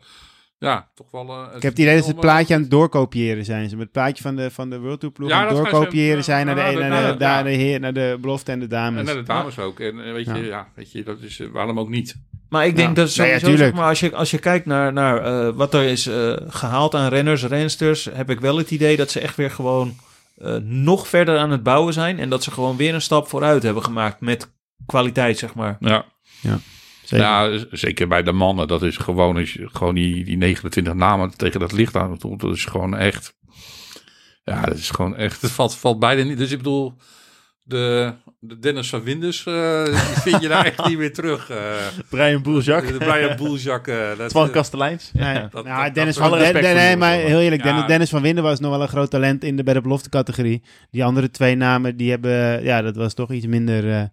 ja, 0.57 0.89
toch 0.95 1.11
wel... 1.11 1.29
eh, 1.29 1.45
Ik 1.55 1.61
heb 1.61 1.71
het 1.71 1.79
idee 1.79 1.93
dat 1.95 2.03
ze 2.03 2.09
het 2.09 2.19
eh, 2.19 2.23
plaatje 2.25 2.53
aan 2.55 2.61
het 2.61 2.71
doorkopiëren 2.71 3.45
zijn. 3.45 3.69
Ze 3.69 3.75
met 3.75 3.83
het 3.83 3.91
plaatje 3.91 4.23
van 4.23 4.35
de, 4.35 4.51
van 4.51 4.69
de 4.69 4.79
World 4.79 4.99
Tour 4.99 5.13
ploeg 5.15 5.29
Ja, 5.29 5.35
aan 5.47 5.47
het 5.47 5.55
doorkopiëren 5.55 6.23
zijn 6.23 6.45
naar 6.45 6.55
de, 6.55 6.61
naar, 6.61 6.71
de, 6.71 6.85
ja, 6.85 6.89
naar 7.17 7.17
ja. 7.37 7.43
de 7.43 7.49
heer, 7.49 7.79
naar 7.79 7.93
de 7.93 8.17
belofte 8.21 8.51
en 8.51 8.59
de 8.59 8.67
dames. 8.67 8.99
En 8.99 9.05
naar 9.05 9.15
de 9.15 9.23
dames 9.23 9.59
ook. 9.59 9.79
En 9.79 10.05
eh, 10.05 10.11
weet 10.13 10.25
je, 10.25 10.31
Ja. 10.33 10.43
ja, 10.43 10.67
weet 10.75 10.91
je, 10.91 11.03
dat 11.03 11.21
is, 11.21 11.39
eh, 11.39 11.47
waarom 11.47 11.79
ook 11.79 11.89
niet? 11.89 12.15
Maar 12.49 12.65
ik 12.65 12.75
denk 12.75 12.87
Ja. 12.87 12.93
dat 13.03 13.15
Nee, 13.15 13.29
ja, 13.29 13.39
sowieso, 13.39 13.63
zeg 13.63 13.73
maar, 13.73 13.87
als 13.87 13.99
je, 13.99 14.15
als 14.15 14.31
je 14.31 14.39
kijkt 14.39 14.65
naar, 14.65 14.93
naar 14.93 15.17
eh, 15.47 15.53
wat 15.55 15.73
er 15.73 15.83
is 15.83 16.07
eh, 16.07 16.33
gehaald 16.47 16.95
aan 16.95 17.09
renners, 17.09 17.43
rensters, 17.45 18.09
heb 18.13 18.29
ik 18.29 18.39
wel 18.39 18.57
het 18.57 18.71
idee 18.71 18.97
dat 18.97 19.11
ze 19.11 19.19
echt 19.19 19.35
weer 19.35 19.51
gewoon 19.51 19.93
eh, 20.41 20.55
nog 20.63 21.07
verder 21.07 21.37
aan 21.37 21.51
het 21.51 21.63
bouwen 21.63 21.93
zijn. 21.93 22.19
En 22.19 22.29
dat 22.29 22.43
ze 22.43 22.51
gewoon 22.51 22.77
weer 22.77 22.93
een 22.93 23.01
stap 23.01 23.27
vooruit 23.27 23.63
hebben 23.63 23.83
gemaakt 23.83 24.21
met 24.21 24.51
kwaliteit, 24.85 25.37
zeg 25.37 25.53
maar. 25.53 25.77
Ja. 25.79 26.05
Zeker. 27.03 27.25
Ja, 27.25 27.65
zeker 27.71 28.07
bij 28.07 28.23
de 28.23 28.31
mannen. 28.31 28.67
Dat 28.67 28.83
is 28.83 28.97
gewoon, 28.97 29.35
je 29.35 29.69
gewoon 29.71 29.95
die, 29.95 30.23
die 30.23 30.37
29 30.37 30.93
namen 30.93 31.37
tegen 31.37 31.59
dat 31.59 31.71
licht 31.71 31.95
aan. 31.95 32.17
Dat 32.37 32.55
is 32.55 32.65
gewoon 32.65 32.97
echt. 32.97 33.35
Ja, 34.43 34.61
dat 34.61 34.77
is 34.77 34.89
gewoon 34.89 35.15
echt. 35.15 35.41
Het 35.41 35.51
valt, 35.51 35.75
valt 35.75 35.99
bijna 35.99 36.23
niet. 36.23 36.37
Dus 36.37 36.51
ik 36.51 36.57
bedoel, 36.57 36.93
de, 37.71 38.13
de 38.39 38.59
Dennis 38.59 38.89
van 38.89 39.03
Winders, 39.03 39.45
eh, 39.45 39.83
die 39.85 39.93
vind 40.21 40.41
je 40.41 40.47
daar 40.47 40.65
echt 40.65 40.85
niet 40.87 40.97
meer 40.97 41.13
terug. 41.13 41.49
eh 41.49 41.57
Brian 42.09 42.41
Boeljak. 42.41 42.87
de 42.87 42.97
Brian 42.97 43.35
Boeljak. 43.37 43.87
eh, 43.87 44.17
dat, 44.17 44.29
Twan 44.29 44.51
Kasteleins. 44.51 45.11
Nee, 45.13 45.33
dat- 45.51 45.65
nou, 45.65 45.83
dat- 45.85 45.93
Dennis 45.95 46.15
dat- 46.15 46.27
van 46.29 46.39
nee, 46.61 46.95
maar 46.97 47.13
heel 47.13 47.39
eerlijk, 47.39 47.63
Ja. 47.63 47.67
Dennis, 47.69 47.87
Dennis 47.87 48.09
van 48.09 48.21
Winden 48.21 48.43
was 48.43 48.59
nog 48.59 48.71
wel 48.71 48.81
een 48.81 48.87
groot 48.87 49.09
talent 49.09 49.43
in 49.43 49.55
de 49.55 49.63
bij 49.63 49.73
de 49.73 49.81
belofte 49.81 50.09
categorie. 50.09 50.61
Die 50.91 51.03
andere 51.05 51.31
twee 51.31 51.55
namen, 51.55 51.97
die 51.97 52.09
hebben, 52.09 52.63
ja, 52.63 52.81
dat 52.81 52.95
was 52.95 53.13
toch 53.13 53.31
iets 53.31 53.45
minder. 53.45 54.09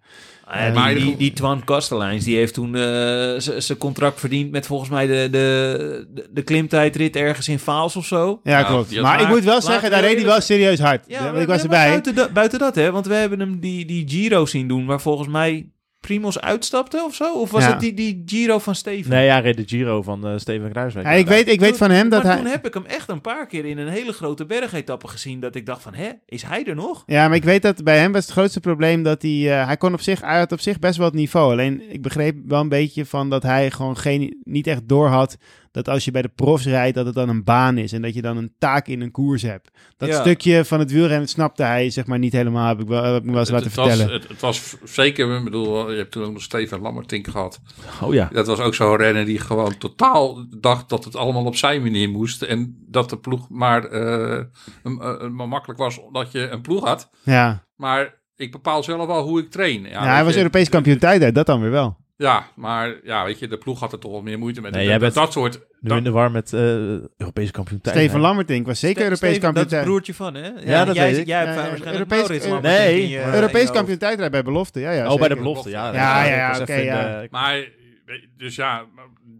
Ah 0.51 0.61
ja, 0.61 0.73
maar 0.73 0.95
die, 0.95 1.17
die, 1.17 1.33
Twan 1.33 1.65
Kasteleins, 1.65 2.25
die 2.25 2.37
heeft 2.37 2.55
toen 2.55 2.75
eh, 2.75 3.35
zijn 3.59 3.79
contract 3.79 4.21
verdiend 4.21 4.51
met 4.51 4.67
volgens 4.67 4.91
mij 4.91 5.07
de, 5.07 5.29
de, 5.31 6.27
de, 6.31 6.43
klimtijdrit 6.43 7.17
ergens 7.17 7.49
in 7.49 7.59
Vaals 7.59 7.97
of 7.97 8.07
zo. 8.07 8.41
ja, 8.43 8.59
Ja, 8.59 8.65
klopt. 8.65 9.01
Maar 9.01 9.21
ik 9.21 9.29
moet 9.29 9.45
wel 9.45 9.61
zeggen, 9.63 9.91
daar 9.91 10.01
reed 10.01 10.17
hij 10.17 10.25
wel 10.25 10.41
serieus 10.41 10.79
hard. 10.79 11.05
Ja, 11.09 11.25
want 11.25 11.39
ik 11.43 11.47
was 11.47 11.63
erbij. 11.63 11.89
Buiten, 11.89 12.15
dat- 12.15 12.33
buiten 12.33 12.59
dat, 12.59 12.75
hè, 12.75 12.91
want 12.91 13.07
we 13.07 13.15
hebben 13.15 13.41
hem 13.41 13.61
die, 13.61 13.85
die 13.85 14.09
Giro 14.09 14.47
zien 14.47 14.69
doen, 14.69 14.87
waar 14.87 15.01
volgens 15.01 15.29
mij 15.29 15.71
Primos 16.01 16.41
uitstapte 16.41 17.03
of 17.07 17.15
zo? 17.15 17.35
Of 17.35 17.51
was 17.51 17.63
Ja. 17.65 17.71
het 17.71 17.81
die, 17.81 17.95
die 17.95 18.23
Giro 18.27 18.59
van 18.59 18.75
Steven? 18.75 19.11
Nee, 19.11 19.25
ja, 19.25 19.39
reed 19.39 19.57
de 19.57 19.63
Giro 19.67 20.03
van 20.03 20.27
eh, 20.27 20.33
Steven 20.37 20.71
Kruiswijk. 20.71 21.07
Ja, 21.07 21.13
ik, 21.13 21.27
weet, 21.27 21.49
ik 21.49 21.61
weet 21.61 21.77
van 21.77 21.91
hem 21.91 22.09
dat 22.09 22.23
maar 22.23 22.33
hij. 22.33 22.43
toen 22.43 22.51
heb 22.51 22.67
ik 22.67 22.75
hem 22.75 22.85
echt 22.87 23.09
een 23.09 23.21
paar 23.21 23.47
keer 23.47 23.65
in 23.65 23.79
een 23.79 23.89
hele 23.89 24.13
grote 24.13 24.47
bergetappe 24.47 25.09
gezien, 25.09 25.41
dat 25.41 25.55
ik 25.55 25.67
dacht 25.67 25.83
van, 25.83 25.95
hè, 25.95 26.09
is 26.27 26.43
hij 26.43 26.65
er 26.65 26.75
nog? 26.75 27.03
Ja, 27.07 27.29
maar 27.29 27.37
ik 27.37 27.45
weet 27.45 27.63
dat 27.63 27.85
bij 27.85 27.99
hem 27.99 28.13
was 28.13 28.23
het 28.23 28.33
grootste 28.33 28.61
probleem 28.61 29.03
dat 29.03 29.23
hij... 29.23 29.61
eh, 29.61 29.67
hij 29.67 29.77
kon 29.77 29.93
op 29.93 30.01
zich, 30.01 30.21
hij 30.21 30.39
had 30.39 30.53
op 30.53 30.61
zich 30.61 30.79
best 30.79 30.97
wel 30.97 31.07
het 31.07 31.15
niveau. 31.15 31.53
Alleen, 31.53 31.83
ik 31.93 32.03
begreep 32.03 32.37
wel 32.47 32.61
een 32.61 32.69
beetje 32.69 33.05
van 33.07 33.31
dat 33.31 33.43
hij 33.43 33.71
gewoon 33.71 33.97
geen, 33.97 34.41
niet 34.45 34.67
echt 34.67 34.89
door 34.89 35.09
had... 35.09 35.37
dat 35.71 35.89
als 35.89 36.05
je 36.05 36.11
bij 36.11 36.23
de 36.23 36.29
profs 36.35 36.65
rijdt, 36.65 36.95
dat 36.97 37.07
het 37.07 37.15
dan 37.15 37.29
een 37.29 37.45
baan 37.45 37.79
is. 37.79 37.93
En 37.93 38.03
dat 38.03 38.15
je 38.15 38.23
dan 38.23 38.37
een 38.37 38.53
taak 38.59 38.87
in 38.87 39.01
een 39.01 39.11
koers 39.11 39.43
hebt. 39.43 39.71
Dat 39.97 40.09
Ja. 40.09 40.21
stukje 40.21 40.65
van 40.65 40.79
het 40.79 40.93
wielrennen 40.93 41.29
snapte 41.29 41.63
hij 41.63 41.91
zeg 41.91 42.07
maar 42.07 42.19
niet 42.19 42.33
helemaal, 42.33 42.69
heb 42.69 42.81
ik, 42.81 42.89
wel, 42.89 43.03
heb 43.05 43.17
ik 43.17 43.25
me 43.25 43.31
wel 43.31 43.41
eens 43.41 43.51
laten 43.51 43.67
het, 43.67 43.77
het 43.77 43.85
vertellen. 43.87 44.13
Was, 44.13 44.21
het, 44.23 44.29
het 44.29 44.41
was 44.41 44.77
zeker, 44.85 45.37
ik 45.39 45.45
bedoel, 45.45 45.91
je 45.91 45.97
hebt 45.97 46.11
toen 46.13 46.25
ook 46.25 46.33
nog 46.33 46.43
Steven 46.43 46.81
Lammertink 46.81 47.27
gehad. 47.29 47.61
Oh 48.03 48.15
ja. 48.15 48.29
Dat 48.33 48.47
was 48.47 48.59
ook 48.61 48.75
zo'n 48.75 48.97
renner 48.97 49.25
die 49.25 49.39
gewoon 49.39 49.79
totaal 49.79 50.47
dacht 50.61 50.89
dat 50.89 51.05
het 51.05 51.17
allemaal 51.17 51.45
op 51.45 51.57
zijn 51.57 51.83
manier 51.83 52.09
moest. 52.11 52.43
En 52.43 52.77
dat 52.89 53.11
de 53.11 53.19
ploeg 53.19 53.49
maar, 53.51 53.85
eh, 53.85 54.45
een- 54.83 55.23
een- 55.25 55.35
maar 55.35 55.49
makkelijk 55.49 55.79
was 55.81 56.01
omdat 56.01 56.33
je 56.33 56.49
een 56.49 56.61
ploeg 56.61 56.85
had. 56.85 57.11
ja, 57.23 57.67
Maar 57.77 58.17
ik 58.37 58.53
bepaal 58.53 58.83
zelf 58.83 59.07
wel 59.07 59.23
hoe 59.23 59.41
ik 59.41 59.51
train. 59.51 59.83
Ja, 59.83 59.89
ja, 59.89 60.13
hij 60.15 60.23
was 60.25 60.33
je, 60.33 60.39
Europees 60.39 60.69
kampioen 60.69 60.99
tijdrijd, 60.99 61.35
dat 61.35 61.47
dan 61.47 61.61
weer 61.61 61.71
wel. 61.71 61.97
Ja, 62.19 62.47
maar 62.57 62.95
ja, 63.05 63.25
weet 63.25 63.39
je, 63.39 63.49
de 63.49 63.59
ploeg 63.59 63.81
had 63.81 63.93
er 63.93 63.99
toch 63.99 64.11
wel 64.11 64.23
meer 64.23 64.39
moeite 64.39 64.61
met. 64.61 64.73
Nee, 64.73 64.83
jij 64.83 64.93
dat, 64.93 65.01
bent 65.01 65.15
dat 65.15 65.33
soort... 65.33 65.59
Nu 65.81 65.89
dat- 65.89 65.99
in 65.99 66.05
de 66.05 66.11
war 66.11 66.31
met 66.31 66.53
eh 66.53 66.61
Europese 67.17 67.53
kampioen 67.53 67.81
tijd. 67.81 67.97
Steven 67.97 68.21
Lammertink 68.21 68.67
was 68.67 68.79
zeker 68.81 68.95
Ste- 68.97 69.05
Europees 69.05 69.31
Steven, 69.31 69.41
kampioen 69.55 69.69
Dat 69.71 69.79
is 69.81 69.85
broertje 69.85 70.15
van, 70.15 70.35
hè? 70.35 70.49
Ja, 70.65 70.85
dat 70.85 70.95
jij, 70.95 71.11
weet 71.11 71.19
ik. 71.21 71.27
Jij 71.27 71.39
hebt 71.39 71.49
Ja, 71.51 71.55
waarschijnlijk 71.57 71.93
Europees- 71.93 72.19
Maurits 72.19 72.47
Lammertink 72.47 72.79
nee, 72.79 73.03
in 73.03 73.09
je- 73.09 73.35
Europees 73.35 73.71
kampioen 73.71 73.99
tijdrijd 73.99 74.31
bij 74.31 74.43
belofte, 74.43 74.81
ja, 74.81 74.91
ja. 74.91 75.13
oh, 75.13 75.19
bij 75.19 75.29
de 75.29 75.37
belofte, 75.37 75.71
ja. 75.71 75.93
Ja, 75.93 76.25
ja, 76.25 76.61
oké, 76.61 76.75
ja. 76.75 77.23
eh, 77.23 77.29
Maar, 77.31 77.69
dus 78.37 78.57
ja, 78.57 78.85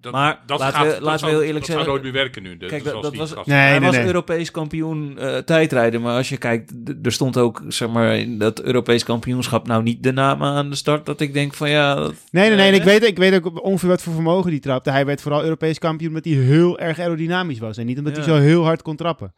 dat, 0.01 0.13
Maar 0.13 0.41
dat 0.47 0.59
laten 0.59 0.75
gaat, 0.77 0.87
we- 0.87 0.93
dat 0.93 1.01
laten 1.03 1.13
we 1.13 1.19
zou, 1.19 1.33
heel 1.33 1.43
eerlijk 1.43 1.67
dat 1.67 1.75
zou 1.77 1.89
nooit 1.89 2.03
meer 2.03 2.13
werken 2.13 2.43
nu. 2.43 2.57
Dus 2.57 2.71
Kijk, 2.71 2.85
dat- 2.85 3.17
was-. 3.17 3.35
Nee, 3.35 3.57
hij 3.59 3.71
nee, 3.71 3.81
was 3.81 3.97
nee. 3.97 4.07
Europees 4.07 4.51
kampioen 4.51 5.19
eh, 5.19 5.37
tijdrijden. 5.37 6.01
Maar 6.01 6.17
als 6.17 6.29
je 6.29 6.37
kijkt, 6.37 6.73
d- 6.85 7.07
er 7.07 7.13
stond 7.13 7.37
ook 7.37 7.63
zeg 7.69 7.89
maar, 7.89 8.17
in 8.19 8.39
dat 8.39 8.61
Europees 8.63 9.05
kampioenschap 9.05 9.67
nou 9.67 9.83
niet 9.83 10.03
de 10.03 10.13
naam 10.13 10.43
aan 10.43 10.71
de 10.71 10.77
start. 10.77 11.07
Dat 11.07 11.21
ik 11.21 11.33
denk 11.33 11.55
van 11.55 11.71
ja. 11.71 11.95
dat- 11.95 12.15
Nee, 12.31 12.49
nee, 12.49 12.57
nee. 12.57 12.71
eh, 12.71 12.77
ik, 12.77 12.83
weet, 12.83 13.05
ik 13.05 13.17
weet 13.19 13.35
ook 13.45 13.65
ongeveer 13.65 13.89
wat 13.89 14.03
voor 14.03 14.13
vermogen 14.13 14.51
die 14.51 14.61
trapte. 14.61 14.91
Hij 14.91 15.07
werd 15.07 15.21
vooral 15.21 15.43
Europees 15.43 15.79
kampioen 15.79 16.09
omdat 16.09 16.25
hij 16.25 16.35
heel 16.35 16.79
erg 16.79 16.99
aerodynamisch 16.99 17.59
was. 17.59 17.77
En 17.77 17.87
niet 17.87 17.99
omdat 17.99 18.17
Ja. 18.17 18.23
hij 18.23 18.31
zo 18.33 18.41
heel 18.41 18.65
hard 18.65 18.83
kon 18.83 18.97
trappen. 18.97 19.35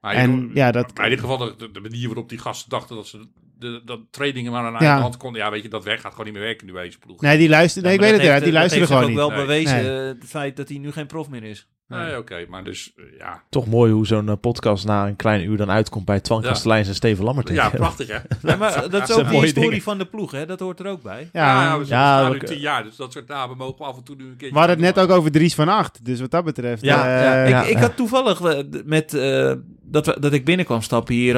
Maar 0.00 0.14
En, 0.14 0.30
in- 0.30 0.50
ja, 0.54 0.70
dat- 0.72 0.96
Maar 0.96 1.04
in 1.06 1.10
ieder 1.10 1.28
geval 1.28 1.54
de, 1.58 1.70
de 1.72 1.80
manier 1.80 2.06
waarop 2.06 2.28
die 2.28 2.38
gasten 2.38 2.70
dachten 2.70 2.96
dat 2.96 3.06
ze 3.06 3.18
de, 3.58 3.82
dat 3.84 4.00
trainingen 4.10 4.52
maar 4.52 4.64
aan 4.64 4.72
Ja. 4.72 4.78
eigen 4.78 5.00
hand 5.00 5.16
konden. 5.16 5.40
Ja, 5.42 5.50
weet 5.50 5.62
je, 5.62 5.68
dat 5.68 5.84
weg 5.84 6.00
gaat 6.00 6.10
gewoon 6.10 6.26
niet 6.26 6.34
meer 6.34 6.44
werken 6.44 6.66
nu 6.66 6.72
bij 6.72 6.84
deze 6.84 6.98
ploeg. 6.98 7.20
Nee, 7.20 7.38
die 7.38 7.48
luisterde. 7.48 7.88
Nee, 7.88 7.98
Ja, 7.98 8.04
ik 8.04 8.10
weet 8.10 8.20
het 8.20 8.28
dat 8.30 8.36
inderdaad. 8.46 8.70
Die 8.70 8.78
dat 8.78 8.88
gewoon 8.88 9.02
heeft 9.02 9.14
niet. 9.14 9.24
ook 9.24 9.30
Nee. 9.30 9.38
wel 9.38 9.46
bewezen, 9.46 10.00
eh, 10.00 10.06
het 10.20 10.24
feit 10.30 10.56
dat 10.56 10.68
hij 10.68 10.78
nu 10.78 10.92
geen 10.92 11.06
prof 11.06 11.28
meer 11.28 11.42
is. 11.44 11.66
Nee, 11.88 12.18
oké, 12.18 12.46
maar 12.48 12.64
dus 12.64 12.92
eh, 12.96 13.04
ja. 13.18 13.42
Toch 13.50 13.66
mooi 13.66 13.92
hoe 13.92 14.06
zo'n 14.06 14.28
eh, 14.28 14.34
podcast 14.40 14.86
na 14.86 15.06
een 15.06 15.16
klein 15.16 15.44
uur 15.44 15.56
dan 15.56 15.70
uitkomt 15.70 16.04
bij 16.04 16.20
Twan 16.20 16.42
Ja. 16.42 16.48
Kasteleins 16.48 16.88
en 16.88 16.94
Steven 16.94 17.24
Lammert. 17.24 17.48
Ja, 17.48 17.70
prachtig 17.84 18.08
hè. 18.08 18.18
Ja, 18.42 18.56
maar 18.56 18.90
dat 18.90 19.08
is 19.08 19.16
ook 19.16 19.28
die 19.28 19.40
historie 19.40 19.68
dingen. 19.68 19.84
van 19.84 19.98
de 19.98 20.04
ploeg, 20.04 20.30
hè? 20.30 20.46
dat 20.46 20.60
hoort 20.60 20.80
er 20.80 20.86
ook 20.86 21.02
bij. 21.02 21.28
Ja, 21.32 21.78
we 21.78 21.86
ja, 21.86 22.20
ja, 22.20 22.28
nu 22.28 22.38
tien 22.38 22.58
jaar, 22.58 22.82
dus 22.82 22.96
dat 22.96 23.12
soort 23.12 23.28
namen 23.28 23.56
mogen 23.56 23.78
we 23.78 23.84
af 23.84 23.96
en 23.96 24.04
toe 24.04 24.16
nu 24.16 24.22
een 24.22 24.28
keertje. 24.28 24.52
we 24.52 24.58
hadden 24.58 24.84
het 24.84 24.94
net 24.94 25.04
ook 25.04 25.10
over 25.10 25.30
Dries 25.30 25.54
van 25.54 25.68
Acht. 25.68 26.04
Dus 26.04 26.20
wat 26.20 26.30
dat 26.30 26.44
betreft. 26.44 26.82
Ja, 26.82 27.18
eh, 27.18 27.22
ja, 27.22 27.42
ik, 27.42 27.48
ja. 27.48 27.62
ik 27.62 27.76
had 27.76 27.96
toevallig 27.96 28.40
eh, 28.40 28.58
met 28.84 29.14
eh, 29.14 29.52
dat, 29.82 30.06
we, 30.06 30.16
dat 30.20 30.32
ik 30.32 30.44
binnenkwam 30.44 30.82
stappen 30.82 31.14
hier. 31.14 31.34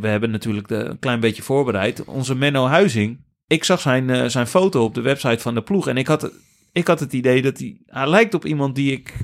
we 0.00 0.08
hebben 0.08 0.30
natuurlijk 0.30 0.68
de, 0.68 0.74
een 0.74 0.98
klein 0.98 1.20
beetje 1.20 1.42
voorbereid. 1.42 2.04
Onze 2.04 2.34
Menno 2.34 2.66
Huizing. 2.66 3.26
Ik 3.48 3.64
zag 3.64 3.80
zijn, 3.80 4.10
eh, 4.10 4.26
zijn 4.26 4.46
foto 4.46 4.84
op 4.84 4.94
de 4.94 5.00
website 5.00 5.38
van 5.38 5.54
de 5.54 5.62
ploeg. 5.62 5.88
En 5.88 5.96
ik 5.96 6.06
had, 6.06 6.30
ik 6.78 6.86
had 6.86 7.00
het 7.00 7.12
idee 7.12 7.42
dat 7.42 7.58
hij. 7.58 7.80
Hij 7.86 8.08
lijkt 8.08 8.34
op 8.34 8.44
iemand 8.44 8.74
die 8.74 8.92
ik. 8.92 9.14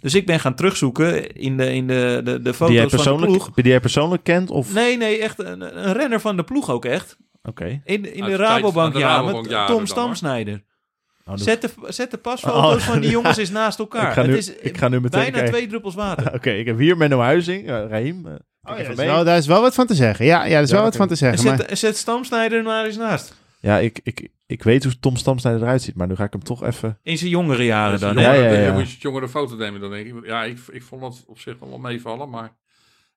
Dus 0.00 0.14
ik 0.14 0.26
ben 0.26 0.40
gaan 0.40 0.54
terugzoeken 0.54 1.32
in 1.36 1.56
de, 1.56 1.74
in 1.74 1.86
de, 1.86 2.20
de, 2.24 2.40
de 2.42 2.54
Die 2.58 2.72
jij, 2.72 2.82
foto's 2.88 3.02
van 3.02 3.16
de 3.16 3.26
ploeg. 3.26 3.26
persoonlijk, 3.26 3.54
die 3.54 3.68
jij 3.68 3.80
persoonlijk 3.80 4.24
kent? 4.24 4.50
Of... 4.50 4.74
Nee, 4.74 4.96
nee, 4.96 5.18
echt 5.18 5.38
een, 5.38 5.60
een 5.86 5.92
renner 5.92 6.20
van 6.20 6.36
de 6.36 6.42
ploeg 6.44 6.70
ook 6.70 6.84
echt. 6.84 7.16
Oké. 7.42 7.64
In, 7.84 8.14
in 8.14 8.24
de 8.24 8.30
de 8.30 8.36
Rabobank, 8.36 8.96
ja, 8.96 9.08
Rabobank 9.16 9.66
Tom 9.66 9.86
Stamsnijder. 9.86 10.54
Oh, 11.24 11.30
dat- 11.30 11.40
Zet 11.40 11.60
de, 11.62 11.68
zet 11.88 12.10
de 12.10 12.16
pasfoto's 12.16 12.74
Oh. 12.82 12.88
van 12.88 13.00
die 13.00 13.10
jongens 13.16 13.36
eens 13.36 13.50
naast 13.50 13.78
elkaar. 13.78 14.08
Ik 14.08 14.12
ga 14.14 14.22
nu- 14.22 14.28
het 14.28 14.38
is 14.38 14.52
ik 14.54 14.78
ga 14.78 14.88
nu 14.88 15.00
meteen 15.00 15.20
bijna 15.20 15.32
kijken. 15.36 15.52
twee 15.52 15.66
druppels 15.66 15.94
water. 15.94 16.32
Oké, 16.36 16.50
ik 16.50 16.66
heb 16.66 16.78
hier 16.78 16.96
Menno 16.96 17.18
Huizing, 17.20 17.62
uh, 17.62 17.68
Raheem. 17.68 18.26
eh, 18.26 18.32
Oh, 18.72 18.78
ja, 18.78 18.84
is 18.88 18.94
wel, 18.96 19.24
daar 19.24 19.36
is 19.36 19.46
wel 19.46 19.60
wat 19.60 19.74
van 19.74 19.86
te 19.86 19.94
zeggen. 19.94 20.24
Ja, 20.24 20.44
ja 20.44 20.52
daar 20.52 20.62
is 20.62 20.68
Ja, 20.68 20.74
wel 20.74 20.84
wat 20.84 20.96
van 20.96 21.06
te 21.06 21.12
En 21.12 21.18
zeggen. 21.18 21.44
Maar, 21.48 21.56
zet, 21.68 21.78
zet 21.78 21.96
Stamsnijder 21.96 22.58
er 22.58 22.64
maar 22.64 22.84
eens 22.84 22.96
naast. 22.96 23.34
Ja, 23.62 23.78
ik, 23.78 24.00
ik, 24.02 24.28
ik 24.46 24.62
weet 24.62 24.84
hoe 24.84 24.98
Tom 24.98 25.16
Stamsnijder 25.16 25.62
eruit 25.62 25.82
ziet, 25.82 25.94
maar 25.94 26.06
nu 26.06 26.14
ga 26.14 26.24
ik 26.24 26.32
hem 26.32 26.42
toch 26.42 26.64
even... 26.64 26.98
In 27.02 27.18
zijn 27.18 27.30
jongere 27.30 27.64
jaren 27.64 28.00
dan. 28.00 28.14
Dan 28.14 28.24
hè? 28.24 28.34
Ja, 28.34 28.50
ja, 28.50 28.60
ja. 28.60 28.72
moet 28.72 28.86
je 28.86 28.92
het 28.92 29.02
jongere 29.02 29.28
foto 29.28 29.56
nemen, 29.56 29.80
dan 29.80 29.90
denk 29.90 30.06
ik. 30.06 30.26
Ja, 30.26 30.44
ik, 30.44 30.58
ik 30.70 30.82
vond 30.82 31.00
dat 31.00 31.24
op 31.26 31.38
zich 31.38 31.58
wel 31.58 31.78
meevallen, 31.78 32.30
maar... 32.30 32.60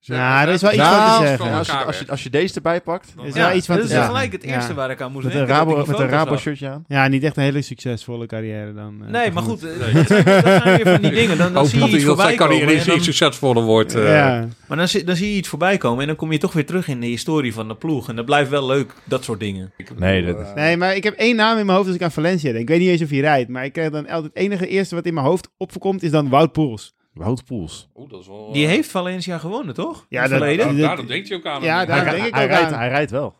Nou, 0.05 0.47
er 0.47 0.53
is 0.53 0.61
wel 0.61 0.71
iets 0.71 0.79
Nou, 0.81 1.11
van 1.11 1.21
te 1.21 1.27
zeggen. 1.27 1.45
Ja, 1.49 1.57
als, 1.57 1.67
je, 1.67 1.73
als, 1.85 1.99
je, 1.99 2.05
als 2.09 2.23
je 2.23 2.29
deze 2.29 2.55
erbij 2.55 2.81
pakt, 2.81 3.13
is 3.23 3.33
Ja, 3.33 3.47
wel 3.47 3.57
iets 3.57 3.65
van 3.65 3.75
dat 3.75 3.89
is 3.89 3.97
gelijk 3.97 4.31
het 4.31 4.43
eerste 4.43 4.69
Ja. 4.69 4.75
waar 4.75 4.89
ik 4.91 5.01
aan 5.01 5.11
moest 5.11 5.23
met 5.25 5.33
een 5.33 5.39
denken. 5.39 5.55
dat 5.57 5.65
Rabo, 5.65 5.77
met 5.79 5.87
een 5.87 5.93
foto's 5.93 6.11
Rabo 6.11 6.29
zag. 6.31 6.39
shirtje 6.39 6.69
aan. 6.69 6.83
Ja, 6.87 7.07
niet 7.07 7.23
echt 7.23 7.37
een 7.37 7.43
hele 7.43 7.61
succesvolle 7.61 8.25
carrière 8.25 8.73
dan. 8.73 8.95
eh, 9.05 9.11
Nee, 9.11 9.31
maar 9.31 9.43
goed, 9.43 9.63
eh, 9.63 9.69
dat 9.95 10.07
zijn, 10.07 10.23
dat 10.25 10.63
weer 10.63 10.79
van 10.81 11.01
die 11.01 11.11
dingen. 11.21 11.37
Dan, 11.37 11.53
dan 11.53 11.65
zie 11.65 11.79
je 11.79 11.85
dat 11.85 11.93
iets 11.93 12.05
dat 12.05 12.15
voorbij 12.15 12.35
komen. 12.35 12.57
carrière 12.59 12.95
iets 12.95 13.05
succesvoller 13.05 13.63
wordt. 13.63 13.95
eh. 13.95 14.07
ja. 14.07 14.47
Maar 14.67 14.77
dan, 14.77 14.87
zie- 14.87 15.03
dan 15.03 15.15
zie 15.15 15.31
je 15.31 15.37
iets 15.37 15.47
voorbij 15.49 15.77
komen 15.77 16.01
en 16.01 16.07
dan 16.07 16.15
kom 16.15 16.31
je 16.31 16.37
toch 16.37 16.53
weer 16.53 16.65
terug 16.65 16.87
in 16.87 16.99
de 16.99 17.07
historie 17.07 17.53
van 17.53 17.67
de 17.67 17.75
ploeg. 17.75 18.09
En 18.09 18.15
dat 18.15 18.25
blijft 18.25 18.49
wel 18.49 18.65
leuk, 18.65 18.93
dat 19.03 19.23
soort 19.23 19.39
dingen. 19.39 19.73
Nee, 19.97 20.25
dat 20.25 20.55
Nee, 20.55 20.77
maar 20.77 20.95
ik 20.95 21.03
heb 21.03 21.13
één 21.17 21.35
naam 21.35 21.57
in 21.57 21.65
mijn 21.65 21.77
hoofd 21.77 21.87
als 21.89 21.97
ik 21.97 22.03
aan 22.03 22.11
Valencia 22.11 22.49
denk. 22.51 22.61
Ik 22.61 22.67
weet 22.69 22.79
niet 22.79 22.89
eens 22.89 23.01
of 23.01 23.09
hij 23.09 23.19
rijdt, 23.19 23.49
maar 23.49 23.65
ik 23.65 23.73
krijg 23.73 23.89
dan 23.89 24.07
altijd 24.07 24.33
het 24.33 24.43
enige 24.43 24.67
eerste 24.67 24.95
wat 24.95 25.05
in 25.05 25.13
mijn 25.13 25.25
hoofd 25.25 25.49
opkomt 25.57 26.03
is 26.03 26.11
dan 26.11 26.29
Wout 26.29 26.51
Poels. 26.51 26.93
Wout 27.15 27.45
Poels. 27.45 27.89
oeh, 27.95 28.09
dat 28.09 28.19
is 28.21 28.27
wel, 28.27 28.51
Die 28.53 28.63
eh, 28.65 28.69
heeft 28.71 28.89
Valencia 28.91 29.37
gewonnen, 29.37 29.73
toch? 29.73 30.05
Ja, 30.09 30.17
In 30.17 30.21
het 30.21 30.31
dat- 30.31 30.39
verleden. 30.39 30.65
Nou, 30.65 30.77
dat- 30.77 30.87
daar, 30.87 30.95
dat 30.97 31.07
denkt 31.07 31.27
hij 31.29 31.37
ook 31.37 31.45
aan. 31.45 31.61
Ja, 31.61 31.75
Hij 31.75 31.85
daar 31.85 32.05
hij, 32.05 32.15
denk 32.15 32.25
ik 32.27 32.33
hij 32.33 32.43
ook 32.43 32.49
rijdt, 32.49 32.71
aan. 32.71 32.79
hij 32.79 32.89
rijdt 32.89 33.11
wel. 33.11 33.35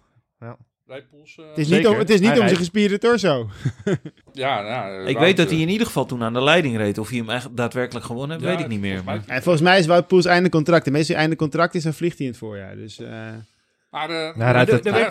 Rijpoels, 0.87 1.37
eh, 1.37 1.45
Het 1.49 1.57
is, 1.57 1.67
Zeker. 1.67 1.83
niet, 1.83 1.93
om, 1.93 1.99
het 1.99 2.09
is 2.09 2.19
niet 2.19 2.29
Hij 2.29 2.39
om 2.39 2.47
zijn 2.47 2.57
rijdt. 2.57 2.57
gespierde 2.71 2.97
torso. 2.97 3.49
ja, 4.33 4.61
nou, 4.61 5.05
Ik 5.07 5.17
weet 5.17 5.37
dat 5.37 5.49
hij 5.49 5.59
in 5.59 5.69
ieder 5.69 5.87
geval 5.87 6.05
toen 6.05 6.23
aan 6.23 6.33
de 6.33 6.41
leiding 6.41 6.77
reed. 6.77 6.97
Of 6.97 7.09
hij 7.09 7.17
hem 7.17 7.29
echt 7.29 7.57
daadwerkelijk 7.57 8.05
gewonnen 8.05 8.29
heeft, 8.37 8.49
Ja, 8.49 8.55
weet 8.55 8.65
ik 8.65 8.71
niet 8.71 8.79
meer. 8.79 9.01
Maar... 9.03 9.23
En 9.27 9.43
volgens 9.43 9.63
mij 9.63 9.79
is 9.79 9.85
Wout 9.85 10.07
Poels 10.07 10.25
einde 10.25 10.49
contract. 10.49 10.85
En 10.85 10.91
meestal 10.91 11.15
einde 11.15 11.35
contract 11.35 11.75
is, 11.75 11.83
dan 11.83 11.93
vliegt 11.93 12.17
hij 12.17 12.25
in 12.25 12.31
het 12.31 12.41
voorjaar. 12.41 12.75
Dus 12.75 12.99
eh, 12.99 13.09
Maar, 13.95 14.09
eh, 14.09 14.35
Maar 14.35 14.53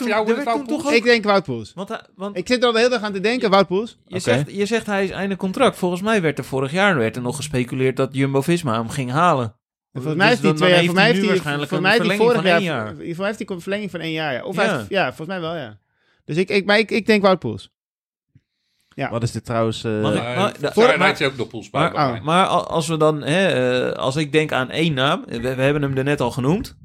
jou 0.09 0.25
wordt 0.25 0.45
het 0.45 0.67
toch 0.69 0.83
Poels? 0.83 0.95
ik 0.97 1.05
denk 1.05 1.25
Wout 1.25 1.45
Poels. 1.45 1.73
Want, 1.75 2.01
want 2.17 2.37
Ik 2.37 2.47
zit 2.49 2.61
er 2.61 2.67
al 2.67 2.73
de 2.73 2.79
hele 2.79 2.91
dag 2.91 3.03
aan 3.03 3.13
te 3.13 3.21
denken, 3.21 3.51
Wout 3.51 3.67
Poels. 3.67 3.99
je, 4.07 4.19
zegt, 4.19 4.51
je 4.57 4.67
zegt 4.67 4.87
hij 4.87 5.05
is 5.05 5.11
einde 5.11 5.37
contract. 5.37 5.77
Volgens 5.77 6.03
mij 6.03 6.23
werd 6.23 6.39
er 6.39 6.45
vorig 6.45 6.73
jaar 6.73 6.97
werd 6.97 7.17
er 7.17 7.23
nog 7.23 7.37
gespeculeerd 7.37 7.97
dat 7.97 8.15
Jumbo-Visma 8.15 8.75
hem 8.75 8.89
ging 8.89 9.11
halen. 9.11 9.45
En 9.93 10.03
volgens 10.03 10.15
mij 10.17 10.29
heeft 10.29 10.43
hij 10.43 10.51
Dus 10.51 10.61
twee 10.61 10.73
jaar. 10.73 10.85
Voor 10.85 10.95
mij 10.95 11.05
heeft 11.05 11.17
hij 11.19 11.27
hij 11.27 11.35
nu 11.35 11.41
voor 11.41 11.45
waarschijnlijk 11.53 11.83
mij 11.83 11.91
heeft 11.91 12.03
vorig 12.23 12.43
jaar. 12.43 12.87
van 12.87 12.97
één 13.05 13.15
Voor 13.15 13.25
mij 13.25 13.27
heeft 13.27 13.39
hij 13.39 13.57
een 13.57 13.63
verlenging 13.63 13.91
van 13.91 14.01
één 14.01 14.13
jaar. 14.13 14.33
Ja. 14.33 14.45
Of 14.45 14.57
Ja. 14.57 14.63
hij 14.65 14.77
heeft- 14.77 14.89
ja, 14.91 15.07
volgens 15.07 15.29
mij 15.29 15.41
wel, 15.41 15.57
ja. 15.57 15.79
Dus 16.25 16.37
ik, 16.37 16.49
ik, 16.49 16.65
maar 16.67 16.79
ik, 16.79 16.91
ik 16.91 17.07
denk 17.07 17.23
Wout 17.23 17.39
Poels. 17.39 17.73
Ja. 18.89 19.11
Wat 19.11 19.23
is 19.23 19.33
dit 19.33 19.45
trouwens? 19.45 19.85
eh, 19.85 19.97
Eh, 19.97 20.03
maar- 20.03 20.13
volgens 20.15 20.73
voor- 20.75 20.87
mij 20.87 20.99
maar- 20.99 21.23
ook 21.23 21.37
nog 21.37 21.49
Poels 21.49 21.71
bij. 21.71 22.21
Maar, 22.23 22.47
als 22.47 22.89
we 22.89 22.97
dan, 22.97 23.23
hè, 23.23 23.47
eh, 23.91 23.97
als 23.99 24.17
ik 24.17 24.33
denk 24.33 24.53
aan 24.53 24.71
één 24.71 24.95
naam, 24.95 25.25
we, 25.27 25.41
we 25.41 25.63
hebben 25.63 25.83
hem 25.83 25.97
er 25.97 26.05
net 26.05 26.21
al 26.21 26.31
genoemd. 26.31 26.77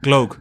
Klook. 0.00 0.38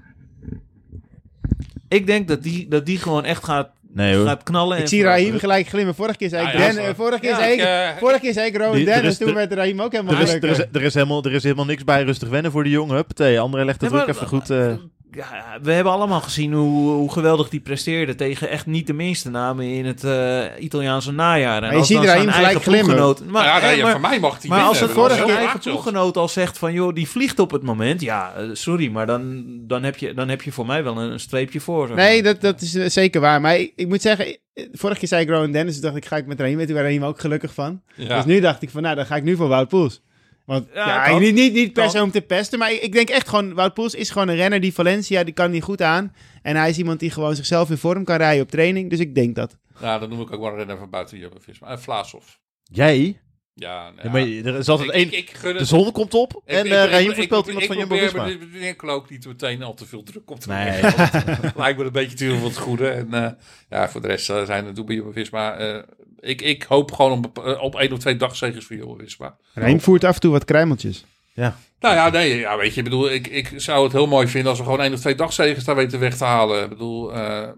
Ik 1.93 2.07
denk 2.07 2.27
dat 2.27 2.43
die, 2.43 2.67
dat 2.67 2.85
die 2.85 2.97
gewoon 2.97 3.25
echt 3.25 3.43
gaat, 3.43 3.69
nee 3.93 4.15
hoor. 4.15 4.25
gaat 4.25 4.43
knallen. 4.43 4.75
Ik 4.77 4.83
en 4.83 4.89
zie. 4.89 5.03
Rahim 5.03 5.39
gelijk 5.39 5.67
glimmen. 5.67 5.95
Vorige 5.95 6.17
keer 6.17 6.29
zei 6.29 6.47
ik 6.47 6.53
Ja, 6.53 6.67
eh, 6.75 6.89
vorige 6.95 7.19
keer 7.19 7.35
zei 7.35 7.53
ik, 7.53 7.59
eh, 7.59 7.89
vorige 7.99 8.19
keer 8.19 8.33
zei 8.33 8.47
ik 8.47 8.57
Rowan 8.57 8.75
Die- 8.75 8.85
er 8.87 8.93
Dennis. 8.93 9.11
is- 9.11 9.17
Toen 9.17 9.27
er- 9.27 9.33
werd 9.33 9.53
Rahim 9.53 9.81
ook 9.81 9.91
helemaal 9.91 10.13
Er 10.13 10.21
is, 10.21 10.33
er, 10.33 10.43
is, 10.43 10.57
er, 10.59 10.81
helemaal, 10.93 11.23
er 11.23 11.33
is 11.33 11.43
helemaal 11.43 11.65
niks 11.65 11.83
bij 11.83 12.03
rustig 12.03 12.29
wennen 12.29 12.51
voor 12.51 12.63
die 12.63 12.71
jongen. 12.73 12.95
Huppatee, 12.95 13.39
André 13.39 13.65
legt 13.65 13.79
de 13.79 13.85
Nee, 13.89 13.95
druk 13.95 14.05
maar- 14.07 14.15
even 14.15 14.27
goed. 14.27 14.49
eh, 14.49 14.73
Ja, 15.15 15.57
we 15.61 15.71
hebben 15.71 15.93
allemaal 15.93 16.21
gezien 16.21 16.53
hoe, 16.53 16.91
hoe 16.91 17.11
geweldig 17.11 17.49
die 17.49 17.59
presteerde 17.59 18.15
tegen 18.15 18.49
echt 18.49 18.65
niet 18.65 18.87
de 18.87 18.93
minste 18.93 19.29
namen 19.29 19.65
in 19.65 19.85
het 19.85 20.03
eh, 20.03 20.43
Italiaanse 20.59 21.11
najaar. 21.11 21.63
En 21.63 21.71
je 21.71 21.77
als 21.77 21.87
ziet 21.87 21.97
Rahim 21.97 22.11
zijn 22.11 22.33
gelijk 22.33 22.45
eigen 22.45 22.61
glimmen. 22.61 23.17
Maar, 23.27 23.45
ja, 23.45 23.59
nee, 23.59 23.81
maar, 23.81 23.91
voor 23.91 24.01
mij 24.01 24.19
mag 24.19 24.31
hij 24.31 24.49
maar 24.49 24.57
winnen. 24.57 24.67
als 24.67 24.79
het 24.79 24.91
vorige 24.91 25.31
eigen 25.31 25.59
ploeggenoot 25.59 26.17
al 26.17 26.27
zegt 26.27 26.57
van 26.57 26.73
joh, 26.73 26.93
die 26.93 27.09
vliegt 27.09 27.39
op 27.39 27.51
het 27.51 27.63
moment. 27.63 28.01
Ja, 28.01 28.33
eh, 28.33 28.45
sorry, 28.53 28.91
maar 28.91 29.05
dan, 29.05 29.43
dan, 29.67 29.83
heb 29.83 29.97
je, 29.97 30.13
dan 30.13 30.29
heb 30.29 30.41
je 30.41 30.51
voor 30.51 30.65
mij 30.65 30.83
wel 30.83 30.97
een, 30.97 31.11
een 31.11 31.19
streepje 31.19 31.59
voor. 31.59 31.87
zeg 31.87 31.95
Nee, 31.95 32.23
dat, 32.23 32.41
dat 32.41 32.61
is 32.61 32.75
eh, 32.75 32.89
zeker 32.89 33.21
waar. 33.21 33.41
Maar 33.41 33.57
ik, 33.57 33.73
ik 33.75 33.87
moet 33.87 34.01
zeggen, 34.01 34.37
vorige 34.71 34.99
keer 34.99 35.07
zei 35.07 35.21
ik 35.21 35.29
Rowan 35.29 35.51
Dennis. 35.51 35.73
Toen 35.73 35.83
dacht 35.83 35.95
ik, 35.95 36.05
ga 36.05 36.17
ik 36.17 36.25
met. 36.25 36.37
Weet 36.37 36.67
je 36.67 36.73
waar 36.73 36.83
Rahim 36.83 37.03
ook 37.03 37.19
gelukkig 37.19 37.53
van? 37.53 37.81
Ja. 37.95 38.15
Dus 38.15 38.25
nu 38.25 38.39
dacht 38.39 38.61
ik 38.61 38.69
van, 38.69 38.81
nou, 38.81 38.95
dan 38.95 39.05
ga 39.05 39.15
ik 39.15 39.23
nu 39.23 39.35
voor 39.35 39.47
Wout 39.47 39.67
Poels. 39.67 40.01
Want 40.45 40.67
Ja, 40.73 40.87
ja, 40.87 41.09
kan. 41.09 41.21
niet, 41.21 41.33
niet, 41.33 41.53
niet 41.53 41.73
per 41.73 41.89
se 41.89 42.01
om 42.01 42.11
te 42.11 42.21
pesten, 42.21 42.59
maar 42.59 42.71
ik, 42.71 42.91
denk 42.91 43.09
echt 43.09 43.29
gewoon, 43.29 43.53
Wout 43.53 43.73
Poels 43.73 43.95
is 43.95 44.09
gewoon 44.09 44.27
een 44.27 44.35
renner 44.35 44.59
die 44.59 44.73
Valencia, 44.73 45.23
die 45.23 45.33
kan 45.33 45.51
niet 45.51 45.63
goed 45.63 45.81
aan. 45.81 46.15
En 46.41 46.55
hij 46.55 46.69
is 46.69 46.77
iemand 46.77 46.99
die 46.99 47.09
gewoon 47.11 47.35
zichzelf 47.35 47.69
in 47.69 47.77
vorm 47.77 48.03
kan 48.03 48.17
rijden 48.17 48.43
op 48.43 48.49
training. 48.51 48.89
Dus 48.89 48.99
ik 48.99 49.15
denk 49.15 49.35
dat. 49.35 49.57
Ja, 49.79 49.99
dan 49.99 50.09
noem 50.09 50.21
ik 50.21 50.31
ook 50.33 50.39
wel 50.39 50.49
een 50.49 50.55
renner 50.55 50.77
van 50.77 50.89
buiten 50.89 51.17
Jumbo-Visma. 51.17 51.67
En 51.67 51.81
Vlaasov. 51.81 52.25
jij? 52.63 53.21
Ja, 53.55 53.83
nou 53.91 53.95
Ja, 54.03 54.11
maar 54.11 54.51
er 54.53 54.59
is 54.59 54.67
altijd 54.69 54.89
ik, 54.89 54.95
één. 54.95 55.05
ik, 55.05 55.11
ik 55.13 55.29
gun 55.29 55.57
de 55.57 55.65
zon 55.65 55.91
komt 55.91 56.13
op 56.13 56.33
Ik- 56.33 56.41
en 56.55 56.65
ik- 56.65 56.71
eh 56.71 56.83
ik- 56.83 56.89
Raheem 56.89 57.09
ik- 57.09 57.15
voorspelt 57.15 57.41
ik- 57.47 57.53
iemand 57.53 57.63
ik 57.71 57.77
van 57.77 57.87
probeer 57.87 58.03
Jumbo-Visma. 58.05 58.39
met 58.39 58.53
meneer 58.53 58.75
Klook 58.75 59.09
niet 59.09 59.27
meteen 59.27 59.63
al 59.63 59.73
te 59.73 59.85
veel 59.85 60.03
druk 60.03 60.31
op 60.31 60.39
te 60.39 60.49
Nee. 60.49 60.81
Lijkt 61.55 61.77
me 61.79 61.83
een 61.85 61.91
beetje 61.91 62.17
te 62.17 62.25
veel 62.25 62.35
van 62.37 62.47
het 62.47 62.57
goede. 62.57 62.89
En 62.89 63.13
eh, 63.13 63.31
ja, 63.69 63.89
voor 63.89 64.01
de 64.01 64.07
rest 64.07 64.29
eh, 64.29 64.43
zijn 64.45 64.65
het 64.65 64.85
bij 64.85 64.95
Jumbo-Visma. 64.95 65.55
eh, 65.57 65.81
ik, 66.19 66.41
ik 66.41 66.63
hoop 66.63 66.91
gewoon 66.91 67.25
op, 67.25 67.57
op 67.61 67.75
één 67.75 67.91
of 67.91 67.99
twee 67.99 68.15
dagzegers 68.15 68.65
voor 68.65 68.75
Jumbo-Visma. 68.75 69.35
Rahim 69.53 69.79
voert 69.81 70.03
af 70.03 70.13
en 70.15 70.19
toe 70.21 70.31
wat 70.31 70.45
kruimeltjes. 70.45 71.05
Nou 71.35 71.95
ja, 71.95 72.09
nee, 72.09 72.37
ja, 72.39 72.57
weet 72.57 72.71
je, 72.73 72.77
ik 72.77 72.83
bedoel, 72.83 73.11
ik, 73.11 73.27
ik 73.27 73.51
zou 73.55 73.83
het 73.83 73.91
heel 73.93 74.07
mooi 74.07 74.27
vinden 74.27 74.49
als 74.49 74.57
we 74.59 74.63
gewoon 74.65 74.81
één 74.81 74.93
of 74.93 74.99
twee 74.99 75.15
dagzegers 75.15 75.63
daar 75.65 75.75
weten 75.75 75.99
weg 75.99 76.17
te 76.17 76.23
halen. 76.23 76.63
Ik 76.63 76.69
bedoel, 76.69 77.13
eh, 77.13 77.49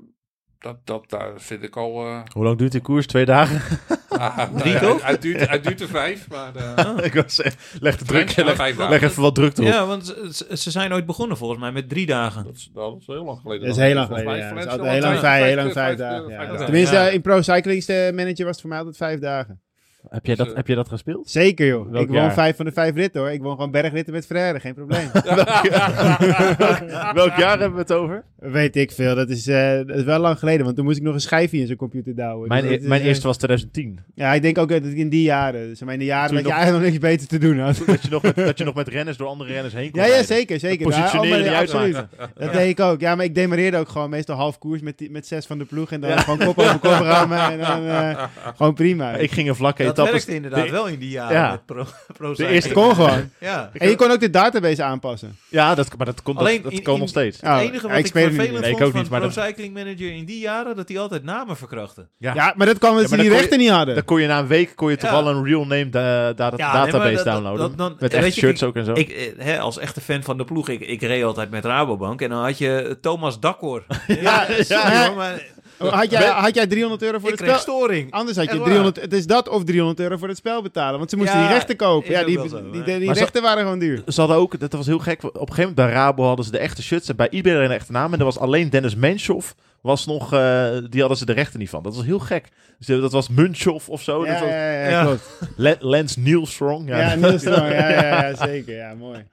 dat, 0.66 0.78
dat 0.84 1.10
daar 1.10 1.32
vind 1.36 1.64
ik 1.64 1.76
al... 1.78 2.06
eh, 2.06 2.20
Hoe 2.34 2.44
lang 2.44 2.58
duurt 2.58 2.72
die 2.72 2.82
koers? 2.82 3.06
Twee 3.08 3.26
dagen? 3.26 3.80
ah, 4.10 4.38
Drie 4.58 4.74
nou 4.74 4.86
ja, 4.86 4.92
toch? 4.92 5.04
Hij 5.06 5.18
duurt, 5.20 5.48
hij 5.48 5.62
duurt 5.62 5.82
er 5.82 5.88
vijf, 5.88 6.28
maar... 6.30 6.56
eh, 6.56 7.06
ik 7.06 7.14
was 7.14 7.42
leg 7.80 7.98
de 7.98 8.06
druk, 8.06 8.36
leg, 8.36 9.02
even 9.02 9.22
wat 9.22 9.36
druk 9.36 9.58
erop. 9.58 9.70
Ja, 9.72 9.86
want 9.86 10.06
ze, 10.32 10.58
ze 10.58 10.72
zijn 10.72 10.94
ooit 10.94 11.06
begonnen 11.06 11.38
volgens 11.38 11.60
mij 11.60 11.72
met 11.72 11.90
drie 11.90 12.06
dagen. 12.06 12.44
dat, 12.44 12.56
is, 12.56 12.70
dat 12.74 12.96
is 13.00 13.08
heel 13.08 13.24
lang 13.26 13.40
geleden. 13.42 13.68
Dat 13.68 13.78
is 13.78 13.84
heel 13.84 13.94
lang 13.96 14.08
geleden, 14.08 14.38
ja. 14.38 14.44
Heel 14.46 14.56
lang 15.02 15.20
vijf- 15.20 15.44
heel 15.44 15.56
lang 15.56 15.72
vijf- 15.72 15.98
vijf 15.98 15.98
vijf- 15.98 16.38
dagen. 16.38 16.58
Tenminste, 16.66 16.96
Ja. 16.96 17.08
in 17.08 17.22
Pro 17.22 17.42
Cycling's 17.42 17.86
de 17.86 18.12
manager 18.16 18.44
was 18.46 18.52
het 18.52 18.60
voor 18.62 18.70
mij 18.70 18.78
altijd 18.80 18.98
vijf 18.98 19.20
dagen. 19.20 19.62
Heb, 20.10 20.26
jij 20.26 20.36
dat, 20.36 20.46
Dus, 20.46 20.56
heb 20.56 20.68
je 20.68 20.76
dat 20.76 20.88
gespeeld? 20.90 21.30
Zeker 21.30 21.68
joh. 21.68 21.92
Welk 21.92 22.04
ik 22.04 22.08
won 22.10 22.18
jaar? 22.18 22.34
vijf 22.34 22.56
van 22.56 22.66
de 22.66 22.72
vijf 22.72 22.96
ritten 22.96 23.22
hoor. 23.22 23.32
Ik 23.32 23.42
won 23.42 23.56
gewoon 23.56 23.72
bergritten 23.72 24.14
met 24.14 24.26
Frère, 24.26 24.60
geen 24.60 24.74
probleem. 24.74 25.10
Welk 27.14 27.36
jaar 27.38 27.60
hebben 27.60 27.74
we 27.74 27.80
het 27.80 27.92
over? 27.94 28.24
Weet 28.40 28.76
ik 28.76 28.92
veel. 28.92 29.16
Dat 29.16 29.30
is, 29.30 29.48
eh, 29.48 29.72
dat 29.88 29.98
is 29.98 30.04
wel 30.04 30.20
lang 30.20 30.40
geleden, 30.40 30.64
want 30.64 30.76
toen 30.76 30.86
moest 30.86 30.98
ik 30.98 31.04
nog 31.04 31.14
een 31.14 31.20
schijfje 31.22 31.58
in 31.58 31.66
zijn 31.66 31.78
computer 31.78 32.16
douwen. 32.16 32.48
Mijn, 32.48 32.62
Dus 32.62 32.70
e- 32.70 32.74
dat 32.74 32.82
is, 32.84 32.88
mijn 32.90 33.02
eh, 33.02 33.08
eerste 33.08 33.28
was 33.28 33.38
2010. 33.38 34.00
Ja, 34.16 34.34
ik 34.34 34.42
denk 34.42 34.58
ook 34.58 34.70
dat 34.70 34.84
ik 34.86 34.98
in 34.98 35.10
die 35.10 35.24
jaren, 35.24 35.68
dus 35.68 35.82
in 35.82 36.00
de 36.00 36.06
jaren 36.06 36.28
Toen 36.28 36.36
dat 36.36 36.46
je 36.46 36.52
nog- 36.52 36.58
eigenlijk 36.60 36.94
nog 36.94 37.02
niks 37.02 37.12
beter 37.12 37.28
te 37.28 37.38
doen 37.48 37.60
had. 37.60 37.82
Dat 37.86 38.02
je, 38.04 38.10
nog 38.10 38.22
met, 38.22 38.36
dat 38.36 38.58
je 38.58 38.64
nog 38.64 38.76
met 38.76 38.88
renners 38.88 39.18
door 39.18 39.28
andere 39.28 39.54
renners 39.54 39.74
heen 39.74 39.92
kon 39.92 40.02
Ja, 40.02 40.08
ja, 40.08 40.24
zeker, 40.24 40.60
zeker. 40.60 40.86
Dat 40.86 40.96
Ja, 40.96 41.02
positioneren 41.02 41.46
oh, 41.46 41.52
niet 41.52 41.62
absoluut. 41.62 42.06
Dat 42.36 42.54
deed 42.54 42.70
ik 42.70 42.80
ook. 42.80 43.00
Ja, 43.00 43.16
maar 43.16 43.26
ik 43.26 43.36
demareerde 43.36 43.78
ook 43.78 43.90
gewoon 43.90 44.10
meestal 44.10 44.36
half 44.36 44.58
koers 44.58 44.82
met, 44.82 44.98
die- 44.98 45.12
met 45.12 45.28
zes 45.28 45.46
van 45.46 45.58
de 45.58 45.66
ploeg 45.66 45.92
en 45.92 46.02
dan 46.02 46.18
gewoon 46.20 46.38
kop 46.40 46.58
over 46.60 46.80
kop 46.80 46.92
rammen 46.92 47.40
en 47.52 47.60
dan 47.60 47.86
eh, 47.88 48.24
gewoon 48.56 48.74
prima. 48.74 49.16
Ik 49.16 49.32
ging 49.32 49.50
een 49.50 49.56
vlakke 49.56 49.84
Dat 49.96 50.06
etappes. 50.06 50.26
werkte 50.26 50.34
inderdaad 50.46 50.66
de- 50.66 50.72
wel 50.72 50.88
in 50.88 51.00
die 51.00 51.10
jaren 51.10 51.36
Ja. 51.38 51.52
met 51.52 51.66
pro, 51.66 51.86
pro 52.18 52.34
De 52.34 52.48
eerste 52.48 52.72
kon 52.74 52.96
gewoon. 52.96 53.30
Ja. 53.40 53.70
En 53.74 53.90
je 53.90 53.96
kon 53.96 54.12
ook 54.12 54.20
de 54.20 54.30
database 54.30 54.84
aanpassen. 54.84 55.38
Ja, 55.50 55.76
dat, 55.76 55.98
maar 55.98 56.06
dat, 56.06 56.22
kon, 56.22 56.38
Alleen 56.38 56.62
dat, 56.62 56.72
dat 56.72 56.88
in- 56.94 57.00
nog 57.00 57.10
steeds. 57.10 57.38
Het 57.42 57.60
enige 57.62 57.74
ja, 57.74 57.82
wat 57.82 57.92
ik 58.00 58.06
ik, 58.06 58.12
vervelend. 58.12 58.38
Nee, 58.38 58.50
vond 58.72 58.80
ik 58.80 58.86
ook 58.86 58.92
van 58.92 59.02
niet, 59.02 59.10
maar 59.10 59.20
Pro 59.20 59.30
dat- 59.30 59.46
Cycling 59.46 59.74
Manager 59.74 60.12
in 60.12 60.26
die 60.26 60.40
jaren, 60.40 60.76
dat 60.76 60.88
hij 60.90 61.00
altijd 61.00 61.24
namen 61.24 61.58
verkrachtte. 61.58 62.08
Ja, 62.18 62.54
maar 62.58 62.68
dat 62.68 62.78
kwam 62.78 62.92
omdat 62.92 63.10
Ja, 63.10 63.16
ze 63.16 63.22
die 63.22 63.30
kon 63.32 63.40
rechten 63.40 63.58
niet 63.60 63.70
hadden. 63.70 63.96
Dan 63.96 64.06
kon 64.06 64.22
je 64.22 64.28
na 64.28 64.40
een 64.40 64.48
week 64.48 64.76
kon 64.76 64.90
je 64.90 64.98
toch 64.98 65.10
wel 65.12 65.28
een 65.28 65.44
real 65.46 65.66
name 65.66 65.90
da- 65.90 66.34
da- 66.34 66.54
Ja, 66.56 66.74
nee, 66.74 66.92
database 66.92 67.14
dat- 67.16 67.24
dat- 67.26 67.34
downloaden. 67.34 67.60
dat- 67.68 67.78
dan- 67.78 67.96
met 68.00 68.14
echt 68.14 68.34
shirts 68.34 68.64
ook 68.64 68.76
en 68.76 68.86
zo. 68.86 68.94
Ik, 68.94 69.10
eh, 69.10 69.32
hè, 69.46 69.60
als 69.60 69.78
echte 69.78 70.02
fan 70.02 70.24
van 70.24 70.38
de 70.38 70.44
ploeg, 70.46 70.70
ik, 70.70 70.80
ik 70.82 71.02
reed 71.02 71.24
altijd 71.24 71.50
met 71.50 71.66
Rabobank. 71.66 72.22
En 72.22 72.30
dan 72.30 72.44
had 72.44 72.58
je 72.58 72.98
Thomas 73.02 73.40
Dakkor. 73.40 73.84
ja, 74.08 74.48
ja. 74.68 75.12
maar 75.16 75.42
Had 75.78 76.12
jij, 76.12 76.26
had 76.28 76.56
jij 76.56 76.68
300 76.68 77.02
euro 77.02 77.20
voor 77.20 77.32
ik 77.32 77.40
het 77.40 77.48
spel? 77.48 77.60
storing. 77.60 78.12
Anders 78.12 78.38
had 78.38 78.46
je 78.52 78.58
waar. 78.58 78.64
300, 78.66 79.02
het 79.02 79.14
is 79.14 79.28
dat 79.28 79.50
of 79.50 79.64
300 79.64 80.00
euro 80.00 80.18
voor 80.18 80.28
het 80.28 80.38
spel 80.38 80.62
betalen. 80.62 80.98
Want 80.98 81.10
ze 81.10 81.18
moesten 81.18 81.40
die 81.40 81.48
rechten 81.48 81.76
kopen. 81.76 82.12
Ja, 82.12 82.24
die, 82.24 82.50
zo, 82.50 82.72
die, 82.72 83.14
rechten 83.14 83.42
waren 83.42 83.64
gewoon 83.64 83.80
duur. 83.80 84.04
Ze 84.08 84.20
hadden 84.20 84.38
ook, 84.38 84.60
dat 84.60 84.74
was 84.74 84.86
heel 84.86 85.00
gek, 85.00 85.24
op 85.24 85.34
een 85.34 85.40
gegeven 85.40 85.56
moment 85.58 85.76
bij 85.76 85.90
Rabo 85.90 86.24
hadden 86.24 86.46
ze 86.46 86.52
de 86.52 86.58
echte 86.58 86.84
shirts 86.84 87.10
en 87.10 87.16
bij 87.16 87.30
iedereen 87.30 87.64
een 87.64 87.72
echte 87.72 87.92
naam. 87.92 88.14
En 88.14 88.20
er 88.20 88.26
was 88.26 88.40
alleen 88.40 88.70
Dennis 88.70 88.96
Menshoff, 88.96 89.56
was 89.82 90.06
nog, 90.06 90.34
eh, 90.34 90.68
die 90.90 91.00
hadden 91.00 91.18
ze 91.18 91.26
de 91.26 91.34
rechten 91.34 91.60
niet 91.60 91.70
van. 91.70 91.84
Dat 91.84 91.96
was 91.96 92.06
heel 92.06 92.20
gek. 92.20 92.48
Dus 92.78 92.88
dat 93.02 93.12
was 93.12 93.30
Munchoff 93.30 93.90
of 93.90 94.02
zo. 94.02 94.26
Ja, 94.26 94.32
dat 94.32 94.40
was 94.42 94.50
ja, 94.50 94.72
ja, 94.72 94.90
Ja. 94.90 95.04
klopt. 95.04 95.30
Le- 95.56 95.78
Lance 95.80 96.20
Nielstrong. 96.20 96.88
Ja, 96.88 97.00
Ja, 97.00 97.16
Niels 97.16 97.42
Strong. 97.42 97.72
Ja, 97.72 97.90
ja, 97.90 98.28
ja, 98.28 98.36
zeker. 98.46 98.76
Ja, 98.76 98.94
mooi. 98.94 99.26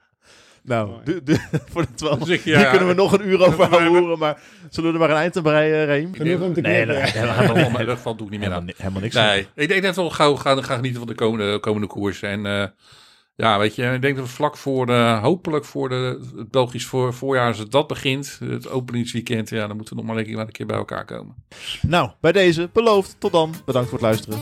Nou, 0.63 0.91
de, 1.03 1.23
de, 1.23 1.39
voor 1.71 1.81
het 1.81 2.01
wel. 2.01 2.17
Dus 2.17 2.29
ik- 2.29 2.41
Hier 2.41 2.59
ja, 2.59 2.69
kunnen 2.69 2.87
we 2.87 2.93
nog 2.93 3.13
een 3.13 3.27
uur 3.27 3.41
over 3.45 3.85
horen, 3.87 4.17
maar 4.19 4.41
zullen 4.69 4.89
we 4.89 4.95
er 4.95 5.01
maar 5.01 5.09
een 5.15 5.21
eind 5.21 5.37
aan 5.37 5.43
breien, 5.43 5.85
Reem? 5.85 6.09
Nee, 6.17 6.37
nee, 6.85 6.95
helemaal, 6.95 7.37
helemaal, 7.37 7.65
in 7.65 7.79
ieder 7.79 7.95
geval 7.95 8.15
doe 8.15 8.25
ik 8.25 8.31
niet 8.31 8.39
meer 8.39 8.49
helemaal, 8.49 8.69
aan. 8.69 8.75
helemaal 8.77 9.01
niks. 9.01 9.15
Nee, 9.15 9.47
ik 9.55 9.67
denk 9.67 9.83
dat 9.83 9.95
we 9.95 10.01
wel 10.01 10.09
gauw 10.09 10.35
gaan, 10.35 10.63
gaan 10.63 10.75
genieten 10.75 10.99
van 10.99 11.07
de 11.07 11.15
komende, 11.15 11.59
komende 11.59 11.87
koers. 11.87 12.21
En 12.21 12.45
eh, 12.45 12.65
Ja, 13.35 13.59
weet 13.59 13.75
je, 13.75 13.83
ik 13.93 14.01
denk 14.01 14.15
dat 14.15 14.25
we 14.25 14.31
vlak 14.31 14.57
voor, 14.57 14.85
de, 14.85 15.19
hopelijk 15.21 15.65
voor 15.65 15.89
de, 15.89 16.29
het 16.35 16.51
Belgisch 16.51 16.85
voor, 16.85 17.13
voorjaar, 17.13 17.47
als 17.47 17.57
het 17.57 17.71
dat 17.71 17.87
begint, 17.87 18.39
het 18.43 18.69
openingsweekend, 18.69 19.49
ja, 19.49 19.67
dan 19.67 19.75
moeten 19.75 19.95
we 19.95 20.01
nog 20.01 20.09
maar 20.11 20.19
een 20.19 20.25
keer, 20.27 20.35
maar 20.35 20.45
een 20.45 20.51
keer 20.51 20.65
bij 20.65 20.77
elkaar 20.77 21.05
komen. 21.05 21.35
Nou, 21.81 22.09
bij 22.21 22.31
deze 22.31 22.69
beloofd. 22.73 23.15
Tot 23.19 23.31
dan. 23.31 23.53
Bedankt 23.65 23.89
voor 23.89 23.97
het 23.97 24.07
luisteren. 24.07 24.39